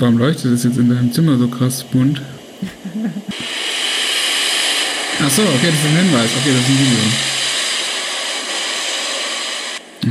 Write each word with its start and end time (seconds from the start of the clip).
warum 0.00 0.18
leuchtet 0.18 0.52
das 0.52 0.64
jetzt 0.64 0.78
in 0.78 0.88
deinem 0.88 1.12
Zimmer 1.12 1.38
so 1.38 1.46
krass 1.48 1.84
bunt? 1.84 2.20
Ach 5.22 5.30
so, 5.30 5.42
okay, 5.42 5.66
das 5.66 5.74
ist 5.74 5.84
ein 5.84 5.96
Hinweis. 5.96 6.30
Okay, 6.40 6.52
das 6.52 6.60
ist 6.62 6.68
ein 6.68 6.78
Video. 6.78 6.98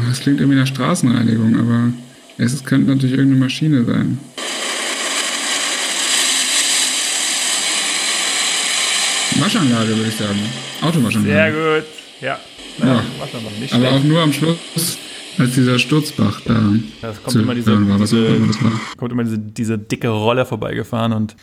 Das 0.07 0.19
klingt 0.19 0.39
irgendwie 0.39 0.59
nach 0.59 0.67
Straßenreinigung, 0.67 1.59
aber 1.59 1.91
es 2.37 2.63
könnte 2.63 2.91
natürlich 2.91 3.17
irgendeine 3.17 3.39
Maschine 3.39 3.83
sein. 3.85 4.19
Waschanlage, 9.39 9.95
würde 9.95 10.09
ich 10.09 10.15
sagen. 10.15 10.39
Autowaschanlage. 10.81 11.31
Sehr 11.31 11.51
gut. 11.51 11.85
Ja. 12.21 12.39
Ja. 12.79 12.85
ja. 12.85 13.03
Aber 13.71 13.91
auch 13.91 14.03
nur 14.03 14.21
am 14.21 14.33
Schluss, 14.33 14.57
als 15.39 15.53
dieser 15.55 15.79
Sturzbach 15.79 16.41
da 16.45 16.73
Das 17.01 17.17
kommt 17.23 17.31
zu 17.31 17.39
immer 17.41 17.55
diese, 17.55 17.73
auch 17.73 17.97
diese, 17.99 18.27
kommt 18.97 19.11
immer 19.11 19.23
diese, 19.23 19.39
diese 19.39 19.77
dicke 19.77 20.09
Rolle 20.09 20.45
vorbeigefahren 20.45 21.13
und 21.13 21.35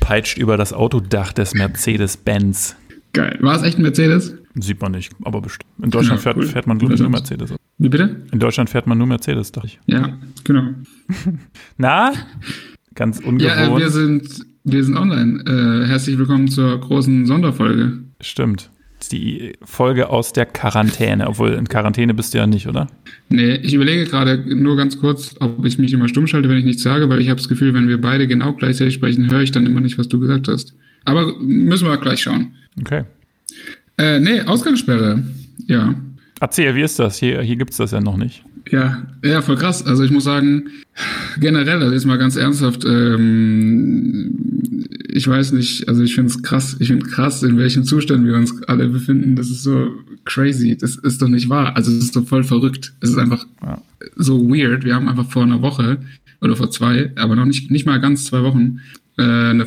peitscht 0.00 0.38
über 0.38 0.56
das 0.56 0.72
Autodach 0.72 1.32
des 1.32 1.54
Mercedes-Benz. 1.54 2.76
Geil. 3.12 3.38
War 3.40 3.56
es 3.56 3.62
echt 3.62 3.78
ein 3.78 3.82
Mercedes? 3.82 4.34
Sieht 4.54 4.80
man 4.80 4.92
nicht, 4.92 5.12
aber 5.24 5.40
bestimmt. 5.40 5.70
In 5.82 5.90
Deutschland 5.90 6.20
Ja, 6.20 6.22
fährt, 6.22 6.36
cool. 6.38 6.46
fährt 6.46 6.66
man, 6.66 6.76
nur 6.78 6.90
Guter 6.90 7.08
Mercedes. 7.08 7.54
Wie 7.78 7.88
bitte? 7.88 8.22
In 8.32 8.38
Deutschland 8.38 8.70
fährt 8.70 8.86
man 8.86 8.98
nur 8.98 9.06
Mercedes, 9.06 9.52
dachte 9.52 9.66
ich. 9.68 9.80
Ja, 9.86 10.18
genau. 10.44 10.68
Na? 11.78 12.12
Ganz 12.94 13.20
Ja, 13.20 13.26
ungewohnt. 13.28 13.58
äh, 13.58 13.78
wir 13.78 13.90
sind, 13.90 14.28
wir 14.64 14.84
sind 14.84 14.96
online. 14.96 15.42
Äh, 15.46 15.86
herzlich 15.88 16.18
willkommen 16.18 16.48
zur 16.48 16.78
großen 16.78 17.26
Sonderfolge. 17.26 17.98
Stimmt. 18.20 18.70
Das 19.02 19.06
ist 19.06 19.12
die 19.14 19.54
Folge 19.64 20.10
aus 20.10 20.32
der 20.32 20.46
Quarantäne. 20.46 21.26
Obwohl, 21.26 21.54
in 21.54 21.68
Quarantäne 21.68 22.14
bist 22.14 22.34
du 22.34 22.38
ja 22.38 22.46
nicht, 22.46 22.68
oder? 22.68 22.86
Nee, 23.30 23.56
ich 23.56 23.74
überlege 23.74 24.04
gerade 24.04 24.38
nur 24.54 24.76
ganz 24.76 24.96
kurz, 24.96 25.34
ob 25.40 25.66
ich 25.66 25.76
mich 25.76 25.92
immer 25.92 26.06
stumm 26.06 26.28
schalte, 26.28 26.48
wenn 26.48 26.58
ich 26.58 26.64
nichts 26.64 26.84
sage, 26.84 27.08
weil 27.08 27.20
ich 27.20 27.28
habe 27.28 27.38
das 27.38 27.48
Gefühl, 27.48 27.74
wenn 27.74 27.88
wir 27.88 28.00
beide 28.00 28.28
genau 28.28 28.52
gleichzeitig 28.52 28.94
sprechen, 28.94 29.28
höre 29.28 29.40
ich 29.40 29.50
dann 29.50 29.66
immer 29.66 29.80
nicht, 29.80 29.98
was 29.98 30.06
du 30.06 30.20
gesagt 30.20 30.46
hast. 30.46 30.76
Aber 31.04 31.34
müssen 31.40 31.88
wir 31.88 31.96
gleich 31.96 32.22
schauen. 32.22 32.52
Okay. 32.80 33.02
Äh, 33.98 34.20
nee, 34.20 34.40
Ausgangssperre. 34.42 35.24
Ja. 35.66 35.96
Erzähl, 36.38 36.72
wie 36.76 36.82
ist 36.82 37.00
das? 37.00 37.18
Hier, 37.18 37.42
hier 37.42 37.56
gibt 37.56 37.72
es 37.72 37.78
das 37.78 37.90
ja 37.90 38.00
noch 38.00 38.16
nicht. 38.16 38.44
Ja, 38.70 39.02
ja, 39.24 39.42
voll 39.42 39.56
krass. 39.56 39.84
Also 39.84 40.04
ich 40.04 40.12
muss 40.12 40.22
sagen, 40.22 40.68
generell, 41.40 41.82
also 41.82 41.92
jetzt 41.92 42.06
mal 42.06 42.18
ganz 42.18 42.36
ernsthaft, 42.36 42.84
ähm, 42.84 44.51
ich 45.12 45.28
weiß 45.28 45.52
nicht, 45.52 45.88
also 45.88 46.02
ich 46.02 46.14
finde 46.14 46.30
es 46.30 46.42
krass, 46.42 46.76
ich 46.78 46.88
finde 46.88 47.06
krass, 47.06 47.42
in 47.42 47.58
welchem 47.58 47.84
Zustand 47.84 48.26
wir 48.26 48.34
uns 48.34 48.62
alle 48.64 48.88
befinden. 48.88 49.36
Das 49.36 49.50
ist 49.50 49.62
so 49.62 49.88
crazy. 50.24 50.76
Das 50.76 50.96
ist 50.96 51.20
doch 51.22 51.28
nicht 51.28 51.48
wahr. 51.48 51.76
Also 51.76 51.90
es 51.92 51.98
ist 52.04 52.16
doch 52.16 52.26
voll 52.26 52.44
verrückt. 52.44 52.92
Es 53.00 53.10
ist 53.10 53.18
einfach 53.18 53.46
Ja. 53.62 53.80
so 54.16 54.48
weird. 54.48 54.84
Wir 54.84 54.94
haben 54.94 55.08
einfach 55.08 55.30
vor 55.30 55.42
einer 55.42 55.62
Woche 55.62 55.98
oder 56.40 56.56
vor 56.56 56.70
zwei, 56.70 57.12
aber 57.16 57.36
noch 57.36 57.44
nicht, 57.44 57.70
nicht 57.70 57.86
mal 57.86 58.00
ganz 58.00 58.24
zwei 58.24 58.42
Wochen, 58.42 58.78
äh, 59.18 59.22
eine, 59.22 59.66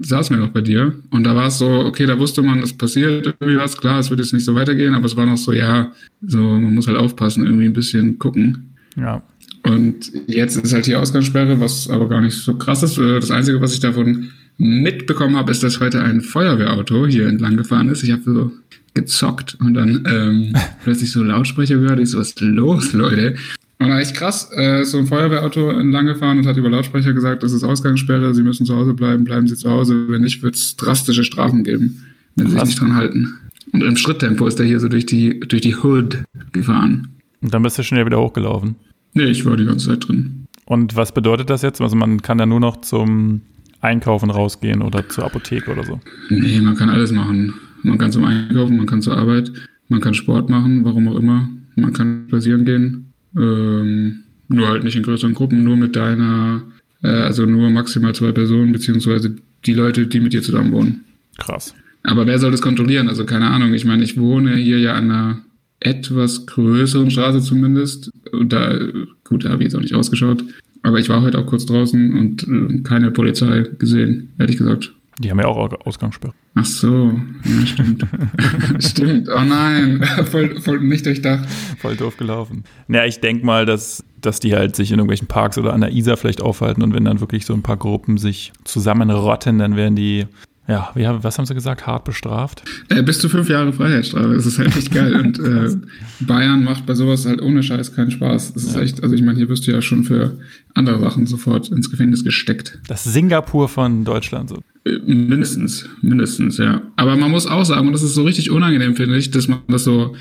saßen 0.00 0.34
wir 0.36 0.42
noch 0.44 0.52
bei 0.52 0.62
dir 0.62 0.94
und 1.10 1.24
da 1.24 1.36
war 1.36 1.48
es 1.48 1.58
so, 1.58 1.68
okay, 1.68 2.06
da 2.06 2.18
wusste 2.18 2.42
man, 2.42 2.60
es 2.60 2.72
passiert 2.72 3.26
irgendwie 3.26 3.58
was, 3.58 3.76
klar, 3.76 4.00
es 4.00 4.08
wird 4.10 4.18
jetzt 4.20 4.32
nicht 4.32 4.44
so 4.44 4.54
weitergehen, 4.54 4.94
aber 4.94 5.04
es 5.04 5.16
war 5.16 5.26
noch 5.26 5.36
so, 5.36 5.52
ja, 5.52 5.92
so, 6.26 6.38
man 6.38 6.74
muss 6.74 6.86
halt 6.88 6.96
aufpassen, 6.96 7.44
irgendwie 7.44 7.66
ein 7.66 7.72
bisschen 7.74 8.18
gucken. 8.18 8.70
Ja. 8.96 9.22
Und 9.64 10.10
jetzt 10.26 10.56
ist 10.56 10.72
halt 10.72 10.86
die 10.86 10.96
Ausgangssperre, 10.96 11.60
was 11.60 11.88
aber 11.90 12.08
gar 12.08 12.22
nicht 12.22 12.34
so 12.34 12.54
krass 12.56 12.82
ist. 12.82 12.96
Äh, 12.98 13.20
Das 13.20 13.30
Einzige, 13.30 13.60
was 13.60 13.74
ich 13.74 13.80
davon 13.80 14.30
mitbekommen 14.60 15.36
habe, 15.36 15.50
ist, 15.50 15.62
dass 15.62 15.80
heute 15.80 16.02
ein 16.02 16.20
Feuerwehrauto 16.20 17.06
hier 17.06 17.26
entlang 17.26 17.56
gefahren 17.56 17.88
ist. 17.88 18.02
Ich 18.02 18.12
habe 18.12 18.22
so 18.22 18.52
gezockt 18.92 19.56
und 19.60 19.74
dann 19.74 20.04
ähm, 20.06 20.54
plötzlich 20.84 21.10
so 21.10 21.22
Lautsprecher 21.22 21.78
gehört. 21.78 21.98
Ich 21.98 22.10
so, 22.10 22.18
was 22.18 22.28
ist 22.28 22.40
los, 22.40 22.92
Leute? 22.92 23.36
Und 23.78 23.88
dann 23.88 23.98
echt 23.98 24.14
krass, 24.14 24.50
äh, 24.54 24.82
ist 24.82 24.90
so 24.90 24.98
ein 24.98 25.06
Feuerwehrauto 25.06 25.70
entlang 25.70 26.04
gefahren 26.04 26.38
und 26.38 26.46
hat 26.46 26.58
über 26.58 26.68
Lautsprecher 26.68 27.14
gesagt, 27.14 27.42
das 27.42 27.52
ist 27.52 27.64
Ausgangssperre, 27.64 28.34
Sie 28.34 28.42
müssen 28.42 28.66
zu 28.66 28.76
Hause 28.76 28.92
bleiben, 28.92 29.24
bleiben 29.24 29.48
Sie 29.48 29.56
zu 29.56 29.70
Hause. 29.70 30.08
Wenn 30.08 30.20
nicht, 30.20 30.42
wird 30.42 30.56
es 30.56 30.76
drastische 30.76 31.24
Strafen 31.24 31.64
geben, 31.64 32.04
wenn 32.36 32.48
Sie 32.48 32.52
sich 32.52 32.64
nicht 32.64 32.80
dran 32.80 32.94
halten. 32.94 33.34
Und 33.72 33.82
im 33.82 33.96
Schritttempo 33.96 34.46
ist 34.46 34.60
er 34.60 34.66
hier 34.66 34.80
so 34.80 34.88
durch 34.88 35.06
die, 35.06 35.40
durch 35.40 35.62
die 35.62 35.74
Hood 35.74 36.18
gefahren. 36.52 37.08
Und 37.40 37.54
dann 37.54 37.62
bist 37.62 37.78
du 37.78 37.82
schnell 37.82 38.04
wieder 38.04 38.20
hochgelaufen. 38.20 38.76
Nee, 39.14 39.24
ich 39.24 39.46
war 39.46 39.56
die 39.56 39.64
ganze 39.64 39.88
Zeit 39.88 40.06
drin. 40.06 40.46
Und 40.66 40.94
was 40.96 41.12
bedeutet 41.12 41.48
das 41.48 41.62
jetzt? 41.62 41.80
Also 41.80 41.96
man 41.96 42.20
kann 42.20 42.36
da 42.36 42.44
nur 42.44 42.60
noch 42.60 42.82
zum 42.82 43.40
Einkaufen 43.80 44.30
rausgehen 44.30 44.82
oder 44.82 45.08
zur 45.08 45.24
Apotheke 45.24 45.70
oder 45.70 45.84
so. 45.84 46.00
Nee, 46.28 46.60
man 46.60 46.76
kann 46.76 46.90
alles 46.90 47.12
machen. 47.12 47.54
Man 47.82 47.98
kann 47.98 48.12
zum 48.12 48.24
Einkaufen, 48.24 48.76
man 48.76 48.86
kann 48.86 49.02
zur 49.02 49.16
Arbeit, 49.16 49.50
man 49.88 50.00
kann 50.00 50.14
Sport 50.14 50.50
machen, 50.50 50.84
warum 50.84 51.08
auch 51.08 51.16
immer. 51.16 51.48
Man 51.76 51.92
kann 51.92 52.24
spazieren 52.28 52.64
gehen. 52.64 53.12
Ähm, 53.36 54.24
nur 54.48 54.68
halt 54.68 54.84
nicht 54.84 54.96
in 54.96 55.02
größeren 55.02 55.34
Gruppen, 55.34 55.64
nur 55.64 55.76
mit 55.76 55.96
deiner, 55.96 56.62
äh, 57.02 57.08
also 57.08 57.46
nur 57.46 57.70
maximal 57.70 58.14
zwei 58.14 58.32
Personen, 58.32 58.72
beziehungsweise 58.72 59.36
die 59.64 59.74
Leute, 59.74 60.06
die 60.06 60.20
mit 60.20 60.32
dir 60.32 60.42
zusammen 60.42 60.72
wohnen. 60.72 61.04
Krass. 61.38 61.74
Aber 62.02 62.26
wer 62.26 62.38
soll 62.38 62.50
das 62.50 62.62
kontrollieren? 62.62 63.08
Also 63.08 63.24
keine 63.24 63.48
Ahnung. 63.48 63.74
Ich 63.74 63.84
meine, 63.84 64.02
ich 64.02 64.18
wohne 64.18 64.56
hier 64.56 64.78
ja 64.78 64.94
an 64.94 65.10
einer 65.10 65.42
etwas 65.80 66.46
größeren 66.46 67.10
Straße 67.10 67.40
zumindest. 67.40 68.10
Und 68.32 68.52
da, 68.52 68.78
gut, 69.24 69.44
da 69.44 69.50
habe 69.50 69.62
ich 69.62 69.66
jetzt 69.66 69.74
auch 69.74 69.80
nicht 69.80 69.94
ausgeschaut. 69.94 70.44
Aber 70.82 70.98
ich 70.98 71.08
war 71.08 71.20
heute 71.22 71.38
auch 71.38 71.46
kurz 71.46 71.66
draußen 71.66 72.18
und 72.18 72.42
äh, 72.44 72.82
keine 72.82 73.10
Polizei 73.10 73.64
gesehen, 73.78 74.32
ehrlich 74.38 74.56
gesagt. 74.56 74.92
Die 75.20 75.30
haben 75.30 75.38
ja 75.38 75.46
auch 75.46 75.70
Ausgangssperre. 75.84 76.32
Ach 76.54 76.64
so, 76.64 77.12
ja, 77.44 77.66
stimmt. 77.66 78.06
stimmt, 78.78 79.28
oh 79.28 79.42
nein, 79.42 80.02
voll, 80.24 80.58
voll 80.60 80.80
nicht 80.80 81.04
durchdacht. 81.04 81.46
Voll 81.78 81.94
doof 81.96 82.16
gelaufen. 82.16 82.64
Ja, 82.88 83.04
ich 83.04 83.20
denke 83.20 83.44
mal, 83.44 83.66
dass, 83.66 84.02
dass 84.22 84.40
die 84.40 84.54
halt 84.54 84.74
sich 84.74 84.90
in 84.90 84.98
irgendwelchen 84.98 85.28
Parks 85.28 85.58
oder 85.58 85.74
an 85.74 85.82
der 85.82 85.92
Isar 85.92 86.16
vielleicht 86.16 86.40
aufhalten 86.40 86.82
und 86.82 86.94
wenn 86.94 87.04
dann 87.04 87.20
wirklich 87.20 87.44
so 87.44 87.52
ein 87.52 87.62
paar 87.62 87.76
Gruppen 87.76 88.16
sich 88.16 88.52
zusammenrotten, 88.64 89.58
dann 89.58 89.76
werden 89.76 89.94
die, 89.94 90.26
ja, 90.70 91.08
haben- 91.08 91.24
was 91.24 91.36
haben 91.36 91.46
sie 91.46 91.54
gesagt, 91.54 91.86
hart 91.86 92.04
bestraft? 92.04 92.62
Äh, 92.88 93.02
bis 93.02 93.18
zu 93.18 93.28
fünf 93.28 93.48
Jahre 93.48 93.72
Freiheitsstrafe, 93.72 94.34
das 94.34 94.46
ist 94.46 94.58
halt 94.58 94.76
echt 94.76 94.92
geil. 94.92 95.14
Und 95.16 95.38
äh, 95.38 95.76
Bayern 96.20 96.62
macht 96.64 96.86
bei 96.86 96.94
sowas 96.94 97.26
halt 97.26 97.42
ohne 97.42 97.62
Scheiß 97.62 97.94
keinen 97.94 98.10
Spaß. 98.10 98.52
Das 98.54 98.64
ist 98.64 98.76
echt, 98.76 99.02
also 99.02 99.14
ich 99.14 99.22
meine, 99.22 99.36
hier 99.38 99.48
wirst 99.48 99.66
du 99.66 99.72
ja 99.72 99.82
schon 99.82 100.04
für 100.04 100.38
andere 100.74 101.00
Sachen 101.00 101.26
sofort 101.26 101.68
ins 101.70 101.90
Gefängnis 101.90 102.24
gesteckt. 102.24 102.78
Das 102.88 103.04
Singapur 103.04 103.68
von 103.68 104.04
Deutschland 104.04 104.48
so. 104.50 104.62
Äh, 104.84 104.98
Mindestens, 105.04 105.88
mindestens, 106.02 106.58
ja. 106.58 106.82
Aber 106.96 107.16
man 107.16 107.30
muss 107.30 107.46
auch 107.46 107.64
sagen, 107.64 107.86
und 107.88 107.92
das 107.92 108.02
ist 108.02 108.14
so 108.14 108.22
richtig 108.22 108.50
unangenehm, 108.50 108.94
finde 108.96 109.16
ich, 109.16 109.30
dass 109.30 109.48
man 109.48 109.58
das 109.68 109.84
so 109.84 110.14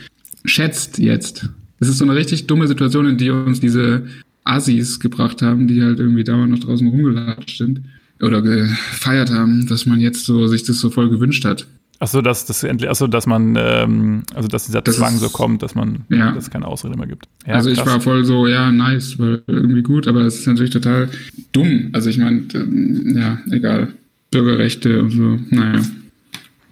schätzt 0.46 0.98
jetzt. 1.00 1.50
Das 1.80 1.88
ist 1.90 1.98
so 2.00 2.06
eine 2.06 2.16
richtig 2.16 2.48
dumme 2.48 2.68
Situation, 2.68 3.06
in 3.08 3.18
die 3.18 3.30
uns 3.30 3.59
diese 3.59 4.04
Assis 4.44 5.00
gebracht 5.00 5.42
haben, 5.42 5.68
die 5.68 5.82
halt 5.84 6.00
irgendwie 6.00 6.24
dauernd 6.24 6.52
noch 6.52 6.59
draußen 6.59 6.88
rumgelatscht 6.88 7.58
sind 7.58 7.82
oder 8.22 8.41
gefeiert 8.41 9.31
haben, 9.31 9.68
dass 9.68 9.85
man 9.85 10.00
jetzt 10.00 10.25
so 10.25 10.47
sich 10.47 10.63
das 10.63 10.80
so 10.80 10.90
voll 10.90 11.09
gewünscht 11.09 11.46
hat. 11.46 11.68
Achso, 12.02 12.22
dass 12.22 12.46
das 12.46 12.63
endlich, 12.63 12.90
achso, 12.90 13.07
dass 13.07 13.28
man, 13.28 13.56
ähm, 13.59 14.24
also 14.34 14.47
dass 14.47 14.66
dieser 14.66 14.81
Das 14.81 14.96
Zwang 14.96 15.16
ist- 15.16 15.19
so 15.19 15.30
kommt, 15.30 15.62
dass 15.63 15.75
man, 15.75 16.06
Ja. 16.09 16.31
dass 16.31 16.46
es 16.46 16.50
keine 16.50 16.66
Ausrede 16.66 16.97
mehr 16.97 17.08
gibt. 17.08 17.28
Ja, 17.46 17.56
also 17.56 17.69
ich 17.69 17.78
krass. 17.78 17.88
war 17.88 18.00
voll 18.02 18.24
so, 18.24 18.47
ja, 18.47 18.72
nice, 18.72 19.19
weil 19.19 19.41
irgendwie 19.47 19.84
gut, 19.84 20.08
aber 20.08 20.24
das 20.24 20.35
ist 20.35 20.47
natürlich 20.47 20.72
total 20.72 21.09
dumm. 21.52 21.90
Also 21.91 22.09
ich 22.09 22.18
meine, 22.18 22.44
ähm, 22.53 23.18
ja, 23.18 23.40
egal. 23.52 23.90
Bürgerrechte 24.31 25.02
und 25.02 25.09
so, 25.12 25.40
naja. 25.50 25.81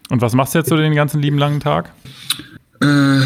Und 0.09 0.22
was 0.22 0.34
machst 0.34 0.53
du 0.53 0.59
jetzt 0.59 0.69
so 0.69 0.78
den 0.78 0.96
ganzen 0.96 1.22
lieben 1.22 1.38
langen 1.38 1.59
Tag? 1.59 1.91
Äh, 2.81 3.19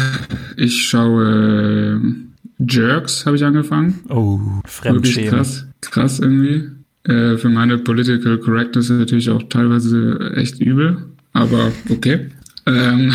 ich 0.56 0.82
schaue 0.88 2.00
äh, 2.02 2.64
Jerks, 2.68 3.26
habe 3.26 3.36
ich 3.36 3.44
angefangen. 3.44 4.00
Oh, 4.08 4.38
Wirklich 4.38 4.72
Fremdschämen. 4.72 5.30
krass, 5.30 5.66
krass 5.80 6.18
irgendwie. 6.18 6.64
Äh, 7.04 7.36
für 7.36 7.48
meine 7.48 7.78
Political 7.78 8.38
Correctness 8.38 8.90
natürlich 8.90 9.28
auch 9.30 9.42
teilweise 9.44 10.32
echt 10.36 10.60
übel, 10.60 10.98
aber 11.32 11.72
okay. 11.90 12.26
Ähm, 12.64 13.12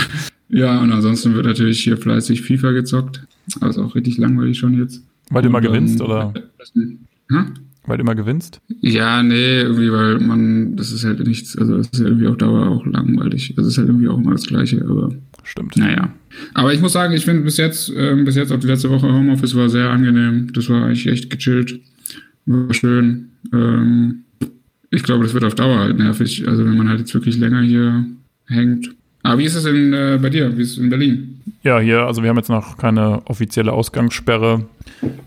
ja, 0.49 0.77
und 0.81 0.91
ansonsten 0.91 1.33
wird 1.33 1.45
natürlich 1.45 1.79
hier 1.81 1.95
fleißig 1.95 2.41
FIFA 2.41 2.73
gezockt. 2.73 3.25
Aber 3.61 3.69
ist 3.69 3.77
auch 3.77 3.95
richtig 3.95 4.17
langweilig 4.17 4.57
schon 4.57 4.77
jetzt. 4.77 5.01
Weil 5.29 5.41
du 5.43 5.47
immer 5.47 5.61
dann- 5.61 5.71
gewinnst 5.71 6.01
oder 6.01 6.33
Hm? 7.29 7.53
weil 7.85 7.97
du 7.97 8.01
immer 8.03 8.15
gewinnst? 8.15 8.59
Ja, 8.81 9.23
nee, 9.23 9.61
irgendwie, 9.61 9.89
weil 9.89 10.19
man, 10.19 10.75
das 10.75 10.91
ist 10.91 11.05
halt 11.05 11.25
nichts, 11.25 11.57
also 11.57 11.77
das 11.77 11.87
ist 11.93 11.99
ja 12.01 12.07
irgendwie 12.07 12.27
auf 12.27 12.35
Dauer 12.35 12.67
auch 12.67 12.85
langweilig. 12.85 13.53
Das 13.55 13.65
ist 13.67 13.77
halt 13.77 13.87
irgendwie 13.87 14.09
auch 14.09 14.17
immer 14.17 14.31
das 14.33 14.45
Gleiche, 14.47 14.81
aber 14.85 15.13
Stimmt. 15.43 15.77
naja. 15.77 16.13
Aber 16.53 16.73
ich 16.73 16.81
muss 16.81 16.91
sagen, 16.91 17.13
ich 17.13 17.23
finde 17.23 17.43
bis 17.43 17.55
jetzt, 17.55 17.89
ähm, 17.95 18.25
bis 18.25 18.35
jetzt 18.35 18.51
auch 18.51 18.59
die 18.59 18.67
letzte 18.67 18.89
Woche 18.89 19.07
Homeoffice 19.07 19.55
war 19.55 19.69
sehr 19.69 19.89
angenehm. 19.89 20.51
Das 20.51 20.69
war 20.69 20.83
eigentlich 20.83 21.07
echt 21.07 21.29
gechillt. 21.29 21.79
Schön. 22.71 23.29
Ähm, 23.53 24.23
ich 24.89 25.03
glaube, 25.03 25.23
das 25.23 25.33
wird 25.33 25.43
auf 25.43 25.55
Dauer 25.55 25.79
halt 25.79 25.97
nervig. 25.97 26.47
Also 26.47 26.65
wenn 26.65 26.77
man 26.77 26.89
halt 26.89 26.99
jetzt 26.99 27.13
wirklich 27.13 27.37
länger 27.37 27.61
hier 27.61 28.05
hängt. 28.47 28.89
Aber 29.23 29.39
wie 29.39 29.45
ist 29.45 29.55
es 29.55 29.65
in, 29.65 29.93
äh, 29.93 30.17
bei 30.21 30.29
dir? 30.29 30.57
Wie 30.57 30.61
ist 30.61 30.71
es 30.71 30.77
in 30.77 30.89
Berlin? 30.89 31.41
Ja, 31.63 31.79
hier, 31.79 32.01
also 32.03 32.23
wir 32.23 32.29
haben 32.29 32.37
jetzt 32.37 32.49
noch 32.49 32.77
keine 32.77 33.21
offizielle 33.25 33.73
Ausgangssperre. 33.73 34.65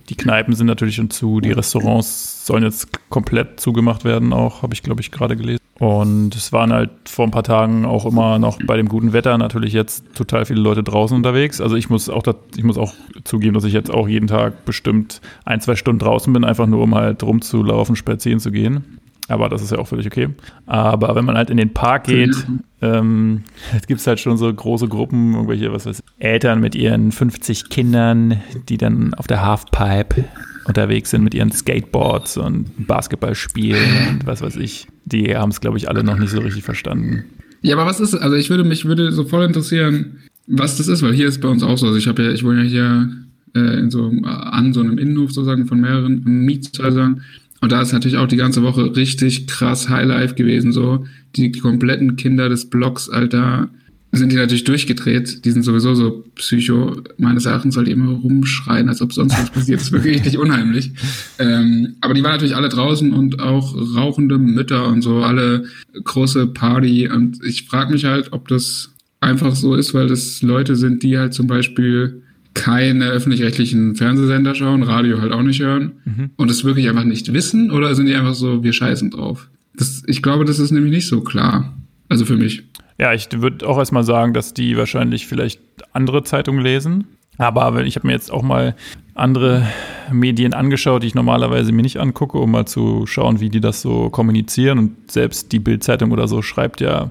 Die 0.09 0.15
Kneipen 0.15 0.55
sind 0.55 0.67
natürlich 0.67 0.95
schon 0.95 1.11
zu, 1.11 1.41
die 1.41 1.53
Restaurants 1.53 2.47
sollen 2.47 2.63
jetzt 2.63 2.89
komplett 3.11 3.61
zugemacht 3.61 4.05
werden, 4.05 4.33
auch, 4.33 4.63
habe 4.63 4.73
ich, 4.73 4.83
glaube 4.83 5.03
ich, 5.03 5.11
gerade 5.11 5.37
gelesen. 5.37 5.60
Und 5.81 6.37
es 6.37 6.53
waren 6.53 6.75
halt 6.75 6.91
vor 7.07 7.25
ein 7.25 7.31
paar 7.31 7.43
Tagen 7.43 7.87
auch 7.87 8.05
immer 8.05 8.39
noch 8.39 8.59
bei 8.67 8.77
dem 8.77 8.87
guten 8.87 9.15
Wetter 9.15 9.39
natürlich 9.39 9.73
jetzt 9.73 10.05
total 10.15 10.45
viele 10.45 10.61
Leute 10.61 10.83
draußen 10.83 11.17
unterwegs. 11.17 11.59
Also 11.59 11.75
ich 11.75 11.89
muss 11.89 12.11
auch, 12.11 12.23
ich 12.55 12.65
muss 12.65 12.77
auch 12.77 12.93
zugeben, 13.25 13.55
dass 13.55 13.65
ich 13.65 13.73
jetzt 13.73 13.91
auch 13.91 14.07
jeden 14.07 14.27
Tag 14.27 14.67
bestimmt 14.67 15.23
ein, 15.47 15.63
zwei 15.63 15.77
Stunden 15.77 15.99
draußen 15.99 16.31
bin, 16.35 16.45
einfach 16.45 16.67
nur 16.67 16.83
um 16.83 16.95
halt 16.95 17.23
rumzulaufen, 17.23 17.97
spazieren 17.97 18.41
zu 18.41 18.53
gehen. 18.53 18.99
Aber 19.29 19.49
das 19.49 19.63
ist 19.63 19.73
ja 19.73 19.79
auch 19.79 19.89
völlig 19.89 20.07
okay. 20.07 20.29
Aber 20.67 21.15
wenn 21.15 21.25
man 21.25 21.39
halt 21.39 21.49
in 21.49 21.57
den 21.57 21.73
Park 21.73 22.05
geht, 22.05 22.37
ähm, 22.83 23.45
gibt 23.87 24.01
es 24.03 24.07
halt 24.07 24.21
schon 24.21 24.37
so 24.37 24.53
große 24.53 24.87
Gruppen, 24.87 25.33
irgendwelche, 25.33 25.73
was 25.73 25.87
weiß 25.87 26.03
Eltern 26.19 26.61
mit 26.61 26.75
ihren 26.75 27.11
50 27.11 27.71
Kindern, 27.71 28.43
die 28.69 28.77
dann 28.77 29.15
auf 29.15 29.27
der 29.27 29.47
Halfpipe 29.47 30.27
unterwegs 30.65 31.11
sind 31.11 31.25
mit 31.25 31.35
ihren 31.35 31.51
Skateboards 31.51 32.37
und 32.37 32.87
Basketball 32.87 33.35
spielen 33.35 34.09
und 34.11 34.27
was 34.27 34.43
weiß 34.43 34.57
ich. 34.57 34.87
Die 35.05 35.37
haben 35.37 35.51
es, 35.51 35.61
glaube 35.61 35.79
ich, 35.79 35.89
alle 35.89 36.05
noch 36.05 36.19
nicht 36.19 36.31
so 36.31 36.41
richtig 36.41 36.63
verstanden. 36.63 37.25
Ja, 37.63 37.77
aber 37.77 37.87
was 37.87 38.01
ist, 38.01 38.15
also 38.15 38.37
ich 38.37 38.51
würde 38.51 38.65
mich 38.65 38.85
würde 38.85 39.13
so 39.13 39.25
voll 39.25 39.45
interessieren, 39.45 40.19
was 40.47 40.77
das 40.77 40.89
ist, 40.89 41.03
weil 41.03 41.13
hier 41.13 41.29
ist 41.29 41.41
bei 41.41 41.49
uns 41.49 41.63
auch 41.63 41.79
so. 41.79 41.87
Also 41.87 41.99
ich 41.99 42.09
habe 42.09 42.23
ja, 42.23 42.31
ich 42.31 42.45
wohne 42.45 42.63
ja 42.65 42.69
hier 42.69 43.11
äh, 43.55 43.79
in 43.79 43.91
so 43.91 44.11
an 44.25 44.73
so 44.73 44.81
einem 44.81 44.99
Innenhof 44.99 45.33
sozusagen 45.33 45.67
von 45.67 45.81
mehreren 45.81 46.23
Mietshäusern. 46.25 47.23
Und 47.61 47.73
da 47.73 47.83
ist 47.83 47.93
natürlich 47.93 48.17
auch 48.17 48.27
die 48.27 48.37
ganze 48.37 48.63
Woche 48.63 48.97
richtig 48.97 49.47
krass 49.47 49.89
Highlife 49.89 50.35
gewesen, 50.35 50.73
so. 50.73 51.07
Die 51.37 51.53
kompletten 51.53 52.17
Kinder 52.17 52.49
des 52.49 52.69
Blocks, 52.71 53.09
Alter, 53.09 53.69
sind 54.13 54.33
die 54.33 54.37
natürlich 54.37 54.65
durchgedreht. 54.65 55.45
Die 55.45 55.51
sind 55.51 55.63
sowieso 55.63 55.95
so 55.95 56.25
Psycho. 56.35 57.01
Meines 57.17 57.47
Erachtens 57.47 57.75
soll 57.75 57.85
die 57.85 57.93
immer 57.93 58.11
rumschreien, 58.11 58.89
als 58.89 59.01
ob 59.03 59.13
sonst 59.13 59.39
was 59.39 59.51
passiert. 59.51 59.81
Das 59.81 59.87
ist 59.87 59.93
wirklich 59.93 60.17
richtig 60.17 60.39
unheimlich. 60.39 60.93
Ähm, 61.39 61.95
aber 62.01 62.15
die 62.15 62.23
waren 62.23 62.33
natürlich 62.33 62.57
alle 62.57 62.69
draußen 62.69 63.13
und 63.13 63.41
auch 63.41 63.75
rauchende 63.97 64.39
Mütter 64.39 64.89
und 64.89 65.03
so, 65.03 65.19
alle 65.19 65.65
große 66.03 66.49
Party. 66.49 67.09
Und 67.09 67.39
ich 67.45 67.67
frage 67.69 67.93
mich 67.93 68.05
halt, 68.05 68.33
ob 68.33 68.49
das 68.49 68.91
einfach 69.21 69.55
so 69.55 69.75
ist, 69.75 69.95
weil 69.95 70.09
das 70.09 70.43
Leute 70.43 70.75
sind, 70.77 71.03
die 71.03 71.17
halt 71.17 71.35
zum 71.35 71.47
Beispiel 71.47 72.23
keine 72.55 73.11
öffentlich-rechtlichen 73.11 73.95
Fernsehsender 73.95 74.57
schauen, 74.57 74.83
Radio 74.83 75.21
halt 75.21 75.33
auch 75.33 75.43
nicht 75.43 75.61
hören 75.61 75.93
mhm. 76.05 76.31
und 76.37 76.51
es 76.51 76.65
wirklich 76.65 76.89
einfach 76.89 77.05
nicht 77.05 77.33
wissen 77.33 77.71
oder 77.71 77.95
sind 77.95 78.07
die 78.07 78.15
einfach 78.15 78.35
so, 78.35 78.65
wir 78.65 78.73
scheißen 78.73 79.11
drauf? 79.11 79.49
Das, 79.75 80.03
ich 80.07 80.21
glaube, 80.21 80.45
das 80.45 80.59
ist 80.59 80.73
nämlich 80.73 80.93
nicht 80.93 81.07
so 81.07 81.21
klar. 81.21 81.77
Also 82.09 82.25
für 82.25 82.37
mich. 82.37 82.65
Ja, 83.01 83.15
ich 83.15 83.29
würde 83.33 83.67
auch 83.67 83.79
erstmal 83.79 84.05
sagen, 84.05 84.35
dass 84.35 84.53
die 84.53 84.77
wahrscheinlich 84.77 85.27
vielleicht 85.27 85.63
andere 85.95 86.23
Zeitungen 86.23 86.63
lesen. 86.63 87.07
Aber 87.39 87.83
ich 87.83 87.97
habe 87.97 88.07
mir 88.07 88.13
jetzt 88.13 88.31
auch 88.31 88.43
mal 88.43 88.77
andere 89.15 89.67
Medien 90.13 90.53
angeschaut, 90.53 91.03
die 91.03 91.07
ich 91.07 91.15
normalerweise 91.15 91.73
mir 91.73 91.81
nicht 91.81 91.97
angucke, 91.97 92.37
um 92.37 92.51
mal 92.51 92.67
zu 92.67 93.07
schauen, 93.07 93.41
wie 93.41 93.49
die 93.49 93.63
das 93.63 93.81
so 93.81 94.11
kommunizieren. 94.11 94.79
Und 94.79 95.11
selbst 95.11 95.51
die 95.51 95.61
Bildzeitung 95.61 96.13
oder 96.13 96.29
so 96.29 96.43
schreibt 96.43 96.83
ja 96.83 97.11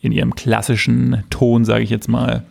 in 0.00 0.12
ihrem 0.12 0.34
klassischen 0.34 1.22
Ton, 1.28 1.66
sage 1.66 1.84
ich 1.84 1.90
jetzt 1.90 2.08
mal, 2.08 2.46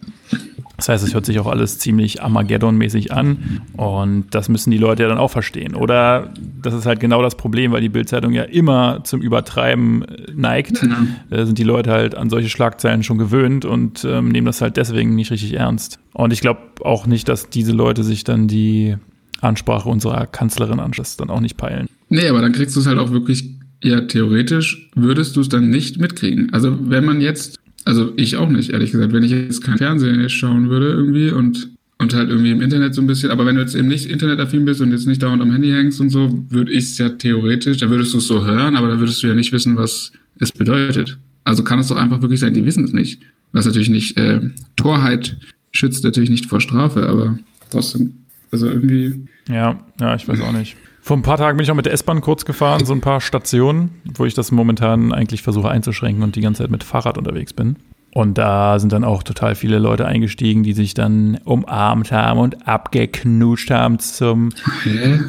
das 0.80 0.88
heißt, 0.90 1.04
es 1.04 1.14
hört 1.14 1.26
sich 1.26 1.40
auch 1.40 1.48
alles 1.48 1.78
ziemlich 1.78 2.24
Armageddon-mäßig 2.24 3.12
an 3.12 3.62
und 3.74 4.26
das 4.32 4.48
müssen 4.48 4.72
die 4.72 4.78
Leute 4.78 5.04
ja 5.04 5.10
dann 5.10 5.18
auch 5.18 5.30
verstehen. 5.30 5.76
Oder 5.76 6.34
das 6.62 6.74
ist 6.74 6.86
halt 6.86 7.02
genau 7.02 7.22
das 7.22 7.36
Problem, 7.36 7.74
weil 7.74 7.82
die 7.82 7.90
Bildzeitung 7.90 8.32
ja 8.32 8.44
immer 8.44 9.04
zum 9.04 9.22
Übertreiben 9.22 10.04
äh, 10.04 10.32
neigt, 10.34 10.80
genau. 10.80 10.96
äh, 11.30 11.46
sind 11.46 11.58
die 11.58 11.64
Leute 11.64 11.92
halt 11.92 12.16
an 12.16 12.30
solche 12.30 12.50
Schlagzeilen 12.50 13.04
schon 13.04 13.18
gewöhnt 13.18 13.66
und 13.66 14.06
ähm, 14.06 14.30
nehmen 14.30 14.46
das 14.46 14.62
halt 14.62 14.78
deswegen 14.78 15.16
nicht 15.16 15.32
richtig 15.32 15.54
ernst. 15.54 16.00
Und 16.14 16.32
ich 16.32 16.40
glaube 16.40 16.62
auch 16.82 17.06
nicht, 17.06 17.28
dass 17.28 17.50
diese 17.50 17.74
Leute 17.74 18.04
sich 18.04 18.24
dann 18.24 18.48
die 18.48 18.96
Ansprache 19.42 19.90
unserer 19.90 20.28
Kanzlerin 20.28 20.80
anschauen, 20.80 21.06
dann 21.18 21.30
auch 21.30 21.42
nicht 21.42 21.58
peilen. 21.58 21.88
Nee, 22.08 22.28
aber 22.30 22.42
dann 22.42 22.54
kriegst 22.54 22.76
du 22.76 22.80
es 22.80 22.88
halt 22.88 23.00
auch 23.00 23.12
wirklich 23.12 23.60
ja, 23.84 24.02
theoretisch 24.02 24.90
würdest 24.96 25.36
du 25.36 25.42
es 25.42 25.50
dann 25.50 25.70
nicht 25.70 26.00
mitkriegen. 26.00 26.54
Also 26.54 26.78
wenn 26.90 27.06
man 27.06 27.22
jetzt 27.22 27.60
also 27.86 28.14
ich 28.16 28.38
auch 28.38 28.50
nicht, 28.50 28.72
ehrlich 28.72 28.92
gesagt. 28.92 29.14
Wenn 29.14 29.24
ich 29.24 29.32
jetzt 29.32 29.64
kein 29.64 29.78
Fernsehen 29.78 30.28
schauen 30.30 30.70
würde 30.70 30.90
irgendwie 30.90 31.32
und, 31.32 31.70
und 31.98 32.14
halt 32.14 32.30
irgendwie 32.30 32.52
im 32.52 32.62
Internet 32.62 32.94
so 32.94 33.02
ein 33.02 33.08
bisschen, 33.08 33.32
aber 33.32 33.46
wenn 33.46 33.56
du 33.56 33.62
jetzt 33.62 33.76
eben 33.76 33.88
nicht 33.88 34.10
internetaffin 34.10 34.66
bist 34.66 34.82
und 34.82 34.92
jetzt 34.92 35.08
nicht 35.08 35.22
dauernd 35.24 35.42
am 35.42 35.52
Handy 35.52 35.72
hängst 35.72 36.00
und 36.02 36.10
so, 36.10 36.46
würde 36.50 36.72
ich 36.72 36.86
es 36.86 36.98
ja 36.98 37.10
theoretisch, 37.10 37.78
da 37.78 37.90
würdest 37.90 38.14
du 38.14 38.18
es 38.18 38.28
so 38.28 38.46
hören, 38.46 38.76
aber 38.76 38.88
da 38.88 39.00
würdest 39.00 39.24
du 39.24 39.28
ja 39.28 39.34
nicht 39.34 39.52
wissen, 39.52 39.76
was 39.76 40.12
es 40.40 40.52
bedeutet. 40.52 41.18
Also 41.44 41.64
kann 41.64 41.80
es 41.80 41.88
doch 41.88 41.98
einfach 41.98 42.22
wirklich 42.22 42.40
sein, 42.40 42.54
die 42.54 42.66
wissen 42.66 42.86
es 42.86 42.94
nicht. 42.94 43.22
Was 43.52 43.66
natürlich 43.66 43.90
nicht, 43.90 44.18
äh, 44.18 44.42
Torheit 44.76 45.38
schützt 45.72 46.04
natürlich 46.04 46.30
nicht 46.30 46.46
vor 46.46 46.62
Strafe, 46.62 47.08
aber 47.08 47.40
trotzdem, 47.72 48.14
also 48.52 48.68
irgendwie. 48.68 49.28
Ja, 49.48 49.84
ja, 50.00 50.16
ich 50.16 50.28
weiß 50.28 50.42
auch 50.42 50.52
nicht. 50.52 50.76
Vor 51.02 51.18
ein 51.18 51.22
paar 51.22 51.38
Tagen 51.38 51.58
bin 51.58 51.64
ich 51.64 51.72
auch 51.72 51.76
mit 51.76 51.86
der 51.86 51.94
S-Bahn 51.94 52.22
kurz 52.22 52.46
gefahren, 52.46 52.86
so 52.86 52.94
ein 52.94 53.02
paar 53.02 53.22
Stationen, 53.22 54.02
wo 54.16 54.26
ich 54.26 54.34
das 54.34 54.52
momentan 54.52 55.14
eigentlich 55.14 55.42
versuche 55.42 55.70
einzuschränken 55.70 56.24
und 56.24 56.36
die 56.36 56.42
ganze 56.42 56.64
Zeit 56.64 56.72
mit 56.72 56.84
Fahrrad 56.84 57.18
unterwegs 57.18 57.54
bin. 57.54 57.78
Und 58.12 58.38
da 58.38 58.80
sind 58.80 58.92
dann 58.92 59.04
auch 59.04 59.22
total 59.22 59.56
viele 59.56 59.78
Leute 59.78 60.06
eingestiegen, 60.06 60.64
die 60.64 60.74
sich 60.74 60.94
dann 60.96 61.40
umarmt 61.46 62.12
haben 62.12 62.40
und 62.40 62.68
abgeknutscht 62.68 63.70
haben 63.70 64.00
zum, 64.00 64.50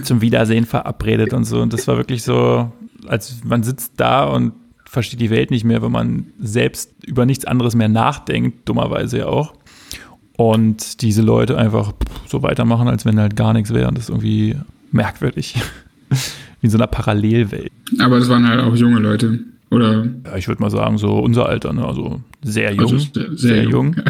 zum 0.03 0.21
Wiedersehen 0.23 0.65
verabredet 0.65 1.35
und 1.35 1.45
so. 1.45 1.61
Und 1.61 1.73
das 1.75 1.87
war 1.89 1.99
wirklich 1.99 2.23
so, 2.23 2.73
als 3.07 3.45
man 3.45 3.63
sitzt 3.63 3.95
da 3.99 4.25
und 4.25 4.53
versteht 4.87 5.21
die 5.21 5.31
Welt 5.31 5.51
nicht 5.51 5.65
mehr, 5.65 5.83
wenn 5.83 5.93
man 5.93 6.27
selbst 6.41 6.93
über 7.07 7.27
nichts 7.27 7.45
anderes 7.45 7.75
mehr 7.75 7.89
nachdenkt, 7.89 8.69
dummerweise 8.69 9.19
ja 9.19 9.27
auch. 9.27 9.53
Und 10.37 11.03
diese 11.03 11.21
Leute 11.21 11.59
einfach 11.59 11.93
so 12.27 12.43
weitermachen, 12.43 12.89
als 12.89 13.05
wenn 13.05 13.21
halt 13.21 13.37
gar 13.37 13.53
nichts 13.53 13.75
wäre. 13.75 13.89
Und 13.89 13.99
das 13.99 14.09
irgendwie 14.09 14.57
merkwürdig. 14.93 15.55
Wie 16.61 16.67
in 16.67 16.71
so 16.71 16.79
einer 16.79 16.87
Parallelwelt. 16.87 17.73
Aber 17.99 18.19
das 18.19 18.29
waren 18.29 18.47
halt 18.47 18.61
auch 18.61 18.77
junge 18.77 19.01
Leute, 19.01 19.41
oder? 19.71 20.07
Ja, 20.25 20.37
ich 20.37 20.49
würde 20.49 20.61
mal 20.61 20.71
sagen, 20.71 20.99
so 20.99 21.19
unser 21.19 21.47
Alter, 21.47 21.73
ne? 21.73 21.85
also 21.85 22.21
sehr 22.43 22.73
jung. 22.73 22.81
Also 22.81 22.99
sehr, 22.99 23.37
sehr, 23.37 23.63
jung. 23.65 23.95
jung. 23.95 24.05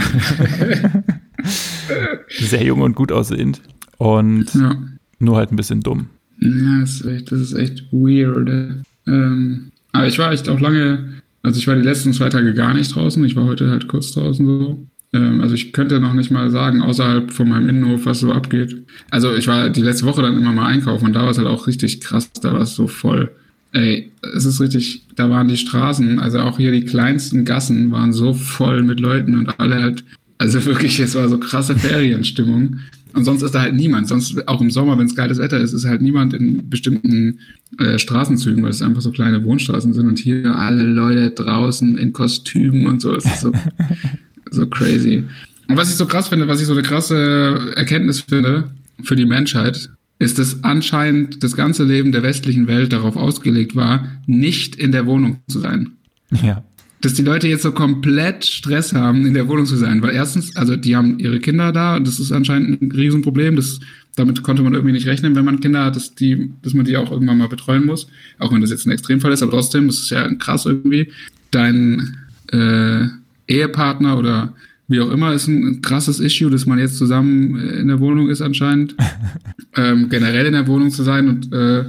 sehr 2.29 2.65
jung 2.65 2.81
und 2.81 2.97
gut 2.97 3.13
aussehend. 3.13 3.61
Und 3.99 4.55
ja. 4.55 4.77
nur 5.19 5.37
halt 5.37 5.53
ein 5.53 5.57
bisschen 5.57 5.81
dumm. 5.81 6.07
Ja, 6.41 6.81
das 6.81 7.01
ist 7.01 7.05
echt, 7.05 7.33
das 7.33 7.41
ist 7.41 7.53
echt 7.53 7.85
weird. 7.93 8.49
Ähm, 9.07 9.73
aber 9.93 10.07
ich 10.07 10.19
war 10.19 10.33
echt 10.33 10.49
auch 10.49 10.61
lange, 10.61 11.21
also 11.43 11.59
ich 11.59 11.67
war 11.67 11.77
die 11.77 11.83
letzten 11.83 12.13
zwei 12.13 12.31
Tage 12.31 12.55
gar 12.55 12.75
nicht 12.75 12.95
draußen. 12.95 13.23
Ich 13.25 13.37
war 13.37 13.45
heute 13.45 13.71
halt 13.71 13.89
kurz 13.89 14.13
draußen 14.13 14.47
so. 14.47 14.87
Ähm, 15.13 15.41
also 15.41 15.55
ich 15.55 15.73
könnte 15.73 16.01
noch 16.01 16.15
nicht 16.15 16.31
mal 16.31 16.51
sagen, 16.51 16.83
außerhalb 16.83 17.33
von 17.33 17.49
meinem 17.49 17.69
Innenhof, 17.69 18.07
was 18.07 18.21
so 18.21 18.33
abgeht. 18.33 18.85
Also 19.11 19.35
ich 19.35 19.47
war 19.47 19.71
die 19.71 19.83
letzte 19.83 20.07
Woche 20.07 20.23
dann 20.23 20.37
immer 20.37 20.53
mal 20.53 20.67
einkaufen 20.67 21.07
und 21.07 21.13
da 21.15 21.23
war 21.23 21.31
es 21.31 21.39
halt 21.39 21.49
auch 21.49 21.67
richtig 21.67 22.01
krass, 22.01 22.31
da 22.41 22.53
war 22.53 22.63
es 22.63 22.75
so 22.75 22.87
voll. 22.87 23.31
Ey, 23.73 24.11
es 24.35 24.45
ist 24.45 24.61
richtig, 24.61 25.05
da 25.15 25.31
waren 25.31 25.49
die 25.49 25.57
Straßen, 25.57 26.19
also 26.19 26.41
auch 26.41 26.57
hier 26.57 26.73
die 26.73 26.85
kleinsten 26.85 27.45
Gassen 27.45 27.93
waren 27.93 28.13
so 28.13 28.35
voll 28.35 28.83
mit 28.83 28.99
Leuten 28.99 29.39
und 29.39 29.61
alle 29.61 29.81
halt, 29.81 30.05
also 30.39 30.65
wirklich, 30.67 30.99
es 31.01 31.15
war 31.15 31.29
so 31.29 31.39
krasse 31.39 31.77
Ferienstimmung. 31.77 32.81
Und 33.13 33.25
sonst 33.25 33.43
ist 33.43 33.57
da 33.57 33.63
halt 33.63 33.75
niemand. 33.75 34.07
Sonst, 34.07 34.47
auch 34.47 34.61
im 34.61 34.71
Sommer, 34.71 34.97
wenn 34.97 35.07
es 35.07 35.17
geiles 35.17 35.39
Wetter 35.39 35.59
ist, 35.59 35.73
ist 35.73 35.85
halt 35.85 36.01
niemand 36.01 36.33
in 36.33 36.71
bestimmten 36.71 37.41
äh, 37.79 37.99
Straßenzügen, 37.99 38.63
weil 38.63 38.71
es 38.71 38.83
einfach 38.83 39.01
so 39.01 39.11
kleine 39.11 39.43
Wohnstraßen 39.45 39.93
sind. 39.93 40.07
Und 40.07 40.19
hier 40.21 40.55
alle 40.55 40.85
Leute 40.85 41.31
draußen 41.31 41.99
in 41.99 42.13
Kostümen 42.13 42.87
und 42.87 43.01
so. 43.01 43.15
Es 43.15 43.25
ist 43.25 43.41
so, 43.41 43.53
so 44.51 44.67
crazy. 44.67 45.25
Und 45.69 45.77
was 45.77 45.89
ich 45.89 45.97
so 45.97 46.07
krass 46.07 46.29
finde, 46.29 46.49
was 46.49 46.61
ich 46.61 46.67
so 46.67 46.73
eine 46.73 46.83
krasse 46.83 47.73
Erkenntnis 47.77 48.21
finde 48.21 48.71
für 49.03 49.17
die 49.17 49.27
Menschheit, 49.27 49.91
ist, 50.19 50.39
dass 50.39 50.65
anscheinend 50.65 51.43
das 51.43 51.57
ganze 51.57 51.85
Leben 51.85 52.13
der 52.13 52.23
westlichen 52.23 52.67
Welt 52.67 52.93
darauf 52.93 53.17
ausgelegt 53.17 53.75
war, 53.75 54.07
nicht 54.27 54.77
in 54.77 54.93
der 54.93 55.07
Wohnung 55.07 55.39
zu 55.49 55.61
sein. 55.61 55.93
Ja. 56.43 56.63
Dass 57.01 57.15
die 57.15 57.23
Leute 57.23 57.49
jetzt 57.49 57.63
so 57.63 57.73
komplett 57.73 58.45
Stress 58.45 58.93
haben, 58.93 59.25
in 59.25 59.33
der 59.33 59.49
Wohnung 59.49 59.65
zu 59.65 59.77
sein. 59.77 60.03
Weil 60.03 60.15
erstens, 60.15 60.55
also 60.57 60.77
die 60.77 60.95
haben 60.95 61.19
ihre 61.19 61.41
Kinder 61.41 61.73
da 61.73 61.97
und 61.97 62.07
das 62.07 62.21
ist 62.21 62.33
anscheinend 62.33 62.83
ein 62.83 62.93
Riesenproblem. 62.93 63.57
Das, 63.57 63.81
damit 64.17 64.43
konnte 64.43 64.63
man 64.63 64.75
irgendwie 64.75 64.93
nicht 64.93 65.07
rechnen, 65.07 65.35
wenn 65.35 65.47
man 65.47 65.61
Kinder 65.61 65.85
hat, 65.85 65.97
dass, 65.97 66.15
die, 66.15 66.53
dass 66.61 66.75
man 66.75 66.85
die 66.85 66.99
auch 66.99 67.11
irgendwann 67.11 67.39
mal 67.39 67.49
betreuen 67.49 67.87
muss. 67.87 68.07
Auch 68.39 68.53
wenn 68.53 68.61
das 68.61 68.71
jetzt 68.71 68.87
ein 68.87 68.91
Extremfall 68.91 69.33
ist, 69.33 69.43
aber 69.43 69.53
trotzdem, 69.53 69.87
das 69.87 70.01
ist 70.01 70.11
ja 70.11 70.29
krass 70.35 70.67
irgendwie. 70.67 71.11
Dein 71.51 72.19
äh, 72.53 73.07
Ehepartner 73.51 74.19
oder 74.19 74.55
wie 74.89 75.01
auch 75.01 75.11
immer, 75.11 75.33
ist 75.33 75.47
ein 75.47 75.83
krasses 75.83 76.19
Issue, 76.19 76.51
dass 76.51 76.67
man 76.67 76.79
jetzt 76.79 76.99
zusammen 76.99 77.57
in 77.57 77.89
der 77.89 78.01
Wohnung 78.01 78.29
ist 78.29 78.43
anscheinend. 78.43 78.97
ähm, 79.77 80.09
generell 80.09 80.47
in 80.47 80.53
der 80.53 80.67
Wohnung 80.67 80.91
zu 80.91 81.05
sein 81.05 81.29
und 81.29 81.53
äh, 81.53 81.85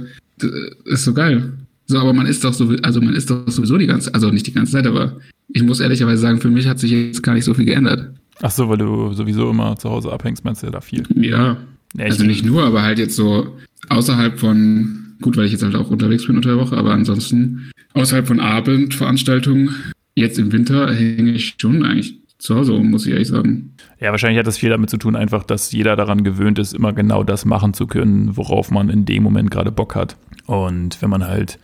ist 0.84 1.04
so 1.04 1.12
geil. 1.12 1.52
So, 1.86 1.98
aber 1.98 2.12
man 2.12 2.26
ist 2.26 2.44
doch 2.44 2.52
so, 2.52 2.74
also 2.82 3.00
man 3.00 3.14
ist 3.14 3.28
doch 3.28 3.48
sowieso 3.48 3.76
die 3.76 3.88
ganze, 3.88 4.14
also 4.14 4.30
nicht 4.30 4.46
die 4.46 4.52
ganze 4.52 4.72
Zeit, 4.72 4.86
aber 4.86 5.16
ich 5.48 5.62
muss 5.62 5.80
ehrlicherweise 5.80 6.22
sagen, 6.22 6.40
für 6.40 6.48
mich 6.48 6.68
hat 6.68 6.78
sich 6.78 6.92
jetzt 6.92 7.22
gar 7.22 7.34
nicht 7.34 7.44
so 7.44 7.54
viel 7.54 7.64
geändert. 7.64 8.14
Ach 8.40 8.50
so, 8.50 8.68
weil 8.68 8.78
du 8.78 9.12
sowieso 9.12 9.50
immer 9.50 9.76
zu 9.76 9.90
Hause 9.90 10.12
abhängst, 10.12 10.44
meinst 10.44 10.62
du 10.62 10.66
ja 10.66 10.72
da 10.72 10.80
viel? 10.80 11.02
Ja. 11.16 11.58
ja 11.96 12.04
also 12.04 12.24
nicht 12.24 12.44
nur, 12.44 12.62
aber 12.62 12.82
halt 12.82 12.98
jetzt 12.98 13.16
so 13.16 13.56
außerhalb 13.88 14.38
von, 14.38 15.16
gut, 15.20 15.36
weil 15.36 15.46
ich 15.46 15.52
jetzt 15.52 15.64
halt 15.64 15.74
auch 15.74 15.90
unterwegs 15.90 16.26
bin 16.26 16.36
unter 16.36 16.50
der 16.50 16.58
Woche, 16.58 16.76
aber 16.76 16.92
ansonsten 16.92 17.72
außerhalb 17.94 18.26
von 18.26 18.40
Abendveranstaltungen 18.40 19.74
Jetzt 20.14 20.38
im 20.38 20.52
Winter 20.52 20.92
hänge 20.92 21.32
ich 21.32 21.54
schon 21.58 21.84
eigentlich 21.84 22.18
zu 22.38 22.56
Hause 22.56 22.72
rum, 22.72 22.90
muss 22.90 23.06
ich 23.06 23.12
ehrlich 23.12 23.28
sagen. 23.28 23.74
Ja, 24.00 24.10
wahrscheinlich 24.10 24.38
hat 24.38 24.46
das 24.46 24.58
viel 24.58 24.70
damit 24.70 24.90
zu 24.90 24.96
tun, 24.96 25.14
einfach, 25.14 25.44
dass 25.44 25.70
jeder 25.70 25.94
daran 25.94 26.24
gewöhnt 26.24 26.58
ist, 26.58 26.74
immer 26.74 26.92
genau 26.92 27.22
das 27.22 27.44
machen 27.44 27.72
zu 27.72 27.86
können, 27.86 28.36
worauf 28.36 28.70
man 28.70 28.88
in 28.90 29.04
dem 29.04 29.22
Moment 29.22 29.50
gerade 29.50 29.70
Bock 29.70 29.94
hat. 29.94 30.16
Und 30.46 31.00
wenn 31.00 31.08
man 31.08 31.26
halt 31.26 31.60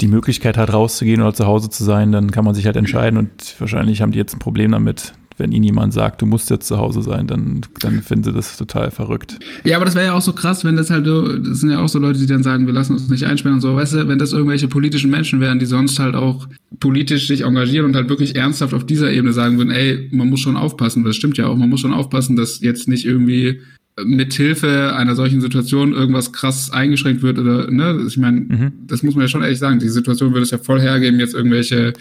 die 0.00 0.06
Möglichkeit 0.06 0.56
hat, 0.56 0.72
rauszugehen 0.72 1.20
oder 1.20 1.34
zu 1.34 1.46
Hause 1.46 1.68
zu 1.70 1.82
sein, 1.82 2.12
dann 2.12 2.30
kann 2.30 2.44
man 2.44 2.54
sich 2.54 2.66
halt 2.66 2.76
entscheiden 2.76 3.18
und 3.18 3.56
wahrscheinlich 3.58 4.00
haben 4.00 4.12
die 4.12 4.18
jetzt 4.18 4.34
ein 4.34 4.38
Problem 4.38 4.72
damit, 4.72 5.12
wenn 5.38 5.52
ihnen 5.52 5.64
jemand 5.64 5.92
sagt, 5.92 6.22
du 6.22 6.26
musst 6.26 6.50
jetzt 6.50 6.66
zu 6.66 6.78
Hause 6.78 7.02
sein, 7.02 7.26
dann, 7.26 7.60
dann 7.80 8.02
finden 8.02 8.24
sie 8.24 8.32
das 8.32 8.56
total 8.56 8.90
verrückt. 8.90 9.38
Ja, 9.64 9.76
aber 9.76 9.84
das 9.84 9.94
wäre 9.94 10.06
ja 10.06 10.12
auch 10.14 10.22
so 10.22 10.32
krass, 10.32 10.64
wenn 10.64 10.76
das 10.76 10.90
halt 10.90 11.06
so, 11.06 11.36
das 11.38 11.60
sind 11.60 11.70
ja 11.70 11.80
auch 11.80 11.88
so 11.88 11.98
Leute, 11.98 12.18
die 12.18 12.26
dann 12.26 12.42
sagen, 12.42 12.66
wir 12.66 12.72
lassen 12.72 12.94
uns 12.94 13.08
nicht 13.08 13.24
einsperren 13.24 13.56
und 13.56 13.60
so, 13.60 13.74
weißt 13.76 13.94
du, 13.94 14.08
wenn 14.08 14.18
das 14.18 14.32
irgendwelche 14.32 14.68
politischen 14.68 15.10
Menschen 15.10 15.40
wären, 15.40 15.58
die 15.58 15.66
sonst 15.66 15.98
halt 15.98 16.14
auch 16.14 16.48
politisch 16.80 17.26
sich 17.26 17.42
engagieren 17.42 17.86
und 17.86 17.96
halt 17.96 18.08
wirklich 18.08 18.36
ernsthaft 18.36 18.74
auf 18.74 18.86
dieser 18.86 19.12
Ebene 19.12 19.32
sagen 19.32 19.58
würden, 19.58 19.70
ey, 19.70 20.08
man 20.12 20.28
muss 20.28 20.40
schon 20.40 20.56
aufpassen, 20.56 21.04
das 21.04 21.16
stimmt 21.16 21.36
ja 21.36 21.46
auch, 21.46 21.56
man 21.56 21.68
muss 21.68 21.80
schon 21.80 21.92
aufpassen, 21.92 22.36
dass 22.36 22.60
jetzt 22.60 22.88
nicht 22.88 23.04
irgendwie 23.04 23.60
mit 24.04 24.34
Hilfe 24.34 24.94
einer 24.94 25.14
solchen 25.14 25.40
Situation 25.40 25.92
irgendwas 25.92 26.32
krass 26.32 26.70
eingeschränkt 26.70 27.22
wird 27.22 27.38
oder 27.38 27.70
ne, 27.70 28.04
ich 28.06 28.18
meine, 28.18 28.40
mhm. 28.40 28.72
das 28.86 29.02
muss 29.02 29.14
man 29.14 29.22
ja 29.22 29.28
schon 29.28 29.42
ehrlich 29.42 29.58
sagen. 29.58 29.78
Die 29.78 29.88
Situation 29.88 30.32
würde 30.32 30.42
es 30.42 30.50
ja 30.50 30.58
voll 30.58 30.80
hergeben, 30.80 31.18
jetzt 31.18 31.34
irgendwelche 31.34 31.88
äh, 31.88 31.92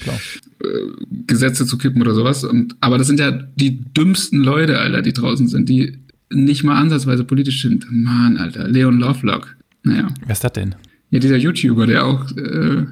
Gesetze 1.26 1.66
zu 1.66 1.78
kippen 1.78 2.02
oder 2.02 2.14
sowas. 2.14 2.44
Und 2.44 2.76
aber 2.82 2.98
das 2.98 3.08
sind 3.08 3.20
ja 3.20 3.32
die 3.32 3.82
dümmsten 3.94 4.42
Leute, 4.44 4.80
Alter, 4.80 5.02
die 5.02 5.14
draußen 5.14 5.48
sind, 5.48 5.70
die 5.70 5.98
nicht 6.30 6.64
mal 6.64 6.76
ansatzweise 6.76 7.24
politisch 7.24 7.62
sind. 7.62 7.86
Mann, 7.90 8.38
Alter, 8.38 8.68
Leon 8.68 9.00
Lovelock. 9.00 9.56
Naja. 9.84 10.08
Wer 10.26 10.34
ist 10.34 10.44
das 10.44 10.54
denn? 10.54 10.76
Ja, 11.12 11.20
dieser 11.20 11.38
YouTuber, 11.38 11.88
der 11.88 12.06
auch 12.06 12.30
äh, 12.36 12.86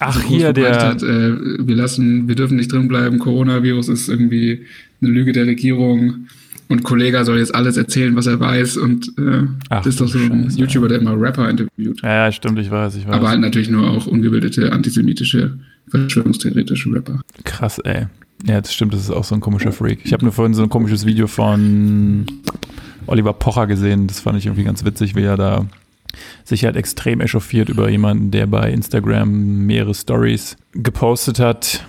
Ach, 0.00 0.14
so 0.14 0.28
hier 0.28 0.54
der. 0.54 0.80
Hat, 0.80 1.02
äh, 1.02 1.66
wir 1.66 1.76
lassen, 1.76 2.26
wir 2.26 2.34
dürfen 2.36 2.56
nicht 2.56 2.72
drinbleiben. 2.72 3.18
Coronavirus 3.18 3.88
ist 3.88 4.08
irgendwie 4.08 4.64
eine 5.02 5.10
Lüge 5.10 5.32
der 5.32 5.46
Regierung 5.46 6.28
und 6.68 6.82
Kollege 6.82 7.24
soll 7.24 7.38
jetzt 7.38 7.54
alles 7.54 7.76
erzählen, 7.76 8.16
was 8.16 8.26
er 8.26 8.40
weiß 8.40 8.76
und 8.76 9.12
äh, 9.18 9.44
Ach, 9.70 9.78
das 9.78 9.86
ist 9.86 10.00
doch 10.00 10.08
so 10.08 10.18
ein 10.18 10.44
Scheiße, 10.44 10.58
YouTuber, 10.58 10.88
der 10.88 10.98
immer 10.98 11.18
Rapper 11.18 11.48
interviewt. 11.48 12.02
Ja, 12.02 12.30
stimmt, 12.32 12.58
ich 12.58 12.70
weiß, 12.70 12.96
ich 12.96 13.06
weiß. 13.06 13.14
Aber 13.14 13.28
halt 13.28 13.40
natürlich 13.40 13.68
nur 13.68 13.88
auch 13.88 14.06
ungebildete, 14.06 14.72
antisemitische, 14.72 15.58
verschwörungstheoretische 15.88 16.92
Rapper. 16.92 17.20
Krass, 17.44 17.78
ey. 17.80 18.06
Ja, 18.44 18.60
das 18.60 18.74
stimmt, 18.74 18.94
das 18.94 19.00
ist 19.00 19.10
auch 19.10 19.24
so 19.24 19.34
ein 19.34 19.40
komischer 19.40 19.72
Freak. 19.72 20.00
Ich 20.04 20.12
habe 20.12 20.24
nur 20.24 20.32
vorhin 20.32 20.54
so 20.54 20.62
ein 20.62 20.68
komisches 20.68 21.06
Video 21.06 21.26
von 21.26 22.26
Oliver 23.06 23.32
Pocher 23.32 23.66
gesehen, 23.66 24.06
das 24.06 24.20
fand 24.20 24.38
ich 24.38 24.46
irgendwie 24.46 24.64
ganz 24.64 24.84
witzig, 24.84 25.14
wie 25.14 25.22
er 25.22 25.36
da 25.36 25.66
sich 26.44 26.64
halt 26.64 26.76
extrem 26.76 27.20
echauffiert 27.20 27.68
über 27.68 27.88
jemanden, 27.88 28.30
der 28.30 28.46
bei 28.46 28.70
Instagram 28.70 29.66
mehrere 29.66 29.94
Stories 29.94 30.56
gepostet 30.72 31.38
hat, 31.38 31.86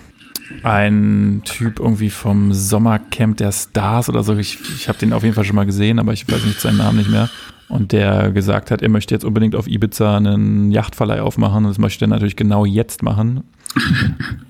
ein 0.62 1.42
Typ 1.44 1.78
irgendwie 1.78 2.10
vom 2.10 2.52
Sommercamp 2.52 3.36
der 3.36 3.52
Stars 3.52 4.08
oder 4.08 4.22
so. 4.22 4.36
Ich, 4.36 4.58
ich 4.76 4.88
habe 4.88 4.98
den 4.98 5.12
auf 5.12 5.22
jeden 5.22 5.34
Fall 5.34 5.44
schon 5.44 5.56
mal 5.56 5.66
gesehen, 5.66 5.98
aber 5.98 6.12
ich 6.12 6.30
weiß 6.30 6.44
nicht 6.44 6.60
seinen 6.60 6.78
Namen 6.78 6.98
nicht 6.98 7.10
mehr. 7.10 7.28
Und 7.68 7.92
der 7.92 8.32
gesagt 8.32 8.70
hat, 8.70 8.80
er 8.80 8.88
möchte 8.88 9.14
jetzt 9.14 9.24
unbedingt 9.24 9.54
auf 9.54 9.68
Ibiza 9.68 10.16
einen 10.16 10.70
Yachtverleih 10.70 11.20
aufmachen. 11.20 11.64
Und 11.64 11.70
das 11.70 11.78
möchte 11.78 12.06
er 12.06 12.08
natürlich 12.08 12.36
genau 12.36 12.64
jetzt 12.64 13.02
machen. 13.02 13.44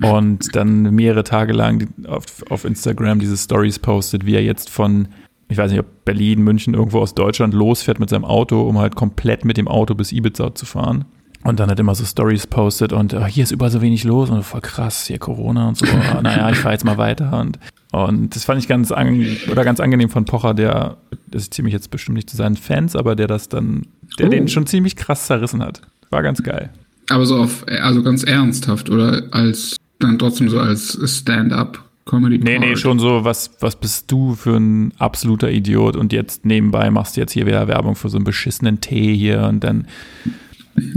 und 0.00 0.54
dann 0.54 0.94
mehrere 0.94 1.24
Tage 1.24 1.52
lang 1.52 1.88
auf, 2.06 2.24
auf 2.48 2.64
Instagram 2.64 3.18
diese 3.18 3.36
Stories 3.36 3.80
postet, 3.80 4.24
wie 4.24 4.34
er 4.34 4.44
jetzt 4.44 4.70
von, 4.70 5.08
ich 5.48 5.58
weiß 5.58 5.72
nicht, 5.72 5.80
ob 5.80 6.04
Berlin, 6.04 6.42
München, 6.42 6.74
irgendwo 6.74 7.00
aus 7.00 7.14
Deutschland 7.14 7.54
losfährt 7.54 7.98
mit 7.98 8.08
seinem 8.08 8.24
Auto, 8.24 8.62
um 8.62 8.78
halt 8.78 8.94
komplett 8.94 9.44
mit 9.44 9.56
dem 9.56 9.66
Auto 9.66 9.96
bis 9.96 10.12
Ibiza 10.12 10.54
zu 10.54 10.66
fahren. 10.66 11.04
Und 11.48 11.58
dann 11.58 11.70
hat 11.70 11.80
immer 11.80 11.94
so 11.94 12.04
Stories 12.04 12.46
postet 12.46 12.92
und 12.92 13.14
oh, 13.14 13.24
hier 13.24 13.42
ist 13.42 13.52
überall 13.52 13.70
so 13.70 13.80
wenig 13.80 14.04
los 14.04 14.28
und 14.28 14.42
voll 14.42 14.60
krass, 14.60 15.06
hier 15.06 15.18
Corona 15.18 15.68
und 15.68 15.78
so. 15.78 15.86
naja, 16.22 16.50
ich 16.50 16.58
fahre 16.58 16.74
jetzt 16.74 16.84
mal 16.84 16.98
weiter. 16.98 17.40
Und, 17.40 17.58
und 17.90 18.36
das 18.36 18.44
fand 18.44 18.60
ich 18.60 18.68
ganz, 18.68 18.92
an, 18.92 19.26
oder 19.50 19.64
ganz 19.64 19.80
angenehm 19.80 20.10
von 20.10 20.26
Pocher, 20.26 20.52
der, 20.52 20.98
das 21.26 21.48
ziehe 21.48 21.64
mich 21.64 21.72
jetzt 21.72 21.90
bestimmt 21.90 22.16
nicht 22.16 22.28
zu 22.28 22.36
seinen 22.36 22.56
Fans, 22.56 22.94
aber 22.94 23.16
der 23.16 23.28
das 23.28 23.48
dann, 23.48 23.86
der 24.18 24.26
oh. 24.26 24.30
den 24.30 24.48
schon 24.48 24.66
ziemlich 24.66 24.94
krass 24.94 25.26
zerrissen 25.26 25.62
hat. 25.62 25.80
War 26.10 26.22
ganz 26.22 26.42
geil. 26.42 26.68
Aber 27.08 27.24
so 27.24 27.36
auf, 27.36 27.64
also 27.66 28.02
ganz 28.02 28.24
ernsthaft 28.24 28.90
oder 28.90 29.22
als, 29.30 29.76
dann 30.00 30.18
trotzdem 30.18 30.50
so 30.50 30.60
als 30.60 30.98
Stand-up 31.02 31.82
Comedy. 32.04 32.38
Nee, 32.38 32.58
nee, 32.58 32.76
schon 32.76 32.98
so, 32.98 33.24
was, 33.24 33.52
was 33.60 33.76
bist 33.76 34.10
du 34.10 34.34
für 34.34 34.56
ein 34.56 34.92
absoluter 34.98 35.50
Idiot 35.50 35.96
und 35.96 36.12
jetzt 36.12 36.44
nebenbei 36.44 36.90
machst 36.90 37.16
du 37.16 37.22
jetzt 37.22 37.32
hier 37.32 37.46
wieder 37.46 37.68
Werbung 37.68 37.96
für 37.96 38.10
so 38.10 38.18
einen 38.18 38.24
beschissenen 38.24 38.82
Tee 38.82 39.16
hier 39.16 39.44
und 39.44 39.64
dann 39.64 39.86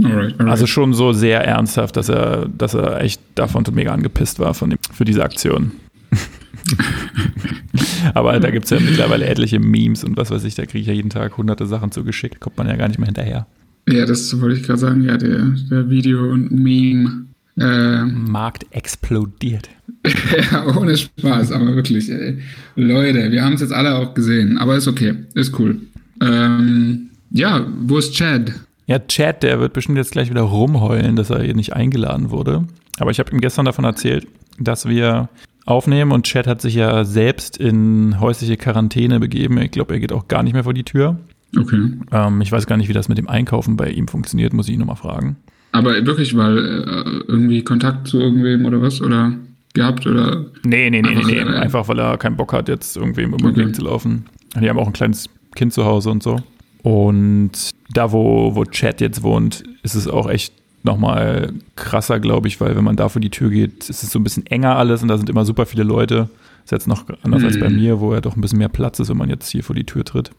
Alright, 0.04 0.32
alright. 0.32 0.40
Also 0.40 0.66
schon 0.66 0.94
so 0.94 1.12
sehr 1.12 1.44
ernsthaft, 1.44 1.96
dass 1.96 2.08
er, 2.08 2.48
dass 2.56 2.74
er 2.74 3.00
echt 3.00 3.20
davon 3.34 3.64
mega 3.72 3.92
angepisst 3.92 4.38
war 4.38 4.54
von 4.54 4.70
dem, 4.70 4.78
für 4.92 5.04
diese 5.04 5.22
Aktion. 5.22 5.72
Aber 8.14 8.38
da 8.40 8.50
gibt 8.50 8.64
es 8.64 8.70
ja 8.70 8.80
mittlerweile 8.80 9.26
etliche 9.26 9.58
Memes 9.58 10.04
und 10.04 10.16
was 10.16 10.30
weiß 10.30 10.44
ich, 10.44 10.54
da 10.54 10.66
kriege 10.66 10.80
ich 10.80 10.86
ja 10.86 10.92
jeden 10.92 11.10
Tag 11.10 11.36
hunderte 11.36 11.66
Sachen 11.66 11.90
zugeschickt, 11.90 12.40
kommt 12.40 12.58
man 12.58 12.68
ja 12.68 12.76
gar 12.76 12.88
nicht 12.88 12.98
mehr 12.98 13.06
hinterher. 13.06 13.46
Ja, 13.88 14.06
das 14.06 14.40
wollte 14.40 14.56
ich 14.56 14.62
gerade 14.62 14.78
sagen, 14.78 15.02
ja, 15.02 15.16
der, 15.16 15.54
der 15.70 15.90
Video- 15.90 16.30
und 16.30 16.52
Meme. 16.52 17.26
Äh, 17.58 18.04
Markt 18.04 18.66
explodiert. 18.70 19.68
ja, 20.52 20.66
ohne 20.76 20.96
Spaß, 20.96 21.52
aber 21.52 21.74
wirklich, 21.74 22.10
ey. 22.10 22.38
Leute, 22.76 23.30
wir 23.30 23.44
haben 23.44 23.54
es 23.54 23.60
jetzt 23.60 23.72
alle 23.72 23.94
auch 23.94 24.14
gesehen, 24.14 24.58
aber 24.58 24.76
ist 24.76 24.88
okay, 24.88 25.14
ist 25.34 25.58
cool. 25.58 25.80
Ähm, 26.22 27.10
ja, 27.30 27.66
wo 27.80 27.98
ist 27.98 28.14
Chad? 28.14 28.52
Ja, 28.92 28.98
Chad, 28.98 29.42
der 29.42 29.58
wird 29.58 29.72
bestimmt 29.72 29.96
jetzt 29.96 30.12
gleich 30.12 30.28
wieder 30.28 30.42
rumheulen, 30.42 31.16
dass 31.16 31.30
er 31.30 31.42
hier 31.42 31.54
nicht 31.54 31.72
eingeladen 31.72 32.30
wurde. 32.30 32.66
Aber 32.98 33.10
ich 33.10 33.18
habe 33.20 33.32
ihm 33.32 33.40
gestern 33.40 33.64
davon 33.64 33.86
erzählt, 33.86 34.26
dass 34.58 34.86
wir 34.86 35.30
aufnehmen 35.64 36.12
und 36.12 36.26
Chad 36.26 36.46
hat 36.46 36.60
sich 36.60 36.74
ja 36.74 37.02
selbst 37.04 37.56
in 37.56 38.20
häusliche 38.20 38.58
Quarantäne 38.58 39.18
begeben. 39.18 39.56
Ich 39.62 39.70
glaube, 39.70 39.94
er 39.94 40.00
geht 40.00 40.12
auch 40.12 40.28
gar 40.28 40.42
nicht 40.42 40.52
mehr 40.52 40.64
vor 40.64 40.74
die 40.74 40.84
Tür. 40.84 41.16
Okay. 41.56 41.92
Ähm, 42.12 42.42
ich 42.42 42.52
weiß 42.52 42.66
gar 42.66 42.76
nicht, 42.76 42.90
wie 42.90 42.92
das 42.92 43.08
mit 43.08 43.16
dem 43.16 43.30
Einkaufen 43.30 43.78
bei 43.78 43.88
ihm 43.88 44.08
funktioniert, 44.08 44.52
muss 44.52 44.68
ich 44.68 44.74
ihn 44.74 44.80
nochmal 44.80 44.96
fragen. 44.96 45.36
Aber 45.72 45.94
wirklich, 46.04 46.36
weil 46.36 46.58
äh, 46.58 47.24
irgendwie 47.28 47.64
Kontakt 47.64 48.08
zu 48.08 48.20
irgendwem 48.20 48.66
oder 48.66 48.82
was? 48.82 49.00
Oder 49.00 49.32
gehabt 49.72 50.06
oder? 50.06 50.44
Nee, 50.66 50.90
nee, 50.90 51.00
nee, 51.00 51.08
einfach, 51.08 51.26
nee, 51.26 51.42
nee. 51.42 51.50
Äh, 51.50 51.60
einfach 51.60 51.88
weil 51.88 51.98
er 51.98 52.18
keinen 52.18 52.36
Bock 52.36 52.52
hat, 52.52 52.68
jetzt 52.68 52.98
irgendwem 52.98 53.32
über 53.32 53.52
den 53.52 53.68
okay. 53.68 53.72
zu 53.72 53.84
laufen. 53.84 54.26
Die 54.60 54.68
haben 54.68 54.78
auch 54.78 54.86
ein 54.86 54.92
kleines 54.92 55.30
Kind 55.54 55.72
zu 55.72 55.86
Hause 55.86 56.10
und 56.10 56.22
so. 56.22 56.42
Und 56.82 57.72
da, 57.92 58.12
wo, 58.12 58.54
wo 58.54 58.64
Chad 58.64 59.00
jetzt 59.00 59.22
wohnt, 59.22 59.64
ist 59.82 59.94
es 59.94 60.08
auch 60.08 60.28
echt 60.28 60.52
nochmal 60.84 61.52
krasser, 61.76 62.20
glaube 62.20 62.48
ich, 62.48 62.60
weil 62.60 62.76
wenn 62.76 62.84
man 62.84 62.96
da 62.96 63.08
vor 63.08 63.20
die 63.20 63.30
Tür 63.30 63.50
geht, 63.50 63.88
ist 63.88 64.02
es 64.02 64.10
so 64.10 64.18
ein 64.18 64.24
bisschen 64.24 64.46
enger 64.46 64.76
alles 64.76 65.02
und 65.02 65.08
da 65.08 65.16
sind 65.16 65.30
immer 65.30 65.44
super 65.44 65.66
viele 65.66 65.84
Leute. 65.84 66.28
Das 66.64 66.66
ist 66.66 66.70
jetzt 66.72 66.88
noch 66.88 67.04
anders 67.22 67.42
mhm. 67.42 67.46
als 67.48 67.60
bei 67.60 67.68
mhm. 67.68 67.76
mir, 67.76 68.00
wo 68.00 68.14
ja 68.14 68.20
doch 68.20 68.36
ein 68.36 68.40
bisschen 68.40 68.58
mehr 68.58 68.68
Platz 68.68 68.98
ist, 68.98 69.08
wenn 69.08 69.16
man 69.16 69.30
jetzt 69.30 69.48
hier 69.48 69.62
vor 69.62 69.76
die 69.76 69.84
Tür 69.84 70.04
tritt. 70.04 70.30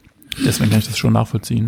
Deswegen 0.44 0.70
kann 0.70 0.80
ich 0.80 0.88
das 0.88 0.98
schon 0.98 1.12
nachvollziehen. 1.12 1.66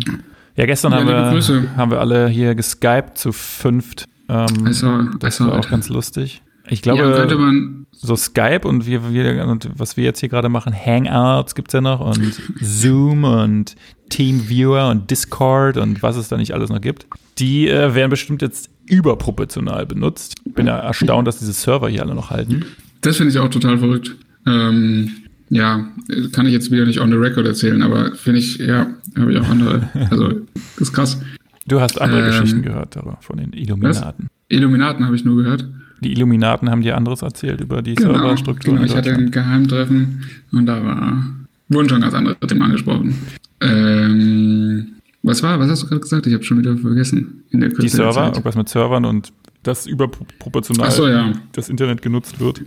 Ja, 0.55 0.65
gestern 0.65 0.91
ja, 0.91 0.99
haben, 0.99 1.07
wir, 1.07 1.77
haben 1.77 1.91
wir 1.91 1.99
alle 1.99 2.27
hier 2.27 2.55
geskypt 2.55 3.17
zu 3.17 3.31
fünft. 3.31 4.05
Ähm, 4.27 4.47
also, 4.65 5.03
das 5.19 5.39
war 5.39 5.57
auch 5.57 5.69
ganz 5.69 5.89
lustig. 5.89 6.41
Ich 6.69 6.81
glaube, 6.81 7.01
ja, 7.01 7.53
so 7.91 8.15
Skype 8.15 8.67
und, 8.67 8.85
wir, 8.85 9.11
wir, 9.11 9.45
und 9.47 9.69
was 9.75 9.97
wir 9.97 10.03
jetzt 10.03 10.19
hier 10.19 10.29
gerade 10.29 10.49
machen, 10.49 10.73
Hangouts 10.73 11.55
gibt 11.55 11.69
es 11.69 11.73
ja 11.73 11.81
noch 11.81 11.99
und 11.99 12.41
Zoom 12.61 13.23
und 13.23 13.75
TeamViewer 14.09 14.89
und 14.89 15.09
Discord 15.09 15.77
und 15.77 16.03
was 16.03 16.15
es 16.15 16.27
da 16.27 16.37
nicht 16.37 16.53
alles 16.53 16.69
noch 16.69 16.81
gibt, 16.81 17.07
die 17.37 17.67
äh, 17.67 17.93
werden 17.95 18.09
bestimmt 18.09 18.41
jetzt 18.41 18.69
überproportional 18.85 19.85
benutzt. 19.85 20.35
Ich 20.45 20.53
bin 20.53 20.67
ja 20.67 20.77
erstaunt, 20.77 21.27
dass 21.27 21.39
diese 21.39 21.53
Server 21.53 21.89
hier 21.89 22.03
alle 22.03 22.15
noch 22.15 22.29
halten. 22.29 22.65
Das 23.01 23.17
finde 23.17 23.31
ich 23.31 23.39
auch 23.39 23.49
total 23.49 23.77
verrückt. 23.77 24.15
Ähm, 24.45 25.11
ja, 25.49 25.87
kann 26.33 26.45
ich 26.45 26.53
jetzt 26.53 26.71
wieder 26.71 26.85
nicht 26.85 26.99
on 26.99 27.09
the 27.09 27.17
record 27.17 27.45
erzählen, 27.45 27.81
aber 27.81 28.15
finde 28.15 28.39
ich, 28.39 28.57
ja, 28.57 28.87
habe 29.17 29.31
ich 29.31 29.39
auch 29.39 29.47
andere. 29.47 29.89
Also, 30.09 30.41
ist 30.77 30.93
krass. 30.93 31.19
Du 31.67 31.81
hast 31.81 31.99
andere 31.99 32.21
ähm, 32.21 32.27
Geschichten 32.27 32.61
gehört 32.61 32.95
aber 32.97 33.17
von 33.21 33.37
den 33.37 33.53
Illuminaten. 33.53 34.25
Was? 34.25 34.57
Illuminaten 34.57 35.05
habe 35.05 35.15
ich 35.15 35.25
nur 35.25 35.35
gehört. 35.37 35.67
Die 36.01 36.11
Illuminaten 36.11 36.69
haben 36.69 36.81
dir 36.81 36.95
anderes 36.95 37.21
erzählt 37.21 37.61
über 37.61 37.81
die 37.81 37.95
genau, 37.95 38.13
Serverstruktur. 38.13 38.75
Genau, 38.75 38.85
ich 38.85 38.95
hatte 38.95 39.13
ein 39.13 39.31
Geheimtreffen 39.31 40.23
und 40.51 40.65
da 40.65 40.83
war, 40.83 41.25
wurden 41.69 41.89
schon 41.89 42.01
ganz 42.01 42.13
andere 42.13 42.35
Themen 42.47 42.61
angesprochen. 42.61 43.15
Ähm, 43.61 44.87
was 45.23 45.41
war, 45.43 45.59
was 45.59 45.69
hast 45.69 45.83
du 45.83 45.87
gerade 45.87 46.01
gesagt? 46.01 46.27
Ich 46.27 46.33
habe 46.33 46.43
schon 46.43 46.59
wieder 46.59 46.77
vergessen. 46.77 47.43
In 47.49 47.61
der 47.61 47.69
die 47.69 47.89
Server, 47.89 48.13
der 48.13 48.29
irgendwas 48.29 48.55
mit 48.55 48.69
Servern 48.69 49.05
und 49.05 49.33
dass 49.63 49.85
überproportional 49.87 50.91
so, 50.91 51.07
ja. 51.07 51.33
das 51.51 51.69
Internet 51.69 52.01
genutzt 52.01 52.39
wird. 52.39 52.61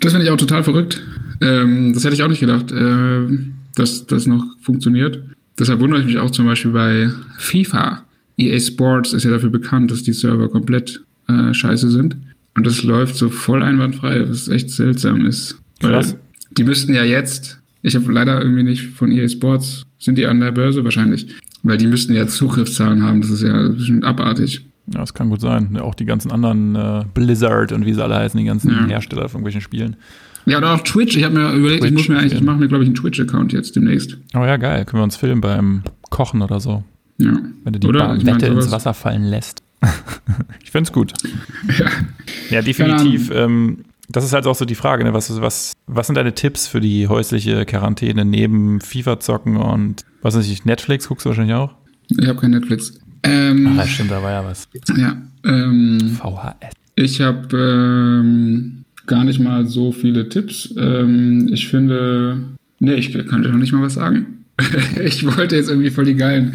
Das 0.00 0.12
finde 0.12 0.26
ich 0.26 0.32
auch 0.32 0.36
total 0.36 0.64
verrückt. 0.64 1.02
Ähm, 1.40 1.92
das 1.94 2.04
hätte 2.04 2.14
ich 2.14 2.22
auch 2.22 2.28
nicht 2.28 2.40
gedacht, 2.40 2.72
äh, 2.72 3.26
dass 3.76 4.06
das 4.06 4.26
noch 4.26 4.44
funktioniert. 4.60 5.22
Deshalb 5.58 5.80
wundere 5.80 6.00
ich 6.00 6.06
mich 6.06 6.18
auch 6.18 6.30
zum 6.30 6.46
Beispiel 6.46 6.72
bei 6.72 7.10
FIFA. 7.38 8.02
EA 8.36 8.58
Sports 8.58 9.12
ist 9.12 9.24
ja 9.24 9.30
dafür 9.30 9.50
bekannt, 9.50 9.90
dass 9.90 10.02
die 10.02 10.12
Server 10.12 10.48
komplett 10.48 11.02
äh, 11.28 11.52
scheiße 11.52 11.90
sind. 11.90 12.16
Und 12.58 12.66
das 12.66 12.82
läuft 12.82 13.14
so 13.14 13.28
voll 13.28 13.62
einwandfrei, 13.62 14.28
was 14.28 14.48
echt 14.48 14.70
seltsam 14.70 15.24
ist. 15.24 15.60
Krass. 15.78 16.16
die 16.50 16.64
müssten 16.64 16.92
ja 16.92 17.04
jetzt, 17.04 17.60
ich 17.82 17.94
habe 17.94 18.10
leider 18.10 18.42
irgendwie 18.42 18.64
nicht 18.64 18.82
von 18.88 19.12
EA 19.12 19.28
Sports, 19.28 19.86
sind 20.00 20.18
die 20.18 20.26
an 20.26 20.40
der 20.40 20.50
Börse 20.50 20.82
wahrscheinlich, 20.82 21.28
weil 21.62 21.78
die 21.78 21.86
müssten 21.86 22.14
ja 22.14 22.26
Zugriffszahlen 22.26 23.04
haben, 23.04 23.20
das 23.20 23.30
ist 23.30 23.42
ja 23.42 23.68
bestimmt 23.68 24.02
abartig. 24.02 24.66
Ja, 24.92 24.98
das 24.98 25.14
kann 25.14 25.30
gut 25.30 25.40
sein. 25.40 25.76
Auch 25.76 25.94
die 25.94 26.04
ganzen 26.04 26.32
anderen 26.32 26.74
äh, 26.74 27.04
Blizzard 27.14 27.70
und 27.70 27.86
wie 27.86 27.94
sie 27.94 28.02
alle 28.02 28.16
heißen, 28.16 28.36
die 28.40 28.46
ganzen 28.46 28.72
ja. 28.72 28.86
Hersteller 28.86 29.28
von 29.28 29.42
irgendwelchen 29.42 29.60
Spielen. 29.60 29.94
Ja, 30.44 30.58
oder 30.58 30.74
auch 30.74 30.80
Twitch. 30.80 31.16
Ich 31.16 31.22
habe 31.22 31.36
mir 31.36 31.52
überlegt, 31.52 31.82
Twitch, 31.82 31.92
ich 31.92 31.96
muss 31.96 32.08
mir 32.08 32.18
eigentlich, 32.18 32.34
ich 32.34 32.42
mache 32.42 32.58
mir, 32.58 32.66
glaube 32.66 32.82
ich, 32.82 32.88
einen 32.88 32.96
Twitch-Account 32.96 33.52
jetzt 33.52 33.76
demnächst. 33.76 34.18
Oh 34.34 34.44
ja, 34.44 34.56
geil. 34.56 34.84
Können 34.84 34.98
wir 35.00 35.04
uns 35.04 35.16
filmen 35.16 35.40
beim 35.40 35.84
Kochen 36.10 36.42
oder 36.42 36.58
so. 36.58 36.82
Ja. 37.18 37.38
Wenn 37.62 37.72
du 37.72 37.78
die 37.78 37.86
oder, 37.86 38.16
Wette 38.24 38.46
ins 38.46 38.72
Wasser 38.72 38.94
fallen 38.94 39.22
lässt. 39.22 39.57
ich 40.62 40.70
finde 40.70 40.88
es 40.88 40.92
gut. 40.92 41.12
Ja, 41.78 41.86
ja 42.50 42.62
definitiv. 42.62 43.30
Ähm, 43.30 43.84
das 44.08 44.24
ist 44.24 44.32
halt 44.32 44.46
auch 44.46 44.54
so 44.54 44.64
die 44.64 44.74
Frage, 44.74 45.04
ne? 45.04 45.12
was, 45.12 45.40
was, 45.40 45.74
was 45.86 46.06
sind 46.06 46.16
deine 46.16 46.34
Tipps 46.34 46.66
für 46.66 46.80
die 46.80 47.08
häusliche 47.08 47.66
Quarantäne 47.66 48.24
neben 48.24 48.80
FIFA-Zocken 48.80 49.56
und 49.56 50.04
was 50.22 50.34
weiß 50.34 50.48
ich, 50.48 50.64
Netflix 50.64 51.08
guckst 51.08 51.26
du 51.26 51.28
wahrscheinlich 51.28 51.54
auch? 51.54 51.74
Ich 52.08 52.26
habe 52.26 52.40
kein 52.40 52.52
Netflix. 52.52 52.98
Ähm, 53.22 53.76
Ach, 53.78 53.86
stimmt, 53.86 54.10
da 54.10 54.22
war 54.22 54.30
ja 54.30 54.44
was. 54.44 54.68
Ja. 54.96 55.16
Ähm, 55.44 56.18
VHS. 56.18 56.72
Ich 56.94 57.20
habe 57.20 57.56
ähm, 57.56 58.84
gar 59.06 59.24
nicht 59.24 59.40
mal 59.40 59.66
so 59.66 59.92
viele 59.92 60.28
Tipps. 60.28 60.74
Ähm, 60.76 61.48
ich 61.52 61.68
finde, 61.68 62.42
nee, 62.78 62.94
ich 62.94 63.12
kann 63.28 63.42
dir 63.42 63.50
noch 63.50 63.58
nicht 63.58 63.72
mal 63.72 63.82
was 63.82 63.94
sagen. 63.94 64.44
ich 65.04 65.24
wollte 65.24 65.56
jetzt 65.56 65.68
irgendwie 65.68 65.90
voll 65.90 66.06
die 66.06 66.16
geilen 66.16 66.54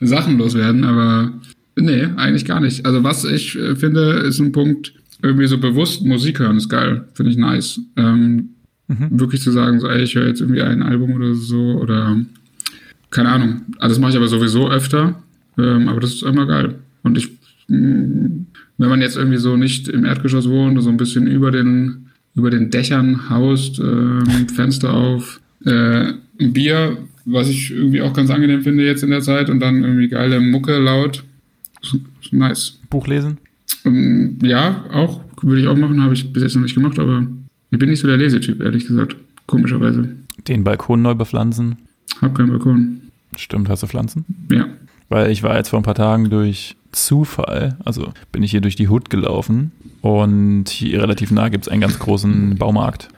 Sachen 0.00 0.38
loswerden, 0.38 0.84
aber 0.84 1.32
nee, 1.76 2.08
eigentlich 2.16 2.44
gar 2.44 2.60
nicht. 2.60 2.86
Also 2.86 3.04
was 3.04 3.24
ich 3.24 3.58
äh, 3.58 3.76
finde, 3.76 4.20
ist 4.26 4.38
ein 4.40 4.52
Punkt, 4.52 4.94
irgendwie 5.22 5.46
so 5.46 5.58
bewusst 5.58 6.04
Musik 6.04 6.40
hören 6.40 6.56
ist 6.56 6.68
geil. 6.68 7.04
Finde 7.14 7.30
ich 7.30 7.38
nice. 7.38 7.80
Ähm, 7.96 8.50
mhm. 8.88 9.20
Wirklich 9.20 9.40
zu 9.40 9.52
sagen, 9.52 9.80
so, 9.80 9.88
ey, 9.88 10.02
ich 10.02 10.14
höre 10.14 10.26
jetzt 10.26 10.40
irgendwie 10.40 10.62
ein 10.62 10.82
Album 10.82 11.12
oder 11.12 11.34
so 11.34 11.78
oder 11.80 12.20
keine 13.10 13.28
Ahnung. 13.28 13.62
Also 13.78 13.94
das 13.94 14.00
mache 14.00 14.10
ich 14.12 14.16
aber 14.16 14.28
sowieso 14.28 14.68
öfter. 14.68 15.22
Ähm, 15.58 15.88
aber 15.88 16.00
das 16.00 16.14
ist 16.14 16.22
immer 16.22 16.46
geil. 16.46 16.76
Und 17.02 17.18
ich, 17.18 17.30
mh, 17.68 17.78
mm, 17.78 18.46
wenn 18.78 18.88
man 18.88 19.00
jetzt 19.00 19.16
irgendwie 19.16 19.38
so 19.38 19.56
nicht 19.56 19.88
im 19.88 20.04
Erdgeschoss 20.04 20.48
wohnt, 20.48 20.82
so 20.82 20.88
ein 20.88 20.96
bisschen 20.96 21.26
über 21.26 21.50
den, 21.50 22.06
über 22.34 22.50
den 22.50 22.70
Dächern 22.70 23.28
haust, 23.28 23.78
äh, 23.78 24.46
Fenster 24.52 24.92
auf, 24.92 25.40
äh, 25.64 26.14
ein 26.40 26.52
Bier, 26.52 26.96
was 27.24 27.48
ich 27.48 27.70
irgendwie 27.70 28.02
auch 28.02 28.12
ganz 28.12 28.30
angenehm 28.30 28.62
finde 28.62 28.84
jetzt 28.84 29.04
in 29.04 29.10
der 29.10 29.20
Zeit 29.20 29.50
und 29.50 29.60
dann 29.60 29.84
irgendwie 29.84 30.08
geile 30.08 30.40
Mucke 30.40 30.78
laut. 30.78 31.22
Nice. 32.30 32.80
Buch 32.90 33.06
lesen? 33.06 33.38
Ähm, 33.84 34.38
ja, 34.42 34.84
auch. 34.92 35.20
Würde 35.42 35.60
ich 35.60 35.66
auch 35.66 35.76
machen, 35.76 36.02
habe 36.02 36.14
ich 36.14 36.32
bis 36.32 36.42
jetzt 36.42 36.54
noch 36.54 36.62
nicht 36.62 36.74
gemacht, 36.74 36.98
aber 36.98 37.26
ich 37.70 37.78
bin 37.78 37.90
nicht 37.90 38.00
so 38.00 38.06
der 38.06 38.16
Lesetyp, 38.16 38.60
ehrlich 38.60 38.86
gesagt. 38.86 39.16
Komischerweise. 39.46 40.08
Den 40.46 40.62
Balkon 40.62 41.02
neu 41.02 41.14
bepflanzen? 41.14 41.78
Hab 42.20 42.34
keinen 42.34 42.50
Balkon. 42.50 43.00
Stimmt, 43.36 43.68
hast 43.68 43.82
du 43.82 43.86
Pflanzen? 43.86 44.24
Ja. 44.50 44.66
Weil 45.08 45.30
ich 45.30 45.42
war 45.42 45.56
jetzt 45.56 45.70
vor 45.70 45.80
ein 45.80 45.84
paar 45.84 45.94
Tagen 45.94 46.30
durch 46.30 46.76
Zufall, 46.92 47.76
also 47.84 48.12
bin 48.30 48.42
ich 48.42 48.50
hier 48.50 48.60
durch 48.60 48.76
die 48.76 48.88
Hut 48.88 49.10
gelaufen 49.10 49.72
und 50.00 50.68
hier 50.68 51.02
relativ 51.02 51.30
nah 51.30 51.48
gibt 51.48 51.66
es 51.66 51.72
einen 51.72 51.80
ganz 51.80 51.98
großen 51.98 52.56
Baumarkt. 52.56 53.08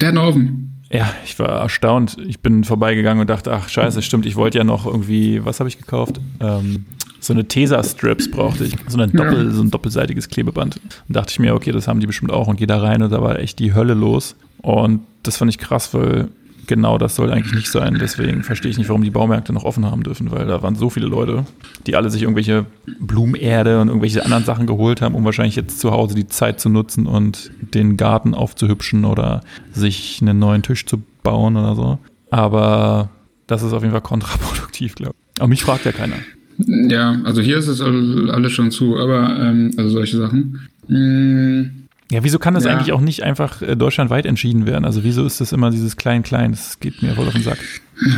Der 0.00 0.08
hat 0.08 0.16
einen 0.16 0.26
Ofen. 0.26 0.72
Ja, 0.90 1.10
ich 1.24 1.38
war 1.38 1.62
erstaunt. 1.62 2.18
Ich 2.26 2.40
bin 2.40 2.64
vorbeigegangen 2.64 3.22
und 3.22 3.30
dachte, 3.30 3.52
ach 3.52 3.68
scheiße, 3.68 4.02
stimmt, 4.02 4.26
ich 4.26 4.36
wollte 4.36 4.58
ja 4.58 4.64
noch 4.64 4.86
irgendwie, 4.86 5.42
was 5.44 5.60
habe 5.60 5.68
ich 5.68 5.78
gekauft? 5.78 6.20
Ähm, 6.40 6.84
so 7.22 7.32
eine 7.32 7.46
Tesa-Strips 7.46 8.30
brauchte 8.30 8.64
ich. 8.64 8.74
So, 8.88 8.98
eine 8.98 9.10
Doppel, 9.10 9.46
ja. 9.46 9.50
so 9.50 9.62
ein 9.62 9.70
doppelseitiges 9.70 10.28
Klebeband. 10.28 10.80
Und 11.08 11.16
dachte 11.16 11.30
ich 11.30 11.38
mir, 11.38 11.54
okay, 11.54 11.70
das 11.70 11.86
haben 11.86 12.00
die 12.00 12.06
bestimmt 12.06 12.32
auch 12.32 12.48
und 12.48 12.56
gehe 12.56 12.66
da 12.66 12.78
rein 12.78 13.00
und 13.02 13.12
da 13.12 13.22
war 13.22 13.38
echt 13.38 13.60
die 13.60 13.74
Hölle 13.74 13.94
los. 13.94 14.34
Und 14.60 15.02
das 15.22 15.36
fand 15.36 15.48
ich 15.48 15.58
krass, 15.58 15.94
weil 15.94 16.28
genau 16.66 16.98
das 16.98 17.14
soll 17.14 17.30
eigentlich 17.30 17.54
nicht 17.54 17.70
sein. 17.70 17.96
Deswegen 18.00 18.42
verstehe 18.42 18.72
ich 18.72 18.78
nicht, 18.78 18.88
warum 18.88 19.04
die 19.04 19.10
Baumärkte 19.10 19.52
noch 19.52 19.62
offen 19.62 19.86
haben 19.86 20.02
dürfen, 20.02 20.32
weil 20.32 20.46
da 20.46 20.62
waren 20.62 20.74
so 20.74 20.90
viele 20.90 21.06
Leute, 21.06 21.44
die 21.86 21.94
alle 21.94 22.10
sich 22.10 22.22
irgendwelche 22.22 22.66
Blumenerde 22.98 23.80
und 23.80 23.86
irgendwelche 23.86 24.24
anderen 24.24 24.44
Sachen 24.44 24.66
geholt 24.66 25.00
haben, 25.00 25.14
um 25.14 25.24
wahrscheinlich 25.24 25.54
jetzt 25.54 25.78
zu 25.78 25.92
Hause 25.92 26.16
die 26.16 26.26
Zeit 26.26 26.58
zu 26.58 26.68
nutzen 26.70 27.06
und 27.06 27.52
den 27.60 27.96
Garten 27.96 28.34
aufzuhübschen 28.34 29.04
oder 29.04 29.42
sich 29.72 30.18
einen 30.20 30.40
neuen 30.40 30.62
Tisch 30.62 30.86
zu 30.86 31.02
bauen 31.22 31.56
oder 31.56 31.76
so. 31.76 31.98
Aber 32.30 33.10
das 33.46 33.62
ist 33.62 33.72
auf 33.72 33.82
jeden 33.82 33.92
Fall 33.92 34.00
kontraproduktiv, 34.00 34.96
glaube 34.96 35.14
ich. 35.34 35.40
Aber 35.40 35.48
mich 35.48 35.62
fragt 35.62 35.84
ja 35.84 35.92
keiner. 35.92 36.16
Ja, 36.58 37.20
also 37.24 37.40
hier 37.40 37.58
ist 37.58 37.68
es 37.68 37.80
alles 37.80 38.52
schon 38.52 38.70
zu, 38.70 38.98
aber 38.98 39.38
ähm, 39.40 39.70
also 39.76 39.90
solche 39.90 40.16
Sachen. 40.16 40.60
Mmh 40.88 41.82
ja, 42.12 42.22
wieso 42.22 42.38
kann 42.38 42.52
das 42.52 42.64
ja. 42.64 42.72
eigentlich 42.72 42.92
auch 42.92 43.00
nicht 43.00 43.22
einfach 43.22 43.62
äh, 43.62 43.74
deutschlandweit 43.74 44.26
entschieden 44.26 44.66
werden? 44.66 44.84
Also 44.84 45.02
wieso 45.02 45.24
ist 45.24 45.40
das 45.40 45.50
immer 45.50 45.70
dieses 45.70 45.96
Klein-Klein? 45.96 46.50
Das 46.50 46.78
geht 46.78 47.02
mir 47.02 47.14
voll 47.14 47.26
auf 47.26 47.32
den 47.32 47.42
Sack. 47.42 47.56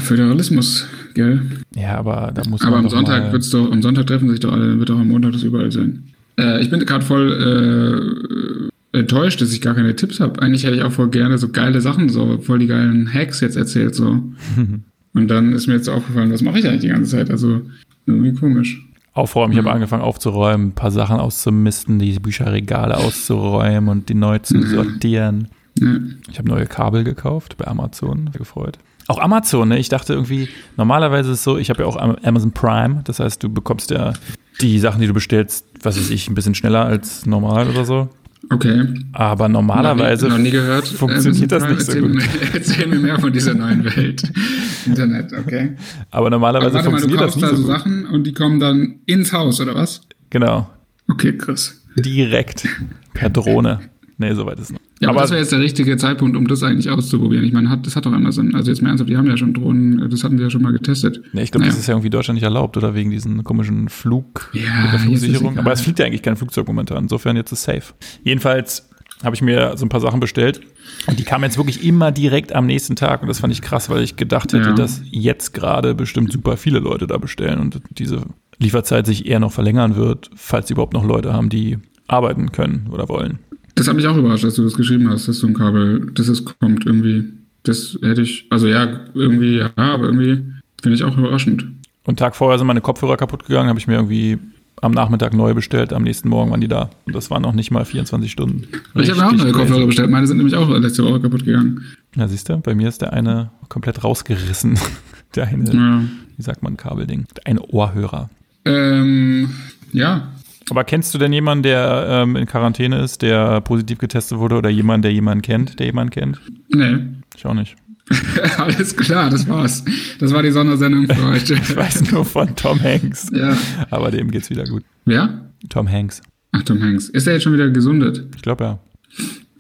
Föderalismus, 0.03 0.88
gell? 1.14 1.42
Ja, 1.77 1.97
aber 1.97 2.33
da 2.35 2.42
muss 2.49 2.62
aber 2.62 2.73
man. 2.73 2.87
Aber 2.87 2.87
am 2.87 2.90
Sonntag 2.90 3.33
wird's 3.33 3.51
doch, 3.51 3.70
am 3.70 3.83
Sonntag 3.83 4.09
treffen 4.09 4.29
sich 4.31 4.40
doch 4.40 4.53
alle, 4.53 4.81
wird 4.81 4.88
doch 4.88 4.99
am 4.99 5.07
Montag 5.07 5.31
das 5.31 5.44
überall 5.44 5.70
sein. 5.70 6.03
Äh, 6.37 6.61
ich 6.61 6.70
bin 6.70 6.81
gerade 6.81 7.05
voll 7.05 8.70
äh, 8.92 8.99
enttäuscht, 8.99 9.40
dass 9.40 9.53
ich 9.53 9.61
gar 9.61 9.77
keine 9.77 9.94
Tipps 9.94 10.18
habe. 10.18 10.42
Eigentlich 10.42 10.64
hätte 10.64 10.75
ich 10.75 10.83
auch 10.83 10.90
voll 10.90 11.11
gerne 11.11 11.38
so 11.38 11.51
geile 11.51 11.81
Sachen, 11.81 12.09
so 12.09 12.38
voll 12.38 12.59
die 12.59 12.66
geilen 12.66 13.14
Hacks 13.14 13.38
jetzt 13.40 13.57
erzählt, 13.57 13.94
so. 13.94 14.25
Und 15.14 15.29
dann 15.29 15.53
ist 15.53 15.68
mir 15.68 15.75
jetzt 15.75 15.88
aufgefallen, 15.88 16.33
was 16.33 16.42
mache 16.42 16.59
ich 16.59 16.66
eigentlich 16.66 16.81
die 16.81 16.88
ganze 16.88 17.12
Zeit? 17.12 17.31
Also 17.31 17.62
irgendwie 18.07 18.33
komisch. 18.35 18.85
Aufräumen. 19.12 19.53
Ich 19.53 19.61
mhm. 19.61 19.67
habe 19.67 19.75
angefangen 19.75 20.03
aufzuräumen, 20.03 20.69
ein 20.69 20.75
paar 20.75 20.90
Sachen 20.90 21.21
auszumisten, 21.21 21.99
die 21.99 22.19
Bücherregale 22.19 22.97
auszuräumen 22.97 23.88
und 23.88 24.09
die 24.09 24.14
neu 24.14 24.40
zu 24.40 24.57
mhm. 24.57 24.67
sortieren. 24.67 25.49
Mhm. 25.79 26.19
Ich 26.31 26.38
habe 26.38 26.49
neue 26.49 26.67
Kabel 26.67 27.05
gekauft 27.05 27.57
bei 27.57 27.67
Amazon, 27.67 28.31
gefreut. 28.33 28.79
Auch 29.07 29.19
Amazon, 29.19 29.69
ne? 29.69 29.79
Ich 29.79 29.88
dachte 29.88 30.14
irgendwie, 30.14 30.49
normalerweise 30.77 31.31
ist 31.31 31.38
es 31.38 31.45
so, 31.45 31.59
ich 31.59 31.71
habe 31.71 31.83
ja 31.83 31.88
auch 31.88 31.97
Amazon 31.97 32.53
Prime, 32.53 33.03
das 33.05 33.21
heißt, 33.21 33.43
du 33.43 33.51
bekommst 33.51 33.90
ja 33.90 34.14
die 34.61 34.79
Sachen, 34.79 35.01
die 35.01 35.07
du 35.07 35.12
bestellst, 35.12 35.67
was 35.83 35.97
weiß 35.99 36.11
ich, 36.11 36.29
ein 36.29 36.35
bisschen 36.35 36.55
schneller 36.55 36.85
als 36.85 37.27
normal 37.27 37.69
oder 37.69 37.85
so. 37.85 38.09
Okay. 38.50 38.87
Aber 39.12 39.48
normalerweise 39.48 40.28
noch 40.28 40.38
nie, 40.38 40.44
noch 40.44 40.44
nie 40.44 40.50
gehört. 40.50 40.87
funktioniert 40.88 41.50
das 41.50 41.68
nicht 41.68 41.80
so 41.83 41.98
gut. 42.00 42.22
Erzähl 42.52 42.87
mir 42.87 42.98
mehr 42.98 43.18
von 43.18 43.33
dieser 43.33 43.54
neuen 43.54 43.85
Welt. 43.85 44.22
Internet, 44.87 45.33
okay. 45.33 45.76
Aber 46.11 46.30
normalerweise 46.30 46.78
Aber 46.78 46.90
funktioniert 46.90 47.20
mal, 47.20 47.26
du 47.26 47.33
das 47.33 47.37
nicht 47.37 47.52
da 47.52 47.57
so 47.57 47.62
gut. 47.62 47.66
Sachen 47.66 48.07
und 48.07 48.24
die 48.24 48.33
kommen 48.33 48.61
dann 48.61 49.00
ins 49.07 49.33
Haus, 49.33 49.61
oder 49.61 49.74
was? 49.74 50.02
Genau. 50.30 50.68
Okay, 51.09 51.37
krass. 51.37 51.83
Direkt. 51.96 52.66
Per 53.14 53.30
Drohne. 53.30 53.80
Nee, 54.18 54.35
soweit 54.35 54.59
ist 54.59 54.72
noch. 54.72 54.80
Ja, 55.00 55.09
aber, 55.09 55.18
aber 55.18 55.22
das 55.22 55.30
wäre 55.30 55.40
jetzt 55.40 55.52
der 55.52 55.61
richtige 55.61 55.96
Zeitpunkt, 55.96 56.37
um 56.37 56.46
das 56.46 56.62
eigentlich 56.62 56.88
auszuprobieren. 56.88 57.44
Ich 57.44 57.52
meine, 57.52 57.68
hat, 57.68 57.87
das 57.87 57.96
hat 57.96 58.07
doch 58.07 58.12
Amazon. 58.12 58.54
Also 58.54 58.70
jetzt 58.70 58.80
mal 58.80 58.90
ernsthaft, 58.90 59.11
die 59.11 59.16
haben 59.16 59.26
ja 59.26 59.37
schon 59.37 59.52
Drohnen, 59.52 60.09
das 60.09 60.22
hatten 60.22 60.38
wir 60.38 60.44
ja 60.44 60.50
schon 60.50 60.62
mal 60.62 60.72
getestet. 60.72 61.20
Nee, 61.33 61.42
ich 61.42 61.50
glaube, 61.50 61.64
naja. 61.64 61.72
das 61.72 61.80
ist 61.80 61.88
ja 61.88 61.94
irgendwie 61.94 62.11
Deutschland 62.11 62.37
nicht 62.37 62.44
erlaubt, 62.44 62.76
oder 62.76 62.94
wegen 62.94 63.11
diesen 63.11 63.42
komischen 63.42 63.88
Flug 63.88 64.50
ja, 64.52 64.83
mit 64.83 64.92
der 64.92 65.00
Flugsicherung. 65.00 65.59
Aber 65.59 65.72
es 65.72 65.80
fliegt 65.80 65.98
ja 65.98 66.07
eigentlich 66.07 66.22
kein 66.22 66.37
Flugzeug 66.37 66.66
momentan. 66.68 67.04
Insofern 67.04 67.37
jetzt 67.37 67.50
ist 67.52 67.64
safe. 67.64 67.94
Jedenfalls 68.22 68.88
habe 69.24 69.35
ich 69.35 69.42
mir 69.42 69.76
so 69.76 69.85
ein 69.85 69.88
paar 69.88 70.00
Sachen 70.00 70.20
bestellt. 70.20 70.61
Und 71.07 71.18
die 71.18 71.24
kamen 71.24 71.44
jetzt 71.44 71.57
wirklich 71.57 71.85
immer 71.85 72.12
direkt 72.12 72.52
am 72.52 72.66
nächsten 72.66 72.94
Tag. 72.94 73.22
Und 73.22 73.28
das 73.28 73.40
fand 73.40 73.52
ich 73.52 73.62
krass, 73.62 73.88
weil 73.90 74.02
ich 74.02 74.16
gedacht 74.16 74.52
hätte, 74.52 74.70
ja. 74.70 74.74
dass 74.74 75.02
jetzt 75.11 75.54
gerade 75.54 75.94
bestimmt 75.94 76.33
super 76.33 76.57
viele 76.57 76.78
Leute 76.78 77.07
da 77.07 77.18
bestellen 77.18 77.59
und 77.59 77.80
diese 77.90 78.22
Lieferzeit 78.59 79.07
sich 79.07 79.26
eher 79.26 79.40
noch 79.40 79.52
verlängern 79.52 79.96
wird, 79.96 80.30
falls 80.37 80.68
sie 80.68 80.74
überhaupt 80.74 80.92
noch 80.92 81.04
Leute 81.04 81.33
haben, 81.33 81.48
die 81.48 81.78
arbeiten 82.07 82.52
können 82.52 82.88
oder 82.90 83.09
wollen. 83.09 83.38
Das 83.74 83.88
hat 83.88 83.96
mich 83.96 84.06
auch 84.06 84.16
überrascht, 84.16 84.44
dass 84.44 84.54
du 84.54 84.62
das 84.62 84.74
geschrieben 84.74 85.08
hast, 85.08 85.28
dass 85.28 85.38
so 85.38 85.46
ein 85.46 85.54
Kabel, 85.54 86.10
dass 86.14 86.28
es 86.28 86.44
kommt 86.44 86.87
irgendwie. 86.87 87.24
Das 87.64 87.98
hätte 88.02 88.22
ich, 88.22 88.46
also 88.50 88.66
ja, 88.66 89.00
irgendwie, 89.14 89.58
ja, 89.58 89.72
aber 89.76 90.04
irgendwie 90.04 90.42
finde 90.82 90.96
ich 90.96 91.04
auch 91.04 91.16
überraschend. 91.16 91.66
Und 92.04 92.18
Tag 92.18 92.37
vorher 92.37 92.58
sind 92.58 92.66
meine 92.66 92.82
Kopfhörer 92.82 93.16
kaputt 93.16 93.46
gegangen, 93.46 93.68
habe 93.68 93.78
ich 93.78 93.87
mir 93.87 93.94
irgendwie 93.94 94.38
am 94.82 94.92
Nachmittag 94.92 95.32
neu 95.32 95.54
bestellt, 95.54 95.92
am 95.92 96.02
nächsten 96.02 96.28
Morgen 96.28 96.50
waren 96.50 96.60
die 96.60 96.68
da. 96.68 96.90
Und 97.06 97.14
das 97.14 97.30
waren 97.30 97.42
noch 97.42 97.54
nicht 97.54 97.70
mal 97.70 97.84
24 97.84 98.30
Stunden. 98.30 98.68
ich 98.94 99.10
habe 99.10 99.26
auch 99.26 99.32
neue 99.32 99.52
Kopfhörer 99.52 99.87
bestellt, 99.87 100.10
meine 100.10 100.26
sind 100.26 100.37
nämlich 100.37 100.54
auch 100.54 100.68
letzte 100.68 101.04
Woche 101.04 101.20
kaputt 101.20 101.44
gegangen. 101.44 101.82
Ja, 102.16 102.28
siehst 102.28 102.48
du, 102.48 102.58
bei 102.58 102.74
mir 102.74 102.88
ist 102.88 103.00
der 103.00 103.12
eine 103.12 103.50
komplett 103.68 104.04
rausgerissen. 104.04 104.78
Der 105.34 105.48
eine, 105.48 105.72
ja. 105.72 106.02
wie 106.37 106.42
sagt 106.42 106.62
man, 106.62 106.76
Kabelding. 106.76 107.26
Ein 107.44 107.58
Ohrhörer. 107.58 108.30
Ähm, 108.64 109.50
ja, 109.92 110.28
aber 110.70 110.85
kennst 110.85 111.14
du 111.14 111.18
denn 111.18 111.33
jemanden, 111.33 111.62
der 111.62 112.07
ähm, 112.09 112.37
in 112.37 112.46
Quarantäne 112.46 113.03
ist, 113.03 113.22
der 113.22 113.61
positiv 113.61 113.98
getestet 113.98 114.38
wurde 114.38 114.57
oder 114.57 114.70
jemanden, 114.70 115.03
der 115.03 115.12
jemanden 115.12 115.42
kennt, 115.42 115.79
der 115.79 115.87
jemanden 115.87 116.11
kennt? 116.11 116.40
Nee. 116.68 116.98
Ich 117.37 117.44
auch 117.46 117.55
nicht. 117.55 117.77
Alles 118.59 118.96
klar, 118.96 119.31
das 119.31 119.48
war's. 119.48 119.85
Das 120.18 120.33
war 120.33 120.42
die 120.42 120.50
Sondersendung 120.50 121.07
für 121.07 121.27
heute. 121.33 121.55
ich 121.55 121.77
weiß 121.77 122.12
nur 122.12 122.24
von 122.24 122.55
Tom 122.55 122.83
Hanks. 122.83 123.31
Ja. 123.33 123.57
Aber 123.90 124.11
dem 124.11 124.31
geht's 124.31 124.50
wieder 124.50 124.64
gut. 124.64 124.85
Wer? 125.05 125.50
Tom 125.68 125.90
Hanks. 125.90 126.20
Ach, 126.53 126.62
Tom 126.62 126.83
Hanks. 126.83 127.09
Ist 127.09 127.27
er 127.27 127.35
jetzt 127.35 127.42
schon 127.42 127.55
wieder 127.55 127.70
gesundet? 127.70 128.27
Ich 128.37 128.42
glaube 128.42 128.64
ja. 128.64 128.79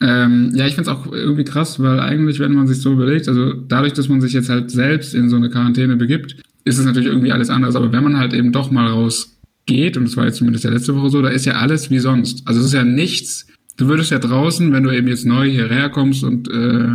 Ähm, 0.00 0.52
ja, 0.54 0.66
ich 0.66 0.74
finde 0.74 0.90
es 0.90 0.96
auch 0.96 1.10
irgendwie 1.10 1.44
krass, 1.44 1.80
weil 1.80 2.00
eigentlich, 2.00 2.40
wenn 2.40 2.52
man 2.52 2.66
sich 2.66 2.80
so 2.80 2.92
überlegt, 2.92 3.28
also 3.28 3.52
dadurch, 3.52 3.94
dass 3.94 4.08
man 4.08 4.20
sich 4.20 4.32
jetzt 4.32 4.48
halt 4.50 4.70
selbst 4.70 5.14
in 5.14 5.30
so 5.30 5.36
eine 5.36 5.48
Quarantäne 5.48 5.96
begibt, 5.96 6.36
ist 6.64 6.78
es 6.78 6.84
natürlich 6.84 7.08
irgendwie 7.08 7.32
alles 7.32 7.48
anders. 7.48 7.76
Aber 7.76 7.92
wenn 7.92 8.02
man 8.02 8.18
halt 8.18 8.34
eben 8.34 8.52
doch 8.52 8.70
mal 8.70 8.86
raus 8.88 9.33
geht, 9.66 9.96
und 9.96 10.04
das 10.04 10.16
war 10.16 10.26
jetzt 10.26 10.38
zumindest 10.38 10.64
der 10.64 10.72
letzte 10.72 10.94
Woche 10.96 11.10
so, 11.10 11.22
da 11.22 11.28
ist 11.28 11.46
ja 11.46 11.54
alles 11.54 11.90
wie 11.90 11.98
sonst. 11.98 12.46
Also 12.46 12.60
es 12.60 12.66
ist 12.66 12.74
ja 12.74 12.84
nichts. 12.84 13.46
Du 13.76 13.88
würdest 13.88 14.10
ja 14.10 14.18
draußen, 14.18 14.72
wenn 14.72 14.84
du 14.84 14.90
eben 14.90 15.08
jetzt 15.08 15.26
neu 15.26 15.50
hierher 15.50 15.88
kommst 15.90 16.22
und 16.22 16.48
äh, 16.48 16.88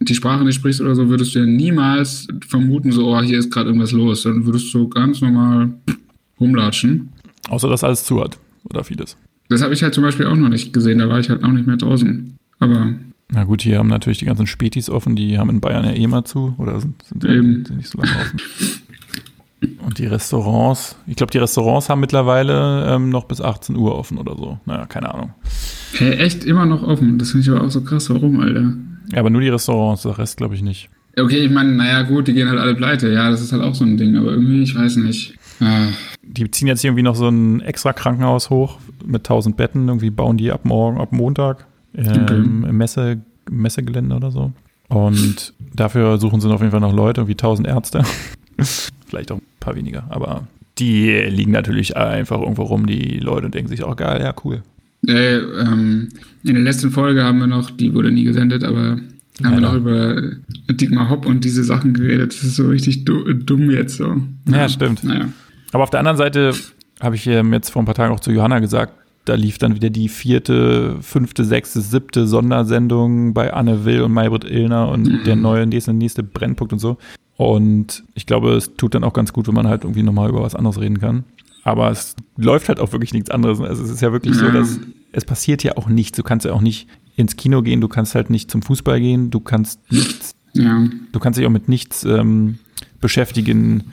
die 0.00 0.14
Sprache 0.14 0.44
nicht 0.44 0.56
sprichst 0.56 0.80
oder 0.80 0.94
so, 0.94 1.08
würdest 1.08 1.34
du 1.34 1.40
ja 1.40 1.46
niemals 1.46 2.28
vermuten, 2.46 2.92
so, 2.92 3.14
oh, 3.14 3.20
hier 3.20 3.38
ist 3.38 3.50
gerade 3.50 3.68
irgendwas 3.68 3.92
los. 3.92 4.22
Dann 4.22 4.44
würdest 4.44 4.72
du 4.72 4.88
ganz 4.88 5.20
normal 5.20 5.70
rumlatschen. 6.38 7.08
Außer, 7.48 7.68
dass 7.68 7.84
alles 7.84 8.04
zu 8.04 8.20
hat. 8.20 8.38
Oder 8.64 8.84
vieles. 8.84 9.16
Das 9.48 9.62
habe 9.62 9.72
ich 9.72 9.82
halt 9.82 9.94
zum 9.94 10.04
Beispiel 10.04 10.26
auch 10.26 10.36
noch 10.36 10.48
nicht 10.48 10.72
gesehen. 10.72 10.98
Da 10.98 11.08
war 11.08 11.18
ich 11.18 11.30
halt 11.30 11.42
auch 11.42 11.52
nicht 11.52 11.66
mehr 11.66 11.76
draußen. 11.76 12.36
Aber. 12.58 12.94
Na 13.30 13.44
gut, 13.44 13.62
hier 13.62 13.78
haben 13.78 13.88
natürlich 13.88 14.18
die 14.18 14.26
ganzen 14.26 14.46
Spätis 14.46 14.90
offen. 14.90 15.16
Die 15.16 15.38
haben 15.38 15.50
in 15.50 15.60
Bayern 15.60 15.84
ja 15.84 15.92
eh 15.92 16.06
mal 16.06 16.24
zu. 16.24 16.54
Oder 16.58 16.80
sind, 16.80 17.02
sind, 17.02 17.24
eben. 17.24 17.64
sind 17.64 17.78
nicht 17.78 17.88
so 17.88 17.98
lange 17.98 18.12
offen. 18.12 18.40
Und 19.84 19.98
die 19.98 20.06
Restaurants, 20.06 20.96
ich 21.06 21.16
glaube, 21.16 21.32
die 21.32 21.38
Restaurants 21.38 21.88
haben 21.88 22.00
mittlerweile 22.00 22.94
ähm, 22.94 23.10
noch 23.10 23.24
bis 23.24 23.40
18 23.40 23.76
Uhr 23.76 23.96
offen 23.96 24.18
oder 24.18 24.36
so. 24.36 24.58
Naja, 24.66 24.86
keine 24.86 25.12
Ahnung. 25.12 25.34
Hey, 25.94 26.12
echt 26.12 26.44
immer 26.44 26.64
noch 26.64 26.82
offen. 26.82 27.18
Das 27.18 27.32
finde 27.32 27.42
ich 27.42 27.50
aber 27.50 27.66
auch 27.66 27.70
so 27.70 27.82
krass. 27.82 28.08
Warum, 28.10 28.38
Alter? 28.40 28.74
Ja, 29.12 29.18
aber 29.18 29.30
nur 29.30 29.40
die 29.40 29.48
Restaurants, 29.48 30.02
der 30.02 30.16
Rest 30.18 30.36
glaube 30.36 30.54
ich 30.54 30.62
nicht. 30.62 30.90
Okay, 31.18 31.38
ich 31.38 31.50
meine, 31.50 31.72
naja, 31.72 32.02
gut, 32.02 32.28
die 32.28 32.34
gehen 32.34 32.48
halt 32.48 32.60
alle 32.60 32.76
pleite. 32.76 33.12
Ja, 33.12 33.30
das 33.30 33.40
ist 33.40 33.52
halt 33.52 33.62
auch 33.62 33.74
so 33.74 33.84
ein 33.84 33.96
Ding. 33.96 34.16
Aber 34.16 34.30
irgendwie, 34.30 34.62
ich 34.62 34.76
weiß 34.76 34.96
nicht. 34.96 35.34
Ah. 35.60 35.88
Die 36.22 36.48
ziehen 36.50 36.68
jetzt 36.68 36.84
irgendwie 36.84 37.02
noch 37.02 37.16
so 37.16 37.28
ein 37.28 37.60
extra 37.60 37.92
Krankenhaus 37.92 38.50
hoch 38.50 38.78
mit 39.04 39.22
1000 39.22 39.56
Betten. 39.56 39.88
Irgendwie 39.88 40.10
bauen 40.10 40.36
die 40.36 40.52
ab 40.52 40.64
morgen, 40.64 41.00
ab 41.00 41.10
Montag 41.10 41.66
ähm, 41.96 42.22
okay. 42.22 42.36
im 42.36 42.76
Messe, 42.76 43.20
Messegelände 43.50 44.14
oder 44.14 44.30
so. 44.30 44.52
Und 44.88 45.52
dafür 45.74 46.18
suchen 46.18 46.40
sie 46.40 46.48
auf 46.48 46.60
jeden 46.60 46.70
Fall 46.70 46.80
noch 46.80 46.94
Leute, 46.94 47.26
wie 47.26 47.32
1000 47.32 47.66
Ärzte. 47.66 48.04
Vielleicht 49.06 49.32
auch 49.32 49.38
ein 49.38 49.42
paar 49.60 49.76
weniger, 49.76 50.04
aber 50.10 50.46
die 50.78 51.10
liegen 51.28 51.52
natürlich 51.52 51.96
einfach 51.96 52.40
irgendwo 52.40 52.62
rum, 52.62 52.86
die 52.86 53.18
Leute, 53.18 53.46
und 53.46 53.54
denken 53.54 53.68
sich 53.68 53.82
auch 53.82 53.96
geil, 53.96 54.20
ja, 54.20 54.34
cool. 54.44 54.62
Äh, 55.06 55.38
ähm, 55.38 56.08
in 56.44 56.54
der 56.54 56.62
letzten 56.62 56.90
Folge 56.90 57.24
haben 57.24 57.38
wir 57.38 57.46
noch, 57.46 57.70
die 57.70 57.94
wurde 57.94 58.10
nie 58.10 58.24
gesendet, 58.24 58.64
aber 58.64 58.98
haben 59.44 59.54
wir 59.54 59.60
noch 59.60 59.74
über 59.74 60.20
Dietmar 60.68 61.08
Hopp 61.10 61.26
und 61.26 61.44
diese 61.44 61.62
Sachen 61.62 61.94
geredet. 61.94 62.32
Das 62.32 62.42
ist 62.42 62.56
so 62.56 62.68
richtig 62.68 63.04
dumm 63.04 63.70
jetzt 63.70 63.96
so. 63.96 64.16
Ja, 64.48 64.56
ja 64.56 64.68
stimmt. 64.68 65.04
Naja. 65.04 65.28
Aber 65.72 65.84
auf 65.84 65.90
der 65.90 66.00
anderen 66.00 66.16
Seite 66.16 66.52
habe 67.00 67.14
ich 67.14 67.24
jetzt 67.24 67.70
vor 67.70 67.82
ein 67.82 67.84
paar 67.84 67.94
Tagen 67.94 68.12
auch 68.12 68.20
zu 68.20 68.32
Johanna 68.32 68.58
gesagt, 68.58 68.94
da 69.24 69.34
lief 69.34 69.58
dann 69.58 69.74
wieder 69.74 69.90
die 69.90 70.08
vierte, 70.08 70.96
fünfte, 71.02 71.44
sechste, 71.44 71.80
siebte 71.80 72.26
Sondersendung 72.26 73.34
bei 73.34 73.52
Anne 73.52 73.84
Will 73.84 74.00
und 74.00 74.12
Maybrit 74.12 74.44
Illner 74.44 74.88
und 74.88 75.02
mhm. 75.02 75.24
der 75.24 75.36
neue 75.36 75.66
nächste, 75.66 75.92
nächste 75.92 76.22
Brennpunkt 76.22 76.72
und 76.72 76.78
so. 76.78 76.96
Und 77.38 78.02
ich 78.14 78.26
glaube, 78.26 78.54
es 78.54 78.74
tut 78.74 78.96
dann 78.96 79.04
auch 79.04 79.12
ganz 79.12 79.32
gut, 79.32 79.46
wenn 79.46 79.54
man 79.54 79.68
halt 79.68 79.84
irgendwie 79.84 80.02
nochmal 80.02 80.28
über 80.28 80.42
was 80.42 80.56
anderes 80.56 80.80
reden 80.80 80.98
kann. 80.98 81.22
Aber 81.62 81.88
es 81.88 82.16
läuft 82.36 82.68
halt 82.68 82.80
auch 82.80 82.90
wirklich 82.90 83.12
nichts 83.12 83.30
anderes. 83.30 83.60
Also 83.60 83.84
es 83.84 83.90
ist 83.90 84.02
ja 84.02 84.10
wirklich 84.10 84.34
so, 84.34 84.50
dass 84.50 84.80
es 85.12 85.24
passiert 85.24 85.62
ja 85.62 85.76
auch 85.76 85.88
nichts. 85.88 86.16
Du 86.16 86.24
kannst 86.24 86.46
ja 86.46 86.52
auch 86.52 86.60
nicht 86.60 86.88
ins 87.14 87.36
Kino 87.36 87.62
gehen, 87.62 87.80
du 87.80 87.86
kannst 87.86 88.16
halt 88.16 88.28
nicht 88.28 88.50
zum 88.50 88.62
Fußball 88.62 88.98
gehen, 89.00 89.30
du 89.30 89.38
kannst 89.38 89.80
nichts, 89.92 90.34
ja. 90.52 90.84
du 91.12 91.20
kannst 91.20 91.38
dich 91.38 91.46
auch 91.46 91.50
mit 91.50 91.68
nichts 91.68 92.04
ähm, 92.04 92.58
beschäftigen, 93.00 93.92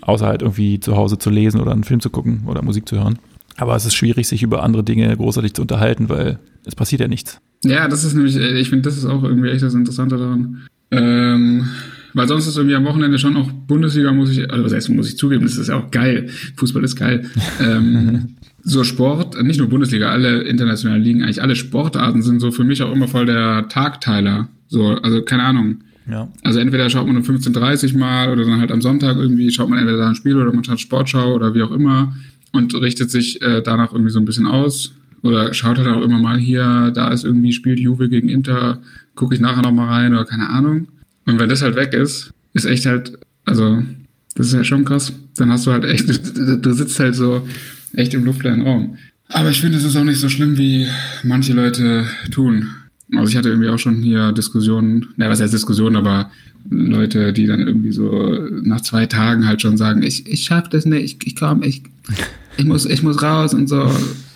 außer 0.00 0.26
halt 0.26 0.42
irgendwie 0.42 0.80
zu 0.80 0.96
Hause 0.96 1.18
zu 1.18 1.30
lesen 1.30 1.60
oder 1.60 1.70
einen 1.70 1.84
Film 1.84 2.00
zu 2.00 2.10
gucken 2.10 2.42
oder 2.46 2.62
Musik 2.62 2.88
zu 2.88 2.96
hören. 2.96 3.20
Aber 3.58 3.76
es 3.76 3.84
ist 3.84 3.94
schwierig, 3.94 4.26
sich 4.26 4.42
über 4.42 4.64
andere 4.64 4.82
Dinge 4.82 5.16
großartig 5.16 5.54
zu 5.54 5.62
unterhalten, 5.62 6.08
weil 6.08 6.40
es 6.64 6.74
passiert 6.74 7.00
ja 7.00 7.06
nichts. 7.06 7.40
Ja, 7.64 7.86
das 7.86 8.02
ist 8.02 8.14
nämlich, 8.14 8.34
ich 8.34 8.70
finde, 8.70 8.82
das 8.82 8.96
ist 8.96 9.04
auch 9.04 9.22
irgendwie 9.22 9.50
echt 9.50 9.62
das 9.62 9.74
Interessante 9.74 10.16
daran. 10.16 10.62
Ähm, 10.90 11.68
weil 12.14 12.28
sonst 12.28 12.46
ist 12.46 12.56
irgendwie 12.56 12.76
am 12.76 12.84
Wochenende 12.84 13.18
schon 13.18 13.36
auch 13.36 13.50
Bundesliga, 13.50 14.12
muss 14.12 14.30
ich, 14.30 14.50
also 14.50 14.74
heißt, 14.74 14.90
muss 14.90 15.08
ich 15.08 15.16
zugeben, 15.16 15.44
das 15.44 15.56
ist 15.56 15.68
ja 15.68 15.76
auch 15.76 15.90
geil. 15.90 16.28
Fußball 16.56 16.84
ist 16.84 16.96
geil. 16.96 17.26
ähm, 17.60 18.36
so 18.62 18.84
Sport, 18.84 19.42
nicht 19.42 19.58
nur 19.58 19.68
Bundesliga, 19.68 20.10
alle 20.10 20.42
internationalen 20.42 21.02
Ligen, 21.02 21.22
eigentlich 21.22 21.42
alle 21.42 21.56
Sportarten 21.56 22.22
sind 22.22 22.40
so 22.40 22.52
für 22.52 22.64
mich 22.64 22.82
auch 22.82 22.92
immer 22.92 23.08
voll 23.08 23.26
der 23.26 23.68
Tagteiler. 23.68 24.48
So, 24.68 24.88
also 24.88 25.22
keine 25.22 25.42
Ahnung. 25.42 25.78
Ja. 26.08 26.28
Also 26.42 26.58
entweder 26.58 26.90
schaut 26.90 27.06
man 27.06 27.16
um 27.16 27.22
15.30 27.22 27.96
mal 27.96 28.30
oder 28.30 28.44
dann 28.44 28.60
halt 28.60 28.72
am 28.72 28.82
Sonntag 28.82 29.16
irgendwie 29.16 29.50
schaut 29.50 29.68
man 29.68 29.78
entweder 29.78 29.98
da 29.98 30.08
ein 30.08 30.14
Spiel 30.14 30.36
oder 30.36 30.52
man 30.52 30.64
schaut 30.64 30.80
Sportschau 30.80 31.34
oder 31.34 31.54
wie 31.54 31.62
auch 31.62 31.70
immer 31.70 32.14
und 32.52 32.74
richtet 32.74 33.10
sich 33.10 33.40
äh, 33.42 33.62
danach 33.62 33.92
irgendwie 33.92 34.10
so 34.10 34.18
ein 34.18 34.24
bisschen 34.24 34.46
aus. 34.46 34.94
Oder 35.22 35.54
schaut 35.54 35.78
halt 35.78 35.86
auch 35.88 36.02
immer 36.02 36.18
mal 36.18 36.38
hier, 36.38 36.90
da 36.92 37.08
ist 37.08 37.24
irgendwie, 37.24 37.52
spielt 37.52 37.78
Juve 37.78 38.08
gegen 38.08 38.28
Inter, 38.28 38.80
gucke 39.14 39.34
ich 39.34 39.40
nachher 39.40 39.62
nochmal 39.62 39.88
rein 39.88 40.12
oder 40.12 40.24
keine 40.24 40.48
Ahnung. 40.48 40.88
Und 41.26 41.38
wenn 41.38 41.48
das 41.48 41.62
halt 41.62 41.76
weg 41.76 41.94
ist, 41.94 42.32
ist 42.54 42.64
echt 42.64 42.86
halt, 42.86 43.18
also, 43.44 43.82
das 44.34 44.48
ist 44.48 44.54
halt 44.54 44.66
schon 44.66 44.84
krass. 44.84 45.12
Dann 45.36 45.50
hast 45.50 45.66
du 45.66 45.72
halt 45.72 45.84
echt, 45.84 46.08
du, 46.36 46.58
du 46.58 46.72
sitzt 46.72 46.98
halt 46.98 47.14
so 47.14 47.46
echt 47.94 48.14
im 48.14 48.24
luftleeren 48.24 48.62
Raum. 48.62 48.96
Aber 49.28 49.50
ich 49.50 49.60
finde, 49.60 49.78
es 49.78 49.84
ist 49.84 49.96
auch 49.96 50.04
nicht 50.04 50.20
so 50.20 50.28
schlimm, 50.28 50.58
wie 50.58 50.86
manche 51.22 51.54
Leute 51.54 52.06
tun. 52.30 52.68
Also 53.14 53.30
ich 53.30 53.36
hatte 53.36 53.48
irgendwie 53.50 53.68
auch 53.68 53.78
schon 53.78 54.02
hier 54.02 54.32
Diskussionen, 54.32 55.08
naja, 55.16 55.30
was 55.30 55.40
heißt 55.40 55.52
Diskussionen, 55.52 55.96
aber 55.96 56.30
Leute, 56.70 57.32
die 57.32 57.46
dann 57.46 57.60
irgendwie 57.60 57.92
so 57.92 58.48
nach 58.62 58.80
zwei 58.80 59.06
Tagen 59.06 59.46
halt 59.46 59.60
schon 59.60 59.76
sagen, 59.76 60.02
ich, 60.02 60.26
ich 60.26 60.44
schaff 60.44 60.68
das 60.68 60.86
nicht, 60.86 61.02
ich, 61.02 61.26
ich 61.26 61.36
komm, 61.36 61.62
ich, 61.62 61.82
ich 62.56 62.64
muss, 62.64 62.86
ich 62.86 63.02
muss 63.02 63.22
raus 63.22 63.54
und 63.54 63.68
so. 63.68 63.90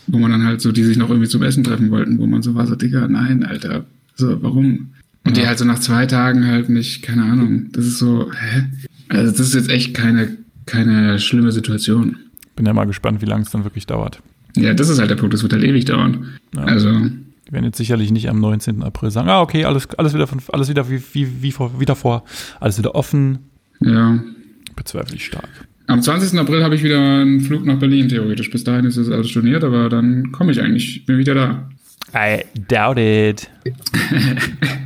Wo 0.09 0.19
man 0.19 0.31
dann 0.31 0.45
halt 0.45 0.61
so, 0.61 0.71
die 0.71 0.85
sich 0.85 0.97
noch 0.97 1.11
irgendwie 1.11 1.29
zum 1.29 1.43
Essen 1.43 1.65
treffen 1.65 1.91
wollten, 1.91 2.19
wo 2.19 2.27
man 2.27 2.43
so 2.43 2.55
war, 2.55 2.67
so, 2.67 2.77
Digga, 2.77 3.09
nein, 3.09 3.45
Alter, 3.45 3.87
so, 4.15 4.41
warum? 4.41 4.91
Und 5.27 5.37
ja. 5.37 5.43
die 5.43 5.49
halt 5.49 5.59
so 5.59 5.65
nach 5.65 5.81
zwei 5.81 6.07
Tagen 6.07 6.47
halt 6.47 6.69
nicht, 6.69 7.03
keine 7.03 7.25
Ahnung, 7.25 7.67
das 7.73 7.85
ist 7.85 7.99
so, 7.99 8.31
hä? 8.33 8.65
Also 9.09 9.33
das 9.33 9.41
ist 9.41 9.55
jetzt 9.55 9.71
echt 9.71 9.93
keine, 9.93 10.37
keine 10.67 11.19
schlimme 11.19 11.51
Situation. 11.51 12.17
Bin 12.55 12.65
ja 12.65 12.73
mal 12.73 12.85
gespannt, 12.85 13.21
wie 13.23 13.27
lange 13.27 13.43
es 13.43 13.51
dann 13.51 13.65
wirklich 13.65 13.87
dauert. 13.87 14.23
Ja, 14.57 14.73
das 14.73 14.89
ist 14.89 14.99
halt 14.99 15.11
der 15.11 15.17
Punkt, 15.17 15.35
das 15.35 15.43
wird 15.43 15.53
halt 15.53 15.65
ewig 15.65 15.85
dauern. 15.85 16.39
Ja. 16.55 16.63
Also. 16.63 16.91
Die 16.91 17.53
werden 17.53 17.65
jetzt 17.65 17.77
sicherlich 17.77 18.13
nicht 18.13 18.29
am 18.31 18.41
19. 18.41 18.83
April 18.83 19.11
sagen, 19.11 19.29
ah, 19.29 19.41
okay, 19.41 19.65
alles, 19.65 19.89
alles 19.97 20.15
wieder 20.15 20.27
von, 20.27 20.41
alles 20.53 20.69
wieder 20.69 20.89
wie, 20.89 21.03
wie, 21.13 21.43
wie 21.43 21.53
vor, 21.53 21.79
wieder 21.81 21.97
vor, 21.97 22.25
alles 22.61 22.79
wieder 22.79 22.95
offen. 22.95 23.39
Ja. 23.81 24.19
Bezweifle 24.77 25.17
ich 25.17 25.27
stark. 25.27 25.49
Am 25.89 26.03
20. 26.03 26.39
April 26.39 26.63
habe 26.63 26.77
ich 26.77 26.83
wieder 26.83 26.99
einen 26.99 27.41
Flug 27.41 27.65
nach 27.65 27.79
Berlin, 27.79 28.09
theoretisch. 28.09 28.51
Bis 28.51 28.65
dahin 28.65 28.85
ist 28.85 28.97
es 28.97 29.11
alles 29.11 29.29
storniert, 29.29 29.65
aber 29.65 29.89
dann 29.89 30.31
komme 30.33 30.53
ich 30.53 30.61
eigentlich, 30.61 31.05
bin 31.05 31.19
wieder 31.19 31.35
da. 31.35 31.69
I 32.15 32.45
doubt 32.69 32.99
it. 32.99 33.51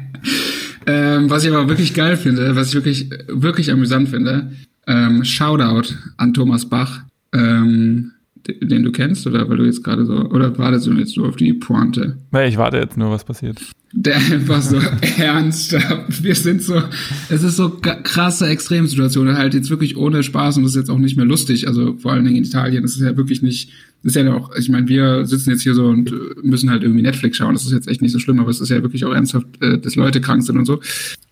ähm, 0.87 1.31
was 1.31 1.45
ich 1.45 1.53
aber 1.53 1.69
wirklich 1.69 1.95
geil 1.95 2.17
finde, 2.17 2.57
was 2.57 2.69
ich 2.69 2.75
wirklich, 2.75 3.11
wirklich 3.29 3.71
amüsant 3.71 4.09
finde, 4.09 4.53
ähm, 4.87 5.25
Shoutout 5.25 5.95
an 6.17 6.35
Thomas 6.35 6.69
Bach. 6.69 7.01
Ähm, 7.33 8.13
den 8.61 8.83
du 8.83 8.93
kennst 8.93 9.27
oder 9.27 9.49
weil 9.49 9.59
du 9.59 9.65
jetzt 9.65 9.85
gerade 9.85 10.05
so, 10.07 10.15
oder 10.15 10.57
wartest 10.59 10.87
du 10.87 10.93
jetzt 10.93 11.17
nur 11.17 11.29
auf 11.29 11.37
die 11.37 11.53
Pointe? 11.53 12.19
Nee, 12.33 12.49
ich 12.49 12.57
warte 12.57 12.79
jetzt 12.79 12.97
nur, 12.97 13.11
was 13.11 13.25
passiert. 13.25 13.61
Der 13.93 14.17
einfach 14.17 14.63
so 14.63 14.81
ernsthaft. 15.19 16.23
Wir 16.23 16.35
sind 16.37 16.63
so, 16.63 16.81
es 17.29 17.43
ist 17.43 17.57
so 17.57 17.71
krasse 17.71 18.47
Extremsituationen, 18.47 19.37
halt 19.37 19.55
jetzt 19.55 19.69
wirklich 19.69 19.97
ohne 19.97 20.23
Spaß 20.23 20.59
und 20.59 20.63
das 20.63 20.73
ist 20.73 20.77
jetzt 20.77 20.91
auch 20.91 20.99
nicht 20.99 21.17
mehr 21.17 21.27
lustig. 21.27 21.67
Also 21.67 21.97
vor 21.97 22.13
allen 22.13 22.25
Dingen 22.25 22.37
in 22.37 22.45
Italien, 22.45 22.83
das 22.83 22.93
ist 22.93 23.01
ja 23.01 23.17
wirklich 23.17 23.43
nicht, 23.43 23.73
das 24.05 24.15
ist 24.15 24.23
ja 24.23 24.33
auch, 24.33 24.55
ich 24.57 24.69
meine, 24.69 24.87
wir 24.87 25.27
sitzen 25.27 25.51
jetzt 25.51 25.63
hier 25.63 25.75
so 25.75 25.87
und 25.87 26.13
müssen 26.43 26.71
halt 26.71 26.85
irgendwie 26.85 27.03
Netflix 27.03 27.37
schauen. 27.37 27.55
Das 27.55 27.65
ist 27.65 27.73
jetzt 27.73 27.89
echt 27.89 28.01
nicht 28.01 28.13
so 28.13 28.21
schlimm, 28.21 28.39
aber 28.39 28.51
es 28.51 28.61
ist 28.61 28.69
ja 28.69 28.81
wirklich 28.81 29.05
auch 29.05 29.13
ernsthaft, 29.13 29.47
äh, 29.61 29.79
dass 29.79 29.97
Leute 29.97 30.21
krank 30.21 30.45
sind 30.45 30.57
und 30.57 30.67
so. 30.67 30.81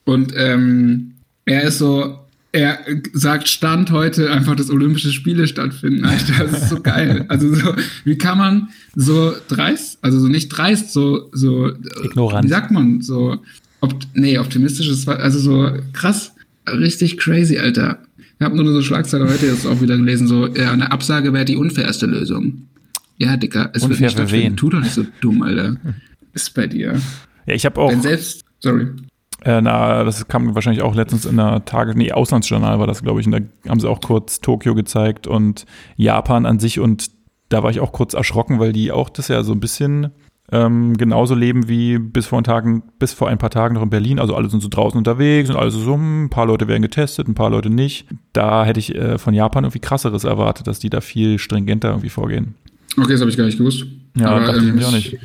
Und 0.05 0.33
ähm, 0.37 1.13
er 1.45 1.63
ist 1.63 1.79
so, 1.79 2.19
er 2.53 2.79
sagt, 3.13 3.49
Stand 3.49 3.91
heute 3.91 4.31
einfach, 4.31 4.57
dass 4.57 4.71
Olympische 4.71 5.13
Spiele 5.13 5.47
stattfinden. 5.47 6.05
Alter, 6.05 6.45
das 6.45 6.63
ist 6.63 6.69
so 6.71 6.81
geil. 6.81 7.27
Also 7.29 7.55
so, 7.55 7.75
wie 8.05 8.17
kann 8.17 8.39
man 8.39 8.69
so 8.95 9.35
dreist, 9.49 9.99
also 10.03 10.19
so 10.19 10.29
nicht 10.29 10.49
dreist, 10.49 10.93
so, 10.93 11.29
so, 11.33 11.71
Ignorant. 12.03 12.45
wie 12.45 12.49
sagt 12.49 12.71
man, 12.71 13.03
so, 13.03 13.37
opt, 13.81 14.09
nee, 14.15 14.39
optimistisch 14.39 14.89
ist, 14.89 15.09
also 15.09 15.39
so 15.39 15.71
krass, 15.93 16.33
richtig 16.67 17.19
crazy, 17.19 17.59
Alter. 17.59 17.99
Ich 18.39 18.45
habe 18.45 18.57
nur 18.57 18.73
so 18.73 18.83
Schlagzeile 18.83 19.29
heute 19.29 19.47
jetzt 19.47 19.67
auch 19.67 19.81
wieder 19.81 19.97
gelesen, 19.97 20.27
so, 20.27 20.47
ja, 20.47 20.73
eine 20.73 20.91
Absage 20.91 21.33
wäre 21.33 21.45
die 21.45 21.57
unfairste 21.57 22.07
Lösung. 22.07 22.69
Ja, 23.19 23.37
Dicker, 23.37 23.71
es 23.75 23.83
Unfair 23.83 24.01
wird 24.01 24.19
nicht 24.19 24.31
für 24.31 24.37
wen? 24.37 24.57
Tu 24.57 24.71
doch 24.71 24.81
nicht 24.81 24.95
so 24.95 25.05
dumm, 25.21 25.43
Alter. 25.43 25.77
Ist 26.33 26.55
bei 26.55 26.67
dir. 26.67 27.01
Ja, 27.47 27.55
ich 27.55 27.67
habe 27.67 27.81
auch. 27.81 27.91
Denn 27.91 28.01
selbst, 28.01 28.45
sorry. 28.61 28.87
Äh, 29.45 29.61
na, 29.61 30.05
das 30.05 30.27
kam 30.27 30.55
wahrscheinlich 30.55 30.83
auch 30.83 30.95
letztens 30.95 31.25
in 31.25 31.37
der 31.37 31.65
Tage, 31.65 31.97
nee, 31.97 32.13
Auslandsjournal 32.13 32.79
war 32.81 32.87
das, 32.87 33.03
glaube 33.03 33.21
ich, 33.21 33.27
und 33.27 33.33
da 33.33 33.71
haben 33.71 33.81
sie 33.81 33.89
auch 33.89 34.01
kurz 34.01 34.41
Tokio 34.41 34.75
gezeigt 34.75 35.27
und 35.27 35.65
Japan 35.97 36.45
an 36.45 36.59
sich 36.59 36.81
und 36.81 37.11
da 37.49 37.63
war 37.63 37.71
ich 37.71 37.81
auch 37.81 37.93
kurz 37.93 38.15
erschrocken, 38.15 38.59
weil 38.59 38.73
die 38.73 38.93
auch 38.93 39.09
das 39.09 39.29
ja 39.29 39.43
so 39.43 39.53
ein 39.53 39.61
bisschen 39.61 40.11
ähm, 40.51 40.97
genauso 40.97 41.35
leben 41.35 41.69
wie 41.69 41.99
bis 41.99 42.27
vor, 42.27 42.43
Tagen, 42.43 42.83
bis 42.99 43.13
vor 43.13 43.29
ein 43.29 43.39
paar 43.39 43.51
Tagen 43.51 43.75
noch 43.75 43.83
in 43.83 43.91
Berlin. 43.91 44.19
Also 44.19 44.35
alle 44.35 44.49
sind 44.49 44.61
so 44.61 44.69
draußen 44.69 44.97
unterwegs 44.97 45.51
und 45.51 45.57
alle 45.57 45.71
so, 45.71 45.95
hm, 45.95 46.25
ein 46.25 46.31
paar 46.31 46.47
Leute 46.47 46.69
werden 46.69 46.83
getestet, 46.83 47.29
ein 47.29 47.35
paar 47.35 47.51
Leute 47.51 47.71
nicht. 47.71 48.07
Da 48.33 48.65
hätte 48.65 48.81
ich 48.81 48.95
äh, 48.95 49.19
von 49.19 49.35
Japan 49.35 49.65
irgendwie 49.65 49.81
krasseres 49.81 50.25
erwartet, 50.25 50.67
dass 50.67 50.79
die 50.79 50.91
da 50.91 51.01
viel 51.01 51.39
stringenter 51.39 51.91
irgendwie 51.91 52.09
vorgehen. 52.09 52.55
Okay, 52.97 53.13
das 53.13 53.21
habe 53.21 53.31
ich 53.31 53.37
gar 53.37 53.45
nicht 53.45 53.59
gewusst. 53.59 53.85
Ja, 54.17 54.31
Aber, 54.31 54.47
dachte 54.47 54.61
ähm, 54.61 54.79
ich 54.79 54.85
auch 54.85 54.93
nicht. 54.93 55.19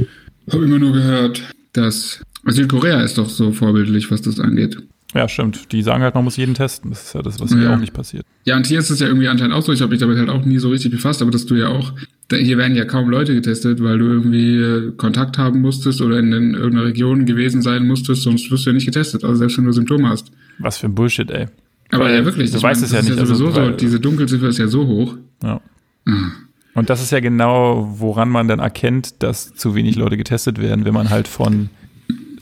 Ich 0.45 0.53
habe 0.53 0.65
immer 0.65 0.77
nur 0.77 0.91
gehört, 0.91 1.41
dass 1.71 2.21
Südkorea 2.45 3.01
ist 3.01 3.17
doch 3.17 3.29
so 3.29 3.51
vorbildlich, 3.51 4.11
was 4.11 4.21
das 4.21 4.39
angeht. 4.39 4.77
Ja, 5.13 5.27
stimmt. 5.29 5.71
Die 5.71 5.83
sagen 5.83 6.01
halt, 6.01 6.15
man 6.15 6.23
muss 6.23 6.37
jeden 6.37 6.55
testen. 6.55 6.89
Das 6.89 7.03
ist 7.03 7.13
ja 7.13 7.21
das, 7.21 7.39
was 7.39 7.51
ja. 7.51 7.57
hier 7.57 7.71
auch 7.71 7.77
nicht 7.77 7.93
passiert. 7.93 8.25
Ja, 8.45 8.57
und 8.57 8.65
hier 8.65 8.79
ist 8.79 8.89
es 8.89 8.99
ja 8.99 9.07
irgendwie 9.07 9.27
anscheinend 9.27 9.53
auch 9.53 9.61
so. 9.61 9.71
Ich 9.71 9.81
habe 9.81 9.91
mich 9.91 9.99
damit 9.99 10.17
halt 10.17 10.29
auch 10.29 10.43
nie 10.43 10.57
so 10.57 10.69
richtig 10.69 10.91
befasst, 10.91 11.21
aber 11.21 11.29
dass 11.29 11.45
du 11.45 11.55
ja 11.55 11.67
auch, 11.67 11.93
hier 12.31 12.57
werden 12.57 12.75
ja 12.75 12.85
kaum 12.85 13.09
Leute 13.09 13.35
getestet, 13.35 13.83
weil 13.83 13.99
du 13.99 14.05
irgendwie 14.05 14.57
äh, 14.57 14.91
Kontakt 14.97 15.37
haben 15.37 15.61
musstest 15.61 16.01
oder 16.01 16.17
in, 16.17 16.33
in 16.33 16.53
irgendeiner 16.55 16.85
Region 16.85 17.25
gewesen 17.25 17.61
sein 17.61 17.85
musstest, 17.85 18.23
sonst 18.23 18.49
wirst 18.49 18.65
du 18.65 18.71
ja 18.71 18.73
nicht 18.73 18.85
getestet, 18.85 19.23
also 19.23 19.35
selbst 19.35 19.57
wenn 19.57 19.65
du 19.65 19.71
Symptome 19.71 20.09
hast. 20.09 20.31
Was 20.57 20.77
für 20.77 20.87
ein 20.87 20.95
Bullshit, 20.95 21.29
ey. 21.29 21.45
Aber 21.91 22.05
weil, 22.05 22.15
ja, 22.15 22.25
wirklich. 22.25 22.49
Du 22.49 22.61
weißt 22.61 22.81
meine, 22.81 22.85
es 22.85 22.91
ja 22.91 23.01
nicht. 23.01 23.19
Ja 23.19 23.25
sowieso 23.25 23.47
also, 23.47 23.65
so, 23.65 23.71
diese 23.71 23.99
Dunkelziffer 23.99 24.47
ist 24.47 24.57
ja 24.57 24.67
so 24.67 24.87
hoch. 24.87 25.15
Ja. 25.43 25.61
Ah. 26.07 26.31
Und 26.73 26.89
das 26.89 27.03
ist 27.03 27.11
ja 27.11 27.19
genau, 27.19 27.93
woran 27.99 28.29
man 28.29 28.47
dann 28.47 28.59
erkennt, 28.59 29.21
dass 29.21 29.53
zu 29.53 29.75
wenig 29.75 29.95
Leute 29.95 30.17
getestet 30.17 30.59
werden, 30.59 30.85
wenn 30.85 30.93
man 30.93 31.11
halt 31.11 31.27
von 31.27 31.69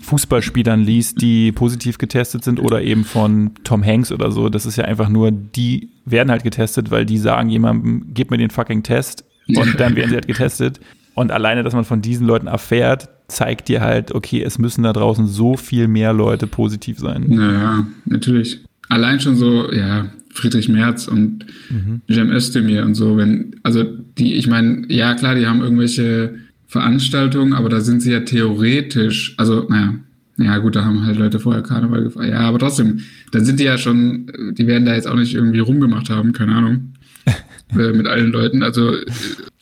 Fußballspielern 0.02 0.82
liest, 0.82 1.22
die 1.22 1.52
positiv 1.52 1.98
getestet 1.98 2.44
sind 2.44 2.60
oder 2.60 2.82
eben 2.82 3.04
von 3.04 3.52
Tom 3.64 3.84
Hanks 3.86 4.12
oder 4.12 4.32
so. 4.32 4.50
Das 4.50 4.66
ist 4.66 4.78
ja 4.78 4.86
einfach 4.86 5.10
nur 5.10 5.32
die 5.32 5.90
werden 6.06 6.32
halt 6.32 6.44
getestet, 6.44 6.92
weil 6.92 7.06
die 7.06 7.18
sagen 7.18 7.50
jemandem, 7.50 8.08
gib 8.14 8.32
mir 8.32 8.38
den 8.38 8.50
fucking 8.50 8.84
Test 8.84 9.24
und 9.48 9.76
dann 9.80 9.96
werden 9.96 10.10
sie 10.10 10.16
halt 10.16 10.28
getestet. 10.28 10.80
Und 11.14 11.32
alleine, 11.32 11.64
dass 11.64 11.74
man 11.74 11.84
von 11.84 12.02
diesen 12.02 12.26
Leuten 12.26 12.48
erfährt, 12.48 13.10
zeigt 13.28 13.68
dir 13.68 13.82
halt, 13.82 14.14
okay, 14.14 14.42
es 14.42 14.60
müssen 14.60 14.84
da 14.84 14.94
draußen 14.94 15.28
so 15.28 15.58
viel 15.58 15.88
mehr 15.88 16.14
Leute 16.14 16.48
positiv 16.48 17.00
sein. 17.00 17.26
Naja, 17.28 17.88
natürlich. 18.06 18.62
Allein 18.90 19.20
schon 19.20 19.36
so, 19.36 19.72
ja, 19.72 20.12
Friedrich 20.34 20.70
Merz 20.70 21.08
und 21.08 21.46
mhm. 21.70 22.02
Cem 22.10 22.32
Özdemir 22.32 22.84
und 22.86 22.96
so, 22.96 23.18
wenn, 23.18 23.56
also 23.64 23.84
die, 23.84 24.36
ich 24.36 24.48
meine, 24.48 24.86
ja 24.90 25.14
klar, 25.14 25.36
die 25.36 25.48
haben 25.48 25.62
irgendwelche 25.62 26.36
Veranstaltungen, 26.72 27.52
aber 27.52 27.68
da 27.68 27.82
sind 27.82 28.02
sie 28.02 28.14
ja 28.14 28.22
theoretisch, 28.22 29.34
also 29.36 29.68
naja, 29.68 29.96
ja 30.38 30.58
gut, 30.60 30.78
da 30.78 30.86
haben 30.86 31.06
halt 31.06 31.18
Leute 31.18 31.38
vorher 31.38 31.62
Karneval 31.62 32.04
gefeiert. 32.04 32.32
Ja, 32.32 32.40
aber 32.40 32.60
trotzdem, 32.60 33.02
dann 33.34 33.44
sind 33.44 33.60
die 33.60 33.66
ja 33.66 33.78
schon, 33.78 34.32
die 34.58 34.66
werden 34.68 34.86
da 34.86 34.96
jetzt 34.96 35.06
auch 35.06 35.18
nicht 35.18 35.36
irgendwie 35.36 35.60
rumgemacht 35.60 36.10
haben, 36.10 36.32
keine 36.32 36.56
Ahnung, 36.56 36.94
äh, 37.78 37.92
mit 37.92 38.08
allen 38.08 38.32
Leuten. 38.32 38.64
Also 38.64 38.96
äh, 38.96 39.06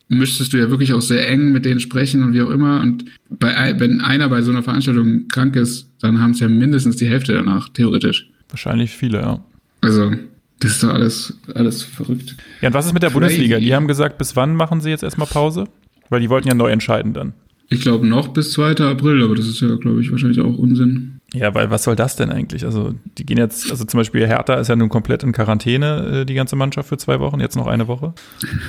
müsstest 0.08 0.54
du 0.54 0.58
ja 0.58 0.70
wirklich 0.70 0.94
auch 0.94 1.02
sehr 1.02 1.28
eng 1.28 1.52
mit 1.52 1.66
denen 1.66 1.80
sprechen 1.80 2.22
und 2.22 2.34
wie 2.34 2.44
auch 2.44 2.52
immer. 2.52 2.80
Und 2.80 3.06
bei, 3.28 3.74
wenn 3.80 4.02
einer 4.02 4.30
bei 4.30 4.44
so 4.44 4.52
einer 4.52 4.62
Veranstaltung 4.62 5.28
krank 5.30 5.56
ist, 5.56 5.90
dann 6.02 6.22
haben 6.22 6.32
es 6.32 6.40
ja 6.42 6.48
mindestens 6.48 6.98
die 6.98 7.08
Hälfte 7.08 7.34
danach, 7.34 7.70
theoretisch. 7.70 8.30
Wahrscheinlich 8.50 8.92
viele, 8.92 9.18
ja. 9.18 9.44
Also, 9.82 10.12
das 10.60 10.74
ist 10.74 10.84
doch 10.84 10.94
alles, 10.94 11.40
alles 11.56 11.82
verrückt. 11.82 12.36
Ja, 12.62 12.68
und 12.68 12.76
was 12.76 12.86
ist 12.86 12.94
mit 12.94 13.02
der 13.02 13.10
Crazy. 13.10 13.20
Bundesliga? 13.20 13.60
Die 13.60 13.74
haben 13.74 13.88
gesagt, 13.88 14.20
bis 14.20 14.36
wann 14.36 14.56
machen 14.56 14.80
sie 14.80 14.92
jetzt 14.92 15.02
erstmal 15.02 15.28
Pause? 15.28 15.68
Weil 16.10 16.22
die 16.22 16.30
wollten 16.30 16.48
ja 16.48 16.54
neu 16.54 16.70
entscheiden 16.70 17.14
dann. 17.14 17.34
Ich 17.70 17.82
glaube 17.82 18.08
noch 18.08 18.30
bis 18.30 18.52
2. 18.52 18.78
April, 18.78 19.24
aber 19.24 19.36
das 19.36 19.48
ist 19.48 19.62
ja, 19.62 19.76
glaube 19.76 20.02
ich, 20.02 20.12
wahrscheinlich 20.12 20.40
auch 20.40 20.58
Unsinn. 20.58 21.20
Ja, 21.34 21.54
weil 21.54 21.70
was 21.70 21.84
soll 21.84 21.96
das 21.96 22.16
denn 22.16 22.32
eigentlich? 22.32 22.66
Also 22.66 22.96
die 23.18 23.26
gehen 23.26 23.38
jetzt, 23.38 23.70
also 23.70 23.86
zum 23.86 24.00
Beispiel 24.00 24.26
Hertha 24.26 24.56
ist 24.56 24.70
ja 24.70 24.76
nun 24.76 24.90
komplett 24.90 25.22
in 25.22 25.32
Quarantäne, 25.32 26.22
äh, 26.22 26.26
die 26.26 26.34
ganze 26.34 26.56
Mannschaft 26.56 26.90
für 26.90 26.98
zwei 26.98 27.20
Wochen, 27.20 27.40
jetzt 27.40 27.56
noch 27.56 27.68
eine 27.68 27.88
Woche. 27.88 28.14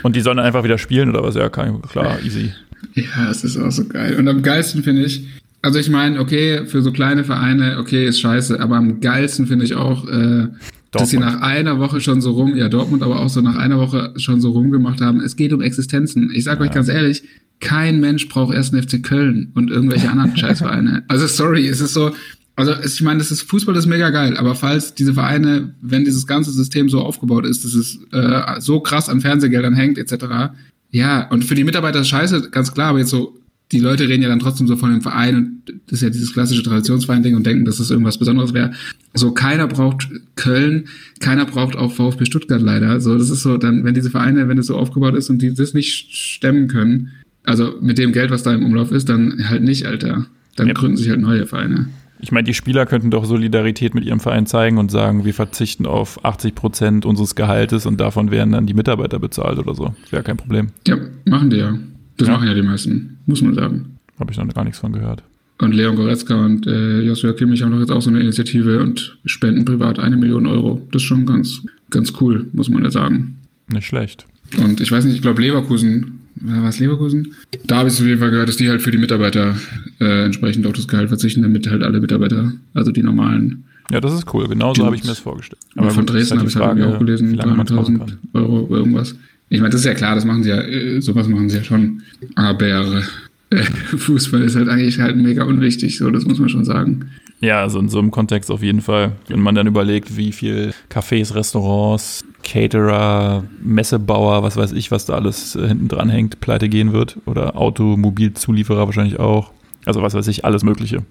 Und 0.02 0.16
die 0.16 0.20
sollen 0.20 0.36
dann 0.36 0.44
einfach 0.44 0.64
wieder 0.64 0.76
spielen 0.76 1.08
oder 1.08 1.22
was? 1.22 1.34
Ja, 1.34 1.48
klar, 1.48 1.78
easy. 2.22 2.52
Ja, 2.94 3.30
es 3.30 3.44
ist 3.44 3.56
auch 3.56 3.70
so 3.70 3.86
geil. 3.86 4.16
Und 4.16 4.28
am 4.28 4.42
geilsten 4.42 4.82
finde 4.82 5.04
ich, 5.04 5.26
also 5.62 5.78
ich 5.78 5.88
meine, 5.88 6.20
okay, 6.20 6.66
für 6.66 6.82
so 6.82 6.92
kleine 6.92 7.24
Vereine, 7.24 7.78
okay, 7.78 8.06
ist 8.06 8.20
scheiße, 8.20 8.60
aber 8.60 8.76
am 8.76 9.00
geilsten 9.00 9.46
finde 9.46 9.64
ich 9.64 9.74
auch, 9.74 10.06
äh, 10.06 10.48
dass 10.90 11.10
sie 11.10 11.18
nach 11.18 11.40
einer 11.40 11.78
Woche 11.78 12.00
schon 12.00 12.20
so 12.20 12.32
rum, 12.32 12.56
ja 12.56 12.68
Dortmund 12.68 13.02
aber 13.02 13.20
auch 13.20 13.28
so 13.28 13.40
nach 13.40 13.56
einer 13.56 13.78
Woche 13.78 14.12
schon 14.16 14.40
so 14.40 14.50
rumgemacht 14.50 15.00
haben. 15.00 15.20
Es 15.20 15.36
geht 15.36 15.52
um 15.52 15.60
Existenzen. 15.60 16.30
Ich 16.34 16.44
sage 16.44 16.60
ja. 16.60 16.68
euch 16.68 16.74
ganz 16.74 16.88
ehrlich, 16.88 17.22
kein 17.60 18.00
Mensch 18.00 18.28
braucht 18.28 18.54
erst 18.54 18.74
einen 18.74 18.82
FC 18.82 19.02
Köln 19.02 19.52
und 19.54 19.70
irgendwelche 19.70 20.10
anderen 20.10 20.36
Scheißvereine. 20.36 21.04
Also 21.08 21.26
sorry, 21.26 21.68
es 21.68 21.80
ist 21.80 21.94
so, 21.94 22.12
also 22.56 22.74
ich 22.84 23.00
meine, 23.02 23.18
das 23.18 23.30
ist 23.30 23.42
Fußball 23.42 23.76
ist 23.76 23.86
mega 23.86 24.10
geil, 24.10 24.36
aber 24.36 24.54
falls 24.54 24.94
diese 24.94 25.14
Vereine, 25.14 25.74
wenn 25.80 26.04
dieses 26.04 26.26
ganze 26.26 26.50
System 26.50 26.88
so 26.88 27.00
aufgebaut 27.00 27.46
ist, 27.46 27.64
dass 27.64 27.74
es 27.74 28.00
äh, 28.12 28.60
so 28.60 28.80
krass 28.80 29.08
an 29.08 29.20
Fernsehgeldern 29.20 29.74
hängt 29.74 29.96
etc. 29.96 30.52
Ja, 30.90 31.28
und 31.28 31.44
für 31.44 31.54
die 31.54 31.64
Mitarbeiter 31.64 32.00
ist 32.00 32.08
scheiße, 32.08 32.50
ganz 32.50 32.74
klar, 32.74 32.88
aber 32.88 32.98
jetzt 32.98 33.10
so 33.10 33.39
die 33.72 33.78
Leute 33.78 34.08
reden 34.08 34.22
ja 34.22 34.28
dann 34.28 34.40
trotzdem 34.40 34.66
so 34.66 34.76
von 34.76 34.90
dem 34.90 35.00
Verein 35.00 35.36
und 35.36 35.80
das 35.86 35.98
ist 35.98 36.02
ja 36.02 36.10
dieses 36.10 36.32
klassische 36.32 36.62
Traditionsverein-Ding 36.62 37.36
und 37.36 37.46
denken, 37.46 37.64
dass 37.64 37.78
das 37.78 37.90
irgendwas 37.90 38.18
Besonderes 38.18 38.52
wäre. 38.52 38.72
So, 39.14 39.32
keiner 39.32 39.68
braucht 39.68 40.08
Köln, 40.34 40.86
keiner 41.20 41.46
braucht 41.46 41.76
auch 41.76 41.92
VfB 41.92 42.24
Stuttgart 42.24 42.60
leider. 42.60 43.00
So, 43.00 43.16
das 43.16 43.30
ist 43.30 43.42
so, 43.42 43.58
dann, 43.58 43.84
wenn 43.84 43.94
diese 43.94 44.10
Vereine, 44.10 44.48
wenn 44.48 44.58
es 44.58 44.66
so 44.66 44.76
aufgebaut 44.76 45.14
ist 45.14 45.30
und 45.30 45.40
die 45.40 45.54
das 45.54 45.74
nicht 45.74 46.14
stemmen 46.14 46.68
können, 46.68 47.10
also 47.44 47.74
mit 47.80 47.98
dem 47.98 48.12
Geld, 48.12 48.30
was 48.30 48.42
da 48.42 48.52
im 48.52 48.64
Umlauf 48.64 48.90
ist, 48.90 49.08
dann 49.08 49.48
halt 49.48 49.62
nicht, 49.62 49.86
Alter. 49.86 50.26
Dann 50.56 50.68
ja. 50.68 50.74
gründen 50.74 50.96
sich 50.96 51.08
halt 51.08 51.20
neue 51.20 51.46
Vereine. 51.46 51.88
Ich 52.22 52.32
meine, 52.32 52.44
die 52.44 52.54
Spieler 52.54 52.84
könnten 52.84 53.10
doch 53.10 53.24
Solidarität 53.24 53.94
mit 53.94 54.04
ihrem 54.04 54.20
Verein 54.20 54.46
zeigen 54.46 54.76
und 54.76 54.90
sagen, 54.90 55.24
wir 55.24 55.32
verzichten 55.32 55.86
auf 55.86 56.22
80 56.24 56.54
Prozent 56.54 57.06
unseres 57.06 57.34
Gehaltes 57.34 57.86
und 57.86 57.98
davon 57.98 58.30
werden 58.30 58.52
dann 58.52 58.66
die 58.66 58.74
Mitarbeiter 58.74 59.18
bezahlt 59.18 59.58
oder 59.58 59.74
so. 59.74 59.94
Wäre 60.10 60.22
kein 60.22 60.36
Problem. 60.36 60.68
Ja, 60.86 60.98
machen 61.24 61.48
die 61.48 61.56
ja. 61.56 61.78
Das 62.20 62.28
ja. 62.28 62.34
machen 62.34 62.48
ja 62.48 62.54
die 62.54 62.62
meisten, 62.62 63.16
muss 63.24 63.40
man 63.40 63.54
sagen. 63.54 63.96
Habe 64.18 64.30
ich 64.30 64.36
noch 64.36 64.46
gar 64.52 64.64
nichts 64.64 64.78
von 64.78 64.92
gehört. 64.92 65.22
Und 65.58 65.74
Leon 65.74 65.96
Goretzka 65.96 66.34
und 66.44 66.66
äh, 66.66 67.00
Joshua 67.00 67.32
Kimmich 67.32 67.62
haben 67.62 67.72
doch 67.72 67.80
jetzt 67.80 67.90
auch 67.90 68.02
so 68.02 68.10
eine 68.10 68.20
Initiative 68.20 68.80
und 68.80 69.18
spenden 69.24 69.64
privat 69.64 69.98
eine 69.98 70.18
Million 70.18 70.46
Euro. 70.46 70.86
Das 70.92 71.00
ist 71.00 71.08
schon 71.08 71.24
ganz, 71.24 71.62
ganz 71.88 72.12
cool, 72.20 72.46
muss 72.52 72.68
man 72.68 72.84
ja 72.84 72.90
sagen. 72.90 73.38
Nicht 73.72 73.86
schlecht. 73.86 74.26
Und 74.58 74.82
ich 74.82 74.92
weiß 74.92 75.06
nicht, 75.06 75.14
ich 75.14 75.22
glaube 75.22 75.40
Leverkusen, 75.40 76.20
war 76.34 76.68
es 76.68 76.78
Leverkusen? 76.78 77.34
Da 77.66 77.78
habe 77.78 77.88
ich 77.88 77.94
es 77.94 78.00
auf 78.00 78.06
jeden 78.06 78.20
Fall 78.20 78.30
gehört, 78.30 78.50
dass 78.50 78.58
die 78.58 78.68
halt 78.68 78.82
für 78.82 78.90
die 78.90 78.98
Mitarbeiter 78.98 79.56
äh, 79.98 80.26
entsprechend 80.26 80.66
auf 80.66 80.74
das 80.74 80.88
Gehalt 80.88 81.08
verzichten, 81.08 81.40
damit 81.40 81.70
halt 81.70 81.82
alle 81.82 82.00
Mitarbeiter, 82.00 82.52
also 82.74 82.92
die 82.92 83.02
normalen. 83.02 83.64
Ja, 83.90 84.00
das 84.00 84.12
ist 84.12 84.32
cool. 84.34 84.46
Genauso 84.46 84.84
habe 84.84 84.94
ich 84.94 85.02
mir 85.02 85.08
das 85.08 85.18
vorgestellt. 85.20 85.60
Aber 85.76 85.90
von 85.90 86.04
Dresden 86.04 86.38
halt 86.38 86.40
habe 86.40 86.48
ich 86.50 86.56
es 86.56 86.86
halt 86.86 86.94
auch 86.94 86.98
gelesen, 86.98 87.40
300.000 87.40 88.12
Euro 88.34 88.60
oder 88.60 88.76
irgendwas. 88.78 89.14
Ich 89.50 89.60
meine, 89.60 89.70
das 89.70 89.80
ist 89.80 89.86
ja 89.86 89.94
klar, 89.94 90.14
das 90.14 90.24
machen 90.24 90.42
sie 90.42 90.50
ja, 90.50 90.62
äh, 90.62 91.00
sowas 91.00 91.28
machen 91.28 91.50
sie 91.50 91.58
ja 91.58 91.64
schon. 91.64 92.02
Aber 92.36 93.02
äh, 93.50 93.62
Fußball 93.96 94.42
ist 94.42 94.56
halt 94.56 94.68
eigentlich 94.68 94.98
halt 94.98 95.16
mega 95.16 95.44
unwichtig, 95.44 95.98
so, 95.98 96.10
das 96.10 96.24
muss 96.24 96.38
man 96.38 96.48
schon 96.48 96.64
sagen. 96.64 97.10
Ja, 97.40 97.60
also 97.60 97.78
in 97.80 97.88
so 97.88 97.98
einem 97.98 98.10
Kontext 98.10 98.50
auf 98.50 98.62
jeden 98.62 98.80
Fall. 98.80 99.12
Wenn 99.28 99.40
man 99.40 99.54
dann 99.54 99.66
überlegt, 99.66 100.16
wie 100.16 100.32
viel 100.32 100.72
Cafés, 100.90 101.34
Restaurants, 101.34 102.24
Caterer, 102.44 103.44
Messebauer, 103.62 104.42
was 104.42 104.56
weiß 104.56 104.72
ich, 104.72 104.90
was 104.90 105.06
da 105.06 105.14
alles 105.14 105.56
äh, 105.56 105.68
hinten 105.68 105.88
dran 105.88 106.10
hängt, 106.10 106.40
pleite 106.40 106.68
gehen 106.68 106.92
wird. 106.92 107.16
Oder 107.26 107.56
Automobilzulieferer 107.56 108.86
wahrscheinlich 108.86 109.18
auch. 109.18 109.52
Also 109.86 110.02
was 110.02 110.14
weiß 110.14 110.28
ich, 110.28 110.44
alles 110.44 110.62
Mögliche. 110.62 111.02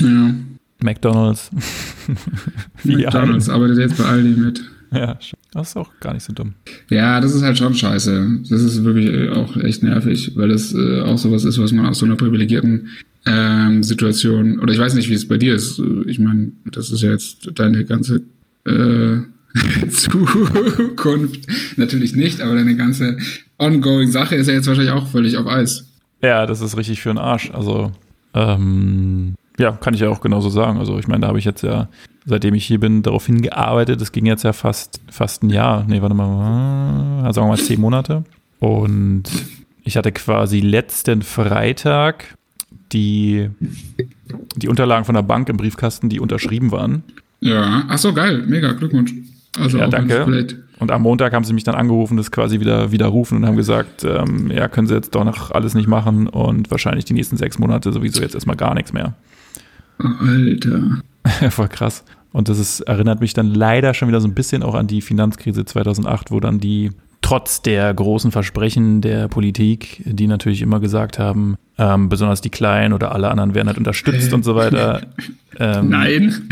Ja. 0.00 0.34
McDonalds. 0.82 1.50
McDonalds 2.84 3.48
arbeitet 3.48 3.78
jetzt 3.78 3.96
bei 3.96 4.04
Aldi 4.04 4.40
mit. 4.40 4.62
Ja, 5.04 5.18
das 5.52 5.68
ist 5.68 5.76
auch 5.76 5.90
gar 6.00 6.14
nicht 6.14 6.24
so 6.24 6.32
dumm. 6.32 6.54
Ja, 6.90 7.20
das 7.20 7.34
ist 7.34 7.42
halt 7.42 7.58
schon 7.58 7.74
scheiße. 7.74 8.40
Das 8.48 8.62
ist 8.62 8.84
wirklich 8.84 9.06
äh, 9.06 9.30
auch 9.30 9.56
echt 9.56 9.82
nervig, 9.82 10.32
weil 10.34 10.48
das 10.48 10.74
äh, 10.74 11.00
auch 11.00 11.18
sowas 11.18 11.44
ist, 11.44 11.60
was 11.60 11.72
man 11.72 11.86
aus 11.86 11.98
so 11.98 12.06
einer 12.06 12.16
privilegierten 12.16 12.88
ähm, 13.26 13.82
Situation, 13.82 14.60
oder 14.60 14.72
ich 14.72 14.78
weiß 14.78 14.94
nicht, 14.94 15.08
wie 15.08 15.14
es 15.14 15.26
bei 15.26 15.38
dir 15.38 15.54
ist. 15.54 15.80
Ich 16.06 16.18
meine, 16.18 16.52
das 16.70 16.90
ist 16.90 17.02
ja 17.02 17.10
jetzt 17.10 17.50
deine 17.54 17.84
ganze 17.84 18.22
äh, 18.66 19.18
Zukunft. 19.88 21.46
Natürlich 21.76 22.14
nicht, 22.14 22.40
aber 22.40 22.54
deine 22.54 22.76
ganze 22.76 23.16
ongoing 23.58 24.10
Sache 24.10 24.34
ist 24.34 24.48
ja 24.48 24.54
jetzt 24.54 24.66
wahrscheinlich 24.66 24.92
auch 24.92 25.08
völlig 25.08 25.36
auf 25.36 25.46
Eis. 25.46 25.86
Ja, 26.22 26.46
das 26.46 26.60
ist 26.60 26.76
richtig 26.76 27.00
für 27.00 27.10
den 27.10 27.18
Arsch. 27.18 27.50
Also, 27.52 27.92
ähm, 28.34 29.34
ja, 29.58 29.72
kann 29.72 29.94
ich 29.94 30.00
ja 30.00 30.08
auch 30.08 30.20
genauso 30.20 30.48
sagen. 30.48 30.78
Also, 30.78 30.98
ich 30.98 31.08
meine, 31.08 31.22
da 31.22 31.28
habe 31.28 31.38
ich 31.38 31.44
jetzt 31.44 31.62
ja 31.62 31.88
seitdem 32.26 32.54
ich 32.54 32.64
hier 32.64 32.80
bin, 32.80 33.02
darauf 33.02 33.26
hingearbeitet. 33.26 34.00
Das 34.00 34.12
ging 34.12 34.26
jetzt 34.26 34.44
ja 34.44 34.52
fast, 34.52 35.00
fast 35.10 35.42
ein 35.42 35.50
Jahr. 35.50 35.84
Nee, 35.86 36.00
warte 36.02 36.14
mal, 36.14 37.32
sagen 37.32 37.46
wir 37.46 37.50
mal 37.50 37.58
zehn 37.58 37.80
Monate. 37.80 38.24
Und 38.60 39.24
ich 39.84 39.96
hatte 39.96 40.12
quasi 40.12 40.60
letzten 40.60 41.22
Freitag 41.22 42.36
die, 42.92 43.50
die 44.56 44.68
Unterlagen 44.68 45.04
von 45.04 45.14
der 45.14 45.22
Bank 45.22 45.48
im 45.48 45.56
Briefkasten, 45.56 46.08
die 46.08 46.20
unterschrieben 46.20 46.72
waren. 46.72 47.02
Ja, 47.40 47.84
ach 47.88 47.98
so, 47.98 48.14
geil, 48.14 48.44
mega, 48.46 48.72
Glückwunsch. 48.72 49.12
Also 49.58 49.78
ja, 49.78 49.86
danke. 49.86 50.46
Und 50.80 50.90
am 50.90 51.02
Montag 51.02 51.32
haben 51.32 51.44
sie 51.44 51.52
mich 51.52 51.62
dann 51.62 51.76
angerufen, 51.76 52.16
das 52.16 52.32
quasi 52.32 52.58
wieder 52.58 52.90
widerrufen 52.90 53.38
und 53.38 53.46
haben 53.46 53.56
gesagt, 53.56 54.02
ähm, 54.02 54.50
ja, 54.50 54.66
können 54.66 54.88
sie 54.88 54.94
jetzt 54.94 55.14
doch 55.14 55.24
noch 55.24 55.52
alles 55.52 55.74
nicht 55.74 55.86
machen 55.86 56.26
und 56.26 56.70
wahrscheinlich 56.70 57.04
die 57.04 57.12
nächsten 57.12 57.36
sechs 57.36 57.58
Monate 57.58 57.92
sowieso 57.92 58.20
jetzt 58.20 58.34
erstmal 58.34 58.56
gar 58.56 58.74
nichts 58.74 58.92
mehr. 58.92 59.14
Alter. 59.98 60.98
Voll 61.50 61.68
krass. 61.68 62.04
Und 62.32 62.48
das 62.48 62.58
ist, 62.58 62.80
erinnert 62.80 63.20
mich 63.20 63.32
dann 63.32 63.54
leider 63.54 63.94
schon 63.94 64.08
wieder 64.08 64.20
so 64.20 64.26
ein 64.26 64.34
bisschen 64.34 64.62
auch 64.62 64.74
an 64.74 64.86
die 64.86 65.00
Finanzkrise 65.00 65.64
2008, 65.64 66.30
wo 66.30 66.40
dann 66.40 66.58
die 66.58 66.90
trotz 67.22 67.62
der 67.62 67.94
großen 67.94 68.32
Versprechen 68.32 69.00
der 69.00 69.28
Politik, 69.28 70.02
die 70.04 70.26
natürlich 70.26 70.60
immer 70.60 70.78
gesagt 70.78 71.18
haben, 71.18 71.56
ähm, 71.78 72.08
besonders 72.08 72.42
die 72.42 72.50
Kleinen 72.50 72.92
oder 72.92 73.12
alle 73.12 73.30
anderen 73.30 73.54
werden 73.54 73.68
halt 73.68 73.78
unterstützt 73.78 74.32
und 74.32 74.44
so 74.44 74.54
weiter. 74.54 75.02
Ähm, 75.56 75.88
Nein. 75.88 76.48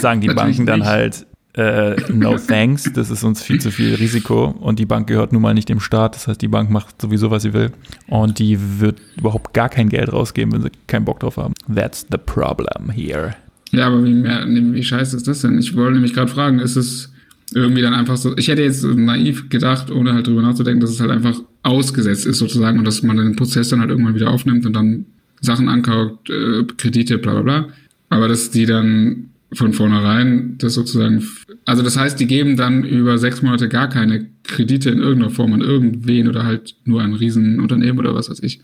sagen 0.00 0.22
die 0.22 0.28
Banken 0.34 0.64
dann 0.64 0.86
halt, 0.86 1.26
äh, 1.58 1.96
no 2.12 2.38
thanks, 2.38 2.90
das 2.92 3.10
ist 3.10 3.24
uns 3.24 3.42
viel 3.42 3.60
zu 3.60 3.72
viel 3.72 3.94
Risiko 3.96 4.46
und 4.60 4.78
die 4.78 4.86
Bank 4.86 5.08
gehört 5.08 5.32
nun 5.32 5.42
mal 5.42 5.54
nicht 5.54 5.68
dem 5.68 5.80
Staat, 5.80 6.14
das 6.14 6.28
heißt, 6.28 6.40
die 6.40 6.46
Bank 6.46 6.70
macht 6.70 7.02
sowieso, 7.02 7.32
was 7.32 7.42
sie 7.42 7.52
will 7.52 7.72
und 8.06 8.38
die 8.38 8.58
wird 8.78 9.00
überhaupt 9.16 9.54
gar 9.54 9.68
kein 9.68 9.88
Geld 9.88 10.12
rausgeben, 10.12 10.52
wenn 10.52 10.62
sie 10.62 10.70
keinen 10.86 11.04
Bock 11.04 11.18
drauf 11.18 11.36
haben. 11.36 11.54
That's 11.74 12.06
the 12.10 12.18
problem 12.18 12.90
here. 12.90 13.34
Ja, 13.72 13.88
aber 13.88 14.04
wie, 14.04 14.24
wie 14.24 14.82
scheiße 14.82 15.16
ist 15.16 15.26
das 15.26 15.40
denn? 15.42 15.58
Ich 15.58 15.74
wollte 15.74 15.94
nämlich 15.94 16.14
gerade 16.14 16.30
fragen, 16.30 16.60
ist 16.60 16.76
es 16.76 17.12
irgendwie 17.52 17.82
dann 17.82 17.94
einfach 17.94 18.16
so, 18.16 18.36
ich 18.36 18.46
hätte 18.46 18.62
jetzt 18.62 18.84
naiv 18.84 19.48
gedacht, 19.48 19.90
ohne 19.90 20.14
halt 20.14 20.28
drüber 20.28 20.42
nachzudenken, 20.42 20.80
dass 20.80 20.90
es 20.90 21.00
halt 21.00 21.10
einfach 21.10 21.40
ausgesetzt 21.64 22.24
ist 22.24 22.38
sozusagen 22.38 22.78
und 22.78 22.84
dass 22.84 23.02
man 23.02 23.16
den 23.16 23.34
Prozess 23.34 23.68
dann 23.70 23.80
halt 23.80 23.90
irgendwann 23.90 24.14
wieder 24.14 24.30
aufnimmt 24.30 24.64
und 24.64 24.74
dann 24.74 25.06
Sachen 25.40 25.68
ankauft, 25.68 26.30
äh, 26.30 26.64
Kredite, 26.76 27.18
bla 27.18 27.32
bla 27.32 27.42
bla. 27.42 27.68
Aber 28.10 28.28
dass 28.28 28.50
die 28.50 28.64
dann 28.64 29.30
von 29.52 29.72
vornherein 29.72 30.56
das 30.58 30.74
sozusagen, 30.74 31.26
also 31.64 31.82
das 31.82 31.96
heißt, 31.96 32.20
die 32.20 32.26
geben 32.26 32.56
dann 32.56 32.84
über 32.84 33.16
sechs 33.18 33.42
Monate 33.42 33.68
gar 33.68 33.88
keine 33.88 34.26
Kredite 34.44 34.90
in 34.90 34.98
irgendeiner 34.98 35.30
Form 35.30 35.52
an 35.54 35.60
irgendwen 35.60 36.28
oder 36.28 36.44
halt 36.44 36.76
nur 36.84 37.02
an 37.02 37.14
Riesenunternehmen 37.14 37.98
oder 37.98 38.14
was 38.14 38.28
weiß 38.28 38.42
ich. 38.42 38.60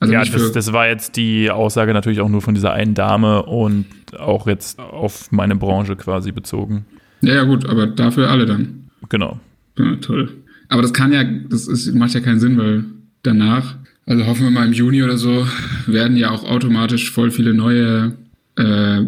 Also 0.00 0.12
ja, 0.12 0.24
das, 0.24 0.52
das, 0.52 0.72
war 0.72 0.88
jetzt 0.88 1.16
die 1.16 1.50
Aussage 1.50 1.94
natürlich 1.94 2.20
auch 2.20 2.28
nur 2.28 2.42
von 2.42 2.54
dieser 2.54 2.72
einen 2.72 2.94
Dame 2.94 3.44
und 3.44 3.86
auch 4.18 4.46
jetzt 4.46 4.78
auf 4.78 5.30
meine 5.30 5.56
Branche 5.56 5.96
quasi 5.96 6.32
bezogen. 6.32 6.84
Ja, 7.22 7.34
ja, 7.34 7.44
gut, 7.44 7.66
aber 7.66 7.86
dafür 7.86 8.28
alle 8.28 8.44
dann. 8.44 8.90
Genau. 9.08 9.40
Ja, 9.78 9.96
toll. 9.96 10.30
Aber 10.68 10.82
das 10.82 10.92
kann 10.92 11.12
ja, 11.12 11.24
das 11.24 11.68
ist, 11.68 11.94
macht 11.94 12.14
ja 12.14 12.20
keinen 12.20 12.40
Sinn, 12.40 12.58
weil 12.58 12.84
danach, 13.22 13.76
also 14.06 14.26
hoffen 14.26 14.44
wir 14.44 14.50
mal 14.50 14.66
im 14.66 14.72
Juni 14.72 15.02
oder 15.02 15.16
so, 15.16 15.46
werden 15.86 16.16
ja 16.16 16.30
auch 16.30 16.44
automatisch 16.44 17.10
voll 17.10 17.30
viele 17.30 17.54
neue, 17.54 18.12
äh, 18.56 19.02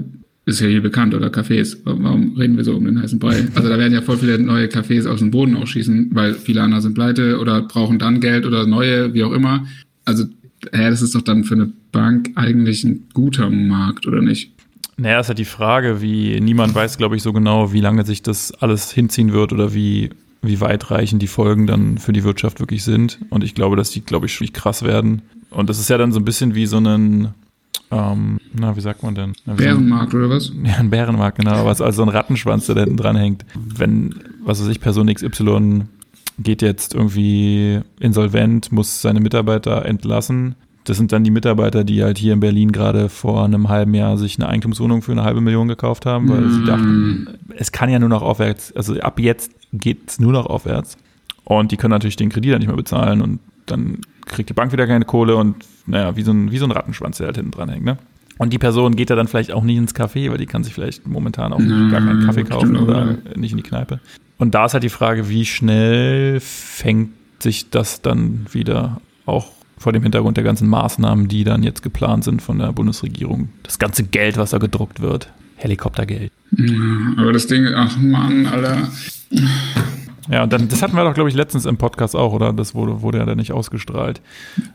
ist 0.46 0.61
ja 0.61 0.68
hier 0.68 0.80
bekannt, 0.80 1.12
oder 1.14 1.26
Cafés. 1.26 1.76
Warum 1.85 2.37
reden 2.37 2.56
wir 2.56 2.64
so 2.64 2.74
um 2.76 2.85
den 2.85 3.02
heißen 3.02 3.18
Brei? 3.18 3.44
Also 3.54 3.68
da 3.68 3.78
werden 3.78 3.92
ja 3.92 4.00
voll 4.00 4.16
viele 4.16 4.38
neue 4.38 4.66
Cafés 4.66 5.06
aus 5.06 5.18
dem 5.18 5.32
Boden 5.32 5.56
ausschießen, 5.56 6.11
weil 6.12 6.35
viele 6.35 6.62
andere 6.62 6.80
sind 6.80 6.94
pleite 6.94 7.40
oder 7.40 7.62
brauchen 7.62 7.98
dann 7.98 8.20
Geld 8.20 8.46
oder 8.46 8.64
neue, 8.64 9.12
wie 9.12 9.24
auch 9.24 9.32
immer. 9.32 9.66
Also, 10.04 10.24
ja, 10.72 10.88
das 10.88 11.02
ist 11.02 11.16
doch 11.16 11.22
dann 11.22 11.42
für 11.42 11.54
eine 11.54 11.72
Bank 11.90 12.30
eigentlich 12.37 12.85
ein 12.85 13.09
guter 13.12 13.50
Markt, 13.50 14.06
oder 14.06 14.22
nicht? 14.22 14.52
Naja, 14.96 15.18
ist 15.20 15.28
halt 15.28 15.38
die 15.38 15.44
Frage, 15.44 16.00
wie 16.00 16.40
niemand 16.40 16.74
weiß, 16.74 16.96
glaube 16.96 17.16
ich, 17.16 17.22
so 17.22 17.32
genau, 17.32 17.72
wie 17.72 17.80
lange 17.80 18.06
sich 18.06 18.22
das 18.22 18.52
alles 18.52 18.92
hinziehen 18.92 19.32
wird 19.32 19.52
oder 19.52 19.74
wie, 19.74 20.11
wie 20.42 20.61
weitreichend 20.61 21.20
die 21.20 21.26
Folgen 21.26 21.66
dann 21.66 21.98
für 21.98 22.12
die 22.12 22.22
Wirtschaft 22.22 22.61
wirklich 22.61 22.85
sind. 22.85 23.18
Und 23.30 23.42
ich 23.42 23.54
glaube, 23.54 23.74
dass 23.74 23.90
die, 23.90 24.00
glaube 24.00 24.26
ich, 24.26 24.35
schon 24.35 24.50
krass 24.52 24.85
werden. 24.85 25.22
Und 25.50 25.68
das 25.68 25.80
ist 25.80 25.90
ja 25.90 25.98
dann 25.98 26.12
so 26.12 26.20
ein 26.20 26.24
bisschen 26.24 26.54
wie 26.54 26.66
so 26.66 26.78
ein, 26.78 27.35
ähm, 27.90 28.38
na, 28.53 28.77
wie 28.77 28.81
sagt 28.81 29.03
man 29.03 29.14
denn? 29.14 29.33
Na, 29.44 29.55
Bärenmarkt 29.55 30.14
oder 30.14 30.31
was? 30.31 30.53
Ja, 30.64 30.77
ein 30.77 30.90
Bärenmarkt, 30.90 31.38
genau. 31.38 31.70
Ist 31.70 31.81
also 31.81 32.03
ein 32.03 32.09
Rattenschwanz, 32.09 32.66
der 32.66 32.75
da 32.75 32.81
hinten 32.83 32.96
dran 32.96 33.16
hängt. 33.16 33.44
Wenn, 33.55 34.14
was 34.44 34.61
weiß 34.61 34.68
ich, 34.68 34.81
Person 34.81 35.12
XY 35.12 35.85
geht 36.38 36.62
jetzt 36.62 36.94
irgendwie 36.94 37.81
insolvent, 38.01 38.72
muss 38.72 39.01
seine 39.01 39.20
Mitarbeiter 39.20 39.85
entlassen, 39.87 40.57
das 40.88 40.96
sind 40.96 41.11
dann 41.11 41.25
die 41.25 41.33
Mitarbeiter, 41.33 41.83
die 41.83 42.05
halt 42.05 42.16
hier 42.16 42.33
in 42.33 42.40
Berlin 42.40 42.70
gerade 42.70 43.09
vor 43.09 43.44
einem 43.44 43.68
halben 43.68 43.92
Jahr 43.94 44.16
sich 44.16 44.38
eine 44.38 44.49
Eigentumswohnung 44.49 45.03
für 45.03 45.12
eine 45.12 45.25
halbe 45.25 45.40
Million 45.40 45.66
gekauft 45.66 46.07
haben, 46.07 46.29
weil 46.29 46.42
mm. 46.42 46.53
sie 46.53 46.64
dachten, 46.64 47.29
es 47.57 47.72
kann 47.72 47.90
ja 47.90 47.99
nur 47.99 48.09
noch 48.09 48.22
aufwärts, 48.22 48.72
also 48.77 48.94
ab 49.01 49.18
jetzt 49.18 49.51
geht 49.72 50.11
es 50.11 50.20
nur 50.20 50.33
noch 50.33 50.46
aufwärts. 50.46 50.96
Und 51.42 51.72
die 51.72 51.77
können 51.77 51.90
natürlich 51.90 52.16
den 52.16 52.29
Kredit 52.29 52.53
dann 52.53 52.61
nicht 52.61 52.68
mehr 52.68 52.77
bezahlen 52.77 53.20
und 53.20 53.40
dann 53.66 53.99
kriegt 54.27 54.49
die 54.49 54.55
Bank 54.55 54.70
wieder 54.72 54.87
keine 54.87 55.05
Kohle 55.05 55.37
und 55.37 55.57
naja, 55.87 56.16
wie 56.16 56.22
so 56.22 56.33
ein, 56.33 56.51
wie 56.51 56.59
so 56.59 56.66
ein 56.66 56.70
Rattenschwanz, 56.70 57.18
der 57.18 57.27
halt 57.27 57.37
hinten 57.37 57.53
dran 57.53 57.68
hängt, 57.68 57.85
ne? 57.85 57.99
Und 58.38 58.53
die 58.53 58.59
Person 58.59 58.96
geht 58.96 59.09
ja 59.09 59.16
dann 59.16 59.29
vielleicht 59.29 59.51
auch 59.51 59.64
nicht 59.64 59.79
ins 59.79 59.94
Café, 59.94 60.31
weil 60.31 60.37
die 60.37 60.46
kann 60.46 60.62
sich 60.62 60.75
vielleicht 60.75 61.07
momentan 61.07 61.55
auch 61.55 61.61
ja, 61.61 61.88
gar 61.88 62.03
keinen 62.03 62.27
Kaffee 62.27 62.44
kaufen 62.44 62.77
oder 62.77 63.16
nicht 63.35 63.53
in 63.53 63.57
die 63.57 63.62
Kneipe. 63.62 63.99
Und 64.37 64.55
da 64.55 64.66
ist 64.66 64.75
halt 64.75 64.85
die 64.85 64.90
Frage, 64.90 65.31
wie 65.31 65.46
schnell 65.46 66.38
fängt 66.40 67.12
sich 67.38 67.70
das 67.70 68.03
dann 68.03 68.46
wieder 68.53 69.01
auch 69.25 69.53
vor 69.79 69.92
dem 69.92 70.03
Hintergrund 70.03 70.37
der 70.37 70.44
ganzen 70.44 70.68
Maßnahmen, 70.68 71.29
die 71.29 71.44
dann 71.44 71.62
jetzt 71.62 71.83
geplant 71.83 72.25
sind 72.25 72.42
von 72.42 72.59
der 72.59 72.72
Bundesregierung. 72.72 73.51
Das 73.62 73.79
ganze 73.79 74.05
Geld, 74.05 74.37
was 74.37 74.51
da 74.51 74.59
gedruckt 74.59 75.01
wird. 75.01 75.31
Helikoptergeld. 75.57 76.33
Ja, 76.53 76.75
aber 77.16 77.33
das 77.33 77.46
Ding, 77.46 77.66
ach 77.75 77.96
Mann, 77.96 78.46
Alter. 78.46 78.88
Ja, 80.31 80.43
und 80.43 80.53
dann, 80.53 80.69
das 80.69 80.83
hatten 80.83 80.97
wir 80.97 81.05
doch, 81.05 81.15
glaube 81.15 81.29
ich, 81.29 81.37
letztens 81.37 81.67
im 81.67 81.77
Podcast 81.77 82.17
auch, 82.17 82.33
oder? 82.33 82.53
Das 82.53 82.75
wurde, 82.75 83.03
wurde 83.03 83.19
ja 83.19 83.27
dann 83.27 83.39
nicht 83.39 83.53
ausgestrahlt. 83.53 84.21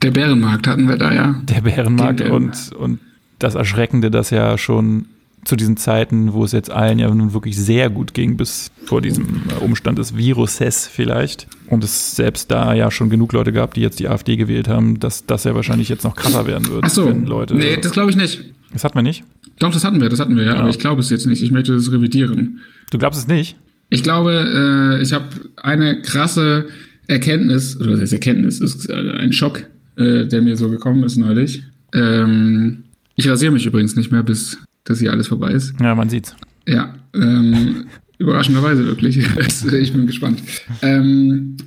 Der 0.01 0.11
Bärenmarkt 0.11 0.67
hatten 0.67 0.87
wir 0.87 0.97
da, 0.97 1.13
ja. 1.13 1.41
Der 1.43 1.61
Bärenmarkt 1.61 2.21
und, 2.21 2.71
und 2.73 2.99
das 3.39 3.55
Erschreckende, 3.55 4.11
dass 4.11 4.29
ja 4.29 4.57
schon 4.57 5.05
zu 5.43 5.55
diesen 5.55 5.75
Zeiten, 5.77 6.33
wo 6.33 6.43
es 6.43 6.51
jetzt 6.51 6.69
allen 6.69 6.99
ja 6.99 7.13
nun 7.13 7.33
wirklich 7.33 7.57
sehr 7.57 7.89
gut 7.89 8.13
ging, 8.13 8.37
bis 8.37 8.71
vor 8.85 9.01
diesem 9.01 9.41
Umstand 9.59 9.97
des 9.97 10.15
Viruses 10.15 10.87
vielleicht. 10.87 11.47
Und 11.67 11.83
es 11.83 12.15
selbst 12.15 12.51
da 12.51 12.73
ja 12.73 12.91
schon 12.91 13.09
genug 13.09 13.33
Leute 13.33 13.51
gab, 13.51 13.73
die 13.73 13.81
jetzt 13.81 13.99
die 13.99 14.07
AfD 14.07 14.35
gewählt 14.35 14.67
haben, 14.67 14.99
dass 14.99 15.25
das 15.25 15.43
ja 15.43 15.55
wahrscheinlich 15.55 15.89
jetzt 15.89 16.03
noch 16.03 16.15
krasser 16.15 16.45
werden 16.45 16.67
wird. 16.67 16.83
Ach 16.85 16.89
so, 16.89 17.09
Leute, 17.09 17.55
nee, 17.55 17.77
das 17.77 17.91
glaube 17.91 18.11
ich 18.11 18.17
nicht. 18.17 18.43
Das 18.71 18.83
hatten 18.83 18.95
wir 18.95 19.03
nicht? 19.03 19.23
Doch, 19.59 19.71
das 19.71 19.83
hatten 19.83 19.99
wir, 19.99 20.09
das 20.09 20.19
hatten 20.19 20.35
wir, 20.35 20.43
ja, 20.43 20.53
ja. 20.53 20.59
aber 20.59 20.69
ich 20.69 20.79
glaube 20.79 21.01
es 21.01 21.09
jetzt 21.09 21.25
nicht. 21.25 21.41
Ich 21.41 21.51
möchte 21.51 21.73
das 21.73 21.91
revidieren. 21.91 22.59
Du 22.91 22.97
glaubst 22.97 23.19
es 23.19 23.27
nicht? 23.27 23.57
Ich 23.91 24.03
glaube, 24.03 24.97
äh, 24.97 25.01
ich 25.03 25.13
habe 25.13 25.25
eine 25.57 26.01
krasse 26.01 26.65
Erkenntnis, 27.07 27.79
oder 27.79 27.97
das 27.97 28.13
Erkenntnis, 28.13 28.61
ist 28.61 28.89
äh, 28.89 28.93
ein 28.93 29.33
Schock, 29.33 29.63
äh, 29.97 30.25
der 30.25 30.41
mir 30.41 30.55
so 30.55 30.69
gekommen 30.69 31.03
ist 31.03 31.17
neulich. 31.17 31.61
Ähm, 31.93 32.85
ich 33.15 33.29
rasiere 33.29 33.51
mich 33.51 33.65
übrigens 33.65 33.95
nicht 33.95 34.11
mehr, 34.11 34.23
bis 34.23 34.57
dass 34.85 34.99
hier 34.99 35.11
alles 35.11 35.27
vorbei 35.27 35.51
ist. 35.51 35.73
Ja, 35.79 35.93
man 35.93 36.09
sieht's. 36.09 36.35
Ja, 36.67 36.95
ähm, 37.13 37.85
überraschenderweise 38.17 38.85
wirklich. 38.85 39.17
ich 39.73 39.93
bin 39.93 40.07
gespannt. 40.07 40.41
Ähm, 40.81 41.57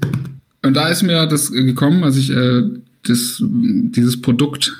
und 0.62 0.74
da 0.74 0.88
ist 0.88 1.02
mir 1.02 1.26
das 1.26 1.52
gekommen, 1.52 2.04
als 2.04 2.16
ich 2.16 2.30
äh, 2.30 2.62
das, 3.02 3.42
dieses 3.42 4.20
Produkt 4.22 4.72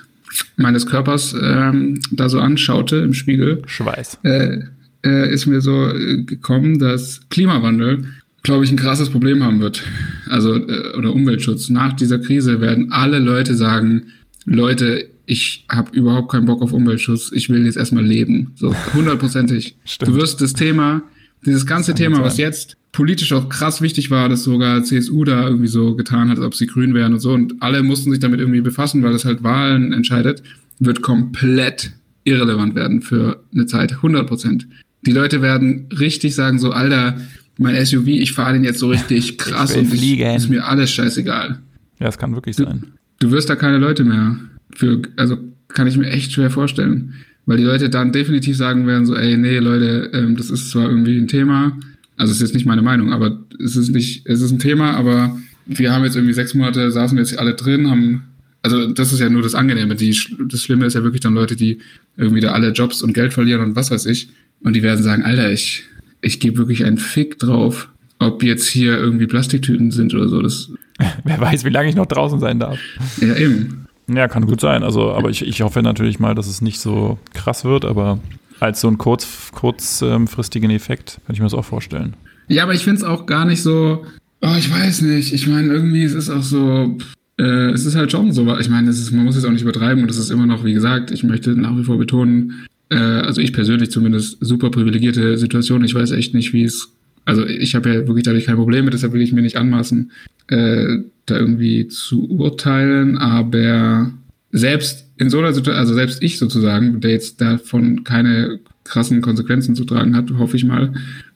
meines 0.57 0.87
Körpers 0.87 1.35
ähm, 1.41 2.01
da 2.11 2.31
so 2.31 2.41
anschaute 2.41 2.97
im 2.97 3.13
Spiegel. 3.13 3.63
Schweiß. 3.67 4.19
Äh, 4.23 4.63
äh, 5.05 5.33
ist 5.33 5.47
mir 5.47 5.61
so 5.61 5.89
äh, 5.89 6.23
gekommen, 6.23 6.79
dass 6.79 7.21
Klimawandel, 7.29 8.05
glaube 8.43 8.65
ich, 8.65 8.71
ein 8.71 8.77
krasses 8.77 9.11
Problem 9.11 9.43
haben 9.43 9.61
wird. 9.61 9.83
Also, 10.29 10.57
äh, 10.57 10.97
oder 10.97 11.15
Umweltschutz. 11.15 11.69
Nach 11.71 11.93
dieser 11.93 12.19
Krise 12.19 12.61
werden 12.61 12.93
alle 12.93 13.19
Leute 13.19 13.55
sagen, 13.55 14.05
Leute, 14.45 15.09
ich 15.27 15.65
habe 15.71 15.97
überhaupt 15.97 16.31
keinen 16.31 16.47
Bock 16.47 16.63
auf 16.63 16.73
Umweltschutz, 16.73 17.31
ich 17.33 17.49
will 17.49 17.65
jetzt 17.65 17.77
erstmal 17.77 18.05
leben. 18.05 18.53
So 18.57 18.75
hundertprozentig. 18.93 19.77
du 20.01 20.15
wirst 20.15 20.41
das 20.41 20.53
Thema, 20.53 21.03
dieses 21.47 21.67
ganze 21.67 21.95
Thema, 21.95 22.23
was 22.23 22.39
jetzt 22.39 22.77
politisch 22.93 23.33
auch 23.33 23.49
krass 23.49 23.83
wichtig 23.83 24.11
war, 24.11 24.29
dass 24.29 24.45
sogar 24.45 24.85
CSU 24.85 25.25
da 25.25 25.49
irgendwie 25.49 25.67
so 25.67 25.97
getan 25.97 26.31
hat, 26.31 26.39
als 26.39 26.47
ob 26.47 26.55
sie 26.55 26.67
grün 26.67 26.95
wären 26.95 27.13
und 27.13 27.19
so, 27.19 27.33
und 27.33 27.61
alle 27.61 27.83
mussten 27.83 28.11
sich 28.11 28.21
damit 28.21 28.41
irgendwie 28.41 28.61
befassen, 28.61 29.03
weil 29.03 29.13
das 29.13 29.25
halt 29.25 29.43
Wahlen 29.43 29.93
entscheidet, 29.93 30.43
wird 30.79 31.03
komplett 31.03 31.93
irrelevant 32.25 32.75
werden 32.75 33.03
für 33.03 33.43
eine 33.53 33.67
Zeit. 33.67 33.93
100 33.93 34.27
Prozent. 34.27 34.67
Die 35.07 35.13
Leute 35.13 35.43
werden 35.43 35.89
richtig 35.99 36.35
sagen 36.35 36.59
so, 36.59 36.73
Alter, 36.73 37.19
mein 37.59 37.85
SUV, 37.85 38.07
ich 38.07 38.33
fahre 38.33 38.55
den 38.55 38.65
jetzt 38.65 38.79
so 38.79 38.89
richtig 38.89 39.39
krass 39.39 39.77
und 39.77 39.93
ich, 39.93 40.21
ist 40.21 40.49
mir 40.49 40.67
alles 40.67 40.91
scheißegal. 40.91 41.61
Ja, 42.01 42.09
es 42.09 42.19
kann 42.19 42.35
wirklich 42.35 42.57
sein. 42.57 42.85
Du 43.21 43.31
wirst 43.31 43.49
da 43.49 43.57
keine 43.57 43.79
Leute 43.79 44.05
mehr 44.05 44.37
für, 44.75 45.03
also 45.17 45.39
kann 45.69 45.87
ich 45.87 45.97
mir 45.97 46.11
echt 46.11 46.33
schwer 46.33 46.51
vorstellen. 46.51 47.15
Weil 47.47 47.59
die 47.59 47.65
Leute 47.65 47.91
dann 47.91 48.11
definitiv 48.11 48.57
sagen 48.57 48.87
werden, 48.87 49.05
so, 49.05 49.15
ey, 49.15 49.37
nee, 49.37 49.59
Leute, 49.59 50.11
ähm, 50.15 50.35
das 50.37 50.49
ist 50.49 50.71
zwar 50.71 50.89
irgendwie 50.89 51.19
ein 51.19 51.29
Thema, 51.29 51.79
also 52.17 52.31
es 52.31 52.39
ist 52.39 52.43
jetzt 52.49 52.55
nicht 52.55 52.67
meine 52.67 52.83
Meinung, 52.83 53.13
aber 53.13 53.39
es 53.63 53.77
ist 53.77 53.91
nicht, 53.91 54.27
es 54.27 54.41
ist 54.41 54.51
ein 54.51 54.59
Thema, 54.59 54.93
aber 54.93 55.39
wir 55.67 55.93
haben 55.93 56.05
jetzt 56.05 56.17
irgendwie 56.17 56.35
sechs 56.35 56.55
Monate, 56.55 56.91
saßen 56.91 57.17
wir 57.17 57.23
jetzt 57.23 57.39
alle 57.39 57.55
drin, 57.55 57.91
haben, 57.91 58.23
also 58.63 58.93
das 58.93 59.13
ist 59.13 59.21
ja 59.21 59.29
nur 59.29 59.43
das 59.43 59.55
Angenehme. 59.55 59.95
Die, 59.95 60.17
das 60.49 60.63
Schlimme 60.63 60.87
ist 60.87 60.95
ja 60.95 61.03
wirklich 61.03 61.21
dann 61.21 61.35
Leute, 61.35 61.57
die 61.57 61.81
irgendwie 62.17 62.41
da 62.41 62.53
alle 62.53 62.71
Jobs 62.71 63.03
und 63.03 63.13
Geld 63.13 63.35
verlieren 63.35 63.61
und 63.61 63.77
was 63.77 63.91
weiß 63.91 64.07
ich. 64.07 64.29
Und 64.65 64.75
die 64.75 64.83
werden 64.83 65.03
sagen, 65.03 65.23
Alter, 65.23 65.53
ich, 65.53 65.85
ich 66.21 66.41
gebe 66.41 66.59
wirklich 66.59 66.85
einen 66.85 66.99
Fick 66.99 67.39
drauf, 67.39 67.89
ob 68.19 68.43
jetzt 68.43 68.67
hier 68.67 68.99
irgendwie 68.99 69.27
Plastiktüten 69.27 69.91
sind 69.91 70.15
oder 70.15 70.29
so. 70.29 70.43
Das, 70.43 70.71
Wer 71.25 71.41
weiß, 71.41 71.65
wie 71.65 71.71
lange 71.71 71.89
ich 71.89 71.95
noch 71.95 72.07
draußen 72.07 72.41
sein 72.41 72.59
darf. 72.59 72.79
Ja, 73.21 73.37
eben. 73.37 73.87
Ja, 74.09 74.27
kann 74.29 74.47
gut 74.47 74.61
sein. 74.61 74.83
Also, 74.83 75.13
aber 75.13 75.31
ich, 75.31 75.47
ich 75.47 75.63
hoffe 75.63 75.83
natürlich 75.83 76.19
mal, 76.19 76.35
dass 76.35 76.47
es 76.47 76.61
nicht 76.61 76.81
so 76.81 77.19
krass 77.33 77.65
wird, 77.65 77.85
aber 77.85 78.19
als 78.61 78.81
so 78.81 78.89
einen 78.89 78.99
kurz, 78.99 79.51
kurzfristigen 79.53 80.71
Effekt 80.71 81.21
kann 81.27 81.35
ich 81.35 81.41
mir 81.41 81.47
das 81.47 81.55
auch 81.55 81.65
vorstellen. 81.65 82.15
Ja, 82.49 82.65
aber 82.65 82.75
ich 82.75 82.85
finde 82.85 82.99
es 82.99 83.05
auch 83.05 83.27
gar 83.27 83.45
nicht 83.45 83.63
so, 83.63 84.05
oh, 84.43 84.55
ich 84.59 84.71
weiß 84.71 85.03
nicht. 85.03 85.33
Ich 85.33 85.47
meine, 85.47 85.73
irgendwie 85.73 86.05
es 86.05 86.13
ist 86.13 86.31
auch 86.31 86.43
so, 86.43 86.97
äh, 87.39 87.71
es 87.71 87.85
ist 87.85 87.97
halt 87.97 88.13
schon 88.13 88.33
so, 88.33 88.43
ich 88.59 88.69
meine, 88.69 88.93
man 88.93 89.25
muss 89.25 89.37
es 89.37 89.45
auch 89.45 89.51
nicht 89.51 89.63
übertreiben 89.63 90.03
und 90.03 90.11
es 90.11 90.19
ist 90.19 90.31
immer 90.31 90.47
noch, 90.47 90.65
wie 90.65 90.75
gesagt, 90.75 91.11
ich 91.11 91.25
möchte 91.25 91.51
nach 91.51 91.77
wie 91.77 91.85
vor 91.85 91.99
betonen, 91.99 92.67
äh, 92.91 92.97
also 92.97 93.41
ich 93.41 93.53
persönlich 93.53 93.91
zumindest, 93.91 94.39
super 94.41 94.71
privilegierte 94.71 95.39
Situation. 95.39 95.85
Ich 95.85 95.95
weiß 95.95 96.11
echt 96.13 96.35
nicht, 96.35 96.53
wie 96.53 96.65
es, 96.65 96.93
also 97.25 97.47
ich 97.47 97.75
habe 97.75 97.89
ja 97.89 97.95
wirklich 98.07 98.25
dadurch 98.25 98.47
kein 98.47 98.57
Problem 98.57 98.85
mit, 98.85 98.95
deshalb 98.95 99.13
will 99.13 99.23
ich 99.23 99.33
mir 99.33 99.43
nicht 99.43 99.57
anmaßen, 99.57 100.11
äh, 100.49 100.99
da 101.27 101.39
irgendwie 101.39 101.89
zu 101.89 102.29
urteilen, 102.29 103.19
aber 103.19 104.13
selbst 104.53 105.09
in 105.17 105.31
so 105.31 105.39
einer 105.39 105.53
Situation, 105.53 105.81
also 105.81 105.95
selbst 105.95 106.23
ich 106.23 106.39
sozusagen, 106.39 107.01
der 107.01 107.13
jetzt 107.13 107.41
davon 107.41 108.05
keine 108.05 108.61
krassen 108.85 109.23
Konsequenzen 109.23 109.75
zu 109.75 109.85
tragen 109.85 110.15
hat, 110.15 110.31
hoffe 110.39 110.57
ich 110.57 110.65
mal, 110.65 110.93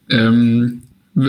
ähm, 0.09 0.83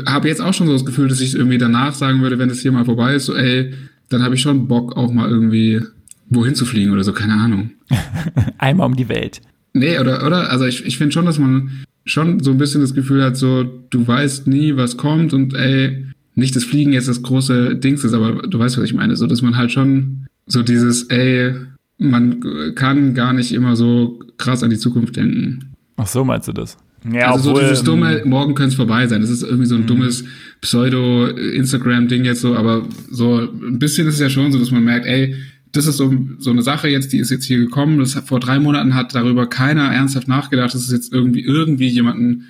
habe 0.07 0.29
jetzt 0.29 0.41
auch 0.41 0.55
schon 0.55 0.67
so 0.67 0.73
das 0.73 0.85
Gefühl, 0.85 1.09
dass 1.09 1.21
ich 1.21 1.35
irgendwie 1.35 1.59
danach 1.59 1.95
sagen 1.95 2.21
würde, 2.21 2.39
wenn 2.39 2.51
es 2.51 2.61
hier 2.61 2.73
mal 2.73 2.85
vorbei 2.85 3.15
ist, 3.15 3.27
so 3.27 3.35
ey, 3.35 3.73
dann 4.09 4.23
habe 4.23 4.35
ich 4.35 4.43
schon 4.43 4.69
Bock 4.69 4.97
auch 4.97 5.13
mal 5.13 5.29
irgendwie 5.29 5.81
wohin 6.29 6.55
zu 6.55 6.65
fliegen 6.65 6.93
oder 6.93 7.05
so, 7.05 7.13
keine 7.13 7.35
Ahnung. 7.35 7.71
Einmal 8.59 8.87
um 8.87 8.97
die 8.97 9.09
Welt. 9.09 9.41
Nee, 9.73 9.99
oder, 9.99 10.27
oder? 10.27 10.51
Also 10.51 10.65
ich, 10.65 10.85
ich 10.85 10.99
finde 10.99 11.13
schon, 11.13 11.27
dass 11.27 11.39
man 11.39 11.85
schon 12.05 12.41
so 12.41 12.51
ein 12.51 12.59
bisschen 12.59 12.81
das 12.81 12.95
Gefühl 12.95 13.23
hat, 13.23 13.37
so, 13.37 13.65
du 13.65 14.07
weißt 14.07 14.47
nie, 14.47 14.77
was 14.77 14.97
kommt 14.97 15.33
und 15.33 15.55
ey, 15.55 16.07
nicht 16.35 16.57
das 16.57 16.65
Fliegen 16.65 16.93
jetzt 16.93 17.09
das 17.09 17.23
große 17.23 17.77
Dings 17.77 18.05
ist, 18.05 18.15
aber 18.15 18.43
du 18.47 18.59
weißt, 18.59 18.79
was 18.79 18.85
ich 18.85 18.95
meine, 18.95 19.17
so 19.17 19.27
dass 19.27 19.43
man 19.43 19.57
halt 19.57 19.71
schon 19.71 20.27
so 20.47 20.63
dieses, 20.63 21.05
ey, 21.05 21.55
man 21.99 22.75
kann 22.75 23.15
gar 23.15 23.33
nicht 23.33 23.53
immer 23.53 23.77
so 23.77 24.21
krass 24.39 24.63
an 24.63 24.71
die 24.71 24.79
Zukunft 24.79 25.17
denken. 25.17 25.75
Ach 25.97 26.07
so, 26.07 26.25
meinst 26.25 26.49
du 26.49 26.53
das? 26.53 26.79
Ja, 27.11 27.33
also 27.33 27.51
obwohl, 27.51 27.63
so 27.63 27.69
dieses 27.69 27.85
dumme, 27.85 28.21
ähm, 28.21 28.29
morgen 28.29 28.55
könnte 28.55 28.71
es 28.71 28.75
vorbei 28.75 29.07
sein. 29.07 29.21
Das 29.21 29.31
ist 29.31 29.43
irgendwie 29.43 29.67
so 29.67 29.75
ein 29.75 29.83
mhm. 29.83 29.87
dummes 29.87 30.25
Pseudo-Instagram-Ding 30.61 32.25
jetzt 32.25 32.41
so, 32.41 32.55
aber 32.57 32.87
so 33.11 33.39
ein 33.39 33.79
bisschen 33.79 34.07
ist 34.07 34.15
es 34.15 34.21
ja 34.21 34.29
schon 34.29 34.53
so, 34.53 34.59
dass 34.59 34.71
man 34.71 34.85
merkt, 34.85 35.07
ey, 35.07 35.35
das 35.73 35.87
ist 35.87 35.97
so, 35.97 36.13
so 36.39 36.51
eine 36.51 36.63
Sache 36.63 36.89
jetzt, 36.89 37.13
die 37.13 37.19
ist 37.19 37.31
jetzt 37.31 37.45
hier 37.45 37.59
gekommen. 37.59 37.99
Das 37.99 38.15
vor 38.15 38.41
drei 38.41 38.59
Monaten 38.59 38.95
hat 38.95 39.15
darüber 39.15 39.47
keiner 39.47 39.93
ernsthaft 39.93 40.29
nachgedacht, 40.29 40.75
dass 40.75 40.83
es 40.83 40.93
jetzt 40.93 41.13
irgendwie 41.13 41.43
irgendwie 41.43 41.89
jemanden 41.89 42.47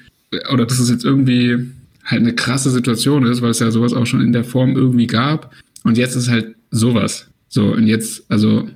oder 0.53 0.65
dass 0.65 0.79
es 0.79 0.91
jetzt 0.91 1.05
irgendwie 1.05 1.71
halt 2.05 2.23
eine 2.23 2.35
krasse 2.35 2.71
Situation 2.71 3.25
ist, 3.25 3.43
weil 3.43 3.51
es 3.51 3.59
ja 3.59 3.71
sowas 3.71 3.93
auch 3.93 4.07
schon 4.07 4.21
in 4.21 4.33
der 4.33 4.45
Form 4.45 4.77
irgendwie 4.77 5.07
gab. 5.07 5.55
Und 5.85 5.99
jetzt 5.99 6.17
ist 6.17 6.31
halt 6.31 6.55
sowas. 6.71 7.29
So, 7.49 7.73
und 7.75 7.87
jetzt, 7.87 8.25
also 8.31 8.69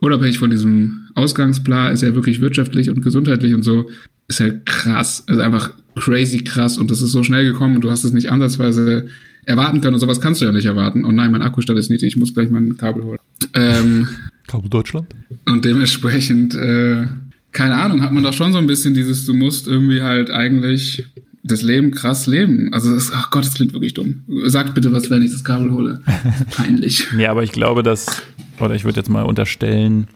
unabhängig 0.00 0.38
von 0.38 0.50
diesem 0.50 1.08
Ausgangsplan, 1.14 1.92
ist 1.92 2.02
ja 2.02 2.14
wirklich 2.14 2.40
wirtschaftlich 2.40 2.90
und 2.90 3.02
gesundheitlich 3.02 3.54
und 3.54 3.62
so, 3.62 3.90
ist 4.28 4.40
halt 4.40 4.66
krass. 4.66 5.24
Also 5.26 5.42
einfach 5.42 5.72
crazy 5.96 6.44
krass. 6.44 6.78
Und 6.78 6.90
das 6.90 7.02
ist 7.02 7.12
so 7.12 7.22
schnell 7.22 7.44
gekommen 7.44 7.76
und 7.76 7.82
du 7.82 7.90
hast 7.90 8.04
es 8.04 8.12
nicht 8.12 8.30
ansatzweise 8.30 9.08
erwarten 9.44 9.80
können. 9.80 9.94
Und 9.94 10.00
sowas 10.00 10.20
kannst 10.20 10.40
du 10.40 10.46
ja 10.46 10.52
nicht 10.52 10.66
erwarten. 10.66 11.04
Und 11.04 11.14
nein, 11.14 11.30
mein 11.32 11.42
Akkustand 11.42 11.78
ist 11.78 11.90
niedrig, 11.90 12.08
ich 12.08 12.16
muss 12.16 12.34
gleich 12.34 12.50
mein 12.50 12.76
Kabel 12.76 13.04
holen. 13.04 13.18
Ähm, 13.54 14.08
Kabel 14.46 14.68
Deutschland? 14.68 15.06
Und 15.46 15.64
dementsprechend, 15.64 16.54
äh, 16.54 17.06
keine 17.52 17.76
Ahnung, 17.76 18.02
hat 18.02 18.12
man 18.12 18.22
doch 18.22 18.32
schon 18.32 18.52
so 18.52 18.58
ein 18.58 18.66
bisschen 18.66 18.94
dieses, 18.94 19.26
du 19.26 19.34
musst 19.34 19.66
irgendwie 19.66 20.02
halt 20.02 20.30
eigentlich 20.30 21.06
das 21.42 21.62
Leben 21.62 21.90
krass 21.90 22.26
leben. 22.26 22.72
Also, 22.72 22.94
das, 22.94 23.12
ach 23.12 23.30
Gott, 23.30 23.44
das 23.44 23.54
klingt 23.54 23.72
wirklich 23.72 23.94
dumm. 23.94 24.24
Sagt 24.46 24.74
bitte 24.74 24.92
was, 24.92 25.08
wenn 25.10 25.22
ich 25.22 25.32
das 25.32 25.42
Kabel 25.42 25.72
hole. 25.72 26.02
Peinlich. 26.50 27.08
ja, 27.16 27.30
aber 27.30 27.42
ich 27.42 27.52
glaube, 27.52 27.82
dass, 27.82 28.22
oder 28.58 28.74
ich 28.74 28.84
würde 28.84 29.00
jetzt 29.00 29.08
mal 29.08 29.22
unterstellen, 29.22 30.08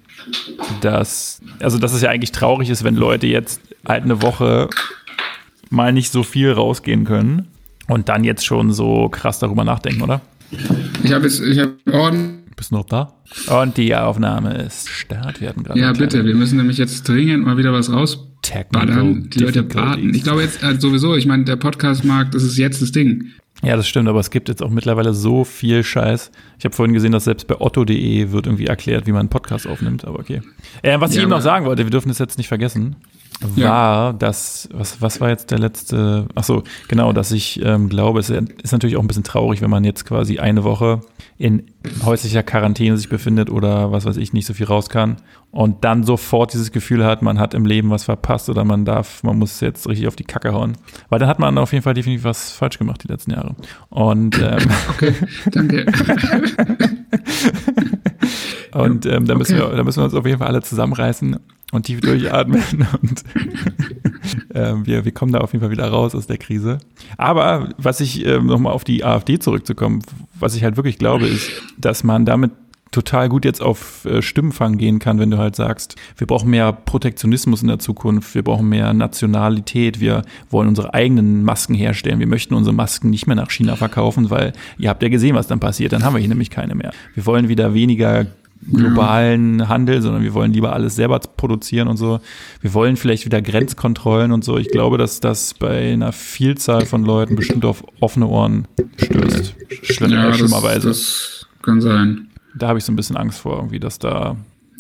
dass, 0.80 1.40
also, 1.60 1.78
dass 1.78 1.94
es 1.94 2.02
ja 2.02 2.10
eigentlich 2.10 2.32
traurig 2.32 2.68
ist, 2.68 2.84
wenn 2.84 2.94
Leute 2.94 3.26
jetzt 3.26 3.60
halt 3.86 4.04
eine 4.04 4.22
Woche 4.22 4.68
mal 5.70 5.92
nicht 5.92 6.12
so 6.12 6.22
viel 6.22 6.52
rausgehen 6.52 7.04
können 7.04 7.48
und 7.88 8.08
dann 8.08 8.24
jetzt 8.24 8.44
schon 8.44 8.72
so 8.72 9.08
krass 9.08 9.38
darüber 9.38 9.64
nachdenken, 9.64 10.02
oder? 10.02 10.20
Ich 11.02 11.12
habe 11.12 11.24
jetzt, 11.24 11.40
ich 11.40 11.58
habe 11.58 11.74
bist 12.56 12.70
du 12.70 12.76
noch 12.76 12.86
da? 12.86 13.14
Und 13.62 13.76
die 13.76 13.94
Aufnahme 13.94 14.54
ist 14.54 14.88
Start. 14.88 15.40
Wir 15.40 15.48
hatten 15.48 15.64
gerade 15.64 15.80
ja, 15.80 15.92
bitte. 15.92 16.24
Wir 16.24 16.34
müssen 16.34 16.56
nämlich 16.56 16.78
jetzt 16.78 17.08
dringend 17.08 17.44
mal 17.44 17.56
wieder 17.56 17.72
was 17.72 17.92
rausballern. 17.92 19.28
Die 19.30 19.40
Leute 19.40 19.74
warten. 19.74 20.14
Ich 20.14 20.22
glaube 20.22 20.42
jetzt 20.42 20.62
halt 20.62 20.80
sowieso, 20.80 21.16
ich 21.16 21.26
meine, 21.26 21.44
der 21.44 21.56
Podcast-Markt, 21.56 22.34
das 22.34 22.42
ist 22.42 22.56
jetzt 22.56 22.80
das 22.80 22.92
Ding. 22.92 23.32
Ja, 23.62 23.76
das 23.76 23.88
stimmt, 23.88 24.08
aber 24.08 24.20
es 24.20 24.30
gibt 24.30 24.48
jetzt 24.48 24.62
auch 24.62 24.70
mittlerweile 24.70 25.14
so 25.14 25.44
viel 25.44 25.82
Scheiß. 25.82 26.30
Ich 26.58 26.64
habe 26.64 26.74
vorhin 26.74 26.92
gesehen, 26.92 27.12
dass 27.12 27.24
selbst 27.24 27.46
bei 27.46 27.60
otto.de 27.60 28.30
wird 28.30 28.46
irgendwie 28.46 28.66
erklärt, 28.66 29.06
wie 29.06 29.12
man 29.12 29.20
einen 29.20 29.28
Podcast 29.30 29.66
aufnimmt, 29.66 30.04
aber 30.04 30.18
okay. 30.18 30.42
Äh, 30.82 31.00
was 31.00 31.10
ich 31.10 31.16
ja, 31.16 31.22
eben 31.22 31.30
noch 31.30 31.40
sagen 31.40 31.64
wollte, 31.64 31.84
wir 31.84 31.90
dürfen 31.90 32.08
das 32.08 32.18
jetzt 32.18 32.36
nicht 32.36 32.48
vergessen 32.48 32.96
war, 33.56 33.56
ja. 33.56 34.12
dass, 34.12 34.68
was, 34.72 35.00
was 35.00 35.20
war 35.20 35.28
jetzt 35.28 35.50
der 35.50 35.58
letzte, 35.58 36.26
ach 36.34 36.44
so, 36.44 36.62
genau, 36.88 37.12
dass 37.12 37.32
ich 37.32 37.60
ähm, 37.64 37.88
glaube, 37.88 38.20
es 38.20 38.30
ist 38.30 38.72
natürlich 38.72 38.96
auch 38.96 39.02
ein 39.02 39.06
bisschen 39.06 39.24
traurig, 39.24 39.60
wenn 39.60 39.70
man 39.70 39.84
jetzt 39.84 40.04
quasi 40.04 40.38
eine 40.38 40.64
Woche 40.64 41.00
in 41.36 41.64
häuslicher 42.04 42.42
Quarantäne 42.42 42.96
sich 42.96 43.08
befindet 43.08 43.50
oder 43.50 43.92
was 43.92 44.04
weiß 44.04 44.16
ich, 44.16 44.32
nicht 44.32 44.46
so 44.46 44.54
viel 44.54 44.66
raus 44.66 44.88
kann 44.88 45.16
und 45.54 45.84
dann 45.84 46.02
sofort 46.02 46.52
dieses 46.52 46.72
Gefühl 46.72 47.04
hat, 47.04 47.22
man 47.22 47.38
hat 47.38 47.54
im 47.54 47.64
Leben 47.64 47.88
was 47.88 48.02
verpasst 48.02 48.50
oder 48.50 48.64
man 48.64 48.84
darf, 48.84 49.22
man 49.22 49.38
muss 49.38 49.60
jetzt 49.60 49.88
richtig 49.88 50.08
auf 50.08 50.16
die 50.16 50.24
Kacke 50.24 50.52
hauen. 50.52 50.76
Weil 51.10 51.20
dann 51.20 51.28
hat 51.28 51.38
man 51.38 51.56
auf 51.58 51.72
jeden 51.72 51.84
Fall 51.84 51.94
definitiv 51.94 52.24
was 52.24 52.50
falsch 52.50 52.76
gemacht 52.76 53.04
die 53.04 53.08
letzten 53.08 53.30
Jahre. 53.30 53.54
Und 53.88 54.36
ähm, 54.42 54.58
okay, 54.90 55.14
danke. 55.52 55.86
und 58.72 59.06
ähm, 59.06 59.26
da, 59.26 59.36
müssen 59.36 59.56
wir, 59.56 59.68
da 59.68 59.84
müssen 59.84 60.00
wir 60.00 60.06
uns 60.06 60.14
auf 60.14 60.26
jeden 60.26 60.38
Fall 60.38 60.48
alle 60.48 60.60
zusammenreißen 60.60 61.38
und 61.70 61.86
tief 61.86 62.00
durchatmen 62.00 62.60
und 63.02 63.24
äh, 64.54 64.74
wir, 64.84 65.04
wir 65.04 65.12
kommen 65.12 65.32
da 65.32 65.38
auf 65.38 65.52
jeden 65.52 65.62
Fall 65.62 65.70
wieder 65.70 65.88
raus 65.88 66.16
aus 66.16 66.26
der 66.26 66.38
Krise. 66.38 66.78
Aber 67.16 67.68
was 67.78 68.00
ich, 68.00 68.26
äh, 68.26 68.40
nochmal 68.40 68.72
auf 68.72 68.82
die 68.82 69.04
AfD 69.04 69.38
zurückzukommen, 69.38 70.02
was 70.34 70.56
ich 70.56 70.64
halt 70.64 70.76
wirklich 70.76 70.98
glaube, 70.98 71.28
ist, 71.28 71.48
dass 71.78 72.02
man 72.02 72.24
damit 72.24 72.50
total 72.94 73.28
gut 73.28 73.44
jetzt 73.44 73.60
auf 73.60 74.04
äh, 74.04 74.22
Stimmenfang 74.22 74.78
gehen 74.78 75.00
kann, 75.00 75.18
wenn 75.18 75.30
du 75.30 75.38
halt 75.38 75.56
sagst, 75.56 75.96
wir 76.16 76.26
brauchen 76.26 76.48
mehr 76.48 76.72
Protektionismus 76.72 77.62
in 77.62 77.68
der 77.68 77.80
Zukunft, 77.80 78.34
wir 78.34 78.42
brauchen 78.42 78.68
mehr 78.68 78.94
Nationalität, 78.94 80.00
wir 80.00 80.22
wollen 80.48 80.68
unsere 80.68 80.94
eigenen 80.94 81.42
Masken 81.42 81.74
herstellen, 81.74 82.20
wir 82.20 82.28
möchten 82.28 82.54
unsere 82.54 82.74
Masken 82.74 83.10
nicht 83.10 83.26
mehr 83.26 83.36
nach 83.36 83.50
China 83.50 83.76
verkaufen, 83.76 84.30
weil 84.30 84.52
ihr 84.78 84.88
habt 84.88 85.02
ja 85.02 85.08
gesehen, 85.08 85.34
was 85.34 85.48
dann 85.48 85.60
passiert, 85.60 85.92
dann 85.92 86.04
haben 86.04 86.14
wir 86.14 86.20
hier 86.20 86.28
nämlich 86.28 86.50
keine 86.50 86.74
mehr. 86.74 86.92
Wir 87.14 87.26
wollen 87.26 87.48
wieder 87.48 87.74
weniger 87.74 88.26
globalen 88.72 89.58
ja. 89.58 89.68
Handel, 89.68 90.00
sondern 90.00 90.22
wir 90.22 90.32
wollen 90.32 90.52
lieber 90.52 90.72
alles 90.72 90.94
selber 90.94 91.18
produzieren 91.18 91.88
und 91.88 91.96
so. 91.96 92.20
Wir 92.60 92.72
wollen 92.74 92.96
vielleicht 92.96 93.26
wieder 93.26 93.42
Grenzkontrollen 93.42 94.32
und 94.32 94.44
so. 94.44 94.56
Ich 94.56 94.70
glaube, 94.70 94.96
dass 94.96 95.20
das 95.20 95.52
bei 95.52 95.92
einer 95.92 96.12
Vielzahl 96.12 96.86
von 96.86 97.04
Leuten 97.04 97.36
bestimmt 97.36 97.64
auf 97.64 97.84
offene 98.00 98.26
Ohren 98.26 98.66
stößt. 98.96 99.54
Schlimm, 99.82 100.12
ja, 100.12 100.32
schlimmerweise. 100.32 100.88
Das, 100.88 101.46
das 101.50 101.62
kann 101.62 101.80
sein. 101.80 102.28
Da 102.56 102.68
habe 102.68 102.78
ich 102.78 102.84
so 102.84 102.92
ein 102.92 102.96
bisschen 102.96 103.16
Angst 103.16 103.40
vor, 103.40 103.56
irgendwie, 103.56 103.80
dass 103.80 103.98
da. 103.98 104.36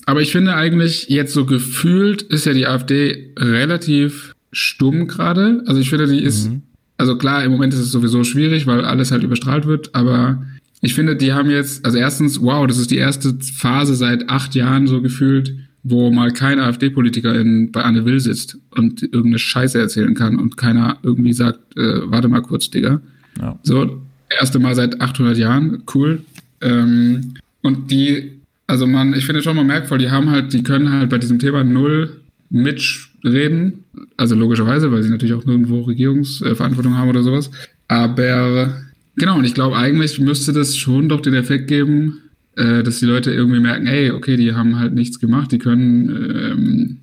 Aber 0.06 0.20
ich 0.20 0.32
finde 0.32 0.54
eigentlich, 0.54 1.08
jetzt 1.08 1.32
so 1.32 1.46
gefühlt 1.46 2.22
ist 2.22 2.46
ja 2.46 2.52
die 2.52 2.66
AfD 2.66 3.32
relativ 3.38 4.34
stumm 4.52 5.06
gerade. 5.06 5.62
Also 5.66 5.80
ich 5.80 5.90
finde, 5.90 6.06
die 6.06 6.22
ist, 6.22 6.50
mhm. 6.50 6.62
also 6.98 7.16
klar, 7.16 7.44
im 7.44 7.52
Moment 7.52 7.74
ist 7.74 7.80
es 7.80 7.90
sowieso 7.90 8.24
schwierig, 8.24 8.66
weil 8.66 8.84
alles 8.84 9.10
halt 9.10 9.22
überstrahlt 9.22 9.66
wird, 9.66 9.94
aber 9.94 10.44
ich 10.84 10.94
finde, 10.94 11.16
die 11.16 11.32
haben 11.32 11.48
jetzt, 11.48 11.84
also 11.84 11.96
erstens, 11.96 12.42
wow, 12.42 12.66
das 12.66 12.76
ist 12.76 12.90
die 12.90 12.98
erste 12.98 13.34
Phase 13.40 13.94
seit 13.94 14.28
acht 14.28 14.54
Jahren 14.54 14.86
so 14.86 15.00
gefühlt, 15.00 15.54
wo 15.82 16.10
mal 16.10 16.30
kein 16.30 16.60
AfD-Politiker 16.60 17.32
bei 17.72 17.82
Anne 17.82 18.04
Will 18.04 18.20
sitzt 18.20 18.58
und 18.70 19.02
irgendeine 19.02 19.38
Scheiße 19.38 19.78
erzählen 19.78 20.14
kann 20.14 20.38
und 20.38 20.58
keiner 20.58 20.98
irgendwie 21.02 21.32
sagt, 21.32 21.76
äh, 21.78 22.10
warte 22.10 22.28
mal 22.28 22.42
kurz, 22.42 22.68
Digga. 22.68 23.00
Ja. 23.40 23.58
So, 23.62 24.02
erste 24.28 24.58
Mal 24.58 24.74
seit 24.74 25.00
800 25.00 25.38
Jahren, 25.38 25.82
cool. 25.94 26.22
Ähm, 26.60 27.34
und 27.64 27.90
die, 27.90 28.40
also 28.68 28.86
man, 28.86 29.12
ich 29.14 29.26
finde 29.26 29.42
schon 29.42 29.56
mal 29.56 29.64
merkvoll, 29.64 29.98
die 29.98 30.10
haben 30.10 30.30
halt, 30.30 30.52
die 30.52 30.62
können 30.62 30.92
halt 30.92 31.10
bei 31.10 31.18
diesem 31.18 31.40
Thema 31.40 31.64
null 31.64 32.20
mitreden. 32.48 33.84
Also 34.16 34.36
logischerweise, 34.36 34.92
weil 34.92 35.02
sie 35.02 35.10
natürlich 35.10 35.34
auch 35.34 35.44
nirgendwo 35.44 35.80
Regierungsverantwortung 35.80 36.96
haben 36.96 37.08
oder 37.08 37.24
sowas. 37.24 37.50
Aber 37.88 38.84
Genau, 39.16 39.36
und 39.36 39.44
ich 39.44 39.54
glaube, 39.54 39.76
eigentlich 39.76 40.18
müsste 40.18 40.52
das 40.52 40.76
schon 40.76 41.08
doch 41.08 41.20
den 41.20 41.34
Effekt 41.34 41.68
geben, 41.68 42.20
äh, 42.56 42.82
dass 42.82 42.98
die 42.98 43.06
Leute 43.06 43.32
irgendwie 43.32 43.60
merken, 43.60 43.86
ey, 43.86 44.10
okay, 44.10 44.36
die 44.36 44.54
haben 44.54 44.78
halt 44.78 44.94
nichts 44.94 45.20
gemacht, 45.20 45.52
die 45.52 45.58
können 45.58 46.08
ähm, 46.10 46.96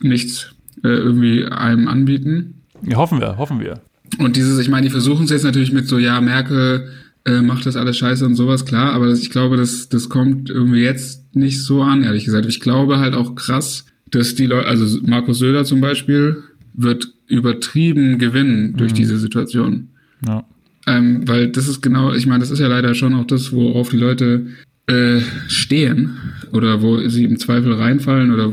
nichts 0.00 0.52
äh, 0.84 0.88
irgendwie 0.88 1.44
einem 1.44 1.88
anbieten. 1.88 2.62
Ja, 2.86 2.96
hoffen 2.96 3.20
wir, 3.20 3.36
hoffen 3.36 3.60
wir. 3.60 3.80
Und 4.18 4.36
dieses, 4.36 4.58
ich 4.58 4.68
meine, 4.68 4.86
die 4.86 4.90
versuchen 4.90 5.24
es 5.24 5.30
jetzt 5.30 5.44
natürlich 5.44 5.72
mit 5.72 5.88
so, 5.88 5.98
ja, 5.98 6.20
Merkel 6.20 6.88
äh, 7.24 7.42
macht 7.42 7.66
das 7.66 7.76
alles 7.76 7.98
scheiße 7.98 8.24
und 8.24 8.34
sowas, 8.34 8.64
klar, 8.64 8.92
aber 8.92 9.06
das, 9.06 9.20
ich 9.20 9.30
glaube, 9.30 9.56
das, 9.56 9.88
das 9.88 10.08
kommt 10.08 10.50
irgendwie 10.50 10.80
jetzt 10.80 11.34
nicht 11.36 11.62
so 11.62 11.82
an, 11.82 12.02
ehrlich 12.02 12.24
gesagt. 12.24 12.46
Ich 12.46 12.60
glaube 12.60 12.98
halt 12.98 13.14
auch 13.14 13.34
krass, 13.34 13.84
dass 14.10 14.34
die 14.34 14.46
Leute, 14.46 14.66
also 14.66 14.98
Markus 15.02 15.38
Söder 15.38 15.64
zum 15.64 15.80
Beispiel, 15.80 16.42
wird 16.72 17.12
übertrieben 17.26 18.18
gewinnen 18.18 18.74
durch 18.76 18.92
mhm. 18.92 18.96
diese 18.96 19.18
Situation. 19.18 19.88
Ja. 20.26 20.44
Ähm, 20.86 21.28
weil 21.28 21.48
das 21.48 21.68
ist 21.68 21.82
genau, 21.82 22.12
ich 22.14 22.26
meine, 22.26 22.40
das 22.40 22.50
ist 22.50 22.58
ja 22.58 22.68
leider 22.68 22.94
schon 22.94 23.14
auch 23.14 23.26
das, 23.26 23.52
worauf 23.52 23.90
die 23.90 23.98
Leute 23.98 24.46
äh, 24.86 25.20
stehen 25.46 26.16
oder 26.52 26.80
wo 26.80 27.06
sie 27.06 27.24
im 27.24 27.38
Zweifel 27.38 27.74
reinfallen 27.74 28.32
oder 28.32 28.52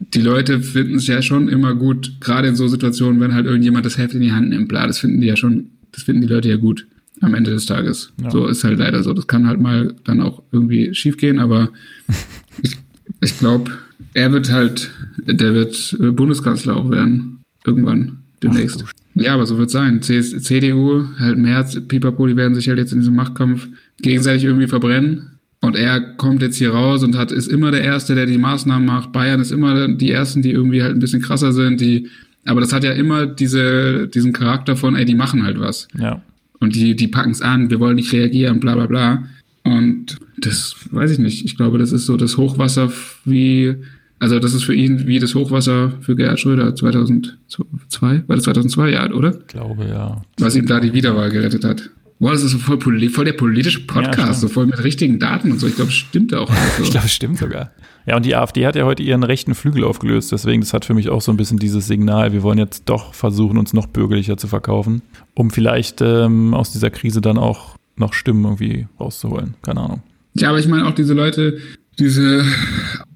die 0.00 0.20
Leute 0.20 0.60
finden 0.60 0.96
es 0.96 1.06
ja 1.06 1.22
schon 1.22 1.48
immer 1.48 1.74
gut, 1.74 2.20
gerade 2.20 2.48
in 2.48 2.56
so 2.56 2.66
Situationen, 2.66 3.20
wenn 3.20 3.32
halt 3.32 3.46
irgendjemand 3.46 3.86
das 3.86 3.96
Heft 3.96 4.14
in 4.14 4.20
die 4.20 4.32
Hand 4.32 4.50
nimmt, 4.50 4.68
bla, 4.68 4.86
das 4.86 4.98
finden 4.98 5.20
die 5.20 5.28
ja 5.28 5.36
schon, 5.36 5.70
das 5.92 6.02
finden 6.02 6.22
die 6.22 6.28
Leute 6.28 6.48
ja 6.48 6.56
gut 6.56 6.86
am 7.22 7.34
Ende 7.34 7.52
des 7.52 7.66
Tages. 7.66 8.12
Ja. 8.22 8.30
So 8.30 8.46
ist 8.46 8.64
halt 8.64 8.78
leider 8.78 9.02
so. 9.02 9.12
Das 9.12 9.26
kann 9.26 9.46
halt 9.46 9.60
mal 9.60 9.94
dann 10.04 10.20
auch 10.20 10.42
irgendwie 10.52 10.94
schiefgehen, 10.94 11.38
aber 11.38 11.70
ich, 12.62 12.76
ich 13.20 13.38
glaube, 13.38 13.70
er 14.14 14.32
wird 14.32 14.52
halt, 14.52 14.90
der 15.26 15.54
wird 15.54 15.96
Bundeskanzler 15.98 16.76
auch 16.76 16.90
werden. 16.90 17.38
Irgendwann 17.64 18.18
demnächst. 18.42 18.84
Ach, 18.86 18.92
ja, 19.14 19.34
aber 19.34 19.46
so 19.46 19.58
wird 19.58 19.68
es 19.68 19.72
sein. 19.72 20.02
CDU, 20.02 21.04
halt 21.18 21.38
März, 21.38 21.80
Pipapo, 21.86 22.26
die 22.26 22.36
werden 22.36 22.54
sich 22.54 22.68
halt 22.68 22.78
jetzt 22.78 22.92
in 22.92 23.00
diesem 23.00 23.14
Machtkampf 23.14 23.68
gegenseitig 23.98 24.44
irgendwie 24.44 24.66
verbrennen. 24.66 25.38
Und 25.60 25.76
er 25.76 26.00
kommt 26.00 26.42
jetzt 26.42 26.56
hier 26.56 26.70
raus 26.70 27.04
und 27.04 27.16
hat, 27.16 27.30
ist 27.30 27.46
immer 27.46 27.70
der 27.70 27.82
Erste, 27.82 28.16
der 28.16 28.26
die 28.26 28.38
Maßnahmen 28.38 28.84
macht. 28.84 29.12
Bayern 29.12 29.40
ist 29.40 29.52
immer 29.52 29.86
die 29.86 30.10
Ersten, 30.10 30.42
die 30.42 30.50
irgendwie 30.50 30.82
halt 30.82 30.96
ein 30.96 30.98
bisschen 30.98 31.22
krasser 31.22 31.52
sind, 31.52 31.80
die, 31.80 32.08
aber 32.44 32.60
das 32.60 32.72
hat 32.72 32.82
ja 32.82 32.92
immer 32.92 33.26
diese, 33.26 34.08
diesen 34.08 34.32
Charakter 34.32 34.74
von, 34.74 34.96
ey, 34.96 35.04
die 35.04 35.14
machen 35.14 35.44
halt 35.44 35.60
was. 35.60 35.86
Ja. 35.96 36.20
Und 36.62 36.76
die, 36.76 36.94
die 36.94 37.08
packen 37.08 37.32
es 37.32 37.42
an, 37.42 37.70
wir 37.70 37.80
wollen 37.80 37.96
nicht 37.96 38.12
reagieren, 38.12 38.60
bla, 38.60 38.74
bla, 38.74 38.86
bla. 38.86 39.24
Und 39.64 40.18
das 40.38 40.76
weiß 40.90 41.10
ich 41.10 41.18
nicht. 41.18 41.44
Ich 41.44 41.56
glaube, 41.56 41.78
das 41.78 41.90
ist 41.90 42.06
so 42.06 42.16
das 42.16 42.36
Hochwasser 42.36 42.92
wie 43.24 43.76
also 44.20 44.38
das 44.38 44.54
ist 44.54 44.62
für 44.62 44.74
ihn 44.74 45.08
wie 45.08 45.18
das 45.18 45.34
Hochwasser 45.34 45.94
für 46.00 46.14
Gerhard 46.14 46.38
Schröder 46.38 46.76
2002, 46.76 48.22
war 48.28 48.36
das 48.36 48.44
2002 48.44 48.90
ja, 48.90 49.10
oder? 49.10 49.36
Ich 49.36 49.48
glaube, 49.48 49.84
ja. 49.84 50.22
Was 50.38 50.54
ihm 50.54 50.66
da 50.66 50.78
die 50.78 50.92
Wiederwahl 50.92 51.28
gerettet 51.32 51.64
hat. 51.64 51.90
Boah, 52.22 52.30
das 52.30 52.44
ist 52.44 52.52
so 52.52 52.58
voll, 52.58 52.78
voll 52.78 53.24
der 53.24 53.32
politische 53.32 53.80
Podcast, 53.80 54.16
ja, 54.16 54.32
so 54.32 54.46
voll 54.46 54.66
mit 54.66 54.84
richtigen 54.84 55.18
Daten 55.18 55.50
und 55.50 55.58
so. 55.58 55.66
Ich 55.66 55.74
glaube, 55.74 55.90
es 55.90 55.96
stimmt 55.96 56.32
auch. 56.32 56.48
So. 56.76 56.84
ich 56.84 56.92
glaube, 56.92 57.06
es 57.06 57.12
stimmt 57.12 57.38
sogar. 57.38 57.72
Ja, 58.06 58.16
und 58.16 58.24
die 58.24 58.36
AfD 58.36 58.64
hat 58.64 58.76
ja 58.76 58.84
heute 58.84 59.02
ihren 59.02 59.24
rechten 59.24 59.56
Flügel 59.56 59.82
aufgelöst. 59.82 60.30
Deswegen, 60.30 60.60
das 60.60 60.72
hat 60.72 60.84
für 60.84 60.94
mich 60.94 61.08
auch 61.08 61.20
so 61.20 61.32
ein 61.32 61.36
bisschen 61.36 61.58
dieses 61.58 61.88
Signal, 61.88 62.32
wir 62.32 62.44
wollen 62.44 62.58
jetzt 62.58 62.84
doch 62.88 63.12
versuchen, 63.12 63.58
uns 63.58 63.72
noch 63.72 63.88
bürgerlicher 63.88 64.36
zu 64.36 64.46
verkaufen, 64.46 65.02
um 65.34 65.50
vielleicht 65.50 66.00
ähm, 66.00 66.54
aus 66.54 66.70
dieser 66.70 66.90
Krise 66.90 67.20
dann 67.20 67.38
auch 67.38 67.76
noch 67.96 68.12
Stimmen 68.12 68.44
irgendwie 68.44 68.86
rauszuholen. 69.00 69.54
Keine 69.62 69.80
Ahnung. 69.80 70.02
Ja, 70.34 70.50
aber 70.50 70.60
ich 70.60 70.68
meine 70.68 70.86
auch 70.86 70.94
diese 70.94 71.14
Leute, 71.14 71.58
diese 71.98 72.44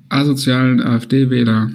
asozialen 0.08 0.82
AfD-Wähler, 0.82 1.70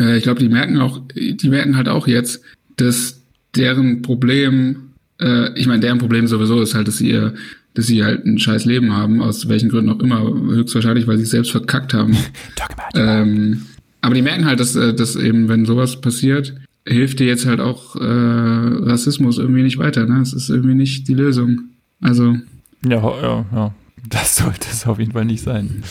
äh, 0.00 0.16
ich 0.16 0.22
glaube, 0.22 0.40
die 0.40 0.48
merken 0.48 0.80
auch, 0.80 1.02
die 1.14 1.48
merken 1.50 1.76
halt 1.76 1.88
auch 1.88 2.06
jetzt, 2.06 2.42
dass 2.76 3.20
deren 3.54 4.00
Problem 4.00 4.91
äh, 5.20 5.58
ich 5.58 5.66
meine, 5.66 5.80
deren 5.80 5.98
Problem 5.98 6.26
sowieso 6.26 6.60
ist 6.60 6.74
halt, 6.74 6.88
dass 6.88 6.98
sie 6.98 7.10
ihr, 7.10 7.34
dass 7.74 7.86
sie 7.86 8.04
halt 8.04 8.24
ein 8.24 8.38
scheiß 8.38 8.64
Leben 8.64 8.92
haben, 8.92 9.20
aus 9.20 9.48
welchen 9.48 9.68
Gründen 9.68 9.90
auch 9.90 10.00
immer, 10.00 10.22
höchstwahrscheinlich, 10.22 11.06
weil 11.06 11.16
sie 11.16 11.24
es 11.24 11.30
selbst 11.30 11.50
verkackt 11.50 11.94
haben. 11.94 12.16
ähm, 12.94 13.62
aber 14.00 14.14
die 14.14 14.22
merken 14.22 14.44
halt, 14.44 14.60
dass, 14.60 14.76
äh, 14.76 14.94
dass 14.94 15.16
eben, 15.16 15.48
wenn 15.48 15.64
sowas 15.64 16.00
passiert, 16.00 16.54
hilft 16.86 17.20
dir 17.20 17.26
jetzt 17.26 17.46
halt 17.46 17.60
auch 17.60 17.96
äh, 17.96 18.02
Rassismus 18.04 19.38
irgendwie 19.38 19.62
nicht 19.62 19.78
weiter. 19.78 20.06
Ne? 20.06 20.20
Es 20.20 20.32
ist 20.32 20.50
irgendwie 20.50 20.74
nicht 20.74 21.08
die 21.08 21.14
Lösung. 21.14 21.60
Also. 22.00 22.36
Ja, 22.84 23.00
ja, 23.00 23.46
ja. 23.52 23.74
Das 24.08 24.36
sollte 24.36 24.66
es 24.70 24.86
auf 24.86 24.98
jeden 24.98 25.12
Fall 25.12 25.24
nicht 25.24 25.44
sein. 25.44 25.84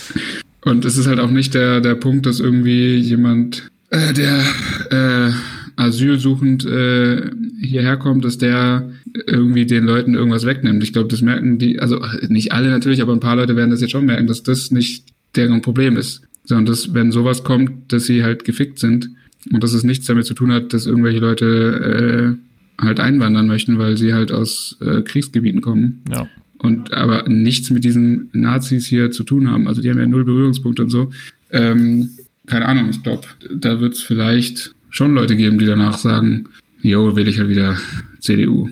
Und 0.64 0.86
es 0.86 0.98
ist 0.98 1.08
halt 1.08 1.20
auch 1.20 1.32
nicht 1.32 1.54
der, 1.54 1.80
der 1.80 1.96
Punkt, 1.96 2.26
dass 2.26 2.40
irgendwie 2.40 2.96
jemand, 2.98 3.70
äh, 3.90 4.14
der 4.14 4.42
äh, 4.92 5.32
asylsuchend 5.76 6.66
äh, 6.66 7.30
hierher 7.62 7.98
kommt, 7.98 8.26
dass 8.26 8.38
der 8.38 8.92
irgendwie 9.28 9.66
den 9.66 9.86
Leuten 9.86 10.14
irgendwas 10.14 10.46
wegnimmt. 10.46 10.84
Ich 10.84 10.94
glaube, 10.94 11.10
das 11.10 11.22
merken 11.22 11.58
die, 11.58 11.80
also 11.80 12.04
nicht 12.28 12.52
alle 12.52 12.70
natürlich, 12.70 13.02
aber 13.02 13.14
ein 13.14 13.20
paar 13.20 13.36
Leute 13.36 13.56
werden 13.56 13.72
das 13.72 13.82
jetzt 13.82 13.92
schon 13.92 14.06
merken, 14.06 14.28
dass 14.28 14.44
das 14.44 14.72
nicht 14.72 15.06
deren 15.36 15.62
Problem 15.62 15.98
ist. 15.98 16.22
Sondern 16.44 16.66
dass, 16.66 16.94
wenn 16.94 17.12
sowas 17.12 17.44
kommt, 17.44 17.92
dass 17.94 18.06
sie 18.06 18.24
halt 18.24 18.46
gefickt 18.46 18.80
sind 18.80 19.10
und 19.52 19.64
dass 19.64 19.74
es 19.74 19.84
nichts 19.84 20.08
damit 20.08 20.26
zu 20.26 20.34
tun 20.34 20.52
hat, 20.52 20.74
dass 20.74 20.86
irgendwelche 20.86 21.20
Leute 21.20 22.38
äh, 22.80 22.84
halt 22.84 23.00
einwandern 23.00 23.48
möchten, 23.48 23.78
weil 23.78 23.98
sie 23.98 24.14
halt 24.14 24.32
aus 24.32 24.78
äh, 24.82 25.02
Kriegsgebieten 25.02 25.62
kommen. 25.62 26.02
Ja. 26.12 26.28
Und 26.58 26.94
aber 26.94 27.28
nichts 27.28 27.70
mit 27.72 27.84
diesen 27.84 28.30
Nazis 28.34 28.86
hier 28.86 29.12
zu 29.12 29.24
tun 29.24 29.50
haben. 29.50 29.68
Also 29.68 29.82
die 29.82 29.90
haben 29.90 30.00
ja 30.00 30.06
null 30.06 30.26
Berührungspunkte 30.26 30.84
und 30.84 30.90
so. 30.90 31.12
Ähm, 31.52 32.12
keine 32.48 32.66
Ahnung, 32.66 32.90
ich 32.90 33.02
glaube, 33.04 33.28
da 33.54 33.80
wird 33.80 33.94
es 33.94 34.02
vielleicht 34.02 34.74
schon 34.92 35.16
Leute 35.16 35.36
geben, 35.36 35.58
die 35.58 35.66
danach 35.66 35.98
sagen, 35.98 36.48
jo, 36.82 37.16
will 37.16 37.28
ich 37.28 37.40
halt 37.40 37.50
wieder 37.50 37.78
CDU. 38.20 38.70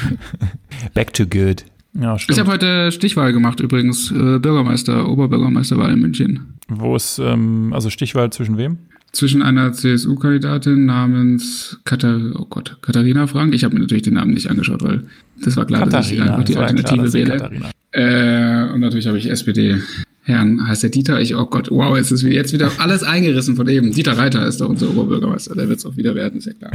Back 0.94 1.12
to 1.12 1.26
good. 1.26 1.64
Ja, 1.92 2.18
stimmt. 2.18 2.36
Ich 2.36 2.40
habe 2.40 2.52
heute 2.52 2.92
Stichwahl 2.92 3.32
gemacht 3.32 3.60
übrigens, 3.60 4.10
äh, 4.10 4.38
Bürgermeister, 4.38 5.08
Oberbürgermeisterwahl 5.08 5.92
in 5.92 6.00
München. 6.00 6.54
Wo 6.68 6.94
ist, 6.96 7.18
ähm, 7.18 7.72
also 7.74 7.90
Stichwahl 7.90 8.30
zwischen 8.30 8.56
wem? 8.56 8.78
Zwischen 9.12 9.42
einer 9.42 9.72
CSU-Kandidatin 9.72 10.86
namens 10.86 11.80
Katar 11.84 12.20
oh 12.36 12.46
Gott, 12.48 12.78
Katharina 12.80 13.26
Frank. 13.26 13.54
Ich 13.54 13.64
habe 13.64 13.74
mir 13.74 13.80
natürlich 13.80 14.04
den 14.04 14.14
Namen 14.14 14.32
nicht 14.34 14.48
angeschaut, 14.48 14.84
weil 14.84 15.02
das 15.42 15.56
war 15.56 15.66
klar, 15.66 15.80
Katharina, 15.80 15.98
dass 15.98 16.12
ich 16.12 16.22
einfach 16.22 16.44
die 16.44 16.56
Alternative 16.56 17.12
wähle. 17.12 17.50
Äh, 17.90 18.72
und 18.72 18.80
natürlich 18.80 19.08
habe 19.08 19.18
ich 19.18 19.28
SPD 19.28 19.82
Herrn, 20.30 20.66
heißt 20.66 20.82
der 20.82 20.90
Dieter? 20.90 21.20
Ich, 21.20 21.34
oh 21.34 21.46
Gott, 21.46 21.70
wow, 21.70 21.96
jetzt 21.96 22.10
ist 22.10 22.22
jetzt 22.22 22.52
wieder 22.52 22.70
alles 22.78 23.02
eingerissen 23.02 23.56
von 23.56 23.68
eben. 23.68 23.92
Dieter 23.92 24.16
Reiter 24.16 24.46
ist 24.46 24.60
doch 24.60 24.68
unser 24.68 24.90
Oberbürgermeister, 24.90 25.54
der 25.54 25.68
wird 25.68 25.78
es 25.78 25.86
auch 25.86 25.96
wieder 25.96 26.14
werden, 26.14 26.38
ist 26.38 26.46
ja 26.46 26.52
klar. 26.52 26.72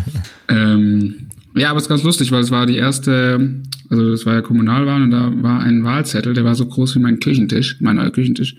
ähm, 0.48 1.28
ja, 1.56 1.70
aber 1.70 1.78
es 1.78 1.84
ist 1.84 1.88
ganz 1.88 2.02
lustig, 2.02 2.30
weil 2.30 2.42
es 2.42 2.50
war 2.50 2.66
die 2.66 2.76
erste, 2.76 3.60
also 3.88 4.10
das 4.10 4.26
war 4.26 4.34
ja 4.34 4.42
Kommunalwahl 4.42 5.02
und 5.02 5.10
da 5.10 5.32
war 5.42 5.60
ein 5.60 5.84
Wahlzettel, 5.84 6.34
der 6.34 6.44
war 6.44 6.54
so 6.54 6.66
groß 6.66 6.94
wie 6.96 7.00
mein 7.00 7.20
Küchentisch, 7.20 7.76
mein 7.80 7.96
neuer 7.96 8.10
Küchentisch. 8.10 8.56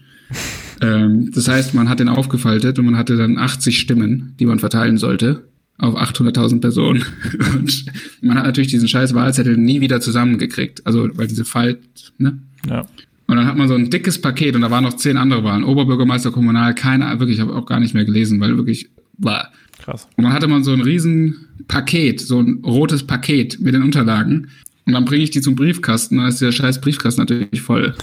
ähm, 0.82 1.32
das 1.34 1.48
heißt, 1.48 1.74
man 1.74 1.90
hat 1.90 2.00
den 2.00 2.10
aufgefaltet 2.10 2.78
und 2.80 2.86
man 2.86 2.98
hatte 2.98 3.16
dann 3.16 3.38
80 3.38 3.80
Stimmen, 3.80 4.36
die 4.40 4.46
man 4.46 4.60
verteilen 4.60 4.98
sollte 4.98 5.44
auf 5.80 5.96
800.000 5.96 6.60
Personen. 6.60 7.04
Und 7.54 7.86
man 8.22 8.38
hat 8.38 8.46
natürlich 8.46 8.70
diesen 8.70 8.88
scheiß 8.88 9.14
Wahlzettel 9.14 9.58
nie 9.58 9.82
wieder 9.82 10.02
zusammengekriegt. 10.02 10.86
Also, 10.86 11.10
weil 11.14 11.28
diese 11.28 11.46
Falt, 11.46 11.80
ne? 12.18 12.40
Ja. 12.68 12.86
Und 13.30 13.36
dann 13.36 13.46
hat 13.46 13.58
man 13.58 13.68
so 13.68 13.76
ein 13.76 13.92
dickes 13.92 14.20
Paket 14.20 14.56
und 14.56 14.62
da 14.62 14.72
waren 14.72 14.84
noch 14.84 14.96
zehn 14.96 15.16
andere 15.16 15.44
Wahlen. 15.44 15.64
Oberbürgermeister, 15.64 16.32
Kommunal, 16.32 16.74
keine, 16.74 17.08
wirklich, 17.20 17.38
ich 17.38 17.42
habe 17.42 17.56
auch 17.56 17.68
gar 17.68 17.80
nicht 17.80 17.94
mehr 17.94 18.04
gelesen, 18.04 18.40
weil 18.40 18.58
wirklich 18.58 18.90
war. 19.20 19.52
Krass. 19.78 20.08
Und 20.18 20.24
dann 20.24 20.34
hatte 20.34 20.48
man 20.48 20.64
so 20.64 20.72
ein 20.72 20.82
riesen 20.82 21.46
Paket, 21.68 22.22
so 22.22 22.40
ein 22.40 22.64
rotes 22.66 23.04
Paket 23.04 23.60
mit 23.60 23.76
den 23.76 23.84
Unterlagen. 23.84 24.48
Und 24.88 24.94
dann 24.94 25.06
bringe 25.06 25.24
ich 25.24 25.30
die 25.30 25.42
zum 25.42 25.54
Briefkasten, 25.54 26.18
dann 26.18 26.30
ist 26.30 26.42
der 26.42 26.52
scheiß 26.52 26.82
Briefkasten 26.82 27.22
natürlich 27.22 27.62
voll. 27.62 27.94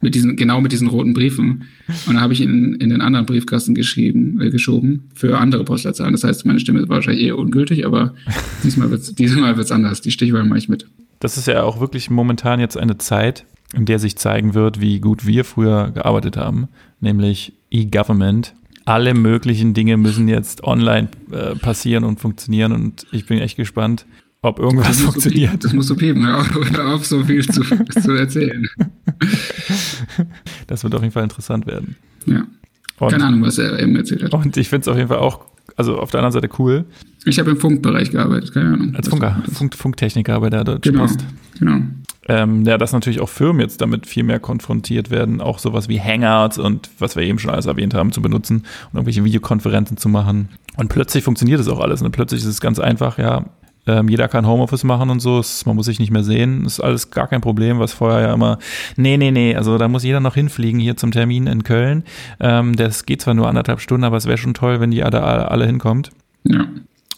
Mit 0.00 0.16
diesen, 0.16 0.34
genau 0.34 0.60
mit 0.60 0.72
diesen 0.72 0.88
roten 0.88 1.14
Briefen. 1.14 1.62
Und 1.86 2.14
dann 2.14 2.20
habe 2.20 2.32
ich 2.32 2.40
in, 2.40 2.74
in 2.74 2.90
den 2.90 3.02
anderen 3.02 3.24
Briefkasten 3.24 3.76
geschrieben, 3.76 4.40
äh, 4.40 4.50
geschoben 4.50 5.04
für 5.14 5.38
andere 5.38 5.62
Postleitzahlen. 5.64 6.12
Das 6.12 6.24
heißt, 6.24 6.44
meine 6.44 6.58
Stimme 6.58 6.80
ist 6.80 6.88
wahrscheinlich 6.88 7.24
eher 7.24 7.38
ungültig, 7.38 7.86
aber 7.86 8.14
diesmal 8.64 8.90
wird's, 8.90 9.14
diesmal 9.14 9.56
wird's 9.56 9.70
anders. 9.70 10.00
Die 10.00 10.10
Stichwahl 10.10 10.44
mache 10.44 10.58
ich 10.58 10.68
mit. 10.68 10.88
Das 11.22 11.38
ist 11.38 11.46
ja 11.46 11.62
auch 11.62 11.78
wirklich 11.78 12.10
momentan 12.10 12.58
jetzt 12.58 12.76
eine 12.76 12.98
Zeit, 12.98 13.46
in 13.72 13.84
der 13.84 14.00
sich 14.00 14.16
zeigen 14.16 14.54
wird, 14.54 14.80
wie 14.80 14.98
gut 14.98 15.24
wir 15.24 15.44
früher 15.44 15.92
gearbeitet 15.92 16.36
haben, 16.36 16.66
nämlich 16.98 17.52
E-Government. 17.70 18.56
Alle 18.86 19.14
möglichen 19.14 19.72
Dinge 19.72 19.96
müssen 19.98 20.26
jetzt 20.26 20.64
online 20.64 21.10
äh, 21.30 21.54
passieren 21.54 22.02
und 22.02 22.18
funktionieren 22.18 22.72
und 22.72 23.06
ich 23.12 23.24
bin 23.26 23.38
echt 23.38 23.56
gespannt, 23.56 24.04
ob 24.40 24.58
irgendwas 24.58 24.88
das 24.88 25.02
funktioniert. 25.02 25.52
Du, 25.52 25.58
das 25.58 25.72
musst 25.72 25.90
du 25.90 25.94
piepen, 25.94 26.26
hör 26.26 26.40
auf, 26.40 26.50
hör 26.52 26.94
auf 26.96 27.06
so 27.06 27.22
viel 27.22 27.48
zu, 27.48 27.62
zu 27.62 28.12
erzählen. 28.12 28.68
Das 30.66 30.82
wird 30.84 30.94
auf 30.94 31.02
jeden 31.02 31.12
Fall 31.12 31.22
interessant 31.22 31.66
werden. 31.66 31.96
Ja. 32.26 32.46
Und, 32.98 33.10
Keine 33.10 33.26
Ahnung, 33.26 33.42
was 33.42 33.58
er 33.58 33.78
eben 33.78 33.94
erzählt 33.94 34.24
hat. 34.24 34.32
Und 34.32 34.56
ich 34.56 34.68
finde 34.68 34.82
es 34.82 34.88
auf 34.88 34.96
jeden 34.96 35.08
Fall 35.08 35.18
auch, 35.18 35.44
also 35.76 35.98
auf 35.98 36.10
der 36.10 36.20
anderen 36.20 36.32
Seite 36.32 36.48
cool. 36.58 36.84
Ich 37.24 37.38
habe 37.38 37.50
im 37.52 37.56
Funkbereich 37.56 38.10
gearbeitet, 38.10 38.52
keine 38.52 38.74
Ahnung. 38.74 38.94
Als 38.96 39.08
Funker, 39.08 39.42
Funk, 39.52 39.74
Funktechniker 39.74 40.40
bei 40.40 40.50
der 40.50 40.64
Deutschen 40.64 40.92
genau, 40.92 41.06
Post. 41.06 41.24
Genau 41.58 41.80
ähm, 42.28 42.62
ja, 42.64 42.78
dass 42.78 42.92
natürlich 42.92 43.20
auch 43.20 43.28
Firmen 43.28 43.60
jetzt 43.60 43.80
damit 43.80 44.06
viel 44.06 44.22
mehr 44.22 44.38
konfrontiert 44.38 45.10
werden, 45.10 45.40
auch 45.40 45.58
sowas 45.58 45.88
wie 45.88 46.00
Hangouts 46.00 46.58
und 46.58 46.90
was 46.98 47.16
wir 47.16 47.24
eben 47.24 47.38
schon 47.38 47.50
alles 47.50 47.66
erwähnt 47.66 47.94
haben, 47.94 48.12
zu 48.12 48.22
benutzen 48.22 48.58
und 48.58 48.94
irgendwelche 48.94 49.24
Videokonferenzen 49.24 49.96
zu 49.96 50.08
machen. 50.08 50.48
Und 50.76 50.88
plötzlich 50.88 51.24
funktioniert 51.24 51.58
das 51.58 51.68
auch 51.68 51.80
alles. 51.80 52.00
Und 52.02 52.12
plötzlich 52.12 52.42
ist 52.42 52.46
es 52.46 52.60
ganz 52.60 52.78
einfach, 52.78 53.18
ja, 53.18 53.46
ähm, 53.86 54.08
jeder 54.08 54.28
kann 54.28 54.46
Homeoffice 54.46 54.84
machen 54.84 55.10
und 55.10 55.20
so, 55.20 55.38
es, 55.38 55.66
man 55.66 55.76
muss 55.76 55.86
sich 55.86 55.98
nicht 55.98 56.10
mehr 56.10 56.22
sehen, 56.22 56.64
ist 56.64 56.80
alles 56.80 57.10
gar 57.10 57.26
kein 57.26 57.40
Problem, 57.40 57.78
was 57.78 57.92
vorher 57.92 58.20
ja 58.20 58.34
immer, 58.34 58.58
nee, 58.96 59.16
nee, 59.16 59.30
nee, 59.30 59.56
also 59.56 59.78
da 59.78 59.88
muss 59.88 60.04
jeder 60.04 60.20
noch 60.20 60.34
hinfliegen 60.34 60.80
hier 60.80 60.96
zum 60.96 61.10
Termin 61.10 61.46
in 61.46 61.64
Köln. 61.64 62.04
Ähm, 62.40 62.76
das 62.76 63.06
geht 63.06 63.22
zwar 63.22 63.34
nur 63.34 63.48
anderthalb 63.48 63.80
Stunden, 63.80 64.04
aber 64.04 64.16
es 64.16 64.26
wäre 64.26 64.38
schon 64.38 64.54
toll, 64.54 64.80
wenn 64.80 64.90
die 64.90 65.02
alle, 65.02 65.22
alle 65.22 65.66
hinkommt. 65.66 66.10
Ja. 66.44 66.66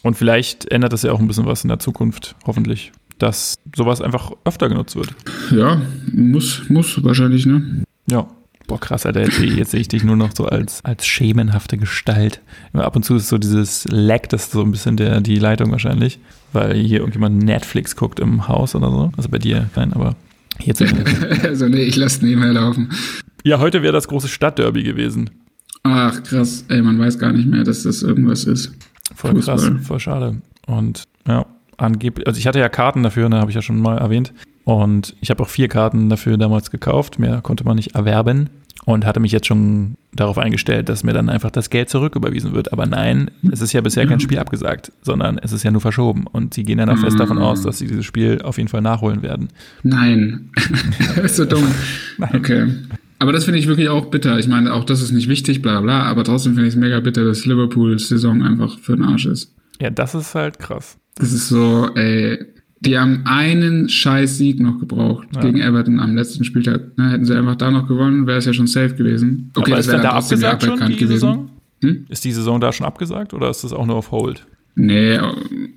Und 0.03 0.15
vielleicht 0.15 0.71
ändert 0.71 0.93
das 0.93 1.03
ja 1.03 1.11
auch 1.11 1.19
ein 1.19 1.27
bisschen 1.27 1.45
was 1.45 1.63
in 1.63 1.69
der 1.69 1.79
Zukunft, 1.79 2.35
hoffentlich 2.45 2.91
dass 3.17 3.55
sowas 3.75 4.01
einfach 4.01 4.31
öfter 4.43 4.69
genutzt 4.69 4.95
wird. 4.95 5.13
Ja, 5.51 5.81
muss, 6.11 6.63
muss 6.69 7.03
wahrscheinlich, 7.03 7.45
ne? 7.45 7.83
Ja. 8.09 8.27
Boah, 8.67 8.79
krass, 8.79 9.05
Alter, 9.05 9.21
jetzt, 9.21 9.39
jetzt 9.39 9.71
sehe 9.71 9.79
ich 9.79 9.89
dich 9.89 10.03
nur 10.03 10.15
noch 10.15 10.31
so 10.35 10.47
als, 10.47 10.83
als 10.83 11.05
schemenhafte 11.05 11.77
Gestalt. 11.77 12.41
Ab 12.73 12.95
und 12.95 13.03
zu 13.03 13.15
ist 13.15 13.29
so 13.29 13.37
dieses 13.37 13.85
Lag, 13.91 14.25
das 14.27 14.45
ist 14.45 14.53
so 14.53 14.63
ein 14.63 14.71
bisschen 14.71 14.97
der, 14.97 15.21
die 15.21 15.37
Leitung 15.37 15.69
wahrscheinlich, 15.69 16.19
weil 16.55 16.73
hier 16.75 16.99
irgendjemand 16.99 17.43
Netflix 17.43 17.95
guckt 17.95 18.19
im 18.19 18.47
Haus 18.47 18.75
oder 18.75 18.89
so. 18.89 19.11
Also 19.17 19.29
bei 19.29 19.37
dir, 19.37 19.69
nein, 19.75 19.93
aber 19.93 20.15
jetzt. 20.59 20.81
also 21.43 21.67
nee, 21.67 21.83
ich 21.83 21.95
lasse 21.95 22.25
nebenher 22.25 22.53
laufen. 22.53 22.89
Ja, 23.43 23.59
heute 23.59 23.83
wäre 23.83 23.93
das 23.93 24.07
große 24.07 24.27
Stadtderby 24.27 24.83
gewesen. 24.83 25.29
Ach, 25.83 26.23
krass. 26.23 26.65
Ey, 26.67 26.81
man 26.81 26.97
weiß 26.97 27.19
gar 27.19 27.31
nicht 27.31 27.47
mehr, 27.47 27.63
dass 27.63 27.83
das 27.83 28.01
irgendwas 28.01 28.45
ist. 28.45 28.73
Voll 29.13 29.31
Fußball. 29.35 29.57
krass, 29.57 29.71
voll 29.85 29.99
schade. 29.99 30.41
Und 30.65 31.03
ja, 31.27 31.45
angeblich, 31.77 32.25
also 32.25 32.39
ich 32.39 32.47
hatte 32.47 32.59
ja 32.59 32.69
Karten 32.69 33.03
dafür, 33.03 33.29
ne, 33.29 33.37
habe 33.37 33.51
ich 33.51 33.55
ja 33.55 33.61
schon 33.61 33.79
mal 33.79 33.99
erwähnt. 33.99 34.33
Und 34.65 35.15
ich 35.21 35.29
habe 35.29 35.41
auch 35.43 35.47
vier 35.47 35.69
Karten 35.69 36.09
dafür 36.09 36.37
damals 36.37 36.71
gekauft. 36.71 37.19
Mehr 37.19 37.39
konnte 37.41 37.63
man 37.63 37.77
nicht 37.77 37.95
erwerben. 37.95 38.49
Und 38.83 39.03
hatte 39.03 39.19
mich 39.19 39.31
jetzt 39.31 39.47
schon 39.47 39.95
darauf 40.13 40.37
eingestellt, 40.37 40.89
dass 40.89 41.03
mir 41.03 41.13
dann 41.13 41.27
einfach 41.29 41.49
das 41.49 41.71
Geld 41.71 41.89
zurücküberwiesen 41.89 42.53
wird. 42.53 42.71
Aber 42.71 42.85
nein, 42.85 43.31
es 43.51 43.61
ist 43.61 43.73
ja 43.73 43.81
bisher 43.81 44.05
kein 44.05 44.19
Spiel 44.19 44.37
abgesagt, 44.37 44.91
sondern 45.01 45.39
es 45.39 45.53
ist 45.53 45.63
ja 45.63 45.71
nur 45.71 45.81
verschoben. 45.81 46.27
Und 46.31 46.53
sie 46.53 46.63
gehen 46.63 46.77
dann 46.77 46.89
auch 46.89 46.97
fest 46.97 47.19
davon 47.19 47.39
aus, 47.39 47.63
dass 47.63 47.79
sie 47.79 47.87
dieses 47.87 48.05
Spiel 48.05 48.41
auf 48.43 48.57
jeden 48.57 48.67
Fall 48.67 48.81
nachholen 48.81 49.23
werden. 49.23 49.49
Nein. 49.81 50.51
das 51.15 51.17
ist 51.25 51.35
so 51.37 51.45
dumm. 51.45 51.63
Nein. 52.17 52.35
Okay. 52.35 52.67
Aber 53.17 53.31
das 53.31 53.45
finde 53.45 53.59
ich 53.59 53.67
wirklich 53.67 53.89
auch 53.89 54.05
bitter. 54.07 54.37
Ich 54.37 54.47
meine, 54.47 54.73
auch 54.73 54.83
das 54.83 55.01
ist 55.01 55.11
nicht 55.11 55.29
wichtig, 55.29 55.61
bla 55.61 55.81
bla, 55.81 56.03
aber 56.03 56.23
trotzdem 56.23 56.53
finde 56.53 56.67
ich 56.67 56.75
es 56.75 56.79
mega 56.79 56.99
bitter, 56.99 57.23
dass 57.23 57.45
Liverpools 57.45 58.09
Saison 58.09 58.43
einfach 58.43 58.77
für 58.77 58.95
den 58.95 59.05
Arsch 59.05 59.25
ist. 59.25 59.53
Ja, 59.81 59.89
das 59.89 60.15
ist 60.15 60.35
halt 60.35 60.59
krass. 60.59 60.97
Das 61.15 61.31
ist 61.31 61.47
so, 61.47 61.89
ey, 61.95 62.45
die 62.85 62.97
haben 62.97 63.21
einen 63.25 63.89
scheiß 63.89 64.37
Sieg 64.37 64.59
noch 64.59 64.79
gebraucht 64.79 65.27
ja. 65.35 65.41
gegen 65.41 65.59
Everton 65.59 65.99
am 65.99 66.15
letzten 66.15 66.43
Spieltag. 66.43 66.97
Ne, 66.97 67.11
hätten 67.11 67.25
sie 67.25 67.35
einfach 67.35 67.55
da 67.55 67.71
noch 67.71 67.87
gewonnen, 67.87 68.27
wäre 68.27 68.37
es 68.37 68.45
ja 68.45 68.53
schon 68.53 68.67
safe 68.67 68.95
gewesen. 68.95 69.51
Okay, 69.55 69.71
Aber 69.71 69.77
das 69.77 69.87
wäre 69.87 70.01
da 70.01 70.11
abgesagt 70.11 70.63
schon, 70.63 70.79
die 70.87 70.95
gewesen. 70.95 71.11
Saison? 71.11 71.49
Hm? 71.83 72.05
Ist 72.09 72.23
die 72.23 72.31
Saison 72.31 72.61
da 72.61 72.71
schon 72.71 72.85
abgesagt 72.85 73.33
oder 73.33 73.49
ist 73.49 73.63
das 73.63 73.73
auch 73.73 73.85
nur 73.85 73.97
auf 73.97 74.11
Hold? 74.11 74.45
Nee, 74.75 75.17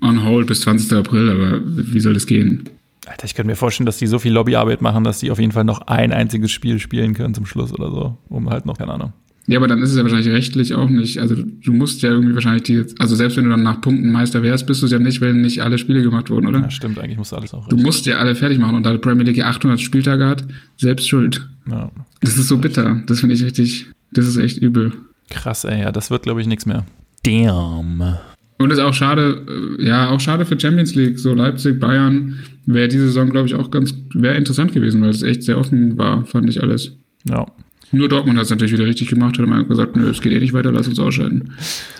on 0.00 0.24
hold 0.24 0.48
bis 0.48 0.62
20. 0.62 0.92
April, 0.92 1.30
aber 1.30 1.60
wie 1.64 2.00
soll 2.00 2.14
das 2.14 2.26
gehen? 2.26 2.68
Alter, 3.06 3.24
ich 3.24 3.34
könnte 3.34 3.48
mir 3.48 3.56
vorstellen, 3.56 3.86
dass 3.86 3.96
die 3.96 4.06
so 4.06 4.18
viel 4.18 4.32
Lobbyarbeit 4.32 4.82
machen, 4.82 5.04
dass 5.04 5.20
die 5.20 5.30
auf 5.30 5.38
jeden 5.38 5.52
Fall 5.52 5.64
noch 5.64 5.82
ein 5.82 6.12
einziges 6.12 6.50
Spiel 6.50 6.78
spielen 6.78 7.14
können 7.14 7.32
zum 7.32 7.46
Schluss 7.46 7.72
oder 7.72 7.90
so. 7.90 8.18
Um 8.28 8.50
halt 8.50 8.66
noch, 8.66 8.76
keine 8.76 8.92
Ahnung. 8.92 9.12
Ja, 9.48 9.56
aber 9.56 9.66
dann 9.66 9.82
ist 9.82 9.90
es 9.90 9.96
ja 9.96 10.02
wahrscheinlich 10.02 10.28
rechtlich 10.28 10.74
auch 10.74 10.90
nicht. 10.90 11.18
Also 11.18 11.34
du 11.34 11.72
musst 11.72 12.02
ja 12.02 12.10
irgendwie 12.10 12.34
wahrscheinlich 12.34 12.64
die, 12.64 12.84
also 12.98 13.16
selbst 13.16 13.38
wenn 13.38 13.44
du 13.44 13.50
dann 13.50 13.62
nach 13.62 13.80
Punkten 13.80 14.12
Meister 14.12 14.42
wärst, 14.42 14.66
bist 14.66 14.82
du 14.82 14.86
es 14.86 14.92
ja 14.92 14.98
nicht, 14.98 15.22
wenn 15.22 15.40
nicht 15.40 15.62
alle 15.62 15.78
Spiele 15.78 16.02
gemacht 16.02 16.28
wurden, 16.28 16.46
oder? 16.46 16.60
Ja, 16.60 16.70
stimmt, 16.70 16.98
eigentlich 16.98 17.16
musst 17.16 17.32
du 17.32 17.36
alles 17.36 17.54
auch. 17.54 17.66
Du 17.66 17.78
musst 17.78 18.04
ja 18.04 18.18
alle 18.18 18.34
fertig 18.34 18.58
machen 18.58 18.76
und 18.76 18.84
da 18.84 18.92
die 18.92 18.98
Premier 18.98 19.24
League 19.24 19.42
800 19.42 19.80
Spieltage 19.80 20.26
hat, 20.26 20.44
selbst 20.76 21.08
schuld. 21.08 21.48
Ja. 21.66 21.90
Das 22.20 22.36
ist 22.36 22.48
so 22.48 22.58
bitter. 22.58 23.02
Das 23.06 23.20
finde 23.20 23.36
ich 23.36 23.42
richtig, 23.42 23.86
das 24.12 24.26
ist 24.26 24.36
echt 24.36 24.58
übel. 24.58 24.92
Krass, 25.30 25.64
ey, 25.64 25.80
ja, 25.80 25.92
das 25.92 26.10
wird 26.10 26.24
glaube 26.24 26.42
ich 26.42 26.46
nichts 26.46 26.66
mehr. 26.66 26.84
Damn. 27.24 28.18
Und 28.58 28.70
ist 28.70 28.80
auch 28.80 28.92
schade, 28.92 29.46
äh, 29.78 29.86
ja, 29.86 30.10
auch 30.10 30.20
schade 30.20 30.44
für 30.44 30.60
Champions 30.60 30.94
League. 30.94 31.18
So 31.18 31.32
Leipzig, 31.32 31.80
Bayern 31.80 32.38
wäre 32.66 32.88
diese 32.88 33.06
Saison, 33.06 33.30
glaube 33.30 33.46
ich, 33.46 33.54
auch 33.54 33.70
ganz, 33.70 33.94
wäre 34.12 34.34
interessant 34.34 34.74
gewesen, 34.74 35.00
weil 35.00 35.10
es 35.10 35.22
echt 35.22 35.44
sehr 35.44 35.56
offen 35.56 35.96
war, 35.96 36.26
fand 36.26 36.50
ich 36.50 36.62
alles. 36.62 36.92
Ja. 37.24 37.46
Nur 37.92 38.08
Dortmund 38.08 38.38
hat 38.38 38.44
es 38.44 38.50
natürlich 38.50 38.72
wieder 38.72 38.86
richtig 38.86 39.08
gemacht, 39.08 39.38
hat 39.38 39.44
immer 39.44 39.64
gesagt, 39.64 39.96
nö, 39.96 40.08
es 40.10 40.20
geht 40.20 40.32
eh 40.32 40.40
nicht 40.40 40.52
weiter, 40.52 40.72
lass 40.72 40.88
uns 40.88 40.98
ausscheiden. 40.98 41.52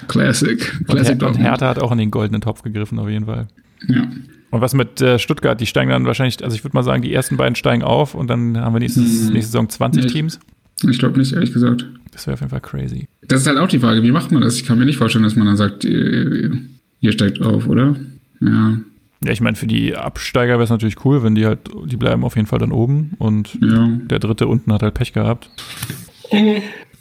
Classic. 0.07 0.59
Classic 0.87 1.15
und, 1.15 1.21
Her 1.23 1.29
und 1.29 1.39
Hertha 1.39 1.69
hat 1.69 1.79
auch 1.79 1.93
in 1.93 1.99
den 1.99 2.11
goldenen 2.11 2.41
Topf 2.41 2.63
gegriffen, 2.63 2.99
auf 2.99 3.09
jeden 3.09 3.27
Fall. 3.27 3.49
Ja. 3.89 4.09
Und 4.51 4.61
was 4.61 4.75
mit 4.75 5.01
äh, 5.01 5.19
Stuttgart? 5.19 5.61
Die 5.61 5.67
steigen 5.67 5.91
dann 5.91 6.05
wahrscheinlich, 6.07 6.43
also 6.43 6.55
ich 6.55 6.65
würde 6.65 6.77
mal 6.77 6.83
sagen, 6.83 7.03
die 7.03 7.13
ersten 7.13 7.37
beiden 7.37 7.55
steigen 7.55 7.83
auf 7.83 8.15
und 8.15 8.29
dann 8.29 8.59
haben 8.59 8.75
wir 8.75 8.81
nächstes, 8.81 9.27
hm. 9.27 9.33
nächste 9.33 9.53
Saison 9.53 9.69
20 9.69 10.07
ich, 10.07 10.13
Teams. 10.13 10.41
Ich 10.89 10.99
glaube 10.99 11.19
nicht, 11.19 11.33
ehrlich 11.33 11.53
gesagt. 11.53 11.87
Das 12.13 12.27
wäre 12.27 12.35
auf 12.35 12.41
jeden 12.41 12.51
Fall 12.51 12.61
crazy. 12.61 13.09
Das 13.27 13.43
ist 13.43 13.47
halt 13.47 13.59
auch 13.59 13.69
die 13.69 13.79
Frage, 13.79 14.03
wie 14.03 14.11
macht 14.11 14.33
man 14.33 14.43
das? 14.43 14.57
Ich 14.57 14.65
kann 14.65 14.79
mir 14.79 14.87
nicht 14.87 14.97
vorstellen, 14.97 15.25
dass 15.25 15.37
man 15.37 15.47
dann 15.47 15.57
sagt, 15.57 15.85
ihr, 15.85 16.59
ihr 17.01 17.13
steigt 17.13 17.43
auf, 17.43 17.67
oder? 17.67 17.97
Ja. 18.41 18.79
Ja, 19.25 19.33
ich 19.33 19.41
meine, 19.41 19.57
für 19.57 19.67
die 19.67 19.97
Absteiger 19.97 20.55
wäre 20.55 20.65
es 20.65 20.71
natürlich 20.71 21.05
cool, 21.05 21.23
wenn 21.25 21.35
die 21.35 21.45
halt, 21.45 21.61
die 21.87 21.97
bleiben 21.97 22.25
auf 22.25 22.37
jeden 22.37 22.47
Fall 22.47 22.61
dann 22.61 22.71
oben 22.71 23.13
und 23.19 23.59
ja. 23.61 23.89
der 24.05 24.21
dritte 24.21 24.47
unten 24.47 24.73
hat 24.73 24.83
halt 24.83 24.95
Pech 24.95 25.13
gehabt. 25.13 25.51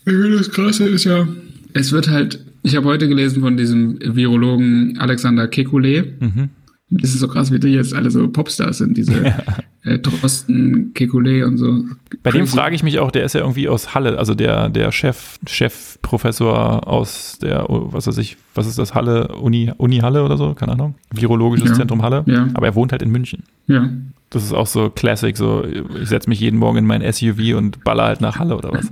Das 0.06 0.52
Krasse 0.52 0.88
ist 0.90 1.04
ja, 1.04 1.28
es 1.74 1.92
wird 1.92 2.10
halt, 2.10 2.44
ich 2.64 2.76
habe 2.76 2.88
heute 2.88 3.08
gelesen 3.08 3.42
von 3.42 3.56
diesem 3.56 4.00
Virologen 4.02 4.98
Alexander 4.98 5.46
Kekulé. 5.46 6.06
Mhm. 6.20 6.50
Das 6.90 7.10
ist 7.10 7.20
so 7.20 7.28
krass, 7.28 7.52
wie 7.52 7.60
die 7.60 7.70
jetzt 7.70 7.94
alle 7.94 8.10
so 8.10 8.30
Popstars 8.30 8.78
sind, 8.78 8.96
diese 8.96 9.22
ja. 9.24 9.38
äh, 9.84 10.00
Drosten, 10.00 10.94
Kekulé 10.94 11.44
und 11.44 11.58
so. 11.58 11.84
Bei 12.24 12.32
dem 12.32 12.48
frage 12.48 12.76
ich 12.76 12.84
mich 12.84 13.00
auch, 13.00 13.12
der 13.12 13.26
ist 13.26 13.34
ja 13.34 13.42
irgendwie 13.42 13.68
aus 13.68 13.94
Halle, 13.94 14.18
also 14.18 14.34
der, 14.34 14.70
der 14.70 14.94
Chef, 14.94 15.38
Chefprofessor 15.46 16.88
aus 16.88 17.40
der, 17.42 17.66
was 17.68 18.08
weiß 18.08 18.18
ich, 18.20 18.38
was 18.56 18.68
ist 18.68 18.80
das, 18.80 18.96
Halle, 18.96 19.36
Uni, 19.36 19.72
Uni 19.78 19.98
Halle 19.98 20.24
oder 20.24 20.38
so, 20.38 20.54
keine 20.54 20.74
Ahnung, 20.74 20.96
Virologisches 21.14 21.70
Ja. 21.72 21.76
Zentrum 21.76 22.04
Halle. 22.04 22.24
Ja. 22.26 22.48
Aber 22.54 22.68
er 22.68 22.76
wohnt 22.76 22.94
halt 22.94 23.02
in 23.02 23.12
München. 23.12 23.44
Ja. 23.68 23.90
Das 24.30 24.44
ist 24.44 24.54
auch 24.54 24.68
so 24.68 24.90
Classic, 24.90 25.36
so 25.36 25.66
ich 25.66 26.08
setze 26.08 26.30
mich 26.30 26.40
jeden 26.40 26.58
Morgen 26.58 26.80
in 26.80 26.86
mein 26.86 27.02
SUV 27.02 27.56
und 27.58 27.84
baller 27.84 28.06
halt 28.06 28.22
nach 28.22 28.40
Halle 28.40 28.58
oder 28.58 28.72
was. 28.72 28.90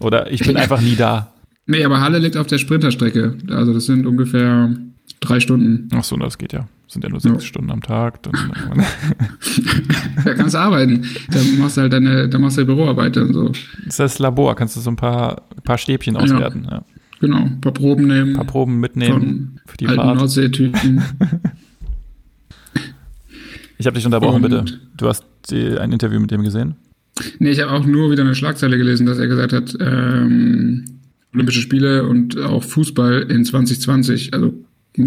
Oder 0.00 0.30
ich 0.30 0.40
bin 0.46 0.56
einfach 0.58 0.80
nie 0.80 0.96
da. 0.96 1.32
Nee, 1.66 1.84
aber 1.84 2.00
Halle 2.00 2.18
liegt 2.18 2.36
auf 2.36 2.46
der 2.46 2.58
Sprinterstrecke. 2.58 3.36
Also 3.48 3.72
das 3.72 3.86
sind 3.86 4.06
ungefähr 4.06 4.74
drei 5.20 5.40
Stunden. 5.40 5.88
Ach 5.94 6.04
so, 6.04 6.16
das 6.16 6.38
geht 6.38 6.52
ja. 6.52 6.66
Sind 6.86 7.02
ja 7.02 7.08
nur 7.10 7.18
sechs 7.20 7.34
Ja. 7.36 7.40
Stunden 7.40 7.70
am 7.70 7.80
Tag. 7.82 8.22
Dann, 8.22 8.32
Da 10.24 10.34
kannst 10.34 10.54
du 10.54 10.58
arbeiten. 10.58 11.04
Da 11.30 11.38
machst 11.58 11.76
du 11.76 11.80
halt 11.82 11.92
deine, 11.92 12.28
da 12.28 12.38
machst 12.38 12.58
du 12.58 12.64
Büroarbeit 12.66 13.16
und 13.16 13.32
so. 13.32 13.48
das 13.48 13.58
ist 13.86 13.98
das 14.00 14.18
Labor, 14.18 14.54
kannst 14.54 14.76
du 14.76 14.80
so 14.80 14.90
ein 14.90 14.96
paar, 14.96 15.42
paar 15.64 15.78
Stäbchen 15.78 16.16
auswerten. 16.16 16.66
Ja. 16.70 16.84
Genau. 17.20 17.38
Ein 17.38 17.60
paar 17.60 17.72
Proben 17.72 18.06
nehmen. 18.06 18.30
Ein 18.30 18.36
paar 18.36 18.44
Proben 18.44 18.80
mitnehmen 18.80 19.60
für 19.66 19.76
die 19.78 19.86
alten 19.86 20.00
Fahrt. 20.02 20.18
Nordseetüten. 20.18 21.02
Ich 23.78 23.86
habe 23.86 23.96
dich 23.96 24.06
unterbrochen, 24.06 24.44
Und- 24.44 24.50
bitte. 24.50 24.80
Du 24.96 25.08
hast 25.08 25.24
die, 25.50 25.76
ein 25.78 25.92
Interview 25.92 26.20
mit 26.20 26.30
dem 26.30 26.42
gesehen? 26.44 26.76
Nee, 27.38 27.50
ich 27.50 27.60
habe 27.60 27.72
auch 27.72 27.84
nur 27.84 28.10
wieder 28.10 28.22
eine 28.22 28.34
Schlagzeile 28.34 28.78
gelesen, 28.78 29.06
dass 29.06 29.18
er 29.18 29.26
gesagt 29.26 29.52
hat, 29.52 29.76
ähm, 29.80 30.84
Olympische 31.34 31.60
Spiele 31.60 32.06
und 32.08 32.38
auch 32.38 32.62
Fußball 32.62 33.22
in 33.30 33.44
2020, 33.44 34.32
also 34.32 34.54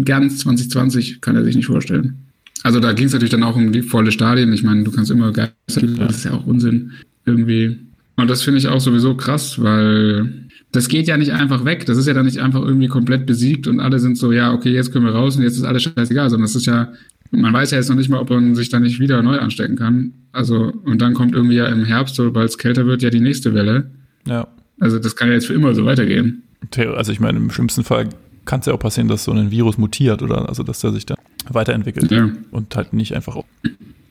ganz 0.04 0.38
2020 0.38 1.20
kann 1.20 1.36
er 1.36 1.44
sich 1.44 1.56
nicht 1.56 1.66
vorstellen. 1.66 2.18
Also 2.62 2.80
da 2.80 2.92
ging 2.92 3.06
es 3.06 3.12
natürlich 3.12 3.30
dann 3.30 3.42
auch 3.42 3.56
um 3.56 3.72
die 3.72 3.82
volle 3.82 4.12
Stadien. 4.12 4.52
Ich 4.52 4.62
meine, 4.62 4.84
du 4.84 4.90
kannst 4.90 5.10
immer 5.10 5.32
Geister, 5.32 5.86
das 5.96 6.16
ist 6.16 6.24
ja 6.24 6.32
auch 6.32 6.46
Unsinn 6.46 6.92
irgendwie. 7.24 7.78
Und 8.16 8.28
das 8.28 8.42
finde 8.42 8.58
ich 8.58 8.68
auch 8.68 8.80
sowieso 8.80 9.14
krass, 9.14 9.62
weil 9.62 10.48
das 10.72 10.88
geht 10.88 11.06
ja 11.06 11.16
nicht 11.16 11.32
einfach 11.32 11.64
weg. 11.64 11.86
Das 11.86 11.96
ist 11.96 12.06
ja 12.06 12.14
dann 12.14 12.26
nicht 12.26 12.38
einfach 12.38 12.62
irgendwie 12.62 12.88
komplett 12.88 13.26
besiegt 13.26 13.68
und 13.68 13.80
alle 13.80 14.00
sind 14.00 14.18
so, 14.18 14.32
ja, 14.32 14.52
okay, 14.52 14.72
jetzt 14.72 14.92
können 14.92 15.04
wir 15.04 15.12
raus 15.12 15.36
und 15.36 15.42
jetzt 15.42 15.56
ist 15.56 15.64
alles 15.64 15.84
scheißegal, 15.84 16.28
sondern 16.28 16.46
das 16.46 16.56
ist 16.56 16.66
ja, 16.66 16.92
man 17.30 17.52
weiß 17.52 17.70
ja 17.70 17.78
jetzt 17.78 17.88
noch 17.88 17.96
nicht 17.96 18.08
mal, 18.08 18.18
ob 18.18 18.30
man 18.30 18.54
sich 18.54 18.68
da 18.68 18.80
nicht 18.80 18.98
wieder 18.98 19.22
neu 19.22 19.38
anstecken 19.38 19.76
kann. 19.76 20.12
Also, 20.32 20.72
und 20.84 21.00
dann 21.00 21.14
kommt 21.14 21.34
irgendwie 21.34 21.56
ja 21.56 21.66
im 21.66 21.84
Herbst, 21.84 22.16
sobald 22.16 22.50
es 22.50 22.58
kälter 22.58 22.86
wird, 22.86 23.02
ja 23.02 23.10
die 23.10 23.20
nächste 23.20 23.54
Welle. 23.54 23.90
Ja. 24.26 24.48
Also 24.80 24.98
das 24.98 25.16
kann 25.16 25.28
ja 25.28 25.34
jetzt 25.34 25.46
für 25.46 25.54
immer 25.54 25.74
so 25.74 25.84
weitergehen. 25.84 26.42
Also 26.76 27.12
ich 27.12 27.20
meine, 27.20 27.38
im 27.38 27.50
schlimmsten 27.50 27.84
Fall 27.84 28.08
kann 28.48 28.60
es 28.60 28.66
ja 28.66 28.72
auch 28.72 28.78
passieren, 28.80 29.06
dass 29.08 29.24
so 29.24 29.30
ein 29.32 29.50
Virus 29.52 29.78
mutiert 29.78 30.22
oder 30.22 30.48
also 30.48 30.62
dass 30.64 30.80
der 30.80 30.90
sich 30.92 31.06
dann 31.06 31.18
weiterentwickelt 31.50 32.10
Ja. 32.10 32.28
und 32.50 32.74
halt 32.74 32.92
nicht 32.94 33.14
einfach. 33.14 33.36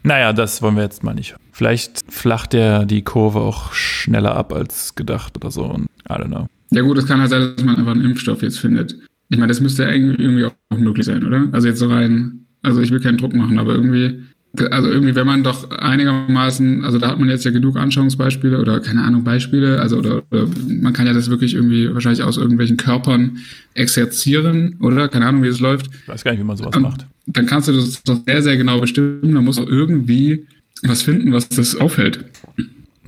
Naja, 0.04 0.32
das 0.32 0.62
wollen 0.62 0.76
wir 0.76 0.84
jetzt 0.84 1.04
mal 1.04 1.14
nicht. 1.16 1.36
Vielleicht 1.52 2.06
flacht 2.10 2.54
der 2.54 2.86
die 2.86 3.02
Kurve 3.02 3.40
auch 3.40 3.74
schneller 3.74 4.36
ab 4.36 4.54
als 4.54 4.96
gedacht 4.96 5.36
oder 5.36 5.52
so. 5.52 5.66
Und 5.66 5.88
I 6.10 6.14
don't 6.14 6.28
know. 6.28 6.46
Ja 6.72 6.82
gut, 6.84 6.98
es 6.98 7.08
kann 7.08 7.20
halt 7.20 7.30
sein, 7.32 7.54
dass 7.56 7.66
man 7.66 7.76
einfach 7.76 7.92
einen 7.94 8.06
Impfstoff 8.06 8.42
jetzt 8.42 8.60
findet. 8.60 8.96
Ich 9.30 9.38
meine, 9.38 9.48
das 9.50 9.60
müsste 9.60 9.84
ja 9.84 9.90
irgendwie 9.90 10.22
irgendwie 10.24 10.46
auch 10.46 10.78
möglich 10.78 11.06
sein, 11.06 11.26
oder? 11.26 11.48
Also 11.52 11.68
jetzt 11.68 11.80
so 11.80 11.88
rein, 11.90 12.46
also 12.62 12.80
ich 12.82 12.92
will 12.92 13.02
keinen 13.02 13.18
Druck 13.18 13.34
machen, 13.34 13.60
aber 13.60 13.74
irgendwie, 13.74 14.22
also 14.60 14.90
irgendwie, 14.90 15.16
wenn 15.16 15.28
man 15.28 15.44
doch 15.44 15.70
einigermaßen, 15.70 16.84
also 16.84 16.98
da 16.98 17.10
hat 17.10 17.20
man 17.20 17.30
jetzt 17.30 17.46
ja 17.46 17.52
genug 17.52 17.78
Anschauungsbeispiele 17.78 18.60
oder 18.60 18.80
keine 18.80 19.04
Ahnung, 19.04 19.24
Beispiele, 19.24 19.80
also 19.80 19.98
oder, 19.98 20.24
oder 20.32 20.48
man 20.68 20.94
kann 20.94 21.08
ja 21.08 21.14
das 21.14 21.30
wirklich 21.30 21.54
irgendwie 21.54 21.94
wahrscheinlich 21.94 22.24
aus 22.24 22.38
irgendwelchen 22.38 22.78
Körpern 22.78 23.38
exerzieren, 23.74 24.78
oder? 24.82 25.08
Keine 25.08 25.26
Ahnung, 25.28 25.44
wie 25.44 25.48
es 25.48 25.60
läuft. 25.60 25.88
Ich 26.04 26.08
weiß 26.08 26.24
gar 26.24 26.32
nicht, 26.32 26.40
wie 26.42 26.46
man 26.46 26.58
sowas 26.58 26.76
Ähm, 26.76 26.82
macht. 26.84 27.06
Dann 27.28 27.46
kannst 27.46 27.68
du 27.68 27.74
das 27.74 28.02
doch 28.04 28.20
sehr, 28.26 28.42
sehr 28.42 28.58
genau 28.58 28.80
bestimmen. 28.80 29.34
Da 29.34 29.42
muss 29.42 29.60
auch 29.60 29.68
irgendwie 29.68 30.46
was 30.84 31.02
finden, 31.02 31.34
was 31.34 31.50
das 31.50 31.76
aufhält. 31.76 32.26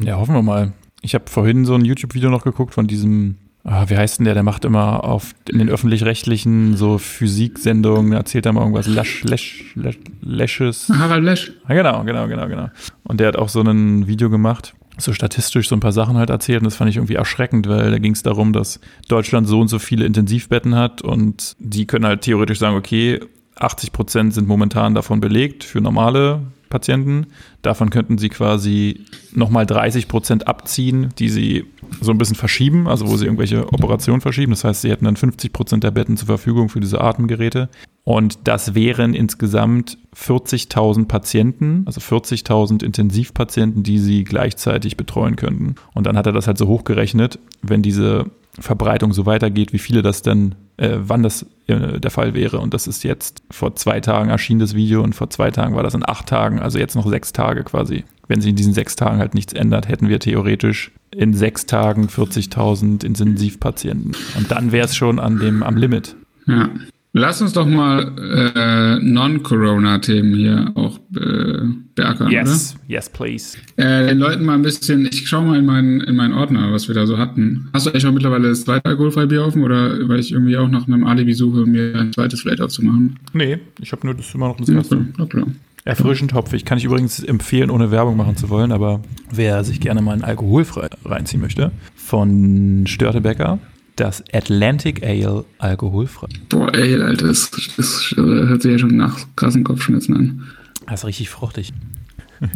Ja, 0.01 0.17
hoffen 0.17 0.35
wir 0.35 0.41
mal. 0.41 0.73
Ich 1.01 1.15
habe 1.15 1.25
vorhin 1.29 1.65
so 1.65 1.75
ein 1.75 1.85
YouTube-Video 1.85 2.29
noch 2.29 2.43
geguckt 2.43 2.73
von 2.73 2.87
diesem, 2.87 3.35
wie 3.63 3.97
heißt 3.97 4.19
denn 4.19 4.25
der, 4.25 4.33
der 4.33 4.43
macht 4.43 4.65
immer 4.65 5.03
auf 5.03 5.35
in 5.49 5.59
den 5.59 5.69
öffentlich-rechtlichen 5.69 6.77
so 6.77 6.97
Physiksendungen, 6.97 8.13
erzählt 8.13 8.45
er 8.45 8.53
mal 8.53 8.61
irgendwas, 8.61 8.87
Lasch, 8.87 9.23
Lesch, 9.23 9.65
Lesch, 9.75 9.99
Lesches. 10.21 10.89
Harald 10.89 11.23
Lesch. 11.23 11.51
Ja, 11.67 11.75
genau, 11.75 12.03
genau, 12.03 12.27
genau, 12.27 12.47
genau. 12.47 12.69
Und 13.03 13.19
der 13.19 13.27
hat 13.27 13.35
auch 13.35 13.49
so 13.49 13.61
ein 13.61 14.07
Video 14.07 14.29
gemacht, 14.29 14.73
so 14.97 15.13
statistisch 15.13 15.67
so 15.67 15.75
ein 15.75 15.81
paar 15.81 15.91
Sachen 15.91 16.17
halt 16.17 16.29
erzählt 16.29 16.61
und 16.61 16.65
das 16.65 16.75
fand 16.75 16.89
ich 16.89 16.97
irgendwie 16.97 17.15
erschreckend, 17.15 17.67
weil 17.67 17.91
da 17.91 17.97
ging 17.97 18.13
es 18.13 18.23
darum, 18.23 18.53
dass 18.53 18.79
Deutschland 19.07 19.47
so 19.47 19.59
und 19.59 19.67
so 19.67 19.79
viele 19.79 20.05
Intensivbetten 20.05 20.75
hat 20.75 21.01
und 21.01 21.55
die 21.59 21.85
können 21.85 22.05
halt 22.05 22.21
theoretisch 22.21 22.59
sagen, 22.59 22.75
okay, 22.75 23.19
80 23.55 23.91
Prozent 23.91 24.33
sind 24.33 24.47
momentan 24.47 24.95
davon 24.95 25.19
belegt 25.19 25.63
für 25.63 25.81
normale 25.81 26.41
Patienten. 26.69 27.27
Davon 27.61 27.89
könnten 27.89 28.17
sie 28.17 28.29
quasi 28.29 29.05
nochmal 29.33 29.65
30 29.65 30.07
Prozent 30.07 30.47
abziehen, 30.47 31.09
die 31.19 31.29
sie 31.29 31.65
so 32.01 32.11
ein 32.11 32.17
bisschen 32.17 32.35
verschieben, 32.35 32.87
also 32.87 33.07
wo 33.07 33.17
sie 33.17 33.25
irgendwelche 33.25 33.67
Operationen 33.73 34.21
verschieben. 34.21 34.51
Das 34.51 34.63
heißt, 34.63 34.81
sie 34.81 34.89
hätten 34.89 35.05
dann 35.05 35.15
50 35.15 35.51
Prozent 35.51 35.83
der 35.83 35.91
Betten 35.91 36.17
zur 36.17 36.27
Verfügung 36.27 36.69
für 36.69 36.79
diese 36.79 37.01
Atemgeräte. 37.01 37.69
Und 38.03 38.47
das 38.47 38.73
wären 38.73 39.13
insgesamt 39.13 39.97
40.000 40.15 41.05
Patienten, 41.05 41.83
also 41.85 42.01
40.000 42.01 42.83
Intensivpatienten, 42.83 43.83
die 43.83 43.99
sie 43.99 44.23
gleichzeitig 44.23 44.97
betreuen 44.97 45.35
könnten. 45.35 45.75
Und 45.93 46.07
dann 46.07 46.17
hat 46.17 46.25
er 46.25 46.33
das 46.33 46.47
halt 46.47 46.57
so 46.57 46.67
hochgerechnet, 46.67 47.39
wenn 47.61 47.81
diese 47.81 48.25
Verbreitung 48.59 49.13
so 49.13 49.25
weitergeht, 49.25 49.73
wie 49.73 49.79
viele 49.79 50.01
das 50.01 50.21
denn, 50.21 50.55
äh, 50.77 50.97
wann 50.99 51.23
das 51.23 51.45
äh, 51.67 51.99
der 51.99 52.11
Fall 52.11 52.33
wäre. 52.33 52.59
Und 52.59 52.73
das 52.73 52.87
ist 52.87 53.03
jetzt 53.03 53.43
vor 53.51 53.75
zwei 53.75 53.99
Tagen 53.99 54.29
erschien 54.29 54.59
das 54.59 54.75
Video 54.75 55.03
und 55.03 55.13
vor 55.13 55.29
zwei 55.29 55.51
Tagen 55.51 55.75
war 55.75 55.83
das 55.83 55.93
in 55.93 56.07
acht 56.07 56.27
Tagen, 56.27 56.59
also 56.59 56.79
jetzt 56.79 56.95
noch 56.95 57.07
sechs 57.07 57.33
Tage 57.33 57.63
quasi. 57.63 58.05
Wenn 58.27 58.41
sich 58.41 58.51
in 58.51 58.55
diesen 58.55 58.73
sechs 58.73 58.95
Tagen 58.95 59.19
halt 59.19 59.33
nichts 59.33 59.53
ändert, 59.53 59.87
hätten 59.87 60.07
wir 60.07 60.19
theoretisch 60.19 60.91
in 61.11 61.33
sechs 61.33 61.65
Tagen 61.65 62.07
40.000 62.07 63.03
Intensivpatienten. 63.03 64.15
Und 64.37 64.51
dann 64.51 64.71
wäre 64.71 64.85
es 64.85 64.95
schon 64.95 65.19
an 65.19 65.39
dem, 65.39 65.63
am 65.63 65.77
Limit. 65.77 66.15
Ja. 66.45 66.69
Lass 67.11 67.41
uns 67.41 67.53
doch 67.53 67.65
mal 67.65 68.11
äh, 68.19 69.03
Non-Corona-Themen 69.03 70.35
hier 70.35 70.71
auch 70.75 70.99
äh, 71.15 71.57
beackern, 71.95 72.29
Yes, 72.29 72.75
yes, 72.87 73.09
please. 73.09 73.57
oder? 73.77 74.03
Äh, 74.03 74.07
den 74.09 74.19
Leuten 74.19 74.45
mal 74.45 74.53
ein 74.53 74.61
bisschen, 74.61 75.07
ich 75.07 75.27
schau 75.27 75.41
mal 75.41 75.57
in 75.57 75.65
meinen, 75.65 76.01
in 76.01 76.15
meinen 76.15 76.33
Ordner, 76.35 76.71
was 76.71 76.87
wir 76.87 76.93
da 76.93 77.07
so 77.07 77.17
hatten. 77.17 77.67
Hast 77.73 77.87
du 77.87 77.89
eigentlich 77.89 78.03
schon 78.03 78.13
mittlerweile 78.13 78.49
das 78.49 78.63
zweite 78.63 78.85
alkoholfreie 78.85 79.25
Bier 79.25 79.43
offen 79.43 79.63
oder 79.63 80.07
weil 80.07 80.19
ich 80.19 80.31
irgendwie 80.31 80.55
auch 80.57 80.69
nach 80.69 80.87
einem 80.87 81.03
Alibi 81.03 81.33
suche, 81.33 81.65
mir 81.65 81.95
ein 81.95 82.13
zweites 82.13 82.41
vielleicht 82.41 82.61
aufzumachen? 82.61 83.17
Nee, 83.33 83.57
ich 83.81 83.91
habe 83.91 84.05
nur 84.05 84.13
das 84.13 84.33
immer 84.35 84.49
noch 84.49 84.57
das 84.57 84.67
Ja, 84.67 84.75
erste. 84.75 84.97
klar, 84.97 85.07
ja, 85.17 85.25
klar. 85.25 85.47
Erfrischend 85.85 86.33
hopfig. 86.33 86.63
Kann 86.65 86.77
ich 86.77 86.83
übrigens 86.85 87.23
empfehlen, 87.23 87.71
ohne 87.71 87.89
Werbung 87.89 88.17
machen 88.17 88.35
zu 88.35 88.49
wollen, 88.49 88.71
aber 88.71 89.01
wer 89.31 89.63
sich 89.63 89.79
gerne 89.79 90.01
mal 90.03 90.13
ein 90.13 90.23
alkoholfrei 90.23 90.89
reinziehen 91.05 91.41
möchte, 91.41 91.71
von 91.95 92.85
Störtebecker, 92.85 93.57
das 93.99 94.23
Atlantic 94.33 95.03
Ale 95.03 95.45
alkoholfrei. 95.57 96.27
Boah, 96.49 96.73
ey, 96.73 97.01
Alter, 97.01 97.27
das, 97.27 97.51
das 97.77 98.13
hört 98.15 98.61
sich 98.61 98.71
ja 98.71 98.79
schon 98.79 98.95
nach 98.95 99.17
krassen 99.35 99.63
Kopfschmerzen 99.63 100.15
an. 100.15 100.47
Das 100.87 101.01
ist 101.01 101.05
richtig 101.05 101.29
fruchtig. 101.29 101.73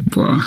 Boah. 0.06 0.38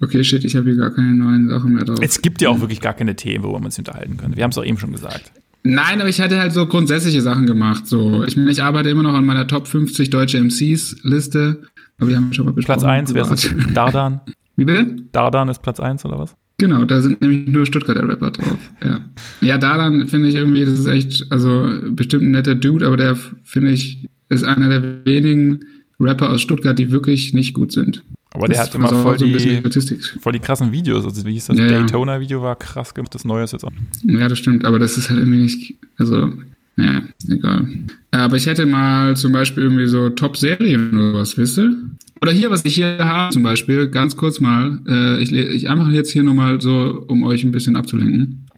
okay, 0.00 0.24
shit, 0.24 0.44
ich 0.44 0.56
habe 0.56 0.70
hier 0.70 0.76
gar 0.76 0.90
keine 0.90 1.14
neuen 1.14 1.48
Sachen 1.48 1.74
mehr 1.74 1.84
drauf. 1.84 1.98
Es 2.00 2.22
gibt 2.22 2.40
ja 2.40 2.48
auch 2.48 2.60
wirklich 2.60 2.80
gar 2.80 2.94
keine 2.94 3.16
Themen, 3.16 3.44
worüber 3.44 3.60
man 3.60 3.70
sich 3.70 3.80
unterhalten 3.80 4.16
könnte. 4.16 4.36
Wir 4.36 4.44
haben 4.44 4.50
es 4.50 4.58
auch 4.58 4.64
eben 4.64 4.78
schon 4.78 4.92
gesagt. 4.92 5.30
Nein, 5.62 6.00
aber 6.00 6.08
ich 6.08 6.20
hatte 6.20 6.38
halt 6.38 6.52
so 6.52 6.66
grundsätzliche 6.66 7.20
Sachen 7.20 7.46
gemacht. 7.46 7.86
So, 7.86 8.24
ich 8.24 8.36
meine, 8.36 8.50
ich 8.50 8.62
arbeite 8.62 8.88
immer 8.88 9.02
noch 9.02 9.14
an 9.14 9.26
meiner 9.26 9.46
Top 9.46 9.66
50 9.66 10.10
deutsche 10.10 10.38
MCs 10.38 11.02
Liste. 11.02 11.62
Aber 11.98 12.10
die 12.10 12.16
haben 12.16 12.28
wir 12.28 12.34
schon 12.34 12.46
mal 12.46 12.52
besprochen. 12.52 12.80
Platz 12.80 12.88
1, 12.88 13.14
wer 13.14 13.30
ist? 13.30 13.54
Dardan. 13.74 14.20
Wie 14.54 14.64
bitte? 14.64 14.96
Dardan 15.12 15.48
ist 15.48 15.62
Platz 15.62 15.80
1 15.80 16.04
oder 16.04 16.18
was? 16.18 16.36
Genau, 16.58 16.84
da 16.84 17.02
sind 17.02 17.20
nämlich 17.20 17.46
nur 17.48 17.66
Stuttgarter 17.66 18.08
Rapper 18.08 18.30
drauf. 18.30 18.58
Ja, 18.82 19.00
ja 19.42 19.58
Dalan 19.58 20.08
finde 20.08 20.28
ich 20.28 20.36
irgendwie, 20.36 20.64
das 20.64 20.78
ist 20.78 20.86
echt, 20.86 21.30
also 21.30 21.68
bestimmt 21.90 22.24
ein 22.24 22.30
netter 22.30 22.54
Dude, 22.54 22.86
aber 22.86 22.96
der, 22.96 23.16
finde 23.44 23.72
ich, 23.72 24.08
ist 24.30 24.42
einer 24.42 24.68
der 24.68 25.04
wenigen 25.04 25.60
Rapper 26.00 26.30
aus 26.30 26.40
Stuttgart, 26.40 26.78
die 26.78 26.90
wirklich 26.90 27.34
nicht 27.34 27.52
gut 27.52 27.72
sind. 27.72 28.02
Aber 28.32 28.48
der 28.48 28.58
Das 28.58 28.68
hat 28.68 28.74
immer 28.74 28.88
voll 28.88 29.18
so 29.18 29.24
ein 29.24 29.32
bisschen 29.32 29.50
die, 29.50 29.56
Statistik. 29.58 30.04
voll 30.20 30.32
die 30.32 30.40
krassen 30.40 30.72
Videos. 30.72 31.04
Also 31.04 31.24
wie 31.24 31.32
hieß 31.32 31.46
das? 31.46 31.58
Ja, 31.58 31.64
ja. 31.66 31.70
Daytona-Video 31.80 32.42
war 32.42 32.56
krass 32.56 32.92
gemacht. 32.92 33.14
Das 33.14 33.24
Neue 33.24 33.44
ist 33.44 33.52
jetzt 33.52 33.64
auch. 33.64 33.72
Ja, 34.04 34.28
das 34.28 34.38
stimmt, 34.38 34.64
aber 34.64 34.78
das 34.78 34.98
ist 34.98 35.08
halt 35.10 35.20
irgendwie 35.20 35.42
nicht, 35.42 35.74
also, 35.98 36.32
ja, 36.76 37.02
egal. 37.28 37.66
Aber 38.10 38.36
ich 38.36 38.46
hätte 38.46 38.66
mal 38.66 39.16
zum 39.16 39.32
Beispiel 39.32 39.62
irgendwie 39.62 39.86
so 39.86 40.10
Top-Serien 40.10 40.98
oder 40.98 41.18
was, 41.18 41.36
wisst 41.38 41.58
ihr? 41.58 41.76
Oder 42.20 42.32
hier, 42.32 42.50
was 42.50 42.64
ich 42.64 42.74
hier 42.74 42.98
habe, 42.98 43.32
zum 43.32 43.42
Beispiel, 43.42 43.88
ganz 43.88 44.16
kurz 44.16 44.40
mal, 44.40 44.80
äh, 44.88 45.22
ich, 45.22 45.32
ich 45.32 45.68
einfach 45.68 45.90
jetzt 45.90 46.10
hier 46.10 46.22
nur 46.22 46.34
mal 46.34 46.60
so, 46.60 47.04
um 47.08 47.24
euch 47.24 47.44
ein 47.44 47.52
bisschen 47.52 47.76
abzulenken. 47.76 48.48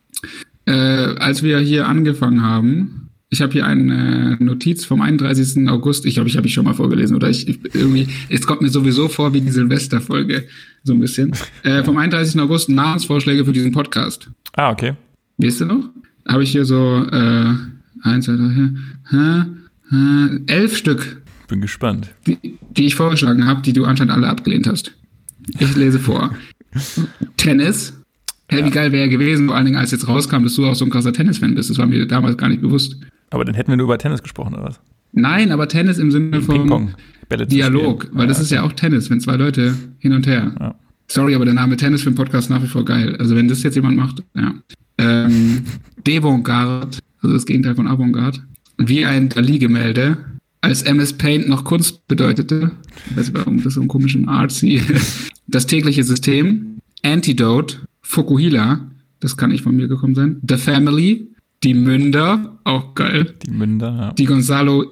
Äh, 0.64 0.72
als 0.72 1.42
wir 1.42 1.58
hier 1.58 1.88
angefangen 1.88 2.42
haben, 2.42 3.08
ich 3.30 3.42
habe 3.42 3.52
hier 3.52 3.66
eine 3.66 4.36
Notiz 4.40 4.84
vom 4.84 5.02
31. 5.02 5.68
August, 5.68 6.06
ich 6.06 6.14
glaube, 6.14 6.28
ich 6.28 6.36
habe 6.36 6.46
ich 6.46 6.54
schon 6.54 6.64
mal 6.64 6.74
vorgelesen, 6.74 7.14
oder 7.16 7.28
ich, 7.28 7.46
ich 7.48 7.58
irgendwie, 7.74 8.08
es 8.30 8.46
kommt 8.46 8.62
mir 8.62 8.70
sowieso 8.70 9.08
vor 9.08 9.34
wie 9.34 9.40
die 9.40 9.50
Silvesterfolge, 9.50 10.44
so 10.84 10.94
ein 10.94 11.00
bisschen. 11.00 11.32
Äh, 11.62 11.82
vom 11.84 11.96
31. 11.96 12.40
August 12.40 12.68
Namensvorschläge 12.68 13.44
für 13.44 13.52
diesen 13.52 13.72
Podcast. 13.72 14.30
Ah, 14.54 14.70
okay. 14.70 14.94
Weißt 15.36 15.60
du 15.60 15.66
noch? 15.66 15.90
Habe 16.26 16.42
ich 16.42 16.52
hier 16.52 16.64
so 16.64 17.04
äh, 17.10 17.54
eins, 18.02 18.24
zwei, 18.26 18.36
drei, 18.36 18.50
vier, 18.50 18.74
hä, 19.10 19.44
hä, 19.90 20.40
elf 20.46 20.76
Stück, 20.76 21.22
Bin 21.48 21.60
gespannt. 21.60 22.14
die, 22.26 22.58
die 22.70 22.86
ich 22.86 22.94
vorgeschlagen 22.94 23.46
habe, 23.46 23.62
die 23.62 23.72
du 23.72 23.84
anscheinend 23.84 24.12
alle 24.12 24.28
abgelehnt 24.28 24.66
hast. 24.66 24.92
Ich 25.58 25.74
lese 25.74 25.98
vor. 25.98 26.34
Tennis. 27.36 27.94
Hey, 28.50 28.64
wie 28.64 28.70
geil 28.70 28.92
wäre 28.92 29.08
gewesen, 29.08 29.46
vor 29.48 29.56
allen 29.56 29.66
Dingen, 29.66 29.76
als 29.76 29.90
jetzt 29.90 30.08
rauskam, 30.08 30.42
dass 30.42 30.54
du 30.54 30.66
auch 30.66 30.74
so 30.74 30.84
ein 30.84 30.90
krasser 30.90 31.12
Tennis-Fan 31.12 31.54
bist. 31.54 31.68
Das 31.68 31.78
war 31.78 31.86
mir 31.86 32.06
damals 32.06 32.36
gar 32.36 32.48
nicht 32.48 32.62
bewusst. 32.62 32.96
Aber 33.30 33.44
dann 33.44 33.54
hätten 33.54 33.70
wir 33.70 33.76
nur 33.76 33.84
über 33.84 33.98
Tennis 33.98 34.22
gesprochen, 34.22 34.54
oder 34.54 34.64
was? 34.64 34.80
Nein, 35.12 35.52
aber 35.52 35.68
Tennis 35.68 35.98
im 35.98 36.10
Sinne 36.10 36.40
von 36.40 36.94
Dialog, 37.30 38.08
weil 38.12 38.26
das 38.26 38.40
ist 38.40 38.50
ja 38.50 38.62
auch 38.62 38.72
Tennis, 38.72 39.10
wenn 39.10 39.20
zwei 39.20 39.36
Leute 39.36 39.74
hin 39.98 40.12
und 40.12 40.26
her. 40.26 40.54
Ja. 40.58 40.74
Sorry, 41.08 41.34
aber 41.34 41.44
der 41.44 41.54
Name 41.54 41.76
Tennis 41.76 42.02
für 42.02 42.10
den 42.10 42.16
Podcast 42.16 42.50
nach 42.50 42.62
wie 42.62 42.66
vor 42.66 42.84
geil. 42.84 43.16
Also 43.16 43.34
wenn 43.36 43.48
das 43.48 43.62
jetzt 43.62 43.74
jemand 43.74 43.96
macht, 43.96 44.22
ja. 44.34 44.54
Ähm, 44.98 45.64
Devantgarde, 46.06 46.98
also 47.22 47.34
das 47.34 47.44
Gegenteil 47.46 47.74
von 47.74 47.86
Avantgarde, 47.86 48.40
wie 48.78 49.04
ein 49.04 49.28
Dali-Gemälde, 49.28 50.18
als 50.60 50.82
MS 50.82 51.12
Paint 51.12 51.48
noch 51.48 51.64
Kunst 51.64 52.06
bedeutete, 52.08 52.72
ich 53.10 53.16
weiß 53.16 53.26
nicht, 53.32 53.38
warum 53.38 53.62
das 53.62 53.74
so 53.74 53.80
einen 53.80 53.88
komischen 53.88 54.28
Artsy, 54.28 54.82
das 55.46 55.66
tägliche 55.66 56.04
System, 56.04 56.78
Antidote, 57.02 57.78
Fukuhila, 58.02 58.80
das 59.20 59.36
kann 59.36 59.50
nicht 59.50 59.62
von 59.62 59.76
mir 59.76 59.88
gekommen 59.88 60.14
sein, 60.14 60.40
The 60.48 60.56
Family, 60.56 61.28
die 61.64 61.74
Münder, 61.74 62.58
auch 62.64 62.94
geil, 62.94 63.34
Die 63.46 63.50
Münder, 63.50 63.88
ja. 63.98 64.12
die 64.12 64.24
Gonzalo, 64.24 64.90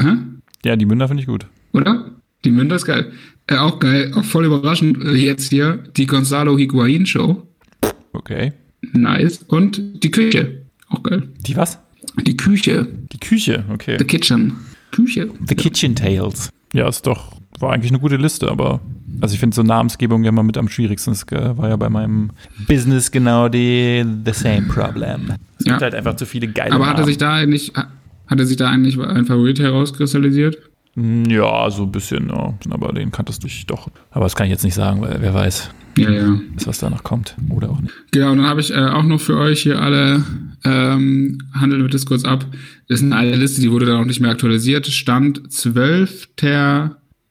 hä? 0.00 0.16
Ja, 0.64 0.76
die 0.76 0.86
Münder 0.86 1.08
finde 1.08 1.22
ich 1.22 1.26
gut. 1.26 1.46
oder? 1.72 2.10
Die 2.44 2.50
Münder 2.50 2.76
ist 2.76 2.86
geil. 2.86 3.12
Äh, 3.48 3.56
auch 3.56 3.80
geil, 3.80 4.12
auch 4.14 4.24
voll 4.24 4.46
überraschend 4.46 5.02
äh, 5.04 5.12
jetzt 5.12 5.50
hier, 5.50 5.84
die 5.96 6.06
Gonzalo 6.06 6.56
Higuain 6.56 7.04
Show. 7.04 7.46
Okay. 8.12 8.52
Nice. 8.92 9.44
Und 9.48 10.02
die 10.02 10.10
Küche. 10.10 10.62
Auch 10.88 11.02
geil. 11.02 11.28
Die 11.46 11.54
was? 11.56 11.78
Die 12.26 12.36
Küche. 12.36 12.88
Die 13.12 13.18
Küche, 13.18 13.64
okay. 13.70 13.96
The 13.98 14.04
Kitchen. 14.06 14.54
Küche. 14.90 15.28
The 15.46 15.54
Kitchen 15.54 15.94
Tales. 15.94 16.50
Ja, 16.72 16.88
ist 16.88 17.06
doch, 17.06 17.32
war 17.58 17.72
eigentlich 17.72 17.90
eine 17.90 18.00
gute 18.00 18.16
Liste, 18.16 18.50
aber 18.50 18.80
also 19.20 19.34
ich 19.34 19.40
finde 19.40 19.54
so 19.54 19.62
Namensgebung 19.62 20.22
ja 20.22 20.28
immer 20.30 20.42
mit 20.42 20.56
am 20.56 20.68
schwierigsten. 20.68 21.10
Das 21.10 21.24
äh, 21.32 21.56
war 21.56 21.68
ja 21.68 21.76
bei 21.76 21.88
meinem 21.88 22.30
Business 22.68 23.10
genau 23.10 23.48
die 23.48 24.04
the 24.24 24.32
same 24.32 24.62
problem. 24.68 25.32
Es 25.58 25.66
Ja. 25.66 25.72
gibt 25.72 25.82
halt 25.82 25.94
einfach 25.94 26.16
zu 26.16 26.26
viele 26.26 26.48
geile 26.48 26.72
Aber 26.72 26.86
hat 26.86 26.98
er 26.98 27.04
sich 27.04 27.18
da 27.18 27.34
eigentlich, 27.34 27.72
hat 27.74 28.38
er 28.38 28.46
sich 28.46 28.56
da 28.56 28.68
eigentlich 28.70 28.98
ein 28.98 29.26
Favorit 29.26 29.58
herauskristallisiert? 29.58 30.58
Ja, 30.96 31.70
so 31.70 31.84
ein 31.84 31.92
bisschen, 31.92 32.28
ja. 32.28 32.54
Aber 32.70 32.92
den 32.92 33.10
kanntest 33.10 33.44
du 33.44 33.48
doch. 33.66 33.88
Aber 34.10 34.24
das 34.24 34.34
kann 34.34 34.46
ich 34.46 34.50
jetzt 34.52 34.64
nicht 34.64 34.74
sagen, 34.74 35.00
weil 35.00 35.20
wer 35.20 35.34
weiß, 35.34 35.70
Ja, 35.96 36.10
ja. 36.10 36.40
was 36.64 36.78
danach 36.78 37.02
kommt. 37.02 37.36
Oder 37.48 37.70
auch 37.70 37.80
nicht. 37.80 37.94
Genau, 38.12 38.32
und 38.32 38.38
dann 38.38 38.46
habe 38.46 38.60
ich 38.60 38.70
äh, 38.70 38.78
auch 38.78 39.02
noch 39.02 39.20
für 39.20 39.36
euch 39.36 39.62
hier 39.62 39.80
alle, 39.80 40.24
ähm, 40.64 41.38
handeln 41.52 41.82
wir 41.82 41.88
das 41.88 42.06
kurz 42.06 42.24
ab. 42.24 42.46
Das 42.88 43.00
ist 43.00 43.04
eine 43.04 43.16
alte 43.16 43.36
Liste, 43.36 43.60
die 43.60 43.70
wurde 43.70 43.86
dann 43.86 44.00
auch 44.00 44.06
nicht 44.06 44.20
mehr 44.20 44.30
aktualisiert. 44.30 44.86
Stand 44.86 45.52
12. 45.52 46.28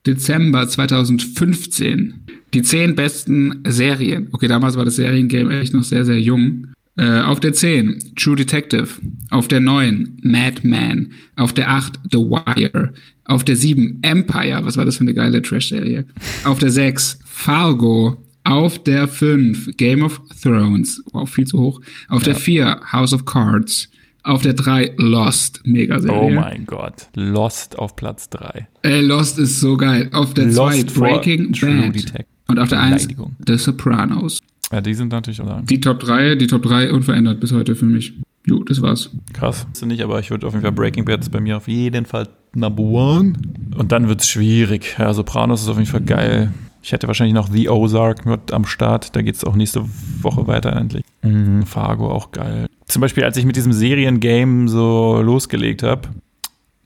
Dezember 0.06 0.66
2015. 0.66 2.14
Die 2.54 2.62
zehn 2.62 2.94
besten 2.94 3.62
Serien. 3.66 4.28
Okay, 4.32 4.48
damals 4.48 4.76
war 4.76 4.84
das 4.84 4.96
Seriengame 4.96 5.60
echt 5.60 5.74
noch 5.74 5.84
sehr, 5.84 6.04
sehr 6.04 6.20
jung. 6.20 6.68
Äh, 6.96 7.20
auf 7.20 7.40
der 7.40 7.52
10 7.52 8.14
True 8.16 8.36
Detective. 8.36 8.88
Auf 9.30 9.48
der 9.48 9.60
9 9.60 10.18
Madman. 10.22 11.12
Auf 11.36 11.52
der 11.52 11.70
8 11.70 12.00
The 12.10 12.18
Wire. 12.18 12.92
Auf 13.24 13.44
der 13.44 13.56
7 13.56 14.00
Empire. 14.02 14.60
Was 14.64 14.76
war 14.76 14.84
das 14.84 14.96
für 14.96 15.02
eine 15.02 15.14
geile 15.14 15.42
Trash-Serie? 15.42 16.06
Auf 16.44 16.58
der 16.58 16.70
6 16.70 17.20
Fargo. 17.24 18.22
Auf 18.44 18.82
der 18.82 19.06
5 19.06 19.76
Game 19.76 20.02
of 20.02 20.20
Thrones. 20.42 21.02
Wow, 21.12 21.28
viel 21.28 21.46
zu 21.46 21.58
hoch. 21.58 21.80
Auf 22.08 22.22
der 22.22 22.34
4 22.34 22.80
House 22.92 23.12
of 23.12 23.24
Cards. 23.24 23.90
Auf 24.22 24.42
der 24.42 24.54
3 24.54 24.94
Lost. 24.96 25.60
Mega 25.64 25.98
Serie. 25.98 26.18
Oh 26.18 26.30
mein 26.30 26.66
Gott. 26.66 27.08
Lost 27.14 27.78
auf 27.78 27.96
Platz 27.96 28.28
3. 28.30 28.68
Ey, 28.82 29.00
Lost 29.02 29.38
ist 29.38 29.60
so 29.60 29.76
geil. 29.76 30.08
Auf 30.12 30.34
der 30.34 30.50
2 30.50 30.76
Lost 30.76 30.90
vor 30.90 31.08
Breaking 31.08 31.52
Bad. 31.52 32.24
Und 32.48 32.58
auf 32.58 32.68
der 32.68 32.80
1 32.80 33.02
Beleidigung. 33.02 33.36
The 33.46 33.56
Sopranos. 33.56 34.40
Ja, 34.72 34.80
die 34.80 34.94
sind 34.94 35.12
natürlich 35.12 35.40
auch 35.40 35.60
Die 35.62 35.80
Top 35.80 36.00
3, 36.00 36.36
die 36.36 36.46
Top 36.46 36.62
3 36.62 36.92
unverändert 36.92 37.40
bis 37.40 37.52
heute 37.52 37.74
für 37.74 37.86
mich. 37.86 38.14
Jo, 38.46 38.62
das 38.64 38.80
war's. 38.80 39.10
krass. 39.32 39.66
Ist 39.72 39.84
nicht, 39.84 40.02
aber 40.02 40.18
ich 40.18 40.30
würde 40.30 40.46
auf 40.46 40.54
jeden 40.54 40.62
Fall 40.62 40.72
Breaking 40.72 41.04
Bad 41.04 41.20
ist 41.20 41.30
bei 41.30 41.40
mir 41.40 41.56
auf 41.56 41.68
jeden 41.68 42.06
Fall 42.06 42.28
Number 42.54 42.82
One. 42.82 43.34
Und 43.76 43.92
dann 43.92 44.08
wird's 44.08 44.28
schwierig. 44.28 44.96
Ja, 44.98 45.12
Sopranos 45.12 45.62
ist 45.62 45.68
auf 45.68 45.76
jeden 45.76 45.90
Fall 45.90 46.00
geil. 46.02 46.52
Ich 46.82 46.92
hätte 46.92 47.06
wahrscheinlich 47.06 47.34
noch 47.34 47.48
The 47.50 47.68
Ozark 47.68 48.24
mit 48.26 48.52
am 48.52 48.64
Start. 48.64 49.14
Da 49.14 49.22
geht's 49.22 49.44
auch 49.44 49.54
nächste 49.54 49.84
Woche 50.22 50.46
weiter 50.46 50.74
endlich. 50.74 51.04
Mhm, 51.22 51.64
Fargo 51.66 52.10
auch 52.10 52.32
geil. 52.32 52.66
Zum 52.86 53.00
Beispiel, 53.00 53.24
als 53.24 53.36
ich 53.36 53.44
mit 53.44 53.56
diesem 53.56 53.72
Seriengame 53.72 54.68
so 54.68 55.20
losgelegt 55.22 55.82
habe, 55.82 56.08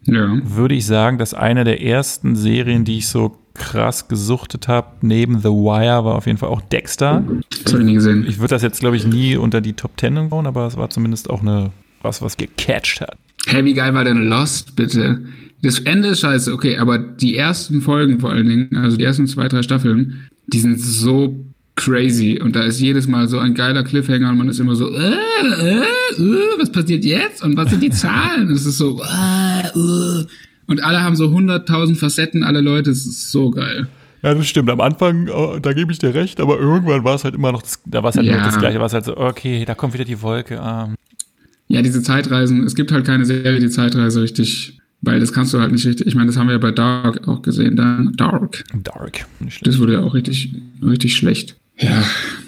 Ja. 0.03 0.37
würde 0.45 0.75
ich 0.75 0.85
sagen, 0.87 1.19
dass 1.19 1.33
eine 1.33 1.65
der 1.65 1.81
ersten 1.83 2.35
Serien, 2.37 2.85
die 2.85 2.99
ich 2.99 3.09
so 3.09 3.37
krass 3.55 4.09
gesuchtet 4.09 4.67
habe, 4.67 4.89
neben 5.01 5.39
The 5.39 5.49
Wire, 5.49 6.05
war 6.05 6.17
auf 6.17 6.27
jeden 6.27 6.39
Fall 6.39 6.49
auch 6.49 6.61
Dexter. 6.61 7.23
Das 7.63 7.73
habe 7.73 7.83
ich 7.85 7.87
nie 7.89 7.95
gesehen. 7.95 8.27
Ich 8.29 8.39
würde 8.41 8.55
das 8.55 8.63
jetzt, 8.63 8.81
glaube 8.81 8.97
ich, 8.97 9.07
nie 9.07 9.37
unter 9.37 9.61
die 9.61 9.75
Top 9.75 9.97
Ten 9.97 10.29
bauen, 10.29 10.47
aber 10.49 10.67
es 10.67 10.77
war 10.77 10.91
zumindest 10.91 11.31
auch 11.31 11.41
eine 11.41 11.71
was, 12.03 12.21
was 12.21 12.37
gecatcht 12.37 13.01
hat. 13.01 13.17
Hey, 13.47 13.65
wie 13.65 13.73
geil 13.75 13.95
war 13.95 14.05
denn 14.05 14.25
Lost, 14.29 14.75
bitte? 14.77 15.25
Das 15.65 15.79
Ende 15.79 16.09
ist 16.09 16.21
scheiße, 16.21 16.53
okay, 16.53 16.77
aber 16.77 16.99
die 16.99 17.37
ersten 17.37 17.81
Folgen 17.81 18.21
vor 18.21 18.31
allen 18.31 18.47
Dingen, 18.47 18.77
also 18.77 18.99
die 18.99 19.05
ersten 19.05 19.27
zwei, 19.27 19.49
drei 19.49 19.63
Staffeln, 19.63 20.29
die 20.47 20.61
sind 20.61 20.79
so 20.79 21.43
crazy 21.75 22.39
und 22.39 22.55
da 22.55 22.65
ist 22.65 22.81
jedes 22.81 23.09
Mal 23.09 23.29
so 23.29 23.39
ein 23.39 23.55
geiler 23.55 23.83
Cliffhanger 23.83 24.29
und 24.29 24.37
man 24.37 24.49
ist 24.51 24.61
immer 24.61 24.77
so, 24.77 24.91
äh, 24.91 25.15
äh, 25.15 25.79
äh, 25.79 26.59
was 26.59 26.71
passiert 26.71 27.03
jetzt 27.03 27.43
und 27.43 27.57
was 27.57 27.71
sind 27.71 27.83
die 27.83 27.89
Zahlen? 27.89 28.51
Es 28.51 28.67
ist 28.67 28.77
so, 28.77 29.01
äh, 29.03 29.67
äh. 29.69 30.27
und 30.67 30.85
alle 30.85 31.03
haben 31.03 31.17
so 31.17 31.29
100.000 31.29 31.97
Facetten, 31.97 32.43
alle 32.45 32.61
Leute, 32.61 32.91
es 32.91 33.07
ist 33.07 33.33
so 33.33 33.51
geil. 33.51 33.89
Ja, 34.23 34.35
das 34.35 34.47
stimmt. 34.47 34.69
Am 34.69 34.83
Anfang, 34.83 35.29
äh, 35.29 35.61
da 35.63 35.73
gebe 35.73 35.93
ich 35.93 35.99
dir 35.99 36.15
recht, 36.15 36.41
aber 36.41 36.59
irgendwann 36.59 37.05
war 37.05 37.15
es 37.15 37.25
halt 37.25 37.35
immer 37.35 37.53
noch, 37.53 37.63
das, 37.63 37.81
da 37.87 38.03
war 38.03 38.11
es 38.11 38.17
halt 38.17 38.27
Ja. 38.27 38.45
das 38.45 38.59
Gleiche. 38.59 38.81
War 38.81 38.87
es 38.87 38.93
halt 38.93 39.07
so, 39.07 39.17
okay, 39.17 39.65
da 39.65 39.75
kommt 39.75 39.95
wieder 39.95 40.05
die 40.05 40.21
Wolke. 40.21 40.61
Ah. 40.61 40.93
Ja, 41.69 41.81
diese 41.81 42.03
Zeitreisen, 42.03 42.65
es 42.65 42.75
gibt 42.75 42.93
halt 42.93 43.07
keine 43.07 43.25
Serie, 43.25 43.61
die 43.61 43.71
Zeitreise 43.71 44.21
richtig, 44.21 44.79
weil 45.05 45.21
das 45.21 45.33
kannst 45.33 45.55
du 45.55 45.61
halt 45.61 45.73
nicht 45.73 45.87
richtig, 45.87 46.07
ich 46.07 46.15
meine, 46.15 46.27
das 46.27 46.37
haben 46.37 46.49
wir 46.49 46.55
ja 46.55 46.59
bei 46.59 46.71
Dark 46.71 47.29
auch 47.29 47.43
gesehen, 47.43 47.77
dann 47.77 48.13
Dark. 48.17 48.65
Dark. 48.83 49.27
Das 49.63 49.79
wurde 49.79 49.95
ja 49.95 50.01
auch 50.01 50.15
richtig, 50.15 50.55
richtig 50.83 51.17
schlecht. 51.17 51.57
Ja. 51.79 52.05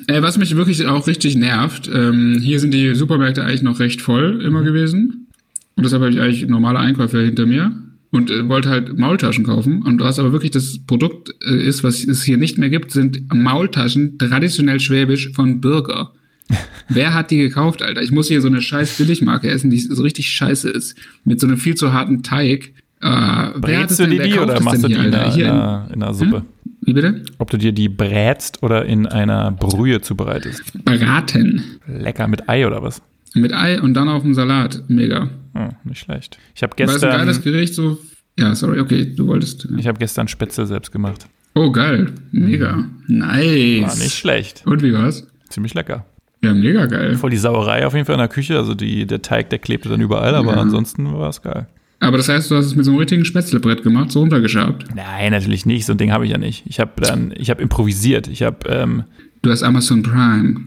Äh, 0.07 0.23
was 0.23 0.39
mich 0.39 0.57
wirklich 0.57 0.87
auch 0.87 1.07
richtig 1.07 1.37
nervt, 1.37 1.91
ähm, 1.93 2.39
hier 2.41 2.61
sind 2.61 2.73
die 2.73 2.95
Supermärkte 2.95 3.45
eigentlich 3.45 3.63
noch 3.63 3.81
recht 3.81 4.01
voll 4.01 4.43
immer 4.43 4.63
gewesen. 4.63 5.27
Und 5.75 5.85
deshalb 5.85 6.03
habe 6.03 6.13
ich 6.13 6.21
eigentlich 6.21 6.47
normale 6.47 6.79
Einkäufe 6.79 7.21
hinter 7.21 7.45
mir 7.45 7.73
und 8.11 8.31
äh, 8.31 8.49
wollte 8.49 8.71
halt 8.71 8.97
Maultaschen 8.97 9.45
kaufen. 9.45 9.83
Und 9.83 10.01
was 10.01 10.19
aber 10.19 10.33
wirklich 10.33 10.53
das 10.53 10.79
Produkt 10.87 11.35
äh, 11.45 11.57
ist, 11.57 11.85
was 11.85 12.05
es 12.05 12.23
hier 12.23 12.37
nicht 12.37 12.57
mehr 12.57 12.71
gibt, 12.71 12.93
sind 12.93 13.33
Maultaschen, 13.35 14.19
traditionell 14.19 14.81
schwäbisch 14.81 15.33
von 15.35 15.61
Bürger. 15.61 16.13
Wer 16.89 17.15
hat 17.15 17.31
die 17.31 17.39
gekauft, 17.39 17.83
Alter? 17.83 18.03
Ich 18.03 18.13
muss 18.13 18.29
hier 18.29 18.41
so 18.41 18.47
eine 18.49 18.63
scheiß 18.63 18.99
Billigmarke 18.99 19.51
essen, 19.51 19.71
die 19.71 19.79
so 19.79 20.03
richtig 20.03 20.29
scheiße 20.31 20.71
ist. 20.71 20.97
Mit 21.25 21.41
so 21.41 21.47
einem 21.47 21.57
viel 21.57 21.75
zu 21.75 21.93
harten 21.93 22.23
Teig. 22.23 22.73
Äh, 23.01 23.09
wer 23.09 23.11
hat 23.11 23.61
Brätst 23.61 23.91
es 23.93 23.97
du 23.99 24.03
denn, 24.07 24.13
dir 24.19 24.23
die 24.23 24.39
oder 24.39 24.61
machst 24.61 24.83
du 24.85 24.89
die 24.89 24.95
in 24.95 25.01
Alter? 25.01 25.23
einer, 25.25 25.35
Hier 25.35 25.47
in 25.47 25.51
einer, 25.53 25.89
in 25.93 26.03
einer 26.03 26.15
Suppe? 26.15 26.45
Wie 26.83 26.93
bitte? 26.93 27.23
Ob 27.39 27.51
du 27.51 27.59
dir 27.59 27.73
die 27.73 27.89
brätst 27.89 28.63
oder 28.63 28.85
in 28.87 29.07
einer 29.07 29.51
Brühe 29.51 30.01
zubereitest? 30.01 30.63
Braten. 30.85 31.63
Lecker 31.89 32.29
mit 32.29 32.49
Ei 32.49 32.67
oder 32.67 32.83
was? 32.83 33.03
Mit 33.35 33.53
Ei 33.53 33.81
und 33.83 33.95
dann 33.95 34.09
auf 34.09 34.23
dem 34.23 34.35
Salat. 34.35 34.85
Mega. 34.89 35.29
Hm, 35.55 35.71
nicht 35.85 35.99
schlecht. 35.99 36.39
Ich 36.55 36.63
habe 36.63 36.75
Weil 36.79 36.89
es 36.89 37.03
ein 37.03 37.11
geiles 37.11 37.37
gestern, 37.37 37.53
Gericht, 37.53 37.75
so. 37.75 37.99
Ja, 38.39 38.55
sorry, 38.55 38.79
okay, 38.81 39.13
du 39.15 39.27
wolltest. 39.27 39.67
ich 39.77 39.87
habe 39.87 39.99
gestern 39.99 40.29
Spätzle 40.29 40.67
selbst 40.67 40.93
gemacht. 40.93 41.27
Oh, 41.55 41.73
geil. 41.73 42.13
Mega. 42.33 42.85
Nice. 43.09 43.83
War 43.89 43.97
nicht 43.97 44.15
schlecht. 44.15 44.63
Und 44.67 44.83
wie 44.83 44.93
war's? 44.93 45.27
Ziemlich 45.49 45.75
lecker. 45.75 46.05
Ja, 46.45 46.53
mega 46.55 46.87
geil. 46.87 47.17
Voll 47.17 47.31
die 47.31 47.37
Sauerei 47.39 47.87
auf 47.87 47.95
jeden 47.95 48.05
Fall 48.07 48.15
in 48.15 48.21
der 48.21 48.29
Küche. 48.29 48.57
Also 48.57 48.75
die, 48.75 49.07
der 49.07 49.23
Teig, 49.23 49.51
der 49.51 49.59
klebte 49.59 49.89
dann 49.89 50.01
überall, 50.01 50.35
aber 50.35 50.53
Ja. 50.55 50.61
ansonsten 50.61 51.13
war 51.13 51.29
es 51.31 51.43
geil. 51.43 51.67
Aber 51.99 52.19
das 52.19 52.29
heißt, 52.29 52.51
du 52.51 52.57
hast 52.57 52.67
es 52.67 52.77
mit 52.77 52.85
so 52.85 52.91
einem 52.91 52.99
richtigen 52.99 53.25
Spätzlebrett 53.25 53.83
gemacht, 53.83 54.11
so 54.13 54.21
runtergeschabt. 54.21 54.85
Nein, 54.95 55.33
natürlich 55.33 55.65
nicht. 55.65 55.87
So 55.87 55.93
ein 55.95 55.99
Ding 55.99 56.13
habe 56.13 56.27
ich 56.27 56.31
ja 56.33 56.39
nicht. 56.39 56.65
Ich 56.67 56.79
habe 56.79 56.93
dann, 57.01 57.33
ich 57.37 57.49
habe 57.49 57.63
improvisiert. 57.63 58.29
Ich 58.29 58.43
habe, 58.43 58.69
ähm, 58.69 59.05
Du 59.43 59.51
hast 59.51 59.63
Amazon 59.63 60.03
Prime. 60.03 60.61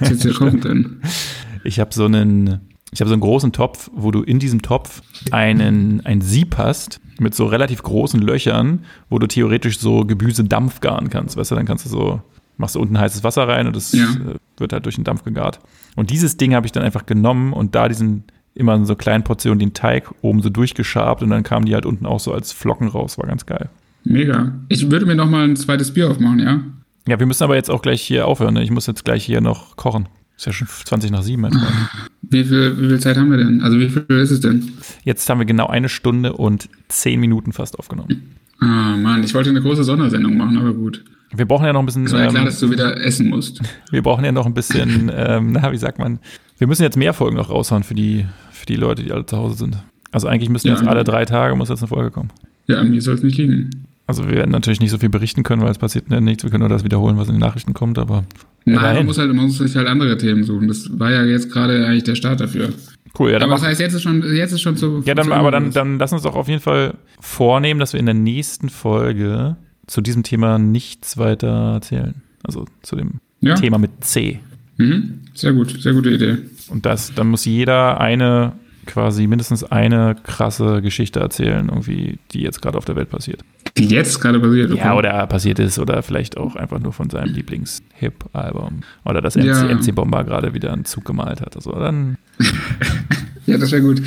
Was 0.00 0.10
ist 0.10 0.22
hier 0.22 0.34
Kuchen 0.34 0.60
drin? 0.60 0.96
ich 1.64 1.78
habe 1.78 1.94
so 1.94 2.04
einen, 2.06 2.60
ich 2.92 3.00
habe 3.00 3.08
so 3.08 3.14
einen 3.14 3.20
großen 3.20 3.52
Topf, 3.52 3.90
wo 3.94 4.10
du 4.10 4.22
in 4.22 4.38
diesem 4.40 4.60
Topf 4.62 5.02
einen, 5.30 6.00
ein 6.04 6.20
Sieb 6.20 6.56
hast 6.58 7.00
mit 7.20 7.34
so 7.34 7.46
relativ 7.46 7.82
großen 7.82 8.20
Löchern, 8.20 8.80
wo 9.10 9.18
du 9.20 9.26
theoretisch 9.28 9.78
so 9.78 10.04
Gemüse 10.04 10.42
Dampf 10.44 10.80
garen 10.80 11.10
kannst. 11.10 11.36
Weißt 11.36 11.52
du, 11.52 11.54
dann 11.54 11.64
kannst 11.66 11.84
du 11.84 11.90
so, 11.90 12.22
machst 12.56 12.74
du 12.74 12.80
unten 12.80 12.98
heißes 12.98 13.24
Wasser 13.24 13.48
rein 13.48 13.66
und 13.66 13.76
das 13.76 13.92
Ja. 13.92 14.04
äh, 14.04 14.36
wird 14.58 14.72
halt 14.72 14.84
durch 14.84 14.94
den 14.96 15.04
Dampf 15.04 15.24
gegart. 15.24 15.60
Und 15.96 16.10
dieses 16.10 16.36
Ding 16.36 16.54
habe 16.54 16.66
ich 16.66 16.72
dann 16.72 16.82
einfach 16.82 17.06
genommen 17.06 17.52
und 17.52 17.74
da 17.74 17.88
diesen 17.88 18.24
immer 18.54 18.74
in 18.74 18.84
so 18.86 18.94
kleinen 18.94 19.24
Portionen 19.24 19.58
den 19.58 19.72
Teig 19.74 20.10
oben 20.22 20.40
so 20.40 20.48
durchgeschabt 20.48 21.22
und 21.22 21.30
dann 21.30 21.42
kamen 21.42 21.66
die 21.66 21.74
halt 21.74 21.86
unten 21.86 22.06
auch 22.06 22.20
so 22.20 22.32
als 22.32 22.52
Flocken 22.52 22.88
raus. 22.88 23.18
War 23.18 23.26
ganz 23.26 23.46
geil. 23.46 23.68
Mega. 24.04 24.52
Ich 24.68 24.90
würde 24.90 25.06
mir 25.06 25.14
noch 25.16 25.28
mal 25.28 25.44
ein 25.44 25.56
zweites 25.56 25.92
Bier 25.92 26.10
aufmachen, 26.10 26.38
ja? 26.38 26.60
Ja, 27.08 27.18
wir 27.18 27.26
müssen 27.26 27.42
aber 27.42 27.56
jetzt 27.56 27.70
auch 27.70 27.82
gleich 27.82 28.00
hier 28.02 28.26
aufhören. 28.26 28.54
Ne? 28.54 28.62
Ich 28.62 28.70
muss 28.70 28.86
jetzt 28.86 29.04
gleich 29.04 29.24
hier 29.24 29.40
noch 29.40 29.76
kochen. 29.76 30.08
Ist 30.36 30.46
ja 30.46 30.52
schon 30.52 30.68
20 30.68 31.10
nach 31.10 31.22
7. 31.22 31.40
Mein 31.42 31.52
Freund. 31.52 31.64
Wie 32.22 32.42
viel, 32.42 32.80
wie 32.80 32.88
viel 32.88 33.00
Zeit 33.00 33.16
haben 33.18 33.30
wir 33.30 33.36
denn? 33.36 33.60
Also 33.60 33.78
wie 33.78 33.88
viel 33.88 34.04
ist 34.08 34.30
es 34.30 34.40
denn? 34.40 34.72
Jetzt 35.04 35.28
haben 35.28 35.38
wir 35.38 35.44
genau 35.44 35.66
eine 35.66 35.88
Stunde 35.90 36.32
und 36.32 36.68
10 36.88 37.20
Minuten 37.20 37.52
fast 37.52 37.78
aufgenommen. 37.78 38.34
Ah, 38.60 38.96
Mann, 38.96 39.22
ich 39.22 39.34
wollte 39.34 39.50
eine 39.50 39.60
große 39.60 39.84
Sondersendung 39.84 40.36
machen, 40.36 40.56
aber 40.56 40.72
gut. 40.72 41.04
Wir 41.36 41.46
brauchen 41.46 41.64
ja 41.66 41.72
noch 41.72 41.80
ein 41.80 41.86
bisschen, 41.86 42.06
Es 42.06 42.12
war 42.12 42.20
ja 42.20 42.28
klar, 42.28 42.42
ähm, 42.42 42.46
dass 42.46 42.60
du 42.60 42.70
wieder 42.70 43.00
essen 43.04 43.28
musst. 43.30 43.60
wir 43.90 44.02
brauchen 44.02 44.24
ja 44.24 44.32
noch 44.32 44.46
ein 44.46 44.54
bisschen, 44.54 45.10
ähm, 45.14 45.52
na, 45.52 45.72
wie 45.72 45.76
sagt 45.76 45.98
man, 45.98 46.18
wir 46.58 46.66
müssen 46.66 46.82
jetzt 46.82 46.96
mehr 46.96 47.12
Folgen 47.14 47.36
noch 47.36 47.50
raushauen 47.50 47.82
für 47.82 47.94
die, 47.94 48.26
für 48.52 48.66
die 48.66 48.76
Leute, 48.76 49.02
die 49.02 49.12
alle 49.12 49.26
zu 49.26 49.36
Hause 49.36 49.56
sind. 49.56 49.76
Also 50.12 50.28
eigentlich 50.28 50.48
müssen 50.50 50.68
Ja. 50.68 50.74
jetzt 50.74 50.86
alle 50.86 51.02
drei 51.04 51.24
Tage 51.24 51.56
muss 51.56 51.68
jetzt 51.68 51.80
eine 51.80 51.88
Folge 51.88 52.10
kommen. 52.10 52.30
Ja, 52.66 52.78
an 52.78 52.90
mir 52.90 53.02
soll 53.02 53.14
es 53.16 53.22
nicht 53.22 53.36
liegen. 53.36 53.70
Also 54.06 54.28
wir 54.28 54.36
werden 54.36 54.50
natürlich 54.50 54.80
nicht 54.80 54.90
so 54.90 54.98
viel 54.98 55.08
berichten 55.08 55.42
können, 55.42 55.62
weil 55.62 55.70
es 55.70 55.78
passiert 55.78 56.04
ja 56.10 56.20
nichts. 56.20 56.44
Wir 56.44 56.50
können 56.50 56.60
nur 56.60 56.68
das 56.68 56.84
wiederholen, 56.84 57.16
was 57.16 57.28
in 57.28 57.34
den 57.34 57.40
Nachrichten 57.40 57.72
kommt, 57.74 57.98
aber 57.98 58.24
Nein, 58.66 58.96
man 58.96 59.06
muss, 59.06 59.18
halt, 59.18 59.32
man 59.34 59.46
muss 59.46 59.58
sich 59.58 59.74
halt 59.76 59.88
andere 59.88 60.16
Themen 60.18 60.44
suchen. 60.44 60.68
Das 60.68 60.88
war 60.98 61.10
ja 61.10 61.24
jetzt 61.24 61.50
gerade 61.50 61.86
eigentlich 61.86 62.04
der 62.04 62.14
Start 62.14 62.40
dafür. 62.40 62.68
cool. 63.18 63.30
Ja, 63.30 63.38
dann 63.38 63.44
Aber 63.48 63.54
das 63.54 63.62
mach, 63.62 63.68
heißt, 63.70 63.80
jetzt 63.80 63.94
ist 63.94 64.02
schon, 64.02 64.22
jetzt 64.34 64.52
ist 64.52 64.60
schon 64.60 64.76
so. 64.76 65.02
ja 65.04 65.14
dann, 65.14 65.32
aber 65.32 65.50
dann, 65.50 65.70
dann 65.70 65.98
lass 65.98 66.12
uns 66.12 66.22
doch 66.22 66.36
auf 66.36 66.48
jeden 66.48 66.60
Fall 66.60 66.94
vornehmen, 67.20 67.80
dass 67.80 67.92
wir 67.94 68.00
in 68.00 68.06
der 68.06 68.14
nächsten 68.14 68.68
Folge 68.68 69.56
zu 69.86 70.00
diesem 70.00 70.22
Thema 70.22 70.58
nichts 70.58 71.18
weiter 71.18 71.74
erzählen. 71.74 72.14
Also 72.42 72.66
zu 72.82 72.96
dem 72.96 73.20
ja. 73.40 73.54
Thema 73.54 73.78
mit 73.78 74.04
C. 74.04 74.40
Mhm. 74.76 75.20
Sehr 75.34 75.52
gut, 75.52 75.70
sehr 75.80 75.92
gute 75.92 76.10
Idee. 76.10 76.38
Und 76.68 76.84
das, 76.86 77.14
dann 77.14 77.28
muss 77.28 77.44
jeder 77.44 78.00
eine, 78.00 78.52
quasi 78.86 79.26
mindestens 79.26 79.64
eine 79.64 80.16
krasse 80.22 80.82
Geschichte 80.82 81.20
erzählen, 81.20 81.68
irgendwie, 81.68 82.18
die 82.32 82.40
jetzt 82.42 82.60
gerade 82.60 82.76
auf 82.78 82.84
der 82.84 82.96
Welt 82.96 83.10
passiert. 83.10 83.40
Die 83.76 83.86
jetzt 83.86 84.20
gerade 84.20 84.38
passiert. 84.40 84.70
okay. 84.70 84.80
Ja, 84.80 84.94
oder 84.94 85.26
passiert 85.26 85.58
ist, 85.58 85.78
oder 85.78 86.02
vielleicht 86.02 86.36
auch 86.36 86.54
einfach 86.56 86.78
nur 86.78 86.92
von 86.92 87.10
seinem 87.10 87.32
Lieblings-Hip-Album. 87.34 88.80
Oder 89.04 89.20
dass 89.20 89.36
MC, 89.36 89.44
Ja. 89.44 89.64
MC 89.74 89.94
Bomber 89.94 90.24
gerade 90.24 90.54
wieder 90.54 90.72
einen 90.72 90.84
Zug 90.84 91.04
gemalt 91.04 91.40
hat. 91.40 91.56
Also 91.56 91.72
dann, 91.72 92.16
Ja, 93.46 93.58
das 93.58 93.72
wäre 93.72 93.82
gut. 93.82 94.00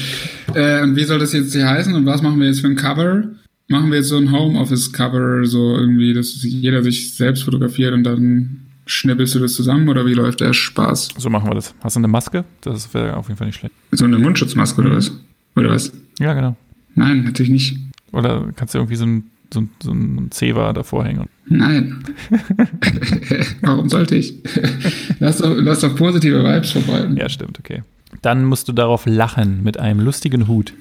Äh, 0.55 0.81
und 0.81 0.95
wie 0.95 1.03
soll 1.03 1.19
das 1.19 1.33
jetzt 1.33 1.53
hier 1.53 1.67
heißen 1.67 1.93
und 1.93 2.05
was 2.05 2.21
machen 2.21 2.39
wir 2.39 2.47
jetzt 2.47 2.61
für 2.61 2.67
ein 2.67 2.75
Cover? 2.75 3.23
Machen 3.69 3.91
wir 3.91 3.97
jetzt 3.97 4.07
so 4.09 4.17
ein 4.17 4.31
Homeoffice-Cover, 4.31 5.45
so 5.45 5.75
irgendwie, 5.75 6.13
dass 6.13 6.41
jeder 6.41 6.81
sich 6.83 7.13
selbst 7.15 7.43
fotografiert 7.43 7.93
und 7.93 8.03
dann 8.03 8.61
schnippelst 8.85 9.35
du 9.35 9.39
das 9.39 9.55
zusammen 9.55 9.89
oder 9.89 10.05
wie 10.05 10.13
läuft 10.13 10.39
der 10.39 10.53
Spaß? 10.53 11.09
so 11.17 11.29
machen 11.29 11.49
wir 11.49 11.55
das. 11.55 11.75
Hast 11.83 11.97
du 11.97 11.99
eine 11.99 12.07
Maske? 12.07 12.45
Das 12.61 12.93
wäre 12.93 13.17
auf 13.17 13.27
jeden 13.27 13.37
Fall 13.37 13.47
nicht 13.47 13.57
schlecht. 13.59 13.75
So 13.91 14.05
eine 14.05 14.17
Mundschutzmaske 14.17 14.79
oder 14.79 14.95
was? 14.95 15.11
Oder 15.57 15.71
was? 15.71 15.91
Ja, 16.19 16.33
genau. 16.33 16.55
Nein, 16.95 17.25
natürlich 17.25 17.51
nicht. 17.51 17.77
Oder 18.13 18.47
kannst 18.55 18.73
du 18.73 18.79
irgendwie 18.79 18.95
so 18.95 19.05
ein, 19.05 19.23
so 19.53 19.59
ein, 19.59 19.69
so 19.83 19.91
ein 19.91 20.27
Zewa 20.31 20.71
davor 20.71 21.03
hängen? 21.03 21.27
Nein. 21.47 22.03
Warum 23.61 23.89
sollte 23.89 24.15
ich? 24.15 24.33
lass, 25.19 25.39
doch, 25.39 25.55
lass 25.57 25.81
doch 25.81 25.93
positive 25.95 26.41
Vibes 26.41 26.71
verbreiten. 26.71 27.17
Ja, 27.17 27.27
stimmt, 27.27 27.59
okay. 27.59 27.83
Dann 28.21 28.45
musst 28.45 28.69
du 28.69 28.71
darauf 28.71 29.05
lachen 29.05 29.61
mit 29.63 29.77
einem 29.77 29.99
lustigen 29.99 30.47
Hut. 30.47 30.73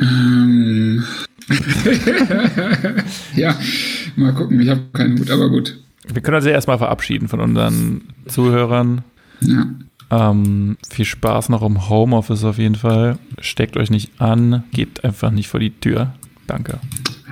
Ähm. 0.00 1.04
ja, 3.34 3.56
mal 4.16 4.32
gucken. 4.32 4.60
Ich 4.60 4.68
habe 4.68 4.82
keinen 4.92 5.18
Hut, 5.18 5.30
aber 5.30 5.50
gut. 5.50 5.78
Wir 6.12 6.22
können 6.22 6.36
uns 6.36 6.46
ja 6.46 6.52
erstmal 6.52 6.78
verabschieden 6.78 7.28
von 7.28 7.40
unseren 7.40 8.02
Zuhörern. 8.26 9.02
Ja. 9.40 9.66
Ähm, 10.10 10.76
viel 10.88 11.04
Spaß 11.04 11.48
noch 11.48 11.62
im 11.62 11.88
Homeoffice 11.88 12.44
auf 12.44 12.58
jeden 12.58 12.74
Fall. 12.74 13.18
Steckt 13.40 13.76
euch 13.76 13.90
nicht 13.90 14.20
an, 14.20 14.64
geht 14.72 15.04
einfach 15.04 15.30
nicht 15.30 15.48
vor 15.48 15.60
die 15.60 15.70
Tür. 15.70 16.12
Danke. 16.46 16.78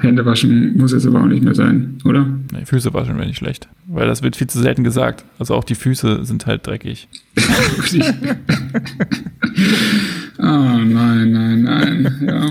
Hände 0.01 0.25
waschen 0.25 0.79
muss 0.79 0.93
jetzt 0.93 1.07
aber 1.07 1.21
auch 1.21 1.27
nicht 1.27 1.43
mehr 1.43 1.55
sein, 1.55 1.99
oder? 2.05 2.27
Nee, 2.53 2.65
Füße 2.65 2.95
waschen 2.95 3.17
wäre 3.17 3.27
nicht 3.27 3.37
schlecht. 3.37 3.69
Weil 3.87 4.07
das 4.07 4.23
wird 4.23 4.37
viel 4.37 4.47
zu 4.47 4.61
selten 4.61 4.83
gesagt. 4.83 5.25
Also 5.39 5.55
auch 5.55 5.65
die 5.65 5.75
Füße 5.75 6.25
sind 6.25 6.47
halt 6.47 6.67
dreckig. 6.67 7.09
oh 10.43 10.84
nein, 10.84 11.32
nein, 11.32 11.62
nein. 11.62 12.24
Ja. 12.26 12.51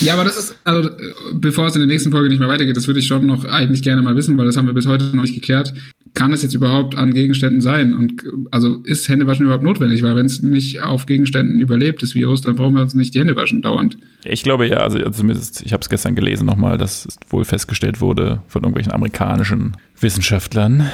Ja, 0.00 0.14
aber 0.14 0.24
das 0.24 0.36
ist, 0.36 0.56
also 0.64 0.90
bevor 1.32 1.66
es 1.66 1.74
in 1.74 1.80
der 1.80 1.88
nächsten 1.88 2.12
Folge 2.12 2.28
nicht 2.28 2.38
mehr 2.38 2.48
weitergeht, 2.48 2.76
das 2.76 2.86
würde 2.86 3.00
ich 3.00 3.06
schon 3.06 3.26
noch 3.26 3.44
eigentlich 3.44 3.82
gerne 3.82 4.02
mal 4.02 4.14
wissen, 4.14 4.38
weil 4.38 4.46
das 4.46 4.56
haben 4.56 4.66
wir 4.66 4.74
bis 4.74 4.86
heute 4.86 5.04
noch 5.06 5.22
nicht 5.22 5.34
geklärt. 5.34 5.74
Kann 6.14 6.32
es 6.32 6.42
jetzt 6.42 6.54
überhaupt 6.54 6.94
an 6.94 7.12
Gegenständen 7.12 7.60
sein? 7.60 7.92
Und 7.92 8.22
also 8.52 8.76
ist 8.84 9.08
Händewaschen 9.08 9.46
überhaupt 9.46 9.64
notwendig? 9.64 10.04
Weil 10.04 10.14
wenn 10.14 10.26
es 10.26 10.42
nicht 10.42 10.80
auf 10.80 11.06
Gegenständen 11.06 11.60
überlebt, 11.60 12.04
das 12.04 12.14
Virus, 12.14 12.42
dann 12.42 12.54
brauchen 12.54 12.74
wir 12.74 12.82
uns 12.82 12.94
nicht 12.94 13.14
die 13.14 13.18
Hände 13.18 13.34
waschen 13.34 13.62
dauernd. 13.62 13.98
Ich 14.22 14.44
glaube 14.44 14.68
ja, 14.68 14.76
also 14.76 14.98
zumindest, 15.10 15.62
ich 15.62 15.72
habe 15.72 15.80
es 15.80 15.88
gestern 15.88 16.14
gelesen 16.14 16.46
nochmal, 16.46 16.78
dass 16.78 17.06
es 17.06 17.16
wohl 17.28 17.44
festgestellt 17.44 18.00
wurde 18.00 18.42
von 18.46 18.62
irgendwelchen 18.62 18.92
amerikanischen 18.92 19.76
Wissenschaftlern, 19.98 20.88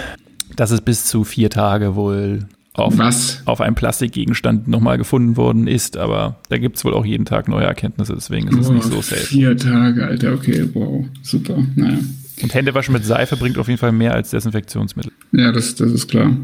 dass 0.56 0.70
es 0.70 0.80
bis 0.80 1.04
zu 1.04 1.24
vier 1.24 1.50
Tage 1.50 1.96
wohl 1.96 2.46
auf, 2.74 2.98
Was? 2.98 3.42
auf 3.46 3.60
einem 3.60 3.74
Plastikgegenstand 3.74 4.68
nochmal 4.68 4.98
gefunden 4.98 5.36
worden 5.36 5.66
ist. 5.66 5.96
Aber 5.96 6.36
da 6.48 6.58
gibt 6.58 6.76
es 6.76 6.84
wohl 6.84 6.94
auch 6.94 7.04
jeden 7.04 7.24
Tag 7.24 7.48
neue 7.48 7.64
Erkenntnisse, 7.64 8.14
deswegen 8.14 8.48
ist 8.48 8.58
es 8.58 8.66
Boah, 8.66 8.74
nicht 8.74 8.84
so 8.84 9.02
safe. 9.02 9.16
Vier 9.16 9.56
Tage, 9.56 10.06
Alter, 10.06 10.34
okay, 10.34 10.68
wow, 10.72 11.04
super. 11.22 11.58
Naja. 11.74 11.98
Und 12.42 12.54
Händewaschen 12.54 12.94
mit 12.94 13.04
Seife 13.04 13.36
bringt 13.36 13.58
auf 13.58 13.68
jeden 13.68 13.78
Fall 13.78 13.92
mehr 13.92 14.14
als 14.14 14.30
Desinfektionsmittel. 14.30 15.12
Ja, 15.32 15.52
das, 15.52 15.74
das 15.74 15.92
ist 15.92 16.08
klar. 16.08 16.34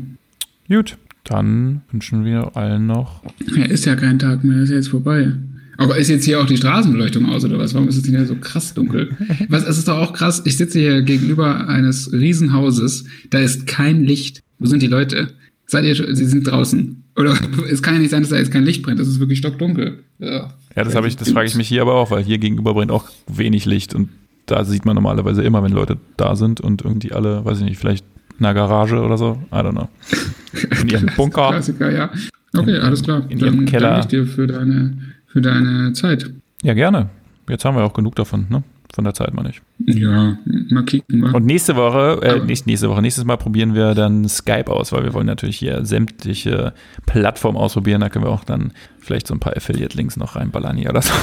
Gut, 0.69 0.99
dann 1.25 1.83
wünschen 1.91 2.25
wir 2.25 2.57
allen 2.57 2.87
noch. 2.87 3.23
Ja, 3.57 3.65
ist 3.65 3.87
ja 3.87 3.97
kein 3.97 4.19
Tag 4.19 4.45
mehr, 4.45 4.63
ist 4.63 4.71
ja 4.71 4.77
jetzt 4.77 4.89
vorbei. 4.89 5.33
Aber 5.79 5.97
ist 5.99 6.09
jetzt 6.09 6.25
hier 6.25 6.41
auch 6.41 6.47
die 6.47 6.57
Straßenbeleuchtung 6.57 7.27
aus 7.27 7.45
oder 7.45 7.59
was? 7.59 7.75
Warum 7.75 7.89
ist 7.89 7.97
es 7.97 8.03
denn 8.03 8.17
hier 8.17 8.27
so 8.27 8.37
krass 8.37 8.73
dunkel? 8.73 9.11
Was, 9.49 9.65
es 9.65 9.77
ist 9.77 9.89
doch 9.89 9.99
auch 9.99 10.15
krass, 10.15 10.43
ich 10.47 10.57
sitze 10.57 10.79
hier 10.79 11.03
gegenüber 11.03 11.69
eines 11.69 12.13
Riesenhauses, 12.13 13.05
da 13.29 13.41
ist 13.41 13.67
kein 13.67 14.03
Licht. 14.03 14.43
Wo 14.59 14.67
sind 14.67 14.81
die 14.83 14.87
Leute? 14.87 15.35
Seid 15.67 15.85
ihr 15.85 15.95
schon, 15.95 16.15
sie 16.15 16.25
sind 16.25 16.47
draußen. 16.47 17.05
Oder 17.17 17.37
es 17.71 17.83
kann 17.83 17.95
ja 17.95 18.01
nicht 18.01 18.11
sein, 18.11 18.23
dass 18.23 18.31
da 18.31 18.37
jetzt 18.37 18.53
kein 18.53 18.65
Licht 18.65 18.83
brennt, 18.83 19.01
das 19.01 19.09
ist 19.09 19.21
wirklich 19.21 19.39
stockdunkel. 19.39 20.01
Ja, 20.19 20.51
Ja, 20.75 20.85
das 20.85 20.95
habe 20.95 21.09
ich, 21.09 21.17
das 21.17 21.31
frage 21.31 21.47
ich 21.47 21.57
mich 21.57 21.69
hier 21.69 21.83
aber 21.83 21.95
auch, 21.95 22.11
weil 22.11 22.23
hier 22.23 22.39
gegenüber 22.39 22.75
brennt 22.75 22.91
auch 22.91 23.05
wenig 23.27 23.65
Licht 23.65 23.95
und 23.95 24.09
da 24.47 24.65
sieht 24.65 24.85
man 24.85 24.95
normalerweise 24.95 25.43
immer, 25.43 25.63
wenn 25.63 25.73
Leute 25.73 25.97
da 26.17 26.37
sind 26.37 26.61
und 26.61 26.83
irgendwie 26.83 27.13
alle, 27.13 27.45
weiß 27.45 27.59
ich 27.59 27.65
nicht, 27.65 27.79
vielleicht 27.79 28.05
in 28.39 28.45
einer 28.45 28.55
Garage 28.55 29.01
oder 29.01 29.19
so. 29.19 29.39
I 29.51 29.57
don't 29.57 29.73
know. 29.73 29.89
In 30.83 30.89
ihrem 30.89 31.11
Bunker. 31.17 31.49
Klassiker, 31.49 31.91
ja. 31.91 32.11
Okay, 32.57 32.79
alles 32.79 33.03
klar. 33.03 33.25
in 33.29 33.39
ihrem 33.39 33.67
Keller. 33.67 33.91
danke 33.91 34.01
ich 34.01 34.07
dir 34.07 34.27
für 34.27 34.47
deine, 34.47 34.99
für 35.27 35.41
deine 35.41 35.93
Zeit. 35.93 36.31
Ja, 36.63 36.75
gerne. 36.75 37.11
Jetzt 37.49 37.65
haben 37.65 37.77
wir 37.77 37.85
auch 37.85 37.93
genug 37.93 38.15
davon, 38.15 38.47
ne? 38.49 38.63
Von 38.95 39.05
der 39.05 39.15
Zeit 39.15 39.35
meine 39.35 39.51
ich. 39.51 39.61
Ja, 39.79 40.39
mal 40.71 40.85
kicken. 40.85 41.21
Mal. 41.21 41.35
Und 41.35 41.45
nächste 41.45 41.77
Woche, 41.77 42.21
äh, 42.23 42.45
nicht 42.45 42.67
nächste 42.67 42.89
Woche, 42.89 43.03
nächstes 43.03 43.25
Mal 43.25 43.37
probieren 43.37 43.75
wir 43.75 43.95
dann 43.95 44.29
Skype 44.29 44.69
aus, 44.69 44.93
weil 44.93 45.05
wir 45.05 45.13
wollen 45.13 45.27
natürlich 45.27 45.59
hier 45.59 45.85
sämtliche 45.85 46.73
Plattformen 47.05 47.59
ausprobieren. 47.59 48.01
Da 48.01 48.09
können 48.09 48.25
wir 48.25 48.31
auch 48.31 48.45
dann 48.45 48.73
vielleicht 48.99 49.27
so 49.27 49.35
ein 49.35 49.41
paar 49.41 49.57
Affiliate-Links 49.57 50.17
noch 50.17 50.37
reinballern 50.37 50.77
hier 50.77 50.91
oder 50.91 51.03
so. 51.03 51.13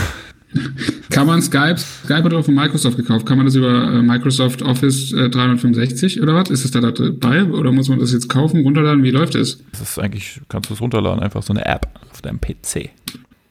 Kann 1.09 1.27
man 1.27 1.41
Skype, 1.41 1.77
Skype 1.77 2.23
hat 2.23 2.33
auch 2.33 2.45
von 2.45 2.53
Microsoft 2.53 2.97
gekauft, 2.97 3.25
kann 3.25 3.37
man 3.37 3.45
das 3.45 3.55
über 3.55 3.91
äh, 3.91 4.01
Microsoft 4.01 4.61
Office 4.61 5.11
äh, 5.11 5.29
365 5.29 6.21
oder 6.21 6.35
was? 6.35 6.49
Ist 6.49 6.65
es 6.65 6.71
da 6.71 6.79
dabei 6.79 7.43
oder 7.45 7.71
muss 7.71 7.89
man 7.89 7.99
das 7.99 8.13
jetzt 8.13 8.29
kaufen, 8.29 8.61
runterladen? 8.61 9.03
Wie 9.03 9.11
läuft 9.11 9.35
es? 9.35 9.63
Das 9.71 9.81
ist 9.81 9.99
eigentlich, 9.99 10.41
kannst 10.49 10.69
du 10.69 10.75
es 10.75 10.81
runterladen, 10.81 11.21
einfach 11.21 11.43
so 11.43 11.53
eine 11.53 11.65
App 11.65 11.87
auf 12.11 12.21
deinem 12.21 12.39
PC. 12.39 12.89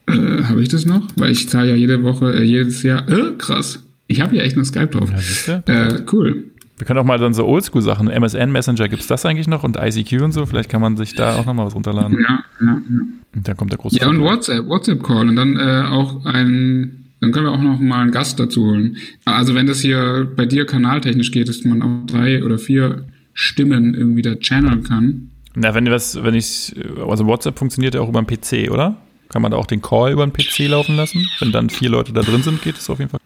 Äh, 0.07 0.43
habe 0.43 0.61
ich 0.61 0.69
das 0.69 0.85
noch? 0.85 1.07
Weil 1.15 1.31
ich 1.31 1.49
zahle 1.49 1.69
ja 1.69 1.75
jede 1.75 2.03
Woche, 2.03 2.33
äh, 2.33 2.43
jedes 2.43 2.83
Jahr. 2.83 3.07
Äh, 3.09 3.33
krass. 3.37 3.83
Ich 4.13 4.21
habe 4.21 4.35
ja 4.35 4.43
echt 4.43 4.55
noch 4.55 4.63
Skype 4.63 4.87
drauf. 4.87 5.09
Ja? 5.47 5.63
Äh, 5.65 6.03
cool. 6.11 6.45
Wir 6.77 6.85
können 6.85 6.99
auch 6.99 7.05
mal 7.05 7.17
dann 7.17 7.33
so 7.33 7.45
Oldschool-Sachen, 7.45 8.09
MSN 8.09 8.51
Messenger, 8.51 8.87
gibt 8.87 9.01
es 9.01 9.07
das 9.07 9.25
eigentlich 9.25 9.47
noch 9.47 9.63
und 9.63 9.77
ICQ 9.77 10.21
und 10.21 10.31
so? 10.31 10.45
Vielleicht 10.45 10.69
kann 10.69 10.81
man 10.81 10.97
sich 10.97 11.15
da 11.15 11.37
auch 11.37 11.45
nochmal 11.45 11.65
was 11.65 11.75
runterladen. 11.75 12.19
Ja, 12.19 12.43
ja, 12.61 12.67
ja. 12.67 13.01
Und 13.35 13.47
dann 13.47 13.57
kommt 13.57 13.71
der 13.71 13.79
große. 13.79 13.97
Ja, 13.97 14.07
und 14.07 14.19
WhatsApp, 14.19 14.67
WhatsApp-Call 14.67 15.29
und 15.29 15.35
dann 15.35 15.57
äh, 15.57 15.83
auch 15.87 16.25
ein, 16.25 17.05
dann 17.21 17.31
können 17.31 17.45
wir 17.45 17.51
auch 17.51 17.61
noch 17.61 17.79
mal 17.79 18.01
einen 18.01 18.11
Gast 18.11 18.39
dazu 18.39 18.65
holen. 18.65 18.97
Also 19.25 19.55
wenn 19.55 19.65
das 19.65 19.81
hier 19.81 20.27
bei 20.35 20.45
dir 20.45 20.65
kanaltechnisch 20.65 21.31
geht, 21.31 21.49
dass 21.49 21.63
man 21.63 21.81
auch 21.81 22.05
drei 22.05 22.43
oder 22.43 22.59
vier 22.59 23.05
Stimmen 23.33 23.93
irgendwie 23.93 24.21
da 24.21 24.35
channeln 24.35 24.83
kann. 24.83 25.29
Na, 25.55 25.73
wenn 25.73 25.89
was, 25.89 26.23
wenn 26.23 26.35
ich, 26.35 26.75
also 27.07 27.25
WhatsApp 27.27 27.57
funktioniert 27.57 27.95
ja 27.95 28.01
auch 28.01 28.09
über 28.09 28.21
den 28.21 28.27
PC, 28.27 28.71
oder? 28.71 28.97
Kann 29.29 29.41
man 29.41 29.51
da 29.51 29.57
auch 29.57 29.65
den 29.67 29.81
Call 29.81 30.11
über 30.11 30.25
den 30.25 30.33
PC 30.33 30.67
laufen 30.69 30.95
lassen? 30.95 31.27
Wenn 31.39 31.51
dann 31.51 31.69
vier 31.69 31.89
Leute 31.89 32.13
da 32.13 32.21
drin 32.21 32.43
sind, 32.43 32.61
geht 32.61 32.77
es 32.77 32.89
auf 32.89 32.99
jeden 32.99 33.09
Fall. 33.09 33.19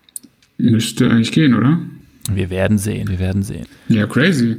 Müsste 0.57 1.09
eigentlich 1.09 1.31
gehen, 1.31 1.53
oder? 1.53 1.79
Wir 2.31 2.49
werden 2.49 2.77
sehen, 2.77 3.07
wir 3.09 3.19
werden 3.19 3.43
sehen. 3.43 3.65
Ja, 3.87 4.05
crazy. 4.05 4.57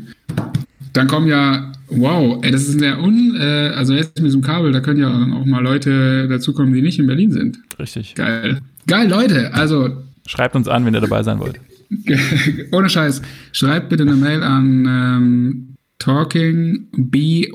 Dann 0.93 1.07
kommen 1.07 1.29
ja, 1.29 1.73
wow, 1.89 2.43
ey, 2.43 2.51
das 2.51 2.63
ist 2.63 2.75
ein 2.75 2.79
sehr 2.79 2.99
un, 2.99 3.37
äh, 3.37 3.73
also 3.75 3.95
jetzt 3.95 4.17
mit 4.17 4.27
diesem 4.27 4.43
Kabel, 4.43 4.73
da 4.73 4.81
können 4.81 5.01
ja 5.01 5.11
auch 5.11 5.45
mal 5.45 5.63
Leute 5.63 6.29
dazukommen, 6.29 6.73
die 6.73 6.83
nicht 6.83 6.99
in 6.99 7.07
Berlin 7.07 7.31
sind. 7.31 7.59
Richtig. 7.79 8.15
Geil. 8.15 8.61
Geil, 8.87 9.09
Leute, 9.09 9.53
also. 9.53 9.91
Schreibt 10.27 10.57
uns 10.57 10.67
an, 10.69 10.85
wenn 10.87 10.95
ihr 10.95 11.01
dabei 11.01 11.23
sein 11.23 11.41
wollt. 11.41 11.61
Ohne 12.73 12.89
Scheiß. 12.89 13.23
Schreibt 13.53 13.89
bitte 13.91 14.05
eine 14.05 14.15
Mail 14.17 14.43
an 14.43 14.87
ähm, 14.87 15.75
talkingbyb 15.99 17.53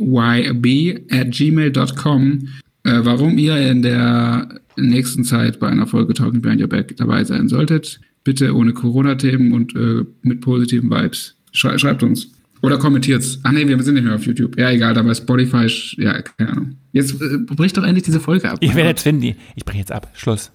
at 1.12 1.32
gmail.com, 1.32 2.48
äh, 2.84 3.00
warum 3.04 3.38
ihr 3.38 3.58
in 3.58 3.82
der 3.82 4.60
nächsten 4.76 5.24
Zeit 5.24 5.60
bei 5.60 5.68
einer 5.68 5.88
Folge 5.88 6.14
Talking 6.14 6.42
Behind 6.42 6.62
Your 6.62 6.68
Back 6.68 6.98
dabei 6.98 7.24
sein 7.24 7.48
solltet. 7.48 8.00
Bitte 8.24 8.56
ohne 8.56 8.74
Corona-Themen 8.74 9.54
und 9.54 9.76
äh, 9.76 10.06
mit 10.22 10.42
positiven 10.42 10.90
Vibes. 10.90 11.36
Schrei 11.52 11.78
schreibt 11.78 12.04
uns. 12.04 12.32
Oder 12.62 12.78
kommentiert's. 12.78 13.40
Ach 13.44 13.52
nee, 13.52 13.68
wir 13.68 13.82
sind 13.84 13.96
nicht 13.96 14.06
mehr 14.06 14.16
auf 14.16 14.26
YouTube. 14.26 14.58
Ja, 14.58 14.72
egal, 14.72 14.98
aber 14.98 15.14
Spotify, 15.14 15.68
ja, 15.98 16.22
keine 16.22 16.50
Ahnung. 16.52 16.76
Jetzt 16.94 17.22
äh, 17.22 17.38
bricht 17.38 17.76
doch 17.76 17.84
endlich 17.84 18.06
diese 18.06 18.22
Folge 18.22 18.50
ab. 18.50 18.58
Ich 18.62 18.74
werde 18.74 18.90
jetzt 18.90 19.04
finden. 19.04 19.36
Ich 19.56 19.66
bringe 19.66 19.80
jetzt 19.80 19.92
ab. 19.92 20.10
Schluss. 20.14 20.52